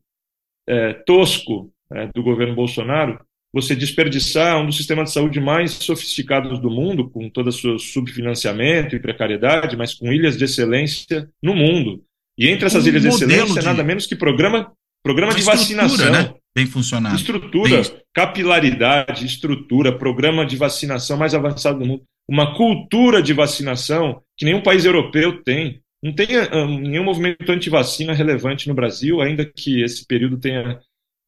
é, 0.69 0.93
tosco 0.93 1.73
é, 1.93 2.07
do 2.09 2.23
governo 2.23 2.55
Bolsonaro 2.55 3.25
você 3.53 3.75
desperdiçar 3.75 4.61
um 4.61 4.67
dos 4.67 4.77
sistemas 4.77 5.09
de 5.09 5.15
saúde 5.15 5.41
mais 5.41 5.73
sofisticados 5.73 6.61
do 6.61 6.71
mundo, 6.71 7.11
com 7.11 7.29
todo 7.29 7.49
o 7.49 7.53
seu 7.53 7.79
subfinanciamento 7.79 8.95
e 8.95 9.01
precariedade, 9.01 9.77
mas 9.77 9.95
com 9.95 10.13
ilhas 10.13 10.39
de 10.39 10.45
excelência 10.45 11.29
no 11.43 11.55
mundo. 11.55 12.05
E 12.41 12.49
entre 12.49 12.65
essas 12.65 12.87
um 12.87 12.89
ilhas 12.89 13.03
de 13.03 13.09
excelência, 13.09 13.61
de... 13.61 13.67
nada 13.67 13.85
menos 13.85 14.07
que 14.07 14.17
programa, 14.17 14.73
programa 15.05 15.35
de 15.35 15.43
vacinação. 15.43 16.11
Né? 16.11 16.33
Bem 16.57 16.67
funcionado. 16.67 17.15
Estrutura, 17.15 17.83
Bem... 17.83 18.01
capilaridade, 18.15 19.27
estrutura, 19.27 19.97
programa 19.97 20.47
de 20.47 20.57
vacinação 20.57 21.19
mais 21.19 21.35
avançado 21.35 21.79
do 21.79 21.87
mundo. 21.87 22.03
Uma 22.27 22.57
cultura 22.57 23.23
de 23.23 23.35
vacinação 23.35 24.23
que 24.39 24.47
nenhum 24.47 24.63
país 24.63 24.87
europeu 24.87 25.43
tem. 25.43 25.83
Não 26.03 26.15
tem 26.15 26.29
uh, 26.39 26.67
nenhum 26.67 27.05
movimento 27.05 27.53
anti-vacina 27.53 28.15
relevante 28.15 28.67
no 28.67 28.75
Brasil, 28.75 29.21
ainda 29.21 29.45
que 29.45 29.83
esse 29.83 30.07
período 30.07 30.39
tenha, 30.39 30.81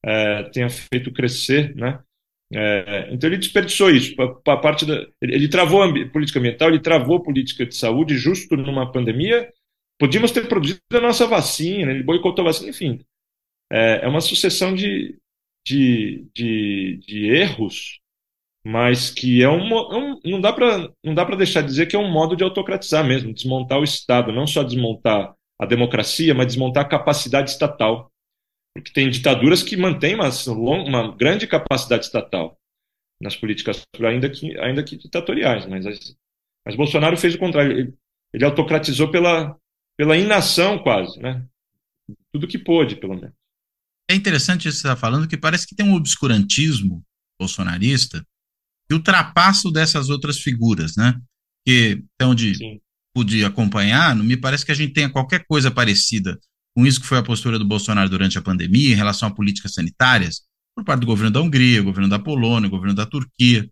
uh, 0.06 0.51
tenha 0.51 0.70
feito 0.70 1.12
crescer, 1.12 1.76
né? 1.76 1.98
É, 2.55 3.09
então 3.10 3.30
ele 3.30 3.39
desperdiçou 3.39 3.90
isso. 3.90 4.14
A, 4.47 4.56
parte 4.59 4.84
da, 4.84 5.06
ele, 5.22 5.34
ele 5.34 5.48
travou 5.48 5.82
a 5.82 6.09
política 6.10 6.39
ambiental, 6.39 6.68
ele 6.68 6.80
travou 6.80 7.16
a 7.16 7.22
política 7.22 7.64
de 7.64 7.74
saúde 7.74 8.16
justo 8.16 8.56
numa 8.56 8.93
pandemia. 8.93 9.48
Podíamos 10.03 10.33
ter 10.33 10.49
produzido 10.49 10.81
a 10.95 11.01
nossa 11.01 11.29
vacina, 11.29 11.93
ele 11.93 12.03
boicotou 12.03 12.43
a 12.43 12.49
vacina, 12.49 12.70
enfim. 12.70 12.99
É, 13.70 14.01
é 14.05 14.09
uma 14.09 14.20
sucessão 14.20 14.74
de, 14.74 15.16
de, 15.65 16.27
de, 16.35 16.99
de 17.07 17.27
erros, 17.27 18.01
mas 18.66 19.11
que 19.11 19.45
é 19.45 19.49
um, 19.49 20.16
é 20.16 20.29
não 20.29 20.41
dá 20.41 20.53
para 20.53 20.93
não 21.05 21.15
dá 21.15 21.24
para 21.24 21.37
deixar 21.37 21.61
de 21.61 21.69
dizer 21.69 21.87
que 21.87 21.95
é 21.95 21.99
um 22.01 22.11
modo 22.11 22.35
de 22.35 22.43
autocratizar 22.43 23.07
mesmo, 23.07 23.33
desmontar 23.33 23.79
o 23.79 23.85
Estado, 23.85 24.33
não 24.33 24.45
só 24.45 24.65
desmontar 24.65 25.37
a 25.57 25.66
democracia, 25.66 26.35
mas 26.35 26.49
desmontar 26.49 26.85
a 26.85 26.89
capacidade 26.89 27.51
estatal. 27.51 28.11
Porque 28.74 28.93
tem 28.93 29.09
ditaduras 29.09 29.62
que 29.62 29.77
mantêm 29.77 30.16
uma, 30.16 30.31
uma 30.49 31.16
grande 31.16 31.47
capacidade 31.47 32.07
estatal 32.07 32.59
nas 33.20 33.37
políticas, 33.37 33.87
ainda 34.01 34.29
que, 34.29 34.59
ainda 34.59 34.83
que 34.83 34.97
ditatoriais. 34.97 35.65
Mas, 35.66 36.16
mas 36.66 36.74
Bolsonaro 36.74 37.16
fez 37.16 37.37
o 37.37 37.39
contrário. 37.39 37.70
Ele, 37.70 37.95
ele 38.35 38.45
autocratizou 38.45 39.09
pela, 39.09 39.57
pela 39.97 40.16
inação, 40.16 40.78
quase. 40.78 41.19
Né? 41.20 41.44
Tudo 42.32 42.48
que 42.48 42.59
pôde, 42.59 42.97
pelo 42.97 43.14
menos. 43.14 43.35
É 44.10 44.14
interessante 44.14 44.69
isso 44.69 44.78
que 44.78 44.82
você 44.82 44.89
está 44.89 44.97
falando, 44.97 45.28
que 45.28 45.36
parece 45.36 45.66
que 45.66 45.74
tem 45.74 45.86
um 45.86 45.94
obscurantismo 45.94 47.02
bolsonarista 47.40 48.24
que 48.89 48.94
ultrapassa 48.94 49.70
dessas 49.70 50.10
outras 50.10 50.39
figuras, 50.39 50.97
né? 50.97 51.19
Que 51.66 52.02
até 52.14 52.28
onde 52.28 52.55
Sim. 52.55 52.81
pude 53.14 53.44
acompanhar, 53.44 54.14
não 54.14 54.24
me 54.24 54.36
parece 54.36 54.66
que 54.66 54.73
a 54.73 54.74
gente 54.74 54.93
tenha 54.93 55.10
qualquer 55.10 55.44
coisa 55.47 55.70
parecida 55.70 56.39
com 56.74 56.86
isso 56.86 57.01
que 57.01 57.06
foi 57.06 57.19
a 57.19 57.23
postura 57.23 57.59
do 57.59 57.64
Bolsonaro 57.64 58.09
durante 58.09 58.39
a 58.39 58.43
pandemia 58.43 58.93
em 58.93 58.97
relação 58.97 59.28
a 59.28 59.35
políticas 59.35 59.74
sanitárias, 59.74 60.43
por 60.74 60.85
parte 60.85 61.01
do 61.01 61.06
governo 61.06 61.31
da 61.31 61.40
Hungria, 61.40 61.82
governo 61.82 62.09
da 62.09 62.19
Polônia, 62.19 62.69
governo 62.69 62.94
da 62.94 63.05
Turquia, 63.05 63.69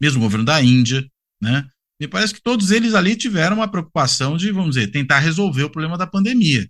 mesmo 0.00 0.20
o 0.20 0.22
governo 0.22 0.44
da 0.44 0.62
Índia, 0.62 1.06
né? 1.40 1.68
Me 2.00 2.08
parece 2.08 2.32
que 2.32 2.42
todos 2.42 2.70
eles 2.70 2.94
ali 2.94 3.14
tiveram 3.14 3.56
uma 3.56 3.70
preocupação 3.70 4.36
de, 4.36 4.50
vamos 4.50 4.76
dizer, 4.76 4.90
tentar 4.90 5.18
resolver 5.18 5.64
o 5.64 5.70
problema 5.70 5.98
da 5.98 6.06
pandemia. 6.06 6.66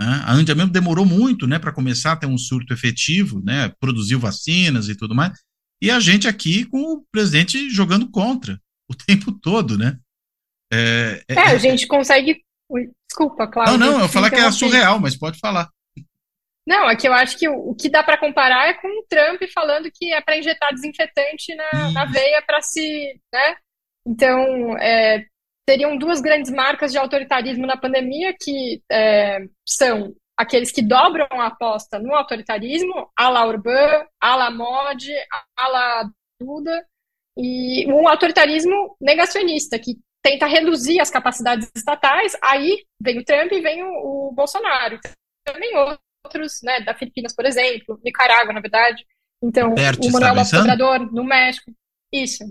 Né? 0.00 0.22
A 0.24 0.40
Índia 0.40 0.54
mesmo 0.54 0.70
demorou 0.70 1.04
muito, 1.04 1.46
né, 1.46 1.58
para 1.58 1.72
começar 1.72 2.12
a 2.12 2.16
ter 2.16 2.26
um 2.26 2.38
surto 2.38 2.72
efetivo, 2.72 3.42
né? 3.44 3.72
Produziu 3.80 4.20
vacinas 4.20 4.88
e 4.88 4.96
tudo 4.96 5.14
mais. 5.14 5.38
E 5.82 5.90
a 5.90 5.98
gente 5.98 6.28
aqui 6.28 6.64
com 6.64 6.78
o 6.78 7.04
presidente 7.10 7.68
jogando 7.70 8.08
contra 8.10 8.60
o 8.88 8.94
tempo 9.06 9.32
todo, 9.32 9.76
né? 9.76 9.98
É, 10.72 11.24
é, 11.28 11.34
é 11.34 11.40
a 11.48 11.58
gente 11.58 11.86
consegue 11.86 12.40
Desculpa, 13.08 13.46
Cláudio. 13.46 13.76
Não, 13.76 13.92
não, 13.92 14.00
eu 14.00 14.08
falar 14.08 14.30
que 14.30 14.36
é 14.36 14.50
surreal, 14.50 14.98
mas 14.98 15.16
pode 15.16 15.38
falar. 15.38 15.68
Não, 16.66 16.88
é 16.88 16.96
que 16.96 17.06
eu 17.06 17.12
acho 17.12 17.36
que 17.36 17.48
o, 17.48 17.70
o 17.70 17.74
que 17.74 17.90
dá 17.90 18.02
para 18.02 18.16
comparar 18.16 18.68
é 18.68 18.74
com 18.74 18.88
o 18.88 19.04
Trump 19.08 19.42
falando 19.52 19.90
que 19.92 20.12
é 20.12 20.20
para 20.20 20.38
injetar 20.38 20.72
desinfetante 20.72 21.54
na, 21.54 21.90
na 21.90 22.04
veia 22.06 22.42
para 22.46 22.62
se. 22.62 23.20
Né? 23.32 23.56
Então, 24.06 24.76
é, 24.78 25.24
teriam 25.66 25.96
duas 25.96 26.20
grandes 26.20 26.50
marcas 26.50 26.92
de 26.92 26.98
autoritarismo 26.98 27.66
na 27.66 27.76
pandemia, 27.76 28.34
que 28.38 28.82
é, 28.90 29.46
são 29.66 30.14
aqueles 30.36 30.72
que 30.72 30.82
dobram 30.82 31.28
a 31.30 31.46
aposta 31.46 31.98
no 31.98 32.14
autoritarismo, 32.14 33.10
a 33.16 33.28
la 33.28 33.46
Orbán, 33.46 34.06
a 34.20 34.36
la 34.36 34.50
Mod, 34.50 35.08
a 35.56 35.68
la 35.68 36.10
Duda, 36.40 36.84
e 37.36 37.86
um 37.92 38.08
autoritarismo 38.08 38.96
negacionista, 39.00 39.78
que 39.78 39.98
tenta 40.22 40.46
reduzir 40.46 41.00
as 41.00 41.10
capacidades 41.10 41.70
estatais, 41.74 42.36
aí 42.42 42.84
vem 43.00 43.18
o 43.18 43.24
Trump 43.24 43.50
e 43.52 43.60
vem 43.60 43.82
o, 43.82 44.28
o 44.28 44.32
Bolsonaro. 44.32 44.98
Também 45.44 45.72
outros, 46.24 46.60
né, 46.62 46.80
da 46.80 46.94
Filipinas, 46.94 47.34
por 47.34 47.44
exemplo, 47.44 48.00
Nicarágua, 48.04 48.52
na 48.52 48.60
verdade. 48.60 49.04
Então, 49.42 49.74
Perto, 49.74 50.06
o 50.06 50.12
Manuel 50.12 50.34
López 50.34 50.52
Obrador, 50.52 51.12
no 51.12 51.24
México. 51.24 51.72
Isso. 52.12 52.44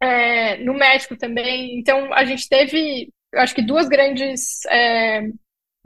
É, 0.00 0.58
no 0.58 0.74
México 0.74 1.16
também. 1.16 1.78
Então, 1.78 2.12
a 2.12 2.24
gente 2.24 2.48
teve, 2.48 3.10
eu 3.32 3.40
acho 3.40 3.54
que 3.54 3.62
duas 3.62 3.88
grandes. 3.88 4.64
É, 4.66 5.28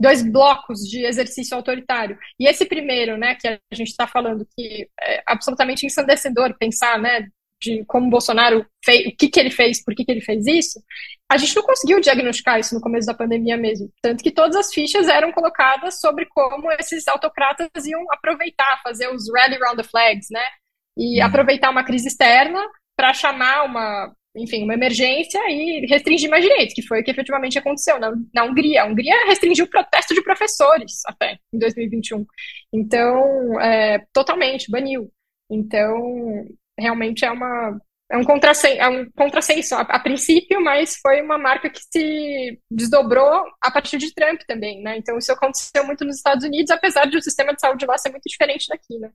dois 0.01 0.23
blocos 0.23 0.79
de 0.79 1.05
exercício 1.05 1.55
autoritário. 1.55 2.17
E 2.39 2.47
esse 2.47 2.65
primeiro, 2.65 3.17
né, 3.17 3.35
que 3.35 3.47
a 3.47 3.59
gente 3.71 3.89
está 3.89 4.07
falando, 4.07 4.47
que 4.57 4.89
é 4.99 5.21
absolutamente 5.27 5.85
ensandecedor 5.85 6.57
pensar, 6.57 6.97
né, 6.97 7.27
de 7.61 7.85
como 7.85 8.09
Bolsonaro 8.09 8.65
fez, 8.83 9.05
o 9.05 9.15
que, 9.15 9.29
que 9.29 9.39
ele 9.39 9.51
fez, 9.51 9.83
por 9.83 9.93
que, 9.93 10.03
que 10.03 10.11
ele 10.11 10.21
fez 10.21 10.47
isso, 10.47 10.83
a 11.31 11.37
gente 11.37 11.55
não 11.55 11.61
conseguiu 11.61 12.01
diagnosticar 12.01 12.59
isso 12.59 12.73
no 12.73 12.81
começo 12.81 13.05
da 13.05 13.13
pandemia 13.13 13.55
mesmo. 13.55 13.89
Tanto 14.01 14.23
que 14.23 14.31
todas 14.31 14.55
as 14.55 14.73
fichas 14.73 15.07
eram 15.07 15.31
colocadas 15.31 15.99
sobre 15.99 16.25
como 16.25 16.71
esses 16.71 17.07
autocratas 17.07 17.69
iam 17.85 18.03
aproveitar, 18.11 18.81
fazer 18.83 19.07
os 19.13 19.31
rally 19.31 19.57
round 19.57 19.77
the 19.77 19.87
flags, 19.87 20.27
né? 20.31 20.43
E 20.97 21.19
uhum. 21.19 21.27
aproveitar 21.27 21.69
uma 21.69 21.83
crise 21.83 22.07
externa 22.07 22.59
para 22.95 23.13
chamar 23.13 23.63
uma, 23.65 24.13
enfim, 24.35 24.63
uma 24.63 24.73
emergência 24.73 25.39
e 25.49 25.85
restringir 25.87 26.29
mais 26.29 26.43
direitos, 26.43 26.73
que 26.73 26.81
foi 26.81 27.01
o 27.01 27.03
que 27.03 27.11
efetivamente 27.11 27.57
aconteceu 27.57 27.99
na, 27.99 28.11
na 28.33 28.43
Hungria. 28.43 28.83
A 28.83 28.85
Hungria 28.85 29.25
restringiu 29.25 29.65
o 29.65 29.69
protesto 29.69 30.13
de 30.13 30.23
professores 30.23 31.01
até 31.05 31.37
em 31.53 31.59
2021. 31.59 32.25
Então, 32.73 33.59
é, 33.59 34.05
totalmente, 34.13 34.71
baniu. 34.71 35.11
Então, 35.49 36.47
realmente 36.79 37.25
é 37.25 37.31
uma 37.31 37.77
é 38.11 38.17
um 38.17 38.25
contrassenso, 38.25 38.81
é 38.81 38.89
um 38.89 39.09
contrassenso 39.11 39.73
a, 39.73 39.81
a, 39.81 39.99
princípio, 39.99 40.61
mas 40.61 40.97
foi 40.97 41.21
uma 41.21 41.37
marca 41.37 41.69
que 41.69 41.79
se 41.79 42.59
desdobrou 42.69 43.41
a 43.61 43.71
partir 43.71 43.97
de 43.97 44.13
Trump 44.13 44.41
também, 44.45 44.81
né? 44.83 44.97
Então 44.97 45.17
isso 45.17 45.31
aconteceu 45.31 45.85
muito 45.85 46.03
nos 46.03 46.17
Estados 46.17 46.43
Unidos, 46.43 46.71
apesar 46.71 47.05
de 47.05 47.15
o 47.15 47.21
sistema 47.21 47.53
de 47.53 47.61
saúde 47.61 47.85
lá 47.85 47.97
ser 47.97 48.09
muito 48.09 48.27
diferente 48.27 48.67
daqui, 48.67 48.99
né? 48.99 49.09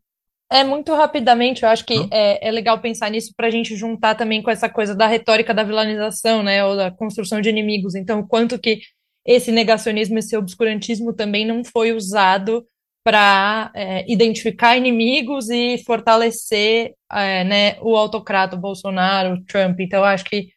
É 0.50 0.62
muito 0.62 0.94
rapidamente, 0.94 1.64
eu 1.64 1.68
acho 1.68 1.84
que 1.84 2.08
é, 2.12 2.48
é, 2.48 2.50
legal 2.52 2.80
pensar 2.80 3.10
nisso 3.10 3.32
para 3.36 3.48
a 3.48 3.50
gente 3.50 3.74
juntar 3.74 4.14
também 4.14 4.40
com 4.42 4.50
essa 4.50 4.68
coisa 4.68 4.94
da 4.94 5.06
retórica 5.06 5.52
da 5.52 5.64
vilanização, 5.64 6.40
né, 6.42 6.64
ou 6.64 6.76
da 6.76 6.88
construção 6.90 7.40
de 7.40 7.48
inimigos. 7.48 7.96
Então, 7.96 8.24
quanto 8.24 8.56
que 8.56 8.80
esse 9.24 9.50
negacionismo, 9.50 10.18
esse 10.18 10.36
obscurantismo 10.36 11.12
também 11.12 11.44
não 11.44 11.64
foi 11.64 11.92
usado 11.92 12.64
para 13.02 13.72
é, 13.74 14.10
identificar 14.10 14.76
inimigos 14.76 15.50
e 15.50 15.78
fortalecer 15.84 16.94
é, 17.10 17.42
né, 17.42 17.76
o 17.80 17.96
autocrata, 17.96 18.54
o 18.54 18.60
Bolsonaro, 18.60 19.34
o 19.34 19.44
Trump. 19.44 19.80
Então, 19.80 20.04
acho 20.04 20.24
que 20.24 20.48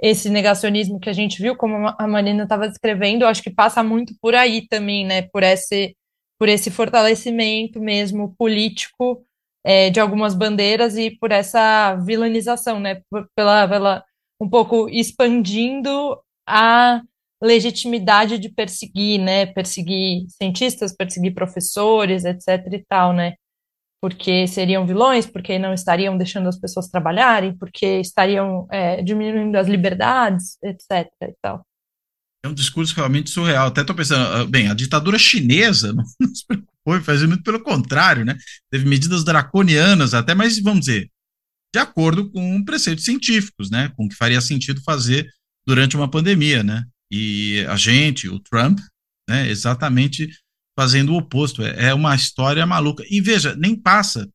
esse 0.00 0.30
negacionismo 0.30 0.98
que 0.98 1.10
a 1.10 1.12
gente 1.12 1.40
viu, 1.40 1.54
como 1.54 1.94
a 1.98 2.06
Marina 2.08 2.44
estava 2.44 2.66
descrevendo, 2.66 3.26
acho 3.26 3.42
que 3.42 3.50
passa 3.50 3.82
muito 3.82 4.14
por 4.22 4.34
aí 4.34 4.66
também, 4.68 5.04
né, 5.04 5.22
por 5.30 5.42
esse, 5.42 5.94
por 6.38 6.48
esse 6.48 6.70
fortalecimento 6.70 7.78
mesmo 7.78 8.34
político 8.38 9.22
é, 9.64 9.88
de 9.90 9.98
algumas 9.98 10.34
bandeiras 10.34 10.96
e 10.96 11.10
por 11.10 11.32
essa 11.32 11.96
vilanização, 11.96 12.78
né, 12.78 13.00
pela, 13.34 13.66
pela 13.66 14.04
um 14.40 14.48
pouco 14.48 14.88
expandindo 14.90 16.18
a 16.46 17.00
legitimidade 17.42 18.38
de 18.38 18.48
perseguir, 18.48 19.20
né, 19.20 19.46
perseguir 19.46 20.26
cientistas, 20.28 20.94
perseguir 20.94 21.34
professores, 21.34 22.24
etc 22.24 22.48
e 22.72 22.84
tal, 22.86 23.12
né, 23.12 23.34
porque 24.00 24.46
seriam 24.46 24.86
vilões, 24.86 25.26
porque 25.26 25.58
não 25.58 25.72
estariam 25.72 26.18
deixando 26.18 26.48
as 26.48 26.58
pessoas 26.58 26.88
trabalharem, 26.88 27.56
porque 27.56 28.00
estariam 28.00 28.66
é, 28.70 29.02
diminuindo 29.02 29.56
as 29.56 29.66
liberdades, 29.66 30.58
etc 30.62 31.10
e 31.22 31.34
tal. 31.40 31.64
É 32.44 32.48
um 32.48 32.52
discurso 32.52 32.94
realmente 32.94 33.30
surreal. 33.30 33.68
Até 33.68 33.80
estou 33.80 33.96
pensando, 33.96 34.20
ah, 34.20 34.44
bem, 34.44 34.68
a 34.68 34.74
ditadura 34.74 35.18
chinesa 35.18 35.94
não, 35.96 36.04
se 36.04 36.44
em 36.86 37.02
fazer 37.02 37.26
muito 37.26 37.42
pelo 37.42 37.62
contrário, 37.62 38.24
né? 38.24 38.36
Teve 38.70 38.86
medidas 38.86 39.24
draconianas 39.24 40.12
até, 40.12 40.34
mas 40.34 40.58
vamos 40.60 40.80
dizer, 40.80 41.10
de 41.74 41.80
acordo 41.80 42.30
com 42.30 42.64
preceitos 42.64 43.04
científicos, 43.04 43.70
né? 43.70 43.90
Com 43.96 44.06
o 44.06 44.08
que 44.08 44.16
faria 44.16 44.40
sentido 44.40 44.82
fazer 44.82 45.28
durante 45.66 45.96
uma 45.96 46.10
pandemia, 46.10 46.62
né? 46.62 46.84
E 47.10 47.64
a 47.68 47.76
gente, 47.76 48.28
o 48.28 48.38
Trump, 48.38 48.78
né, 49.28 49.48
exatamente 49.48 50.28
fazendo 50.78 51.12
o 51.12 51.16
oposto. 51.16 51.62
É, 51.62 51.88
é 51.88 51.94
uma 51.94 52.14
história 52.14 52.66
maluca. 52.66 53.04
E 53.08 53.20
veja, 53.20 53.54
nem 53.56 53.74
passa, 53.74 54.28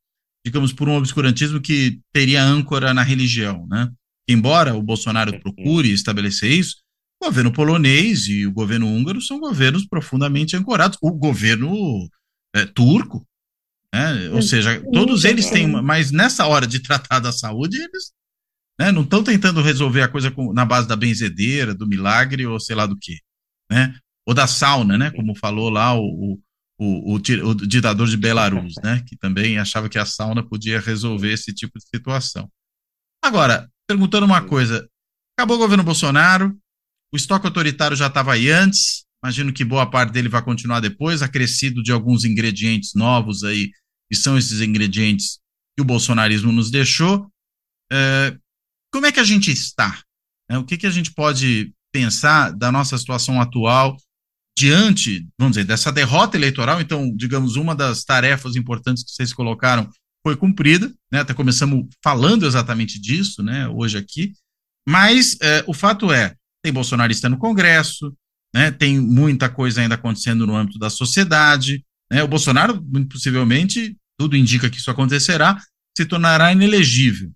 digamos, 0.46 0.74
por 0.74 0.88
um 0.88 0.96
obscurantismo 0.96 1.62
que 1.62 2.00
teria 2.14 2.44
âncora 2.44 2.94
na 2.94 3.04
religião, 3.04 3.68
né? 3.68 3.90
Embora 4.28 4.76
o 4.76 4.82
Bolsonaro 4.82 5.40
procure 5.40 5.92
estabelecer 5.92 6.52
isso, 6.52 6.78
o 7.22 7.26
governo 7.26 7.52
polonês 7.52 8.28
e 8.28 8.46
o 8.46 8.52
governo 8.52 8.88
húngaro 8.88 9.20
são 9.22 9.40
governos 9.40 9.86
profundamente 9.86 10.56
ancorados. 10.56 10.98
O 11.02 11.12
governo 11.12 12.08
é, 12.56 12.66
turco, 12.66 13.26
né? 13.94 14.30
ou 14.30 14.42
seja, 14.42 14.82
todos 14.92 15.26
eles 15.26 15.50
têm, 15.50 15.68
mas 15.68 16.12
nessa 16.12 16.46
hora 16.46 16.68
de 16.68 16.80
tratar 16.80 17.20
da 17.20 17.32
saúde, 17.32 17.78
eles 17.78 18.12
né? 18.80 18.94
Não 18.94 19.02
estão 19.02 19.22
tentando 19.22 19.62
resolver 19.62 20.02
a 20.02 20.08
coisa 20.08 20.32
com, 20.32 20.54
na 20.54 20.64
base 20.64 20.88
da 20.88 20.96
benzedeira, 20.96 21.76
do 21.76 21.86
milagre 21.86 22.48
ou 22.48 22.58
sei 22.60 22.76
lá 22.78 22.86
do 22.86 22.98
que, 22.98 23.20
né? 23.70 23.94
Ou 24.26 24.34
da 24.34 24.48
sauna, 24.48 24.98
né? 24.98 25.12
Como 25.12 25.36
falou 25.36 25.70
lá 25.70 25.94
o, 25.94 26.00
o, 26.00 26.40
o, 26.80 27.16
o, 27.16 27.56
ditador 27.56 28.08
de 28.08 28.16
Belarus, 28.16 28.76
né? 28.82 29.04
Que 29.06 29.18
também 29.18 29.60
achava 29.60 29.90
que 29.90 30.00
a 30.00 30.06
sauna 30.06 30.42
podia 30.42 30.80
resolver 30.80 31.34
esse 31.34 31.54
tipo 31.54 31.78
de 31.78 31.86
situação. 31.86 32.50
Agora, 33.22 33.70
perguntando 33.86 34.26
uma 34.26 34.42
coisa, 34.42 34.88
acabou 35.38 35.58
o 35.58 35.60
governo 35.60 35.84
Bolsonaro, 35.84 36.58
o 37.14 37.18
estoque 37.18 37.46
autoritário 37.46 37.98
já 37.98 38.08
estava 38.08 38.34
aí 38.34 38.50
antes, 38.50 39.04
imagino 39.24 39.54
que 39.54 39.66
boa 39.66 39.90
parte 39.90 40.12
dele 40.12 40.30
vai 40.30 40.41
continuar 40.41 40.80
depois, 40.80 41.22
acrescido 41.22 41.84
de 41.84 41.91
alguns 41.91 42.24
ingredientes 42.24 42.94
novos 42.94 43.44
aí, 43.44 43.72
e 44.12 44.16
são 44.16 44.38
esses 44.38 44.62
ingredientes 44.62 45.40
que 45.78 45.82
o 45.82 45.86
bolsonarismo 45.86 46.52
nos 46.52 46.72
deixou. 46.72 47.30
É, 47.91 48.38
como 48.91 49.06
é 49.06 49.12
que 49.12 49.20
a 49.20 49.24
gente 49.24 49.52
está? 49.52 50.02
É, 50.50 50.58
o 50.58 50.66
que, 50.66 50.78
que 50.78 50.88
a 50.88 50.91
gente 50.91 51.14
pode 51.14 51.74
pensar 51.91 52.52
da 52.52 52.72
nossa 52.72 52.98
situação 52.98 53.40
atual 53.40 53.98
diante, 54.58 55.28
vamos 55.38 55.56
dizer, 55.56 55.66
dessa 55.66 55.91
derrota 55.91 56.38
eleitoral? 56.38 56.82
Então, 56.82 57.16
digamos, 57.16 57.56
uma 57.56 57.76
das 57.76 58.04
tarefas 58.04 58.56
importantes 58.56 59.04
que 59.04 59.12
vocês 59.12 59.32
colocaram 59.32 59.90
foi 60.26 60.36
cumprida, 60.36 60.94
né? 61.12 61.22
Até 61.22 61.34
começamos 61.34 61.86
falando 62.04 62.46
exatamente 62.46 63.00
disso, 63.00 63.41
né? 63.41 63.68
Hoje 63.70 63.98
aqui. 63.98 64.34
Mas 64.88 65.38
é, 65.41 65.64
o 65.68 65.74
fato 65.74 66.12
é, 66.12 66.36
tem 66.64 66.74
bolsonarista 66.74 67.30
no 67.30 67.38
Congresso, 67.38 68.14
né? 68.54 68.72
Tem 68.72 69.00
muita 69.00 69.50
coisa 69.50 69.82
ainda 69.82 69.96
acontecendo 69.96 70.46
no 70.46 70.56
âmbito 70.56 70.80
da 70.80 70.90
sociedade. 70.90 71.84
Né? 72.12 72.24
O 72.24 72.28
Bolsonaro, 72.28 72.82
muito 72.84 73.10
possivelmente, 73.10 73.96
tudo 74.20 74.36
indica 74.36 74.70
que 74.70 74.78
isso 74.78 74.92
acontecerá, 74.92 75.62
se 75.98 76.06
tornará 76.06 76.52
inelegível. 76.52 77.32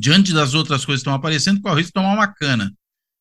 Diante 0.00 0.32
das 0.32 0.54
outras 0.54 0.84
coisas 0.84 1.00
que 1.00 1.08
estão 1.08 1.14
aparecendo, 1.14 1.60
corre 1.60 1.74
o 1.74 1.78
risco 1.78 1.90
de 1.90 1.94
tomar 1.94 2.14
uma 2.14 2.26
cana. 2.26 2.72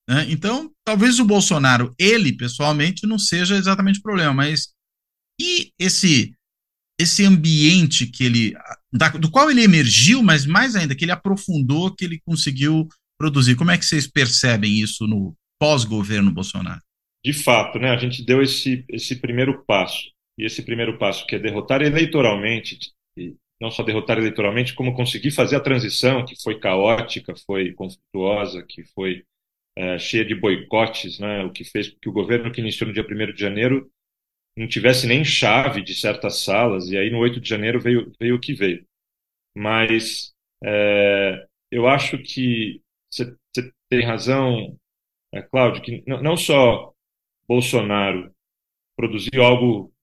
Né? 0.10 0.26
Então, 0.30 0.72
talvez 0.84 1.20
o 1.20 1.26
Bolsonaro, 1.26 1.94
ele 1.98 2.34
pessoalmente, 2.34 3.06
não 3.06 3.20
seja 3.20 3.56
exatamente 3.56 4.00
o 4.00 4.04
problema, 4.04 4.34
mas 4.34 4.70
e 5.40 5.72
esse 5.80 6.34
esse 7.00 7.26
ambiente 7.26 8.06
que 8.06 8.24
ele 8.24 8.54
da, 8.94 9.10
do 9.10 9.32
qual 9.32 9.50
ele 9.50 9.64
emergiu, 9.64 10.22
mas 10.22 10.46
mais 10.46 10.76
ainda 10.76 10.96
que 10.96 11.04
ele 11.04 11.12
aprofundou, 11.12 11.96
que 11.96 12.06
ele 12.06 12.22
conseguiu 12.24 12.88
produzir. 13.18 13.56
Como 13.56 13.72
é 13.72 13.78
que 13.78 13.86
vocês 13.86 14.06
percebem 14.06 14.80
isso 14.80 15.08
no 15.08 15.36
pós-governo 15.60 16.32
Bolsonaro? 16.32 16.82
De 17.24 17.34
fato, 17.34 17.78
né, 17.78 17.92
a 17.92 17.98
gente 17.98 18.24
deu 18.24 18.42
esse, 18.42 18.84
esse 18.90 19.16
primeiro 19.20 19.64
passo. 19.66 20.12
E 20.38 20.46
esse 20.46 20.64
primeiro 20.64 20.98
passo, 20.98 21.26
que 21.28 21.36
é 21.36 21.40
derrotar 21.40 21.82
eleitoralmente, 21.82 22.80
e 23.18 23.36
não 23.62 23.70
só 23.70 23.84
derrotar 23.84 24.18
eleitoralmente, 24.18 24.74
como 24.74 24.96
conseguir 24.96 25.32
fazer 25.32 25.56
a 25.56 25.62
transição, 25.62 26.26
que 26.26 26.42
foi 26.42 26.60
caótica, 26.60 27.36
foi 27.46 27.74
conflituosa, 27.74 28.64
que 28.64 28.84
foi 28.84 29.24
é, 29.78 30.00
cheia 30.00 30.26
de 30.26 30.34
boicotes, 30.34 31.20
né, 31.20 31.44
o 31.44 31.52
que 31.52 31.64
fez 31.64 31.90
com 31.90 32.00
que 32.00 32.10
o 32.10 32.14
governo 32.14 32.52
que 32.52 32.60
iniciou 32.60 32.88
no 32.88 32.94
dia 32.94 33.06
1 33.06 33.34
de 33.34 33.40
janeiro 33.40 33.90
não 34.58 34.68
tivesse 34.68 35.08
nem 35.08 35.24
chave 35.24 35.82
de 35.82 35.94
certas 35.94 36.40
salas, 36.40 36.90
e 36.90 36.98
aí 36.98 37.10
no 37.10 37.20
8 37.20 37.40
de 37.40 37.48
janeiro 37.48 37.80
veio, 37.80 38.12
veio 38.20 38.36
o 38.36 38.40
que 38.40 38.54
veio. 38.54 38.86
Mas 39.56 40.34
é, 40.64 41.46
eu 41.72 41.88
acho 41.88 42.18
que 42.18 42.82
você 43.10 43.36
tem 43.90 44.04
razão, 44.04 44.78
é, 45.34 45.42
Cláudio, 45.42 45.82
que 45.82 46.04
não 46.08 46.36
só 46.36 46.91
Bolsonaro 47.52 48.34
produziu 48.96 49.44
algo, 49.44 49.94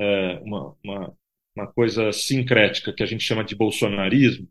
é, 0.00 0.38
uma, 0.38 0.74
uma, 0.82 1.16
uma 1.54 1.66
coisa 1.70 2.10
sincrética 2.12 2.94
que 2.94 3.02
a 3.02 3.06
gente 3.06 3.22
chama 3.22 3.44
de 3.44 3.54
bolsonarismo, 3.54 4.48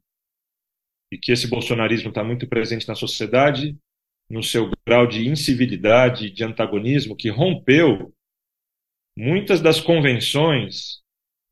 e 1.12 1.18
que 1.18 1.32
esse 1.32 1.48
bolsonarismo 1.48 2.10
está 2.10 2.24
muito 2.24 2.48
presente 2.48 2.88
na 2.88 2.94
sociedade, 2.94 3.76
no 4.30 4.44
seu 4.44 4.70
grau 4.88 5.08
de 5.08 5.28
incivilidade, 5.28 6.30
de 6.30 6.44
antagonismo, 6.44 7.16
que 7.16 7.28
rompeu 7.28 8.14
muitas 9.18 9.60
das 9.60 9.82
convenções 9.82 11.02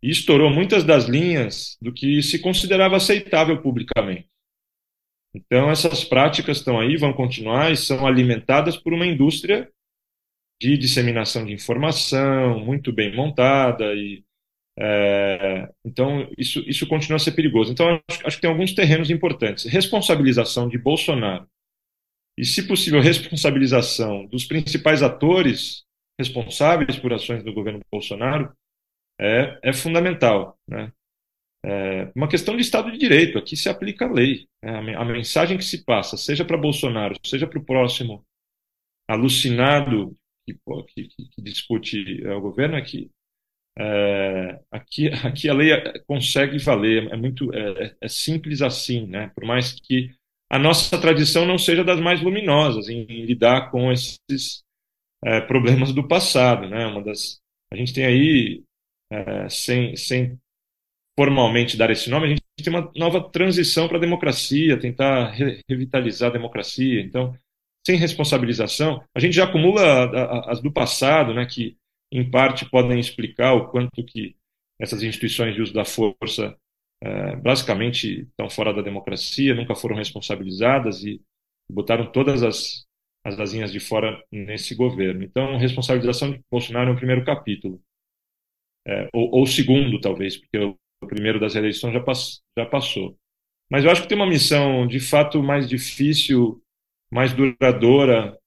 e 0.03 0.10
estourou 0.11 0.52
muitas 0.52 0.84
das 0.84 1.06
linhas 1.06 1.78
do 1.82 1.91
que 1.91 2.22
se 2.22 2.38
considerava 2.38 2.98
aceitável 2.98 3.60
publicamente. 3.60 4.30
Então, 5.34 5.72
essas 5.72 6.03
práticas 6.03 6.57
estão 6.57 6.80
aí, 6.80 6.95
vão 6.95 7.11
continuar 7.11 7.72
e 7.72 7.78
são 7.78 8.06
alimentadas 8.06 8.78
por 8.78 8.94
uma 8.94 9.07
indústria 9.07 9.68
de 10.61 10.77
disseminação 10.77 11.43
de 11.43 11.53
informação 11.53 12.59
muito 12.59 12.93
bem 12.93 13.15
montada 13.15 13.95
e 13.95 14.23
é, 14.79 15.67
então 15.83 16.29
isso 16.38 16.59
isso 16.69 16.88
continua 16.88 17.15
a 17.15 17.19
ser 17.19 17.31
perigoso. 17.31 17.71
Então 17.71 17.99
acho, 18.07 18.27
acho, 18.27 18.38
que 18.38 18.41
tem 18.41 18.49
alguns 18.49 18.73
terrenos 18.75 19.09
importantes. 19.09 19.65
Responsabilização 19.65 20.69
de 20.69 20.77
Bolsonaro 20.77 21.47
e, 22.38 22.45
se 22.45 22.67
possível, 22.67 23.01
responsabilização 23.01 24.27
dos 24.27 24.45
principais 24.45 25.01
atores 25.01 25.83
responsáveis 26.19 26.97
por 26.97 27.11
ações 27.11 27.43
do 27.43 27.53
governo 27.53 27.79
Bolsonaro 27.91 28.55
é, 29.19 29.59
é 29.63 29.73
fundamental, 29.73 30.57
né? 30.67 30.93
É 31.63 32.11
uma 32.15 32.27
questão 32.27 32.55
de 32.55 32.61
Estado 32.61 32.91
de 32.91 32.97
Direito, 32.97 33.38
aqui 33.38 33.55
se 33.55 33.69
aplica 33.69 34.05
a 34.05 34.11
lei. 34.11 34.47
Né? 34.63 34.95
A 34.95 35.05
mensagem 35.05 35.57
que 35.57 35.63
se 35.63 35.83
passa, 35.83 36.17
seja 36.17 36.43
para 36.43 36.57
Bolsonaro, 36.57 37.15
seja 37.23 37.45
para 37.45 37.59
o 37.59 37.65
próximo 37.65 38.25
alucinado 39.07 40.15
que, 40.45 40.53
que, 40.88 41.07
que 41.07 41.41
discute 41.41 42.23
é, 42.26 42.34
o 42.34 42.41
governo, 42.41 42.76
é 42.76 42.81
que 42.81 43.09
é, 43.77 44.59
aqui, 44.72 45.07
aqui 45.26 45.49
a 45.49 45.53
lei 45.53 45.72
consegue 46.05 46.57
valer, 46.57 47.11
é 47.11 47.15
muito 47.15 47.53
é, 47.53 47.95
é, 48.01 48.07
simples 48.07 48.61
assim, 48.61 49.07
né? 49.07 49.31
por 49.34 49.45
mais 49.45 49.73
que 49.73 50.13
a 50.49 50.59
nossa 50.59 50.99
tradição 50.99 51.45
não 51.45 51.57
seja 51.57 51.84
das 51.84 51.99
mais 51.99 52.22
luminosas 52.22 52.89
em, 52.89 53.03
em 53.03 53.26
lidar 53.26 53.72
com 53.72 53.91
esses 53.91 54.63
é, 55.23 55.39
problemas 55.39 55.93
do 55.93 56.05
passado. 56.07 56.68
Né? 56.68 56.85
Uma 56.85 57.01
das, 57.01 57.39
a 57.72 57.77
gente 57.77 57.93
tem 57.93 58.05
aí, 58.05 58.63
é, 59.09 59.47
sem, 59.47 59.95
sem 59.95 60.38
formalmente 61.18 61.77
dar 61.77 61.89
esse 61.89 62.09
nome, 62.09 62.26
a 62.26 62.30
gente 62.30 62.43
tem 62.57 62.73
uma 62.73 62.91
nova 62.95 63.30
transição 63.30 63.88
para 63.88 63.97
a 63.97 64.01
democracia, 64.01 64.80
tentar 64.80 65.31
re 65.31 65.61
revitalizar 65.69 66.30
a 66.30 66.34
democracia. 66.34 67.01
Então, 67.01 67.34
sem 67.85 67.97
responsabilização, 67.97 69.03
a 69.15 69.19
gente 69.19 69.35
já 69.35 69.45
acumula 69.45 70.49
as 70.49 70.61
do 70.61 70.71
passado, 70.71 71.33
né, 71.33 71.45
que 71.45 71.75
em 72.11 72.29
parte 72.29 72.69
podem 72.69 72.99
explicar 72.99 73.53
o 73.53 73.69
quanto 73.69 74.03
que 74.03 74.35
essas 74.79 75.01
instituições 75.03 75.55
de 75.55 75.61
uso 75.61 75.73
da 75.73 75.85
força 75.85 76.55
é, 77.03 77.35
basicamente 77.35 78.21
estão 78.21 78.49
fora 78.49 78.73
da 78.73 78.81
democracia, 78.81 79.55
nunca 79.55 79.75
foram 79.75 79.95
responsabilizadas 79.95 81.03
e 81.03 81.21
botaram 81.71 82.11
todas 82.11 82.43
as, 82.43 82.85
as 83.23 83.39
asinhas 83.39 83.71
de 83.71 83.79
fora 83.79 84.23
nesse 84.31 84.75
governo. 84.75 85.23
Então, 85.23 85.57
responsabilização 85.57 86.31
de 86.31 86.41
Bolsonaro 86.51 86.91
é 86.91 86.93
o 86.93 86.97
primeiro 86.97 87.23
capítulo. 87.23 87.81
É, 88.85 89.07
ou, 89.13 89.43
o 89.43 89.45
segundo, 89.45 89.99
talvez, 89.99 90.37
porque 90.37 90.57
o, 90.57 90.75
o 91.03 91.07
primeiro 91.07 91.39
das 91.39 91.55
eleições 91.55 91.93
já, 91.93 91.99
pass, 91.99 92.41
já 92.57 92.65
passou. 92.65 93.15
Mas 93.69 93.85
eu 93.85 93.91
acho 93.91 94.01
que 94.01 94.07
tem 94.07 94.17
uma 94.17 94.27
missão, 94.27 94.85
de 94.85 94.99
fato, 94.99 95.41
mais 95.41 95.67
difícil, 95.69 96.61
mais 97.11 97.33
duradoura, 97.33 98.38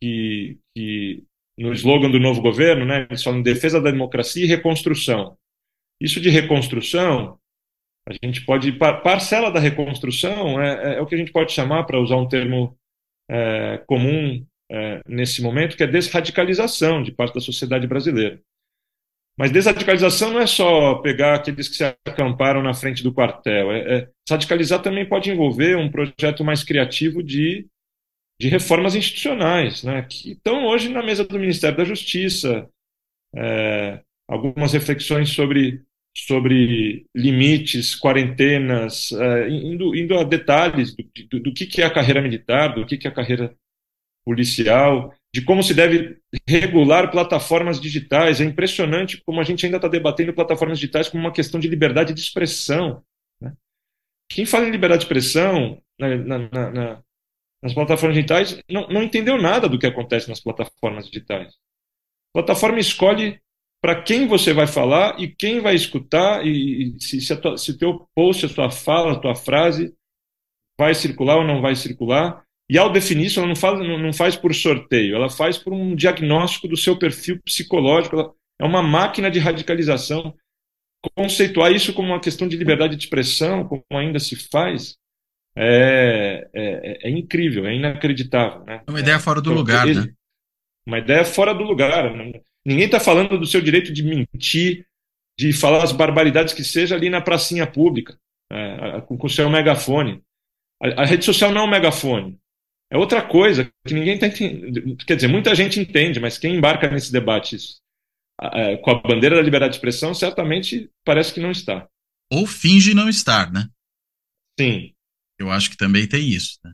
que, 0.00 0.58
que 0.74 1.24
no 1.58 1.72
slogan 1.72 2.10
do 2.10 2.18
novo 2.18 2.40
governo, 2.40 2.84
né, 2.84 3.06
eles 3.08 3.22
falam 3.22 3.42
defesa 3.42 3.80
da 3.80 3.90
democracia 3.90 4.44
e 4.44 4.48
reconstrução. 4.48 5.36
Isso 6.00 6.20
de 6.20 6.28
reconstrução, 6.28 7.38
a 8.08 8.12
gente 8.22 8.44
pode. 8.44 8.72
Parcela 8.72 9.50
da 9.50 9.60
reconstrução 9.60 10.60
é, 10.60 10.96
é 10.96 11.00
o 11.00 11.06
que 11.06 11.14
a 11.14 11.18
gente 11.18 11.32
pode 11.32 11.52
chamar, 11.52 11.84
para 11.84 12.00
usar 12.00 12.16
um 12.16 12.28
termo 12.28 12.76
é, 13.30 13.78
comum 13.86 14.44
é, 14.70 15.00
nesse 15.06 15.42
momento, 15.42 15.76
que 15.76 15.82
é 15.82 15.86
desradicalização 15.86 17.02
de 17.02 17.12
parte 17.12 17.34
da 17.34 17.40
sociedade 17.40 17.86
brasileira. 17.86 18.40
Mas 19.36 19.50
desradicalização 19.50 20.32
não 20.32 20.40
é 20.40 20.46
só 20.46 20.96
pegar 20.96 21.34
aqueles 21.34 21.68
que 21.68 21.74
se 21.74 21.84
acamparam 22.06 22.62
na 22.62 22.72
frente 22.72 23.02
do 23.02 23.12
quartel. 23.12 23.72
É, 23.72 23.96
é, 23.96 24.08
radicalizar 24.28 24.80
também 24.80 25.08
pode 25.08 25.30
envolver 25.30 25.76
um 25.76 25.90
projeto 25.90 26.44
mais 26.44 26.62
criativo 26.62 27.22
de, 27.22 27.66
de 28.40 28.48
reformas 28.48 28.94
institucionais, 28.94 29.82
né, 29.82 30.02
que 30.02 30.32
estão 30.32 30.66
hoje 30.66 30.88
na 30.88 31.02
mesa 31.02 31.24
do 31.24 31.38
Ministério 31.38 31.76
da 31.76 31.84
Justiça. 31.84 32.68
É, 33.36 34.00
algumas 34.28 34.72
reflexões 34.72 35.30
sobre, 35.30 35.82
sobre 36.16 37.06
limites, 37.14 37.98
quarentenas, 37.98 39.12
é, 39.12 39.48
indo, 39.48 39.94
indo 39.94 40.18
a 40.18 40.24
detalhes 40.24 40.94
do, 40.94 41.04
do, 41.30 41.40
do 41.40 41.54
que, 41.54 41.66
que 41.66 41.82
é 41.82 41.84
a 41.84 41.92
carreira 41.92 42.22
militar, 42.22 42.74
do 42.74 42.86
que, 42.86 42.96
que 42.96 43.06
é 43.06 43.10
a 43.10 43.14
carreira 43.14 43.54
policial, 44.24 45.12
de 45.34 45.42
como 45.42 45.62
se 45.62 45.74
deve 45.74 46.18
regular 46.48 47.10
plataformas 47.10 47.80
digitais. 47.80 48.40
É 48.40 48.44
impressionante 48.44 49.22
como 49.24 49.40
a 49.40 49.44
gente 49.44 49.66
ainda 49.66 49.76
está 49.76 49.88
debatendo 49.88 50.32
plataformas 50.32 50.78
digitais 50.78 51.08
como 51.08 51.22
uma 51.22 51.32
questão 51.32 51.60
de 51.60 51.68
liberdade 51.68 52.14
de 52.14 52.20
expressão. 52.20 53.02
Né? 53.40 53.52
Quem 54.30 54.46
fala 54.46 54.66
em 54.66 54.70
liberdade 54.70 55.00
de 55.00 55.06
expressão 55.06 55.82
na, 55.98 56.16
na, 56.16 56.70
na, 56.70 57.02
nas 57.64 57.72
plataformas 57.72 58.14
digitais 58.14 58.60
não, 58.68 58.86
não 58.88 59.02
entendeu 59.02 59.40
nada 59.40 59.66
do 59.66 59.78
que 59.78 59.86
acontece 59.86 60.28
nas 60.28 60.38
plataformas 60.38 61.06
digitais. 61.06 61.54
A 62.34 62.40
plataforma 62.40 62.78
escolhe 62.78 63.40
para 63.80 64.02
quem 64.02 64.26
você 64.26 64.52
vai 64.52 64.66
falar 64.66 65.18
e 65.18 65.28
quem 65.28 65.60
vai 65.60 65.74
escutar, 65.74 66.46
e, 66.46 66.94
e 66.96 67.00
se, 67.02 67.22
se, 67.22 67.34
se 67.56 67.78
teu 67.78 68.06
post, 68.14 68.44
a 68.44 68.48
tua 68.50 68.70
fala, 68.70 69.12
a 69.12 69.18
tua 69.18 69.34
frase 69.34 69.94
vai 70.78 70.94
circular 70.94 71.36
ou 71.38 71.44
não 71.44 71.62
vai 71.62 71.74
circular. 71.74 72.44
E 72.68 72.76
ao 72.76 72.92
definir 72.92 73.26
isso, 73.26 73.38
ela 73.38 73.48
não 73.48 73.56
faz, 73.56 73.78
não 73.78 74.12
faz 74.12 74.36
por 74.36 74.54
sorteio, 74.54 75.14
ela 75.14 75.30
faz 75.30 75.56
por 75.56 75.72
um 75.72 75.94
diagnóstico 75.94 76.68
do 76.68 76.76
seu 76.76 76.98
perfil 76.98 77.40
psicológico. 77.42 78.16
Ela 78.16 78.32
é 78.60 78.64
uma 78.64 78.82
máquina 78.82 79.30
de 79.30 79.38
radicalização. 79.38 80.34
Conceituar 81.14 81.72
isso 81.72 81.92
como 81.94 82.08
uma 82.08 82.20
questão 82.20 82.48
de 82.48 82.56
liberdade 82.56 82.96
de 82.96 83.04
expressão, 83.04 83.66
como 83.68 83.84
ainda 83.92 84.18
se 84.18 84.36
faz, 84.36 84.96
é, 85.56 86.48
é, 86.52 87.08
é 87.08 87.10
incrível, 87.10 87.66
é 87.66 87.74
inacreditável. 87.74 88.64
Né? 88.64 88.82
É 88.86 88.90
uma 88.90 89.00
ideia 89.00 89.18
fora 89.18 89.40
do 89.40 89.50
então, 89.50 89.58
lugar, 89.58 89.86
né? 89.86 90.12
Uma 90.86 90.98
ideia 90.98 91.24
fora 91.24 91.54
do 91.54 91.62
lugar. 91.62 92.14
Né? 92.14 92.40
Ninguém 92.64 92.86
está 92.86 93.00
falando 93.00 93.38
do 93.38 93.46
seu 93.46 93.60
direito 93.60 93.92
de 93.92 94.02
mentir, 94.02 94.86
de 95.38 95.52
falar 95.52 95.82
as 95.82 95.92
barbaridades 95.92 96.54
que 96.54 96.64
seja 96.64 96.94
ali 96.94 97.08
na 97.08 97.20
pracinha 97.20 97.66
pública. 97.66 98.18
é, 98.52 99.00
com 99.00 99.18
o 99.20 99.30
seu 99.30 99.48
megafone. 99.48 100.22
A, 100.82 101.02
a, 101.02 101.04
rede 101.04 101.24
social 101.24 101.50
não 101.52 101.62
é 101.62 101.64
um 101.64 101.70
megafone. 101.70 102.38
É 102.90 102.96
outra 102.96 103.22
coisa 103.22 103.70
que 103.86 103.94
ninguém 103.94 104.14
está 104.14 104.26
entendendo. 104.26 104.96
Quer 105.04 105.16
dizer, 105.16 105.28
muita 105.28 105.54
gente 105.54 105.80
entende, 105.80 106.20
mas 106.20 106.38
quem 106.38 106.54
embarca 106.54 106.88
nesse 106.88 107.10
debate 107.10 107.56
é, 108.40 108.76
com 108.76 108.90
a 108.90 109.00
bandeira 109.00 109.36
da 109.36 109.42
liberdade 109.42 109.72
de 109.72 109.76
expressão 109.78 110.14
certamente 110.14 110.90
parece 111.04 111.32
que 111.32 111.40
não 111.40 111.50
está. 111.50 111.88
Ou 112.32 112.46
finge 112.46 112.94
não 112.94 113.08
estar, 113.08 113.50
né? 113.52 113.68
Sim. 114.58 114.92
Eu 115.38 115.50
acho 115.50 115.70
que 115.70 115.76
também 115.76 116.06
tem 116.06 116.28
isso. 116.28 116.58
Né? 116.64 116.72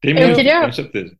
Tem 0.00 0.14
muito, 0.14 0.36
queria... 0.36 0.64
com 0.64 0.72
certeza. 0.72 1.16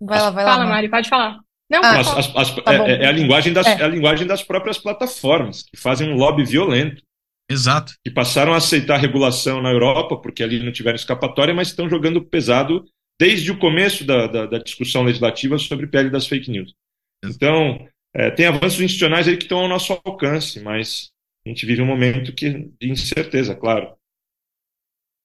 Vai 0.00 0.20
lá, 0.20 0.30
vai 0.30 0.44
lá. 0.44 0.52
Fala, 0.52 0.66
Mari, 0.66 0.88
pode 0.88 1.08
falar. 1.08 1.40
Não, 1.70 1.82
ah, 1.82 2.00
as, 2.00 2.08
as, 2.08 2.36
as, 2.36 2.54
tá 2.56 2.74
é, 2.74 3.04
é, 3.04 3.06
a 3.06 3.12
linguagem 3.12 3.52
das, 3.52 3.66
é. 3.66 3.80
é. 3.80 3.84
a 3.84 3.88
linguagem 3.88 4.26
das 4.26 4.42
próprias 4.42 4.78
plataformas, 4.78 5.62
que 5.62 5.76
fazem 5.76 6.10
um 6.10 6.16
lobby 6.16 6.44
violento. 6.44 7.02
Exato. 7.50 7.92
Que 8.02 8.10
passaram 8.10 8.54
a 8.54 8.56
aceitar 8.56 8.96
regulação 8.96 9.60
na 9.60 9.70
Europa, 9.70 10.16
porque 10.16 10.42
ali 10.42 10.62
não 10.62 10.72
tiveram 10.72 10.96
escapatória, 10.96 11.54
mas 11.54 11.68
estão 11.68 11.88
jogando 11.88 12.24
pesado 12.24 12.84
desde 13.20 13.50
o 13.50 13.58
começo 13.58 14.04
da, 14.04 14.26
da, 14.26 14.46
da 14.46 14.58
discussão 14.58 15.02
legislativa 15.02 15.58
sobre 15.58 15.86
pele 15.86 16.10
das 16.10 16.26
fake 16.26 16.50
news. 16.50 16.74
Então, 17.24 17.86
é, 18.14 18.30
tem 18.30 18.46
avanços 18.46 18.80
institucionais 18.80 19.28
aí 19.28 19.36
que 19.36 19.44
estão 19.44 19.58
ao 19.58 19.68
nosso 19.68 19.92
alcance, 20.04 20.60
mas 20.60 21.10
a 21.46 21.48
gente 21.48 21.66
vive 21.66 21.82
um 21.82 21.86
momento 21.86 22.32
que, 22.32 22.70
de 22.80 22.90
incerteza, 22.90 23.54
claro. 23.54 23.94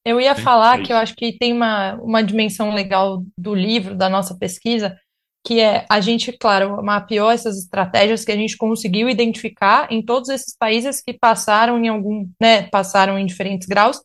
Eu 0.10 0.20
ia 0.20 0.34
falar 0.34 0.82
que 0.82 0.92
eu 0.92 0.98
acho 0.98 1.16
que 1.16 1.38
tem 1.38 1.54
uma, 1.54 1.94
uma 2.02 2.24
dimensão 2.24 2.74
legal 2.74 3.24
do 3.38 3.54
livro, 3.54 3.96
da 3.96 4.10
nossa 4.10 4.36
pesquisa, 4.36 5.00
que 5.46 5.60
é 5.60 5.86
a 5.88 6.02
gente, 6.02 6.32
claro, 6.32 6.84
mapeou 6.84 7.30
essas 7.30 7.60
estratégias 7.60 8.26
que 8.26 8.32
a 8.32 8.36
gente 8.36 8.58
conseguiu 8.58 9.08
identificar 9.08 9.88
em 9.92 10.04
todos 10.04 10.30
esses 10.30 10.58
países 10.58 11.00
que 11.00 11.14
passaram 11.14 11.78
em 11.78 11.90
algum, 11.90 12.28
né, 12.42 12.64
passaram 12.70 13.20
em 13.20 13.26
diferentes 13.28 13.68
graus, 13.68 14.02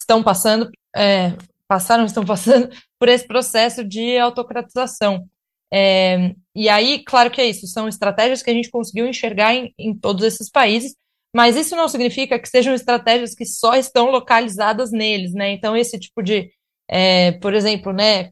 estão 0.00 0.22
passando, 0.22 0.70
é, 0.94 1.32
passaram, 1.66 2.04
estão 2.06 2.24
passando 2.24 2.70
por 2.96 3.08
esse 3.08 3.26
processo 3.26 3.82
de 3.82 4.18
autocratização. 4.18 5.26
É, 5.74 6.32
e 6.54 6.68
aí, 6.68 7.02
claro 7.02 7.28
que 7.28 7.40
é 7.40 7.46
isso, 7.48 7.66
são 7.66 7.88
estratégias 7.88 8.40
que 8.40 8.50
a 8.50 8.54
gente 8.54 8.70
conseguiu 8.70 9.08
enxergar 9.08 9.52
em, 9.52 9.74
em 9.76 9.98
todos 9.98 10.22
esses 10.22 10.48
países, 10.48 10.94
mas 11.34 11.56
isso 11.56 11.76
não 11.76 11.88
significa 11.88 12.38
que 12.38 12.48
sejam 12.48 12.74
estratégias 12.74 13.34
que 13.34 13.44
só 13.44 13.74
estão 13.74 14.10
localizadas 14.10 14.90
neles, 14.90 15.32
né? 15.32 15.50
Então, 15.52 15.76
esse 15.76 15.98
tipo 15.98 16.22
de, 16.22 16.50
é, 16.88 17.32
por 17.32 17.54
exemplo, 17.54 17.92
né, 17.92 18.30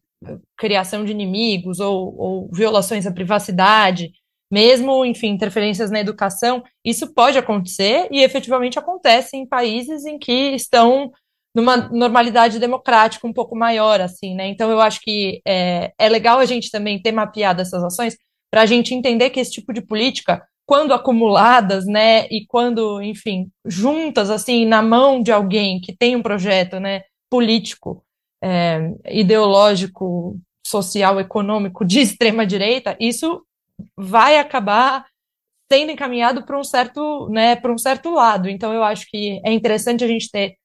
criação 0.57 1.05
de 1.05 1.13
inimigos 1.13 1.81
ou, 1.81 2.15
ou 2.19 2.51
violações 2.53 3.07
à 3.07 3.13
privacidade, 3.13 4.11
mesmo, 4.51 5.05
enfim, 5.05 5.29
interferências 5.29 5.91
na 5.91 6.01
educação, 6.01 6.63
isso 6.85 7.13
pode 7.15 7.39
acontecer 7.39 8.09
e 8.11 8.23
efetivamente 8.23 8.79
acontece 8.79 9.37
em 9.37 9.47
países 9.47 10.07
em 10.07 10.19
que 10.19 10.55
estão 10.55 11.13
numa 11.55 11.77
normalidade 11.77 12.59
democrática 12.59 13.27
um 13.27 13.33
pouco 13.33 13.57
maior, 13.57 14.01
assim, 14.01 14.35
né? 14.35 14.49
Então 14.49 14.71
eu 14.71 14.81
acho 14.81 15.01
que 15.01 15.41
é, 15.47 15.93
é 15.99 16.09
legal 16.09 16.39
a 16.39 16.45
gente 16.45 16.71
também 16.71 17.01
ter 17.01 17.13
mapeado 17.13 17.61
essas 17.61 17.83
ações 17.83 18.17
para 18.51 18.63
a 18.63 18.67
gente 18.67 18.95
entender 18.95 19.31
que 19.31 19.41
esse 19.41 19.53
tipo 19.53 19.73
de 19.73 19.83
política, 19.83 20.43
quando 20.69 20.93
acumuladas, 20.93 21.87
né, 21.87 22.27
e 22.27 22.45
quando, 22.47 23.01
enfim, 23.01 23.51
juntas, 23.65 24.29
assim, 24.29 24.67
na 24.67 24.83
mão 24.83 25.23
de 25.23 25.33
alguém 25.33 25.81
que 25.81 25.97
tem 25.97 26.15
um 26.15 26.21
projeto, 26.23 26.79
né, 26.79 27.05
político 27.31 28.05
é, 28.45 28.93
ideológico, 29.07 30.39
social, 30.67 31.19
econômico 31.19 31.87
de 31.87 32.01
extrema 32.05 32.47
direita, 32.47 32.95
isso 33.01 33.43
vai 33.97 34.39
acabar 34.39 35.07
sendo 35.73 35.91
encaminhado 35.91 36.45
para 36.45 36.61
um 36.61 36.65
certo, 36.65 37.31
né, 37.31 37.57
para 37.57 37.73
um 37.73 37.79
certo 37.79 38.11
lado. 38.11 38.47
Então 38.47 38.75
eu 38.75 38.85
acho 38.85 39.07
que 39.09 39.41
é 39.47 39.51
interessante 39.51 40.05
a 40.05 40.07
gente 40.07 40.31
ter 40.31 40.57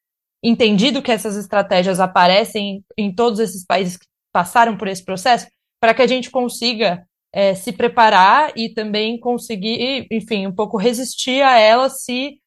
entendido 0.43 1.01
que 1.01 1.13
essas 1.13 1.37
estratégias 1.37 2.01
aparecem 2.01 2.83
em 2.97 3.15
todos 3.15 3.39
esses 3.39 3.65
países 3.65 3.95
que 3.95 4.05
passaram 4.33 4.75
por 4.75 4.89
esse 4.89 5.05
processo, 5.05 5.47
para 5.79 5.93
que 5.93 6.01
a 6.01 6.07
gente 6.07 6.29
consiga 6.29 7.07
é, 7.33 7.55
se 7.55 7.73
preparar 7.73 8.53
e 8.55 8.69
também 8.69 9.19
conseguir, 9.19 10.07
enfim, 10.11 10.45
um 10.45 10.51
pouco 10.51 10.77
resistir 10.77 11.41
a 11.41 11.57
elas 11.57 12.03
se 12.03 12.39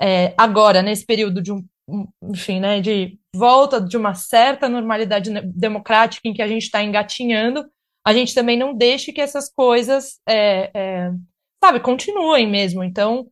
é, 0.00 0.32
agora, 0.36 0.80
nesse 0.80 1.04
período 1.04 1.42
de 1.42 1.52
um, 1.52 1.62
enfim, 2.22 2.58
né, 2.58 2.80
de 2.80 3.18
volta 3.34 3.80
de 3.80 3.96
uma 3.96 4.14
certa 4.14 4.68
normalidade 4.68 5.30
democrática 5.54 6.26
em 6.26 6.32
que 6.32 6.40
a 6.42 6.48
gente 6.48 6.62
está 6.62 6.82
engatinhando, 6.82 7.68
a 8.04 8.14
gente 8.14 8.34
também 8.34 8.56
não 8.56 8.74
deixe 8.74 9.12
que 9.12 9.20
essas 9.20 9.52
coisas, 9.52 10.18
é, 10.26 10.70
é, 10.74 11.12
sabe, 11.62 11.80
continuem 11.80 12.48
mesmo. 12.48 12.82
Então, 12.82 13.28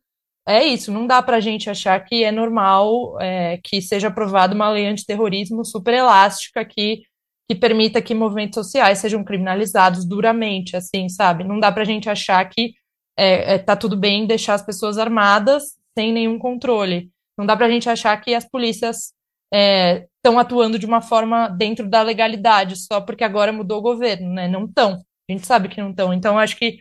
é 0.47 0.63
isso, 0.63 0.91
não 0.91 1.07
dá 1.07 1.21
para 1.21 1.37
a 1.37 1.39
gente 1.39 1.69
achar 1.69 1.99
que 2.03 2.23
é 2.23 2.31
normal 2.31 3.19
é, 3.19 3.59
que 3.63 3.81
seja 3.81 4.07
aprovada 4.07 4.53
uma 4.53 4.69
lei 4.69 4.85
antiterrorismo 4.87 5.65
super 5.65 5.93
elástica 5.93 6.63
que, 6.63 7.03
que 7.49 7.55
permita 7.55 8.01
que 8.01 8.13
movimentos 8.13 8.55
sociais 8.55 8.99
sejam 8.99 9.23
criminalizados 9.23 10.05
duramente, 10.05 10.77
assim, 10.77 11.09
sabe? 11.09 11.43
Não 11.43 11.59
dá 11.59 11.71
para 11.71 11.81
a 11.81 11.85
gente 11.85 12.07
achar 12.07 12.47
que 12.47 12.75
é, 13.17 13.55
é, 13.55 13.57
tá 13.57 13.75
tudo 13.75 13.97
bem 13.97 14.27
deixar 14.27 14.53
as 14.53 14.61
pessoas 14.61 14.99
armadas 14.99 15.75
sem 15.97 16.13
nenhum 16.13 16.37
controle. 16.37 17.09
Não 17.35 17.45
dá 17.45 17.57
para 17.57 17.65
a 17.65 17.69
gente 17.69 17.89
achar 17.89 18.15
que 18.21 18.35
as 18.35 18.47
polícias 18.47 19.13
estão 19.51 20.37
é, 20.37 20.41
atuando 20.41 20.77
de 20.77 20.85
uma 20.85 21.01
forma 21.01 21.47
dentro 21.47 21.89
da 21.89 22.03
legalidade, 22.03 22.75
só 22.75 23.01
porque 23.01 23.23
agora 23.23 23.51
mudou 23.51 23.79
o 23.79 23.81
governo, 23.81 24.31
né? 24.31 24.47
Não 24.47 24.65
estão. 24.65 24.93
A 25.27 25.31
gente 25.31 25.47
sabe 25.47 25.69
que 25.69 25.81
não 25.81 25.89
estão. 25.89 26.13
Então, 26.13 26.37
acho 26.37 26.55
que 26.55 26.77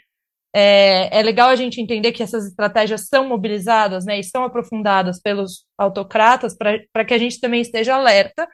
é, 0.55 1.19
é, 1.19 1.23
legal 1.23 1.49
a 1.49 1.57
gente 1.57 1.81
entender 1.81 2.13
que 2.13 2.23
essas 2.23 2.47
estratégias 2.47 3.09
são 3.09 3.27
mobilizadas 3.27 4.05
né, 4.05 4.19
e 4.19 4.25
são 4.25 4.45
aprofundadas 4.45 5.21
pelos 5.21 5.65
autocratas 5.79 6.57
para 6.57 7.05
que 7.07 7.15
a 7.15 7.19
gente 7.19 7.41
também 7.41 7.61
esteja 7.61 7.95
alerta 7.95 8.49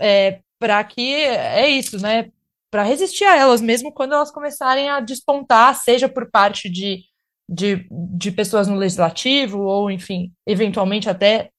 é, 0.00 0.40
para 0.58 0.82
que 0.84 1.14
é 1.14 1.68
isso, 1.68 2.00
né? 2.00 2.30
Para 2.70 2.82
resistir 2.82 3.24
a 3.24 3.36
elas, 3.36 3.60
mesmo 3.60 3.92
quando 3.92 4.14
elas 4.14 4.30
começarem 4.30 4.88
a 4.88 5.00
despontar, 5.00 5.74
seja 5.74 6.08
por 6.08 6.30
parte 6.30 6.68
de, 6.68 7.02
de, 7.48 7.86
de 7.90 8.30
pessoas 8.30 8.68
no 8.68 8.76
legislativo, 8.76 9.60
ou, 9.60 9.90
enfim, 9.90 10.32
eventualmente 10.46 11.08
até 11.08 11.50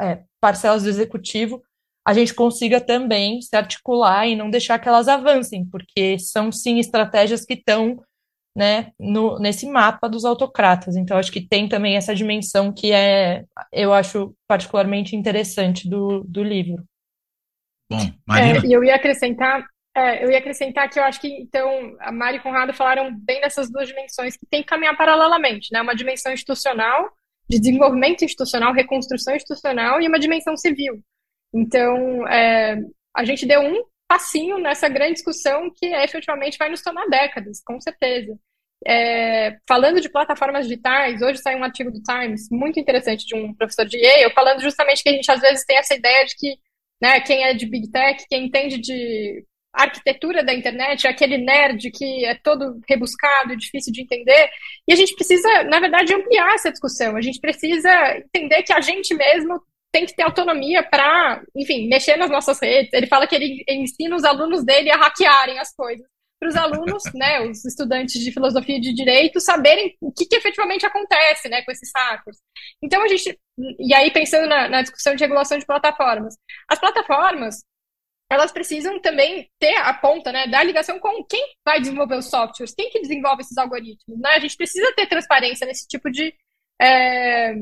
é, 0.00 0.22
parcelas 0.40 0.82
do 0.82 0.88
executivo, 0.88 1.62
a 2.06 2.12
gente 2.12 2.34
consiga 2.34 2.80
também 2.80 3.40
se 3.40 3.56
articular 3.56 4.26
e 4.26 4.36
não 4.36 4.50
deixar 4.50 4.78
que 4.78 4.88
elas 4.88 5.08
avancem, 5.08 5.64
porque 5.66 6.18
são 6.18 6.52
sim 6.52 6.78
estratégias 6.78 7.44
que 7.44 7.54
estão 7.54 8.02
né, 8.56 8.92
no, 8.98 9.38
nesse 9.38 9.66
mapa 9.66 10.08
dos 10.08 10.24
autocratas. 10.24 10.96
Então, 10.96 11.16
acho 11.16 11.32
que 11.32 11.46
tem 11.46 11.68
também 11.68 11.96
essa 11.96 12.14
dimensão 12.14 12.72
que 12.72 12.92
é, 12.92 13.44
eu 13.72 13.92
acho 13.92 14.34
particularmente 14.46 15.16
interessante 15.16 15.88
do, 15.88 16.22
do 16.24 16.42
livro. 16.42 16.84
Bom, 17.90 18.10
Marina. 18.26 18.58
É, 18.58 18.68
eu 18.68 18.82
ia 18.82 18.94
acrescentar, 18.94 19.64
é, 19.94 20.24
eu 20.24 20.30
ia 20.30 20.38
acrescentar 20.38 20.88
que 20.88 20.98
eu 20.98 21.04
acho 21.04 21.20
que, 21.20 21.28
então, 21.28 21.96
a 22.00 22.10
Mari 22.10 22.38
e 22.38 22.40
Conrado 22.40 22.72
falaram 22.72 23.14
bem 23.14 23.40
dessas 23.40 23.70
duas 23.70 23.88
dimensões 23.88 24.36
que 24.36 24.46
tem 24.46 24.62
que 24.62 24.68
caminhar 24.68 24.96
paralelamente, 24.96 25.68
né? 25.72 25.80
Uma 25.80 25.94
dimensão 25.94 26.32
institucional 26.32 27.10
de 27.48 27.58
desenvolvimento 27.58 28.24
institucional, 28.24 28.72
reconstrução 28.72 29.34
institucional 29.36 30.00
e 30.00 30.08
uma 30.08 30.18
dimensão 30.18 30.56
civil. 30.56 31.02
Então, 31.52 32.26
é, 32.26 32.78
a 33.14 33.24
gente 33.24 33.46
deu 33.46 33.60
um 33.60 33.84
passinho 34.08 34.58
nessa 34.58 34.88
grande 34.88 35.14
discussão 35.14 35.70
que 35.74 35.86
efetivamente 35.86 36.58
vai 36.58 36.68
nos 36.68 36.82
tomar 36.82 37.06
décadas, 37.08 37.62
com 37.64 37.80
certeza. 37.80 38.38
É, 38.86 39.56
falando 39.66 40.00
de 40.00 40.10
plataformas 40.10 40.66
digitais, 40.66 41.22
hoje 41.22 41.38
saiu 41.38 41.58
um 41.58 41.64
artigo 41.64 41.90
do 41.90 42.02
Times 42.02 42.48
muito 42.50 42.78
interessante 42.78 43.24
de 43.24 43.34
um 43.34 43.54
professor 43.54 43.86
de 43.86 43.96
Yale, 43.96 44.34
falando 44.34 44.60
justamente 44.60 45.02
que 45.02 45.08
a 45.08 45.12
gente 45.12 45.30
às 45.30 45.40
vezes 45.40 45.64
tem 45.64 45.78
essa 45.78 45.94
ideia 45.94 46.24
de 46.26 46.36
que 46.36 46.56
né, 47.04 47.20
quem 47.20 47.44
é 47.44 47.52
de 47.52 47.66
Big 47.66 47.90
Tech, 47.90 48.24
quem 48.30 48.46
entende 48.46 48.78
de 48.78 49.44
arquitetura 49.74 50.42
da 50.42 50.54
internet, 50.54 51.06
é 51.06 51.10
aquele 51.10 51.36
nerd 51.36 51.90
que 51.90 52.24
é 52.24 52.34
todo 52.42 52.80
rebuscado 52.88 53.52
e 53.52 53.58
difícil 53.58 53.92
de 53.92 54.00
entender. 54.00 54.48
E 54.88 54.92
a 54.92 54.96
gente 54.96 55.14
precisa, 55.14 55.64
na 55.64 55.80
verdade, 55.80 56.14
ampliar 56.14 56.54
essa 56.54 56.70
discussão. 56.70 57.14
A 57.14 57.20
gente 57.20 57.40
precisa 57.40 57.90
entender 58.16 58.62
que 58.62 58.72
a 58.72 58.80
gente 58.80 59.12
mesmo 59.14 59.60
tem 59.92 60.06
que 60.06 60.16
ter 60.16 60.22
autonomia 60.22 60.82
para, 60.82 61.42
enfim, 61.54 61.88
mexer 61.88 62.16
nas 62.16 62.30
nossas 62.30 62.58
redes. 62.58 62.90
Ele 62.94 63.06
fala 63.06 63.26
que 63.26 63.34
ele 63.34 63.62
ensina 63.68 64.16
os 64.16 64.24
alunos 64.24 64.64
dele 64.64 64.90
a 64.90 64.96
hackearem 64.96 65.58
as 65.58 65.74
coisas. 65.74 66.06
Para 66.44 66.50
os 66.50 66.56
alunos, 66.56 67.02
né, 67.14 67.40
os 67.40 67.64
estudantes 67.64 68.20
de 68.20 68.30
filosofia 68.30 68.78
de 68.78 68.92
direito, 68.92 69.40
saberem 69.40 69.96
o 69.98 70.12
que, 70.12 70.26
que 70.26 70.36
efetivamente 70.36 70.84
acontece 70.84 71.48
né, 71.48 71.62
com 71.62 71.72
esses 71.72 71.90
hackers. 71.96 72.36
Então, 72.82 73.02
a 73.02 73.08
gente. 73.08 73.38
E 73.78 73.94
aí, 73.94 74.10
pensando 74.10 74.46
na, 74.46 74.68
na 74.68 74.82
discussão 74.82 75.14
de 75.14 75.24
regulação 75.24 75.56
de 75.56 75.64
plataformas. 75.64 76.36
As 76.68 76.78
plataformas, 76.78 77.64
elas 78.30 78.52
precisam 78.52 79.00
também 79.00 79.48
ter 79.58 79.74
a 79.76 79.94
ponta, 79.94 80.30
né, 80.32 80.46
da 80.46 80.62
ligação 80.62 80.98
com 80.98 81.24
quem 81.24 81.42
vai 81.64 81.80
desenvolver 81.80 82.16
os 82.16 82.28
softwares, 82.28 82.74
quem 82.74 82.90
que 82.90 83.00
desenvolve 83.00 83.40
esses 83.40 83.56
algoritmos, 83.56 84.20
né? 84.20 84.34
A 84.34 84.40
gente 84.40 84.56
precisa 84.58 84.92
ter 84.94 85.06
transparência 85.06 85.66
nesse 85.66 85.88
tipo 85.88 86.10
de, 86.10 86.34
é, 86.78 87.54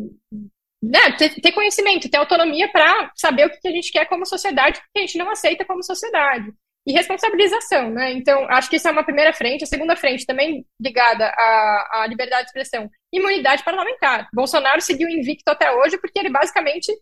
né, 0.82 1.12
ter, 1.16 1.40
ter, 1.40 1.52
conhecimento, 1.52 2.10
ter 2.10 2.16
autonomia 2.16 2.68
para 2.72 3.12
saber 3.14 3.46
o 3.46 3.50
que, 3.50 3.60
que 3.60 3.68
a 3.68 3.72
gente 3.72 3.92
quer 3.92 4.06
como 4.06 4.26
sociedade, 4.26 4.80
o 4.80 4.82
que 4.92 4.98
a 4.98 5.00
gente 5.02 5.18
não 5.18 5.30
aceita 5.30 5.64
como 5.64 5.84
sociedade. 5.84 6.52
E 6.86 6.92
responsabilização, 6.92 7.90
né? 7.90 8.12
Então, 8.12 8.44
acho 8.50 8.68
que 8.68 8.76
isso 8.76 8.88
é 8.88 8.90
uma 8.90 9.04
primeira 9.04 9.32
frente. 9.32 9.62
A 9.62 9.68
segunda 9.68 9.94
frente, 9.94 10.26
também 10.26 10.66
ligada 10.80 11.26
à, 11.26 12.02
à 12.02 12.06
liberdade 12.08 12.42
de 12.42 12.48
expressão, 12.48 12.90
imunidade 13.12 13.62
parlamentar. 13.62 14.28
Bolsonaro 14.34 14.80
seguiu 14.80 15.08
invicto 15.08 15.48
até 15.50 15.70
hoje 15.70 15.96
porque 15.98 16.18
ele 16.18 16.30
basicamente 16.30 16.92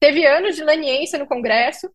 teve 0.00 0.26
anos 0.26 0.56
de 0.56 0.64
leniência 0.64 1.18
no 1.18 1.26
Congresso, 1.26 1.88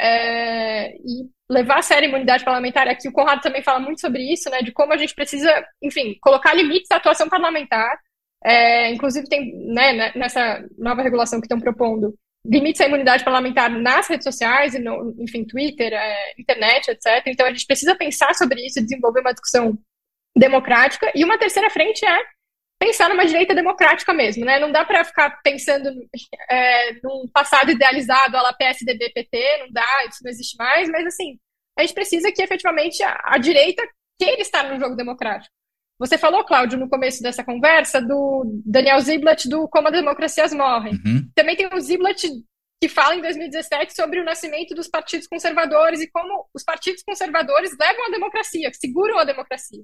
é, 0.00 0.96
e 0.96 1.28
levar 1.50 1.78
a 1.78 1.82
sério 1.82 2.06
a 2.06 2.08
imunidade 2.08 2.44
parlamentar, 2.44 2.88
aqui 2.88 3.08
o 3.08 3.12
Conrado 3.12 3.42
também 3.42 3.62
fala 3.62 3.78
muito 3.78 4.00
sobre 4.00 4.22
isso, 4.32 4.48
né, 4.48 4.62
de 4.62 4.72
como 4.72 4.92
a 4.92 4.96
gente 4.96 5.14
precisa, 5.14 5.52
enfim, 5.82 6.16
colocar 6.22 6.54
limites 6.54 6.90
à 6.90 6.96
atuação 6.96 7.28
parlamentar, 7.28 7.98
é, 8.42 8.90
inclusive 8.92 9.28
tem, 9.28 9.52
né, 9.66 10.12
nessa 10.14 10.64
nova 10.78 11.02
regulação 11.02 11.38
que 11.38 11.46
estão 11.46 11.60
propondo, 11.60 12.14
limites 12.46 12.80
à 12.80 12.86
imunidade 12.86 13.24
parlamentar 13.24 13.70
nas 13.70 14.08
redes 14.08 14.24
sociais, 14.24 14.74
e 14.74 14.78
no, 14.78 15.14
enfim, 15.18 15.44
Twitter, 15.44 15.92
é, 15.92 16.34
internet, 16.38 16.90
etc. 16.90 17.22
Então 17.26 17.46
a 17.46 17.50
gente 17.50 17.66
precisa 17.66 17.94
pensar 17.94 18.34
sobre 18.34 18.64
isso 18.64 18.78
e 18.78 18.82
desenvolver 18.82 19.20
uma 19.20 19.32
discussão 19.32 19.78
democrática. 20.36 21.10
E 21.14 21.24
uma 21.24 21.38
terceira 21.38 21.68
frente 21.70 22.04
é 22.04 22.18
pensar 22.80 23.10
numa 23.10 23.26
direita 23.26 23.54
democrática 23.54 24.12
mesmo, 24.14 24.44
né? 24.44 24.58
Não 24.58 24.72
dá 24.72 24.84
para 24.84 25.04
ficar 25.04 25.38
pensando 25.42 25.90
é, 26.50 26.94
num 27.02 27.28
passado 27.32 27.70
idealizado, 27.70 28.36
a 28.36 28.42
la 28.42 28.52
PSDB, 28.54 29.10
PT, 29.10 29.58
não 29.58 29.70
dá, 29.70 29.86
isso 30.08 30.24
não 30.24 30.30
existe 30.30 30.56
mais, 30.56 30.88
mas 30.88 31.06
assim, 31.06 31.38
a 31.78 31.82
gente 31.82 31.92
precisa 31.92 32.32
que 32.32 32.42
efetivamente 32.42 33.02
a, 33.02 33.20
a 33.22 33.38
direita 33.38 33.86
queira 34.18 34.40
estar 34.40 34.64
no 34.64 34.80
jogo 34.80 34.96
democrático. 34.96 35.54
Você 36.00 36.16
falou, 36.16 36.44
Cláudio, 36.44 36.78
no 36.78 36.88
começo 36.88 37.22
dessa 37.22 37.44
conversa, 37.44 38.00
do 38.00 38.62
Daniel 38.64 38.98
Ziblatt, 39.00 39.46
do 39.46 39.68
Como 39.68 39.88
as 39.88 39.92
Democracias 39.92 40.52
Morrem. 40.54 40.94
Uhum. 40.94 41.30
Também 41.34 41.54
tem 41.54 41.68
o 41.70 41.80
Ziblatt 41.80 42.26
que 42.82 42.88
fala 42.88 43.14
em 43.14 43.20
2017 43.20 43.94
sobre 43.94 44.18
o 44.18 44.24
nascimento 44.24 44.74
dos 44.74 44.88
partidos 44.88 45.26
conservadores 45.26 46.00
e 46.00 46.10
como 46.10 46.48
os 46.54 46.64
partidos 46.64 47.02
conservadores 47.02 47.76
levam 47.78 48.06
a 48.06 48.10
democracia, 48.10 48.70
seguram 48.72 49.18
a 49.18 49.24
democracia. 49.24 49.82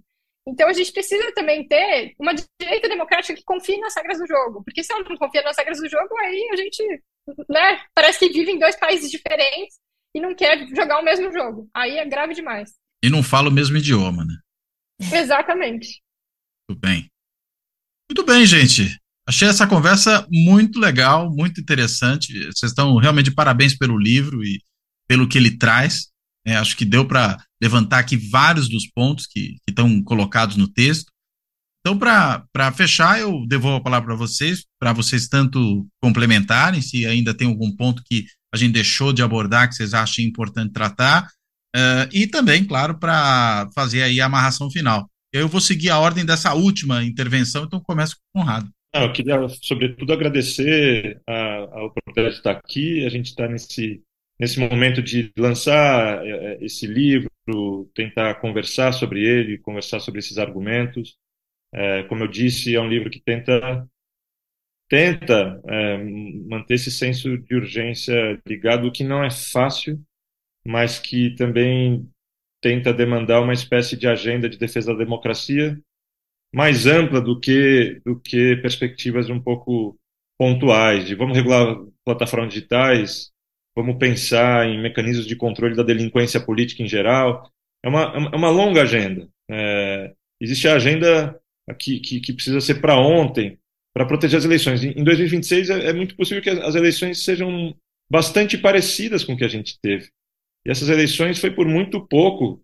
Então 0.49 0.67
a 0.67 0.73
gente 0.73 0.91
precisa 0.91 1.31
também 1.33 1.69
ter 1.69 2.15
uma 2.19 2.33
direita 2.33 2.89
democrática 2.89 3.35
que 3.35 3.45
confie 3.45 3.79
nas 3.79 3.95
regras 3.95 4.19
do 4.19 4.27
jogo, 4.27 4.63
porque 4.65 4.83
se 4.83 4.91
ela 4.91 5.05
não 5.07 5.17
confia 5.19 5.43
nas 5.43 5.59
regras 5.59 5.79
do 5.79 5.89
jogo, 5.91 6.17
aí 6.21 6.49
a 6.51 6.57
gente, 6.57 7.03
né, 7.51 7.83
parece 7.95 8.19
que 8.21 8.33
vive 8.33 8.53
em 8.53 8.59
dois 8.59 8.77
países 8.77 9.11
diferentes 9.11 9.77
e 10.15 10.21
não 10.21 10.35
quer 10.35 10.67
jogar 10.69 10.99
o 10.99 11.05
mesmo 11.05 11.31
jogo. 11.31 11.69
Aí 11.75 11.99
é 11.99 12.05
grave 12.07 12.33
demais. 12.33 12.73
E 13.05 13.11
não 13.11 13.23
fala 13.23 13.51
o 13.51 13.53
mesmo 13.53 13.77
idioma, 13.77 14.25
né? 14.25 14.35
Exatamente. 15.19 16.01
Muito 16.69 16.81
bem. 16.81 17.11
Muito 18.11 18.25
bem, 18.25 18.47
gente. 18.47 18.99
Achei 19.29 19.49
essa 19.49 19.67
conversa 19.67 20.27
muito 20.31 20.79
legal, 20.79 21.31
muito 21.31 21.61
interessante. 21.61 22.33
Vocês 22.47 22.71
estão 22.71 22.97
realmente 22.97 23.27
de 23.27 23.35
parabéns 23.35 23.77
pelo 23.77 23.99
livro 23.99 24.45
e 24.45 24.61
pelo 25.09 25.29
que 25.29 25.37
ele 25.37 25.57
traz. 25.57 26.09
É, 26.47 26.57
acho 26.57 26.77
que 26.77 26.85
deu 26.85 27.07
para 27.07 27.37
levantar 27.61 27.99
aqui 27.99 28.17
vários 28.17 28.69
dos 28.69 28.89
pontos 28.89 29.27
que, 29.27 29.57
estão 29.69 30.01
colocados 30.03 30.57
no 30.57 30.69
texto. 30.69 31.11
Então, 31.81 31.99
para 31.99 32.73
fechar, 32.73 33.21
eu 33.21 33.47
devolvo 33.47 33.77
a 33.79 33.83
palavra 33.83 34.07
para 34.07 34.17
vocês, 34.17 34.65
para 34.81 34.93
vocês 34.93 35.29
tanto 35.29 35.87
complementarem, 36.01 36.81
se 36.81 37.07
ainda 37.07 37.35
tem 37.35 37.47
algum 37.47 37.75
ponto 37.75 38.03
que 38.05 38.27
a 38.53 38.57
gente 38.57 38.73
deixou 38.73 39.13
de 39.13 39.23
abordar 39.23 39.69
que 39.69 39.75
vocês 39.75 39.95
achem 39.95 40.27
importante 40.27 40.73
tratar, 40.73 41.29
uh, 41.77 42.09
e 42.13 42.27
também, 42.27 42.65
claro, 42.65 42.99
para 42.99 43.69
fazer 43.73 44.03
aí 44.03 44.21
a 44.21 44.27
amarração 44.27 44.69
final. 44.69 45.09
Eu 45.33 45.49
vou 45.49 45.61
seguir 45.61 45.91
a 45.91 45.99
ordem 45.99 46.25
dessa 46.25 46.55
última 46.55 47.05
intervenção, 47.05 47.65
então 47.65 47.81
começo 47.81 48.17
com 48.17 48.41
o 48.41 48.43
Conrado. 48.43 48.71
Ah, 48.95 49.05
eu 49.05 49.13
queria, 49.13 49.37
sobretudo, 49.49 50.13
agradecer 50.13 51.21
a, 51.27 51.57
a 51.57 51.85
oportunidade 51.85 52.35
de 52.35 52.41
estar 52.41 52.53
aqui. 52.53 53.05
A 53.05 53.11
gente 53.11 53.27
está 53.27 53.47
nesse, 53.47 54.03
nesse 54.41 54.59
momento 54.59 55.03
de 55.03 55.33
lançar 55.37 56.25
é, 56.25 56.31
é, 56.31 56.65
esse 56.65 56.87
livro, 56.87 57.31
tentar 57.95 58.37
conversar 58.37 58.93
sobre 58.93 59.23
ele, 59.23 59.59
conversar 59.59 60.01
sobre 60.01 60.21
esses 60.21 60.39
argumentos. 60.39 61.17
É, 61.75 62.05
como 62.05 62.25
eu 62.25 62.29
disse, 62.29 62.75
é 62.75 62.81
um 62.81 62.89
livro 62.89 63.11
que 63.11 63.21
tenta 63.21 63.87
tenta 64.89 65.61
é, 65.69 65.99
manter 66.49 66.75
esse 66.75 66.91
senso 66.91 67.37
de 67.37 67.55
urgência 67.57 68.41
ligado, 68.47 68.87
o 68.87 68.93
que 68.93 69.03
não 69.03 69.23
é 69.23 69.31
fácil, 69.31 70.01
mas 70.65 70.99
que 70.99 71.35
também 71.35 72.09
tenta 72.61 72.93
demandar 72.93 73.41
uma 73.41 73.53
espécie 73.53 73.97
de 73.97 74.07
agenda 74.07 74.49
de 74.49 74.59
defesa 74.59 74.93
da 74.93 74.99
democracia 74.99 75.79
mais 76.55 76.87
ampla 76.87 77.21
do 77.21 77.39
que 77.39 78.01
do 78.05 78.19
que 78.19 78.57
perspectivas 78.57 79.29
um 79.29 79.41
pouco 79.41 79.99
pontuais 80.39 81.07
de 81.07 81.15
vamos 81.15 81.37
regular 81.37 81.77
plataformas 82.05 82.53
digitais, 82.53 83.31
vamos 83.75 83.97
pensar 83.99 84.67
em 84.67 84.81
mecanismos 84.81 85.27
de 85.27 85.37
controle 85.37 85.75
da 85.75 85.83
delinquência 85.83 86.41
política 86.41 86.83
em 86.83 86.89
geral. 86.89 87.51
É 87.85 87.89
uma, 87.89 88.31
é 88.33 88.37
uma 88.37 88.51
longa 88.51 88.83
agenda. 88.83 89.29
É, 89.51 90.13
existe 90.41 90.67
a 90.69 90.75
agenda 90.75 91.39
que, 91.79 92.01
que, 92.01 92.21
que 92.21 92.33
precisa 92.33 92.61
ser 92.61 92.81
para 92.81 92.99
ontem, 92.99 93.59
para 93.95 94.07
proteger 94.07 94.39
as 94.39 94.45
eleições. 94.45 94.83
Em 94.83 95.05
2026 95.05 95.71
é, 95.71 95.87
é 95.89 95.93
muito 95.93 96.17
possível 96.17 96.43
que 96.43 96.51
as 96.51 96.75
eleições 96.75 97.25
sejam 97.25 97.75
bastante 98.11 98.57
parecidas 98.57 99.25
com 99.25 99.35
o 99.35 99.37
que 99.37 99.45
a 99.45 99.49
gente 99.49 99.79
teve. 99.81 100.09
E 100.67 100.71
essas 100.71 100.89
eleições 100.89 101.39
foi 101.39 101.53
por 101.53 101.65
muito 101.69 102.05
pouco 102.05 102.61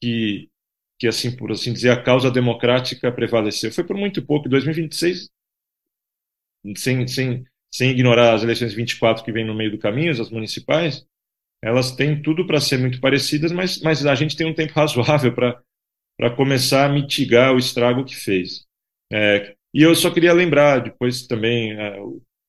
que, 0.00 0.48
que 0.96 1.08
assim 1.08 1.34
por 1.34 1.50
assim 1.50 1.72
dizer, 1.72 1.90
a 1.90 2.00
causa 2.00 2.30
democrática 2.30 3.10
prevaleceu. 3.10 3.72
Foi 3.72 3.82
por 3.82 3.96
muito 3.96 4.24
pouco. 4.24 4.46
Em 4.46 4.50
2026, 4.50 5.28
sem, 6.76 7.08
sem, 7.08 7.44
sem 7.68 7.90
ignorar 7.90 8.34
as 8.34 8.44
eleições 8.44 8.72
24 8.72 9.24
que 9.24 9.32
vem 9.32 9.44
no 9.44 9.56
meio 9.56 9.72
do 9.72 9.78
caminho, 9.78 10.12
as 10.12 10.30
municipais, 10.30 11.04
elas 11.60 11.90
têm 11.96 12.22
tudo 12.22 12.46
para 12.46 12.60
ser 12.60 12.78
muito 12.78 13.00
parecidas, 13.00 13.50
mas, 13.50 13.80
mas 13.80 14.06
a 14.06 14.14
gente 14.14 14.36
tem 14.36 14.46
um 14.46 14.54
tempo 14.54 14.72
razoável 14.78 15.34
para 15.34 16.30
começar 16.36 16.86
a 16.86 16.92
mitigar 16.92 17.52
o 17.52 17.58
estrago 17.58 18.04
que 18.04 18.14
fez. 18.14 18.64
É, 19.12 19.56
e 19.74 19.82
eu 19.82 19.96
só 19.96 20.12
queria 20.12 20.32
lembrar, 20.32 20.78
depois 20.78 21.26
também, 21.26 21.72
é, 21.72 21.98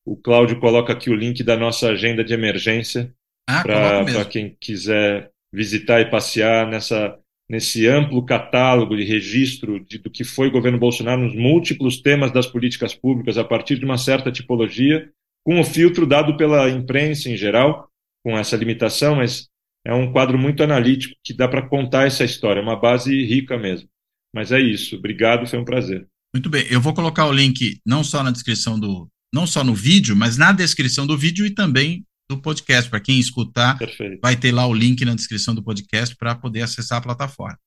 o 0.04 0.16
Cláudio 0.16 0.60
coloca 0.60 0.92
aqui 0.92 1.10
o 1.10 1.16
link 1.16 1.42
da 1.42 1.56
nossa 1.56 1.88
agenda 1.88 2.22
de 2.22 2.32
emergência, 2.32 3.12
ah, 3.48 3.62
para 3.62 4.24
quem 4.24 4.56
quiser 4.60 5.30
visitar 5.52 6.00
e 6.00 6.10
passear 6.10 6.68
nessa, 6.68 7.16
nesse 7.48 7.86
amplo 7.86 8.24
catálogo 8.24 8.96
de 8.96 9.04
registro 9.04 9.78
de, 9.84 9.98
do 9.98 10.10
que 10.10 10.24
foi 10.24 10.48
o 10.48 10.52
governo 10.52 10.78
Bolsonaro 10.78 11.22
nos 11.22 11.34
múltiplos 11.34 12.00
temas 12.00 12.32
das 12.32 12.46
políticas 12.46 12.94
públicas 12.94 13.38
a 13.38 13.44
partir 13.44 13.78
de 13.78 13.84
uma 13.84 13.98
certa 13.98 14.32
tipologia, 14.32 15.10
com 15.44 15.60
o 15.60 15.64
filtro 15.64 16.06
dado 16.06 16.36
pela 16.36 16.68
imprensa 16.70 17.28
em 17.28 17.36
geral, 17.36 17.88
com 18.24 18.36
essa 18.36 18.56
limitação, 18.56 19.16
mas 19.16 19.48
é 19.86 19.92
um 19.92 20.10
quadro 20.10 20.38
muito 20.38 20.62
analítico 20.62 21.14
que 21.22 21.34
dá 21.34 21.46
para 21.46 21.68
contar 21.68 22.06
essa 22.06 22.24
história, 22.24 22.60
é 22.60 22.62
uma 22.62 22.80
base 22.80 23.24
rica 23.24 23.58
mesmo. 23.58 23.88
Mas 24.34 24.50
é 24.50 24.60
isso. 24.60 24.96
Obrigado, 24.96 25.46
foi 25.46 25.58
um 25.58 25.64
prazer. 25.64 26.08
Muito 26.34 26.50
bem, 26.50 26.66
eu 26.68 26.80
vou 26.80 26.92
colocar 26.92 27.26
o 27.26 27.32
link 27.32 27.78
não 27.86 28.02
só 28.02 28.22
na 28.22 28.32
descrição 28.32 28.80
do, 28.80 29.08
não 29.32 29.46
só 29.46 29.62
no 29.62 29.74
vídeo, 29.74 30.16
mas 30.16 30.36
na 30.36 30.50
descrição 30.50 31.06
do 31.06 31.16
vídeo 31.16 31.46
e 31.46 31.50
também 31.50 32.04
do 32.28 32.40
podcast. 32.40 32.90
Para 32.90 33.00
quem 33.00 33.18
escutar, 33.18 33.78
Perfeito. 33.78 34.20
vai 34.22 34.36
ter 34.36 34.52
lá 34.52 34.66
o 34.66 34.74
link 34.74 35.04
na 35.04 35.14
descrição 35.14 35.54
do 35.54 35.62
podcast 35.62 36.16
para 36.16 36.34
poder 36.34 36.62
acessar 36.62 36.98
a 36.98 37.02
plataforma. 37.02 37.58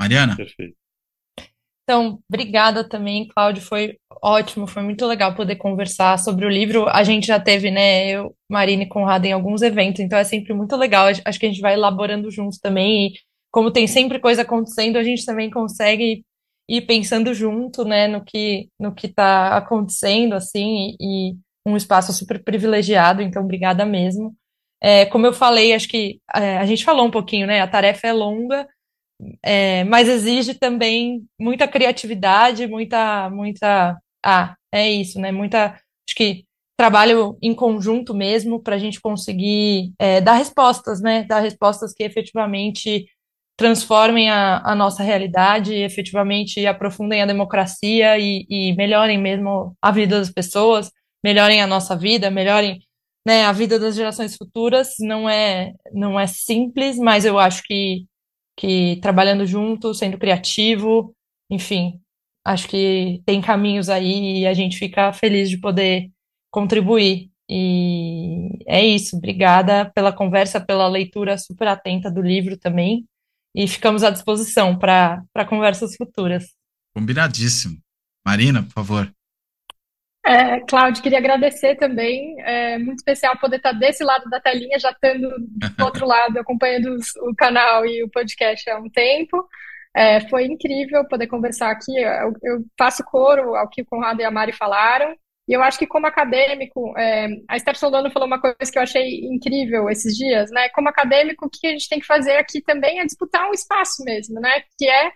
Mariana? 0.00 0.36
Perfeito. 0.36 0.74
Então, 1.82 2.20
obrigada 2.28 2.88
também, 2.88 3.26
Cláudio. 3.26 3.62
Foi 3.62 3.96
ótimo, 4.22 4.66
foi 4.66 4.82
muito 4.82 5.04
legal 5.06 5.34
poder 5.34 5.56
conversar 5.56 6.18
sobre 6.20 6.46
o 6.46 6.48
livro. 6.48 6.88
A 6.88 7.02
gente 7.02 7.26
já 7.26 7.40
teve, 7.40 7.68
né, 7.68 8.08
eu, 8.10 8.32
Marina 8.48 8.84
e 8.84 8.88
Conrado 8.88 9.24
em 9.24 9.32
alguns 9.32 9.60
eventos, 9.60 10.00
então 10.00 10.16
é 10.16 10.22
sempre 10.22 10.54
muito 10.54 10.76
legal. 10.76 11.08
Acho 11.08 11.40
que 11.40 11.46
a 11.46 11.48
gente 11.48 11.60
vai 11.60 11.74
elaborando 11.74 12.30
juntos 12.30 12.58
também. 12.60 13.08
E 13.08 13.12
como 13.50 13.72
tem 13.72 13.88
sempre 13.88 14.20
coisa 14.20 14.42
acontecendo, 14.42 14.98
a 14.98 15.02
gente 15.02 15.26
também 15.26 15.50
consegue 15.50 16.24
ir 16.68 16.82
pensando 16.82 17.34
junto, 17.34 17.84
né, 17.84 18.06
no 18.06 18.24
que 18.24 18.68
no 18.78 18.94
que 18.94 19.08
está 19.08 19.56
acontecendo, 19.56 20.34
assim, 20.34 20.94
e, 21.00 21.32
e 21.32 21.36
um 21.70 21.76
espaço 21.76 22.12
super 22.12 22.42
privilegiado, 22.42 23.22
então 23.22 23.42
obrigada 23.42 23.84
mesmo. 23.84 24.34
É, 24.82 25.04
como 25.06 25.26
eu 25.26 25.32
falei, 25.32 25.74
acho 25.74 25.88
que 25.88 26.20
é, 26.34 26.58
a 26.58 26.64
gente 26.66 26.84
falou 26.84 27.06
um 27.06 27.10
pouquinho, 27.10 27.46
né? 27.46 27.60
A 27.60 27.68
tarefa 27.68 28.06
é 28.06 28.12
longa, 28.12 28.66
é, 29.42 29.84
mas 29.84 30.08
exige 30.08 30.54
também 30.54 31.24
muita 31.38 31.68
criatividade, 31.68 32.66
muita, 32.66 33.28
muita. 33.30 33.98
Ah, 34.24 34.56
é 34.72 34.90
isso, 34.90 35.20
né? 35.20 35.30
Muita. 35.30 35.68
Acho 35.68 36.16
que 36.16 36.44
trabalho 36.76 37.36
em 37.42 37.54
conjunto 37.54 38.14
mesmo 38.14 38.62
para 38.62 38.76
a 38.76 38.78
gente 38.78 39.00
conseguir 39.00 39.92
é, 39.98 40.20
dar 40.20 40.34
respostas, 40.34 41.00
né? 41.00 41.24
Dar 41.24 41.40
respostas 41.40 41.92
que 41.92 42.02
efetivamente 42.02 43.06
transformem 43.58 44.30
a, 44.30 44.62
a 44.64 44.74
nossa 44.74 45.02
realidade, 45.02 45.74
efetivamente 45.74 46.66
aprofundem 46.66 47.20
a 47.20 47.26
democracia 47.26 48.18
e, 48.18 48.46
e 48.48 48.74
melhorem 48.74 49.18
mesmo 49.18 49.76
a 49.82 49.90
vida 49.90 50.18
das 50.18 50.30
pessoas 50.30 50.90
melhorem 51.24 51.62
a 51.62 51.66
nossa 51.66 51.96
vida, 51.96 52.30
melhorem 52.30 52.80
né, 53.26 53.44
a 53.44 53.52
vida 53.52 53.78
das 53.78 53.94
gerações 53.94 54.36
futuras. 54.36 54.94
Não 55.00 55.28
é, 55.28 55.72
não 55.92 56.18
é 56.18 56.26
simples, 56.26 56.98
mas 56.98 57.24
eu 57.24 57.38
acho 57.38 57.62
que, 57.64 58.06
que 58.56 58.98
trabalhando 59.02 59.46
junto, 59.46 59.94
sendo 59.94 60.18
criativo, 60.18 61.14
enfim, 61.50 62.00
acho 62.44 62.68
que 62.68 63.22
tem 63.26 63.40
caminhos 63.40 63.88
aí 63.88 64.40
e 64.40 64.46
a 64.46 64.54
gente 64.54 64.78
fica 64.78 65.12
feliz 65.12 65.50
de 65.50 65.58
poder 65.58 66.10
contribuir. 66.50 67.30
E 67.48 68.62
é 68.66 68.84
isso. 68.84 69.16
Obrigada 69.16 69.90
pela 69.92 70.12
conversa, 70.12 70.60
pela 70.60 70.86
leitura 70.86 71.36
super 71.36 71.66
atenta 71.66 72.10
do 72.10 72.22
livro 72.22 72.56
também. 72.56 73.04
E 73.54 73.66
ficamos 73.66 74.04
à 74.04 74.10
disposição 74.10 74.78
para 74.78 75.24
conversas 75.48 75.96
futuras. 75.96 76.54
Combinadíssimo. 76.94 77.78
Marina, 78.24 78.62
por 78.62 78.72
favor. 78.72 79.12
É, 80.24 80.60
Cláudio, 80.60 81.02
queria 81.02 81.18
agradecer 81.18 81.76
também. 81.76 82.40
É 82.42 82.78
muito 82.78 82.98
especial 82.98 83.38
poder 83.38 83.56
estar 83.56 83.72
desse 83.72 84.04
lado 84.04 84.28
da 84.28 84.40
telinha, 84.40 84.78
já 84.78 84.90
estando 84.90 85.28
do 85.76 85.84
outro 85.84 86.06
lado, 86.06 86.38
acompanhando 86.38 86.96
o 87.22 87.34
canal 87.34 87.86
e 87.86 88.04
o 88.04 88.10
podcast 88.10 88.68
há 88.70 88.78
um 88.78 88.90
tempo. 88.90 89.48
É, 89.94 90.20
foi 90.28 90.44
incrível 90.44 91.06
poder 91.08 91.26
conversar 91.26 91.70
aqui. 91.70 91.98
Eu, 91.98 92.32
eu, 92.42 92.64
faço 92.78 93.02
coro 93.04 93.56
ao 93.56 93.68
que 93.68 93.82
o 93.82 93.86
Conrado 93.86 94.20
e 94.20 94.24
a 94.24 94.30
Mari 94.30 94.52
falaram. 94.52 95.16
E 95.48 95.52
eu 95.52 95.62
acho 95.62 95.78
que, 95.78 95.86
como 95.86 96.06
acadêmico, 96.06 96.96
é, 96.96 97.26
a 97.48 97.56
Esther 97.56 97.76
Soldano 97.76 98.10
falou 98.10 98.28
uma 98.28 98.40
coisa 98.40 98.56
que 98.70 98.78
eu 98.78 98.82
achei 98.82 99.24
incrível 99.24 99.90
esses 99.90 100.16
dias, 100.16 100.48
né? 100.52 100.68
Como 100.68 100.88
acadêmico, 100.88 101.46
o 101.46 101.50
que 101.50 101.66
a 101.66 101.70
gente 101.72 101.88
tem 101.88 101.98
que 101.98 102.06
fazer 102.06 102.36
aqui 102.36 102.60
também 102.60 103.00
é 103.00 103.04
disputar 103.04 103.48
um 103.48 103.52
espaço 103.52 104.04
mesmo, 104.04 104.38
né? 104.38 104.62
Que 104.78 104.88
é 104.88 105.10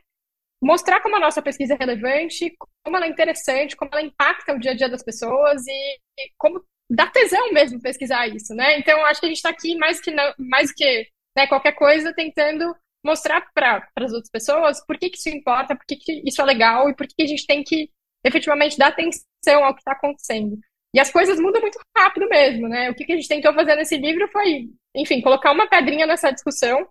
mostrar 0.65 1.01
como 1.01 1.17
a 1.17 1.21
nossa 1.21 1.43
pesquisa 1.43 1.75
é 1.75 1.77
relevante, 1.77 2.55
como 2.83 2.97
ela 2.97 3.07
é 3.07 3.09
interessante, 3.09 3.77
como 3.77 3.91
ela 3.93 4.03
impacta 4.03 4.55
o 4.55 4.59
dia 4.59 4.71
a 4.71 4.75
dia 4.75 4.89
das 4.89 5.03
pessoas 5.03 5.67
e, 5.67 6.01
e 6.19 6.33
como 6.39 6.65
dá 6.91 7.07
tesão 7.07 7.53
mesmo 7.53 7.81
pesquisar 7.81 8.27
isso, 8.29 8.55
né? 8.55 8.79
Então, 8.79 9.05
acho 9.05 9.21
que 9.21 9.27
a 9.27 9.29
gente 9.29 9.37
está 9.37 9.51
aqui 9.51 9.77
mais 9.77 10.01
que, 10.01 10.11
não, 10.11 10.33
mais 10.39 10.73
que 10.73 11.07
né, 11.37 11.47
qualquer 11.47 11.73
coisa 11.73 12.15
tentando 12.15 12.75
mostrar 13.05 13.47
para 13.53 13.87
as 13.99 14.13
outras 14.13 14.31
pessoas 14.31 14.85
por 14.87 14.99
que, 14.99 15.11
que 15.11 15.19
isso 15.19 15.29
importa, 15.29 15.77
por 15.77 15.85
que, 15.87 15.97
que 15.97 16.23
isso 16.27 16.41
é 16.41 16.45
legal 16.45 16.89
e 16.89 16.95
por 16.95 17.07
que, 17.07 17.15
que 17.15 17.23
a 17.23 17.27
gente 17.27 17.47
tem 17.47 17.63
que 17.63 17.91
efetivamente 18.25 18.79
dar 18.79 18.89
atenção 18.89 19.65
ao 19.65 19.75
que 19.75 19.81
está 19.81 19.93
acontecendo. 19.93 20.59
E 20.95 21.01
as 21.01 21.11
coisas 21.11 21.39
mudam 21.39 21.61
muito 21.61 21.79
rápido 21.95 22.27
mesmo, 22.29 22.69
né? 22.69 22.91
O 22.91 22.95
que, 22.95 23.05
que 23.05 23.13
a 23.13 23.17
gente 23.17 23.29
tentou 23.29 23.53
fazer 23.53 23.77
nesse 23.77 23.99
livro 23.99 24.27
foi, 24.29 24.71
enfim, 24.95 25.21
colocar 25.21 25.53
uma 25.53 25.69
pedrinha 25.69 26.07
nessa 26.07 26.31
discussão 26.31 26.89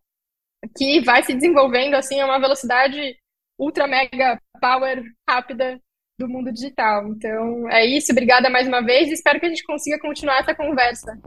que 0.77 1.01
vai 1.01 1.23
se 1.23 1.33
desenvolvendo 1.33 1.95
assim 1.95 2.19
a 2.19 2.25
uma 2.25 2.39
velocidade 2.39 3.17
ultra 3.59 3.87
mega 3.87 4.39
power 4.59 5.03
rápida 5.29 5.79
do 6.19 6.27
mundo 6.27 6.51
digital. 6.51 7.07
Então, 7.07 7.69
é 7.69 7.85
isso. 7.85 8.11
Obrigada 8.11 8.49
mais 8.49 8.67
uma 8.67 8.81
vez 8.81 9.09
e 9.09 9.13
espero 9.13 9.39
que 9.39 9.45
a 9.45 9.49
gente 9.49 9.63
consiga 9.63 9.99
continuar 9.99 10.39
essa 10.39 10.55
conversa. 10.55 11.17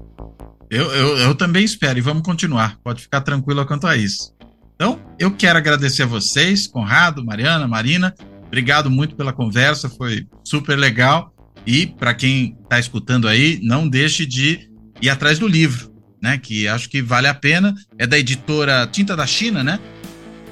Eu, 0.70 0.90
eu, 0.93 1.16
eu 1.19 1.35
também 1.35 1.65
espero 1.65 1.98
e 1.98 2.03
vamos 2.03 2.23
continuar. 2.23 2.78
Pode 2.82 3.03
ficar 3.03 3.20
tranquila 3.20 3.66
quanto 3.66 3.86
a 3.86 3.97
isso. 3.97 4.35
Então, 4.74 5.01
eu 5.19 5.35
quero 5.35 5.59
agradecer 5.59 6.03
a 6.03 6.07
vocês, 6.07 6.66
Conrado, 6.66 7.24
Mariana, 7.24 7.66
Marina. 7.66 8.15
Obrigado 8.47 8.90
muito 8.90 9.16
pela 9.16 9.32
conversa, 9.32 9.89
foi 9.89 10.27
super 10.44 10.77
legal. 10.77 11.32
E 11.66 11.86
para 11.86 12.15
quem 12.15 12.57
está 12.62 12.78
escutando 12.78 13.27
aí, 13.27 13.59
não 13.62 13.89
deixe 13.89 14.24
de 14.24 14.70
ir 15.01 15.09
atrás 15.09 15.39
do 15.39 15.48
livro, 15.48 15.93
né? 16.23 16.39
Que 16.39 16.69
acho 16.69 16.89
que 16.89 17.03
vale 17.03 17.27
a 17.27 17.35
pena. 17.35 17.74
É 17.98 18.07
da 18.07 18.19
editora 18.19 18.86
Tinta 18.86 19.16
da 19.16 19.27
China, 19.27 19.65
né? 19.65 19.81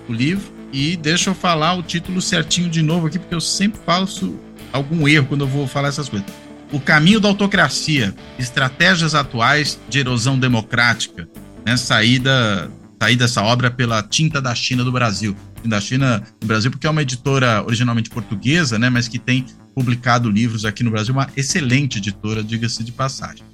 O 0.09 0.13
livro. 0.13 0.54
E 0.75 0.97
deixa 0.97 1.31
eu 1.31 1.37
falar 1.37 1.75
o 1.75 1.85
título 1.85 2.21
certinho 2.21 2.69
de 2.69 2.83
novo 2.83 3.07
aqui, 3.07 3.17
porque 3.17 3.33
eu 3.33 3.41
sempre 3.41 3.81
faço 3.87 4.37
algum 4.73 5.07
erro 5.07 5.27
quando 5.29 5.43
eu 5.43 5.47
vou 5.47 5.69
falar 5.69 5.87
essas 5.87 6.09
coisas. 6.09 6.27
O 6.73 6.81
caminho 6.81 7.21
da 7.21 7.29
autocracia, 7.29 8.13
estratégias 8.41 9.15
atuais 9.15 9.79
de 9.89 10.01
erosão 10.01 10.37
democrática, 10.37 11.29
né? 11.65 11.77
Saída, 11.77 12.69
saída 13.01 13.25
dessa 13.25 13.41
obra 13.41 13.71
pela 13.71 14.03
Tinta 14.03 14.43
da 14.43 14.53
China 14.53 14.83
do 14.83 14.91
Brasil. 14.91 15.37
Da 15.65 15.81
China 15.81 16.25
do 16.41 16.47
Brasil, 16.49 16.73
porque 16.73 16.89
é 16.89 16.91
uma 16.91 17.03
editora 17.03 17.63
originalmente 17.65 18.11
portuguesa, 18.11 18.77
né? 18.77 18.91
Mas 18.91 19.07
que 19.07 19.21
tem 19.21 19.47
publicado 19.77 20.29
livros 20.29 20.65
aqui 20.65 20.83
no 20.83 20.91
Brasil, 20.91 21.15
uma 21.15 21.29
excelente 21.37 21.99
editora, 21.99 22.43
diga-se 22.43 22.83
de 22.83 22.91
passagem. 22.91 23.45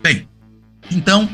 Bem, 0.00 0.28
então, 0.88 1.28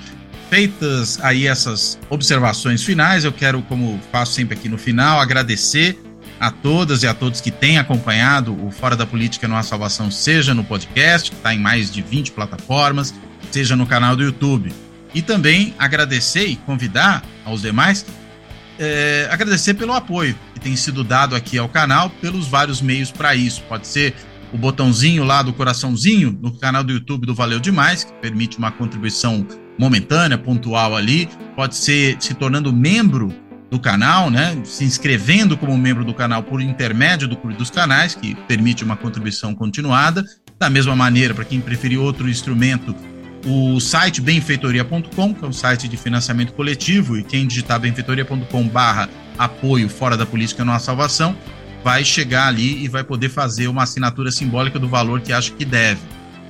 Feitas 0.48 1.18
aí 1.22 1.46
essas 1.46 1.98
observações 2.08 2.82
finais, 2.82 3.24
eu 3.24 3.32
quero, 3.32 3.62
como 3.62 4.00
faço 4.12 4.32
sempre 4.32 4.56
aqui 4.56 4.68
no 4.68 4.78
final, 4.78 5.20
agradecer 5.20 6.00
a 6.38 6.50
todas 6.50 7.02
e 7.02 7.06
a 7.06 7.14
todos 7.14 7.40
que 7.40 7.50
têm 7.50 7.78
acompanhado 7.78 8.56
o 8.64 8.70
Fora 8.70 8.94
da 8.94 9.04
Política 9.04 9.48
Não 9.48 9.56
Há 9.56 9.62
Salvação, 9.62 10.10
seja 10.10 10.54
no 10.54 10.62
podcast, 10.62 11.30
que 11.30 11.36
está 11.36 11.52
em 11.52 11.58
mais 11.58 11.90
de 11.90 12.00
20 12.00 12.32
plataformas, 12.32 13.12
seja 13.50 13.74
no 13.74 13.86
canal 13.86 14.14
do 14.14 14.22
YouTube. 14.22 14.72
E 15.14 15.20
também 15.20 15.74
agradecer 15.78 16.46
e 16.46 16.56
convidar 16.56 17.24
aos 17.44 17.62
demais, 17.62 18.06
é, 18.78 19.28
agradecer 19.30 19.74
pelo 19.74 19.94
apoio 19.94 20.38
que 20.54 20.60
tem 20.60 20.76
sido 20.76 21.02
dado 21.02 21.34
aqui 21.34 21.58
ao 21.58 21.68
canal, 21.68 22.10
pelos 22.20 22.46
vários 22.46 22.80
meios 22.80 23.10
para 23.10 23.34
isso. 23.34 23.62
Pode 23.62 23.86
ser 23.86 24.14
o 24.52 24.58
botãozinho 24.58 25.24
lá 25.24 25.42
do 25.42 25.52
coraçãozinho 25.52 26.38
no 26.40 26.52
canal 26.52 26.84
do 26.84 26.92
YouTube 26.92 27.26
do 27.26 27.34
Valeu 27.34 27.58
Demais, 27.58 28.04
que 28.04 28.12
permite 28.14 28.58
uma 28.58 28.70
contribuição 28.70 29.46
momentânea, 29.78 30.38
pontual 30.38 30.96
ali, 30.96 31.28
pode 31.54 31.76
ser 31.76 32.16
se 32.20 32.34
tornando 32.34 32.72
membro 32.72 33.32
do 33.70 33.78
canal, 33.78 34.30
né? 34.30 34.56
Se 34.64 34.84
inscrevendo 34.84 35.56
como 35.56 35.76
membro 35.76 36.04
do 36.04 36.14
canal 36.14 36.42
por 36.42 36.60
intermédio 36.60 37.26
do 37.26 37.36
Clube 37.36 37.56
dos 37.56 37.70
Canais, 37.70 38.14
que 38.14 38.34
permite 38.46 38.84
uma 38.84 38.96
contribuição 38.96 39.54
continuada. 39.54 40.24
Da 40.58 40.70
mesma 40.70 40.96
maneira, 40.96 41.34
para 41.34 41.44
quem 41.44 41.60
preferir 41.60 41.98
outro 41.98 42.28
instrumento, 42.28 42.94
o 43.44 43.78
site 43.78 44.20
benfeitoria.com, 44.20 45.34
que 45.34 45.44
é 45.44 45.48
um 45.48 45.52
site 45.52 45.88
de 45.88 45.96
financiamento 45.96 46.52
coletivo, 46.52 47.16
e 47.16 47.22
quem 47.22 47.46
digitar 47.46 47.78
benfeitoria.com 47.78 48.68
barra 48.68 49.08
apoio 49.36 49.88
fora 49.88 50.16
da 50.16 50.24
política 50.24 50.64
não 50.64 50.72
há 50.72 50.78
salvação, 50.78 51.36
vai 51.84 52.04
chegar 52.04 52.48
ali 52.48 52.82
e 52.84 52.88
vai 52.88 53.04
poder 53.04 53.28
fazer 53.28 53.68
uma 53.68 53.82
assinatura 53.82 54.30
simbólica 54.30 54.78
do 54.78 54.88
valor 54.88 55.20
que 55.20 55.32
acha 55.32 55.52
que 55.52 55.64
deve. 55.64 56.00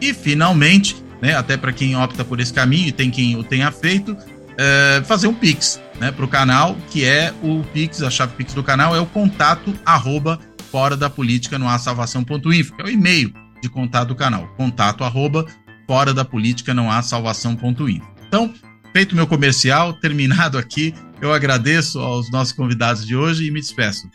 E, 0.01 0.15
finalmente, 0.15 0.97
né, 1.21 1.35
até 1.35 1.57
para 1.57 1.73
quem 1.73 1.97
opta 1.97 2.25
por 2.25 2.41
esse 2.41 2.53
caminho 2.53 2.89
e 2.89 2.93
tem 2.93 3.11
quem 3.11 3.37
o 3.37 3.45
tenha 3.45 3.71
feito, 3.71 4.17
é, 4.59 5.03
fazer 5.05 5.27
um 5.27 5.35
Pix 5.35 5.81
né, 6.01 6.11
para 6.11 6.25
o 6.25 6.29
canal, 6.29 6.77
que 6.91 7.05
é 7.05 7.33
o 7.43 7.63
Pix, 7.73 8.03
a 8.03 8.11
chave 8.11 8.35
Pix 8.35 8.55
do 8.55 8.63
canal 8.63 8.95
é 8.95 9.01
o 9.01 9.07
contato 9.07 9.75
arroba 9.85 10.39
fora 10.71 10.97
da 10.97 11.09
política 11.09 11.59
no 11.59 11.67
salvação.info, 11.79 12.75
que 12.75 12.83
é 12.83 12.85
o 12.85 12.91
e-mail 12.91 13.33
de 13.63 13.69
contato 13.69 14.09
do 14.09 14.15
canal, 14.15 14.47
contato 14.57 15.05
arroba 15.05 15.47
fora 15.87 16.13
da 16.13 16.25
política 16.25 16.75
não 16.75 16.91
há 16.91 17.01
salvação.info. 17.01 18.07
Então, 18.27 18.53
feito 18.93 19.15
meu 19.15 19.27
comercial, 19.27 19.93
terminado 20.01 20.59
aqui, 20.59 20.95
eu 21.21 21.33
agradeço 21.33 21.99
aos 21.99 22.31
nossos 22.31 22.53
convidados 22.53 23.07
de 23.07 23.17
hoje 23.17 23.47
e 23.47 23.51
me 23.51 23.61
despeço. 23.61 24.09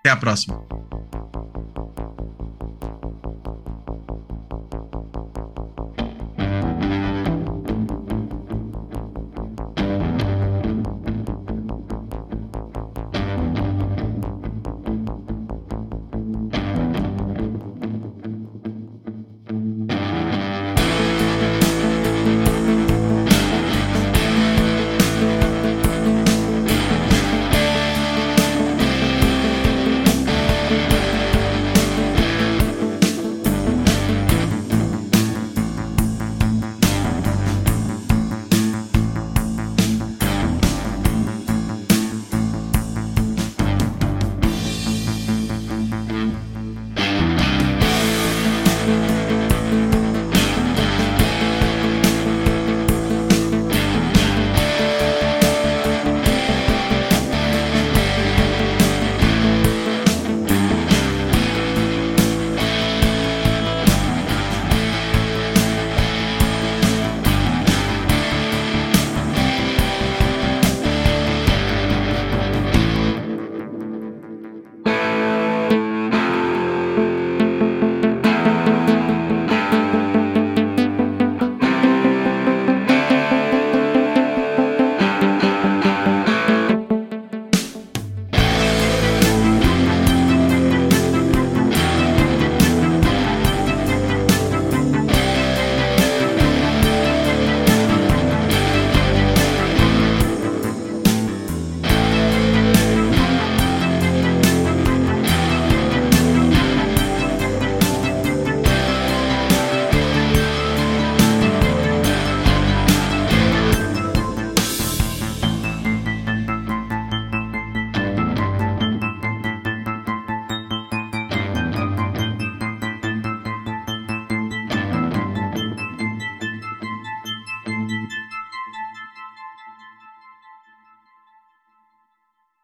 Até 0.00 0.10
a 0.10 0.16
próxima. 0.16 0.62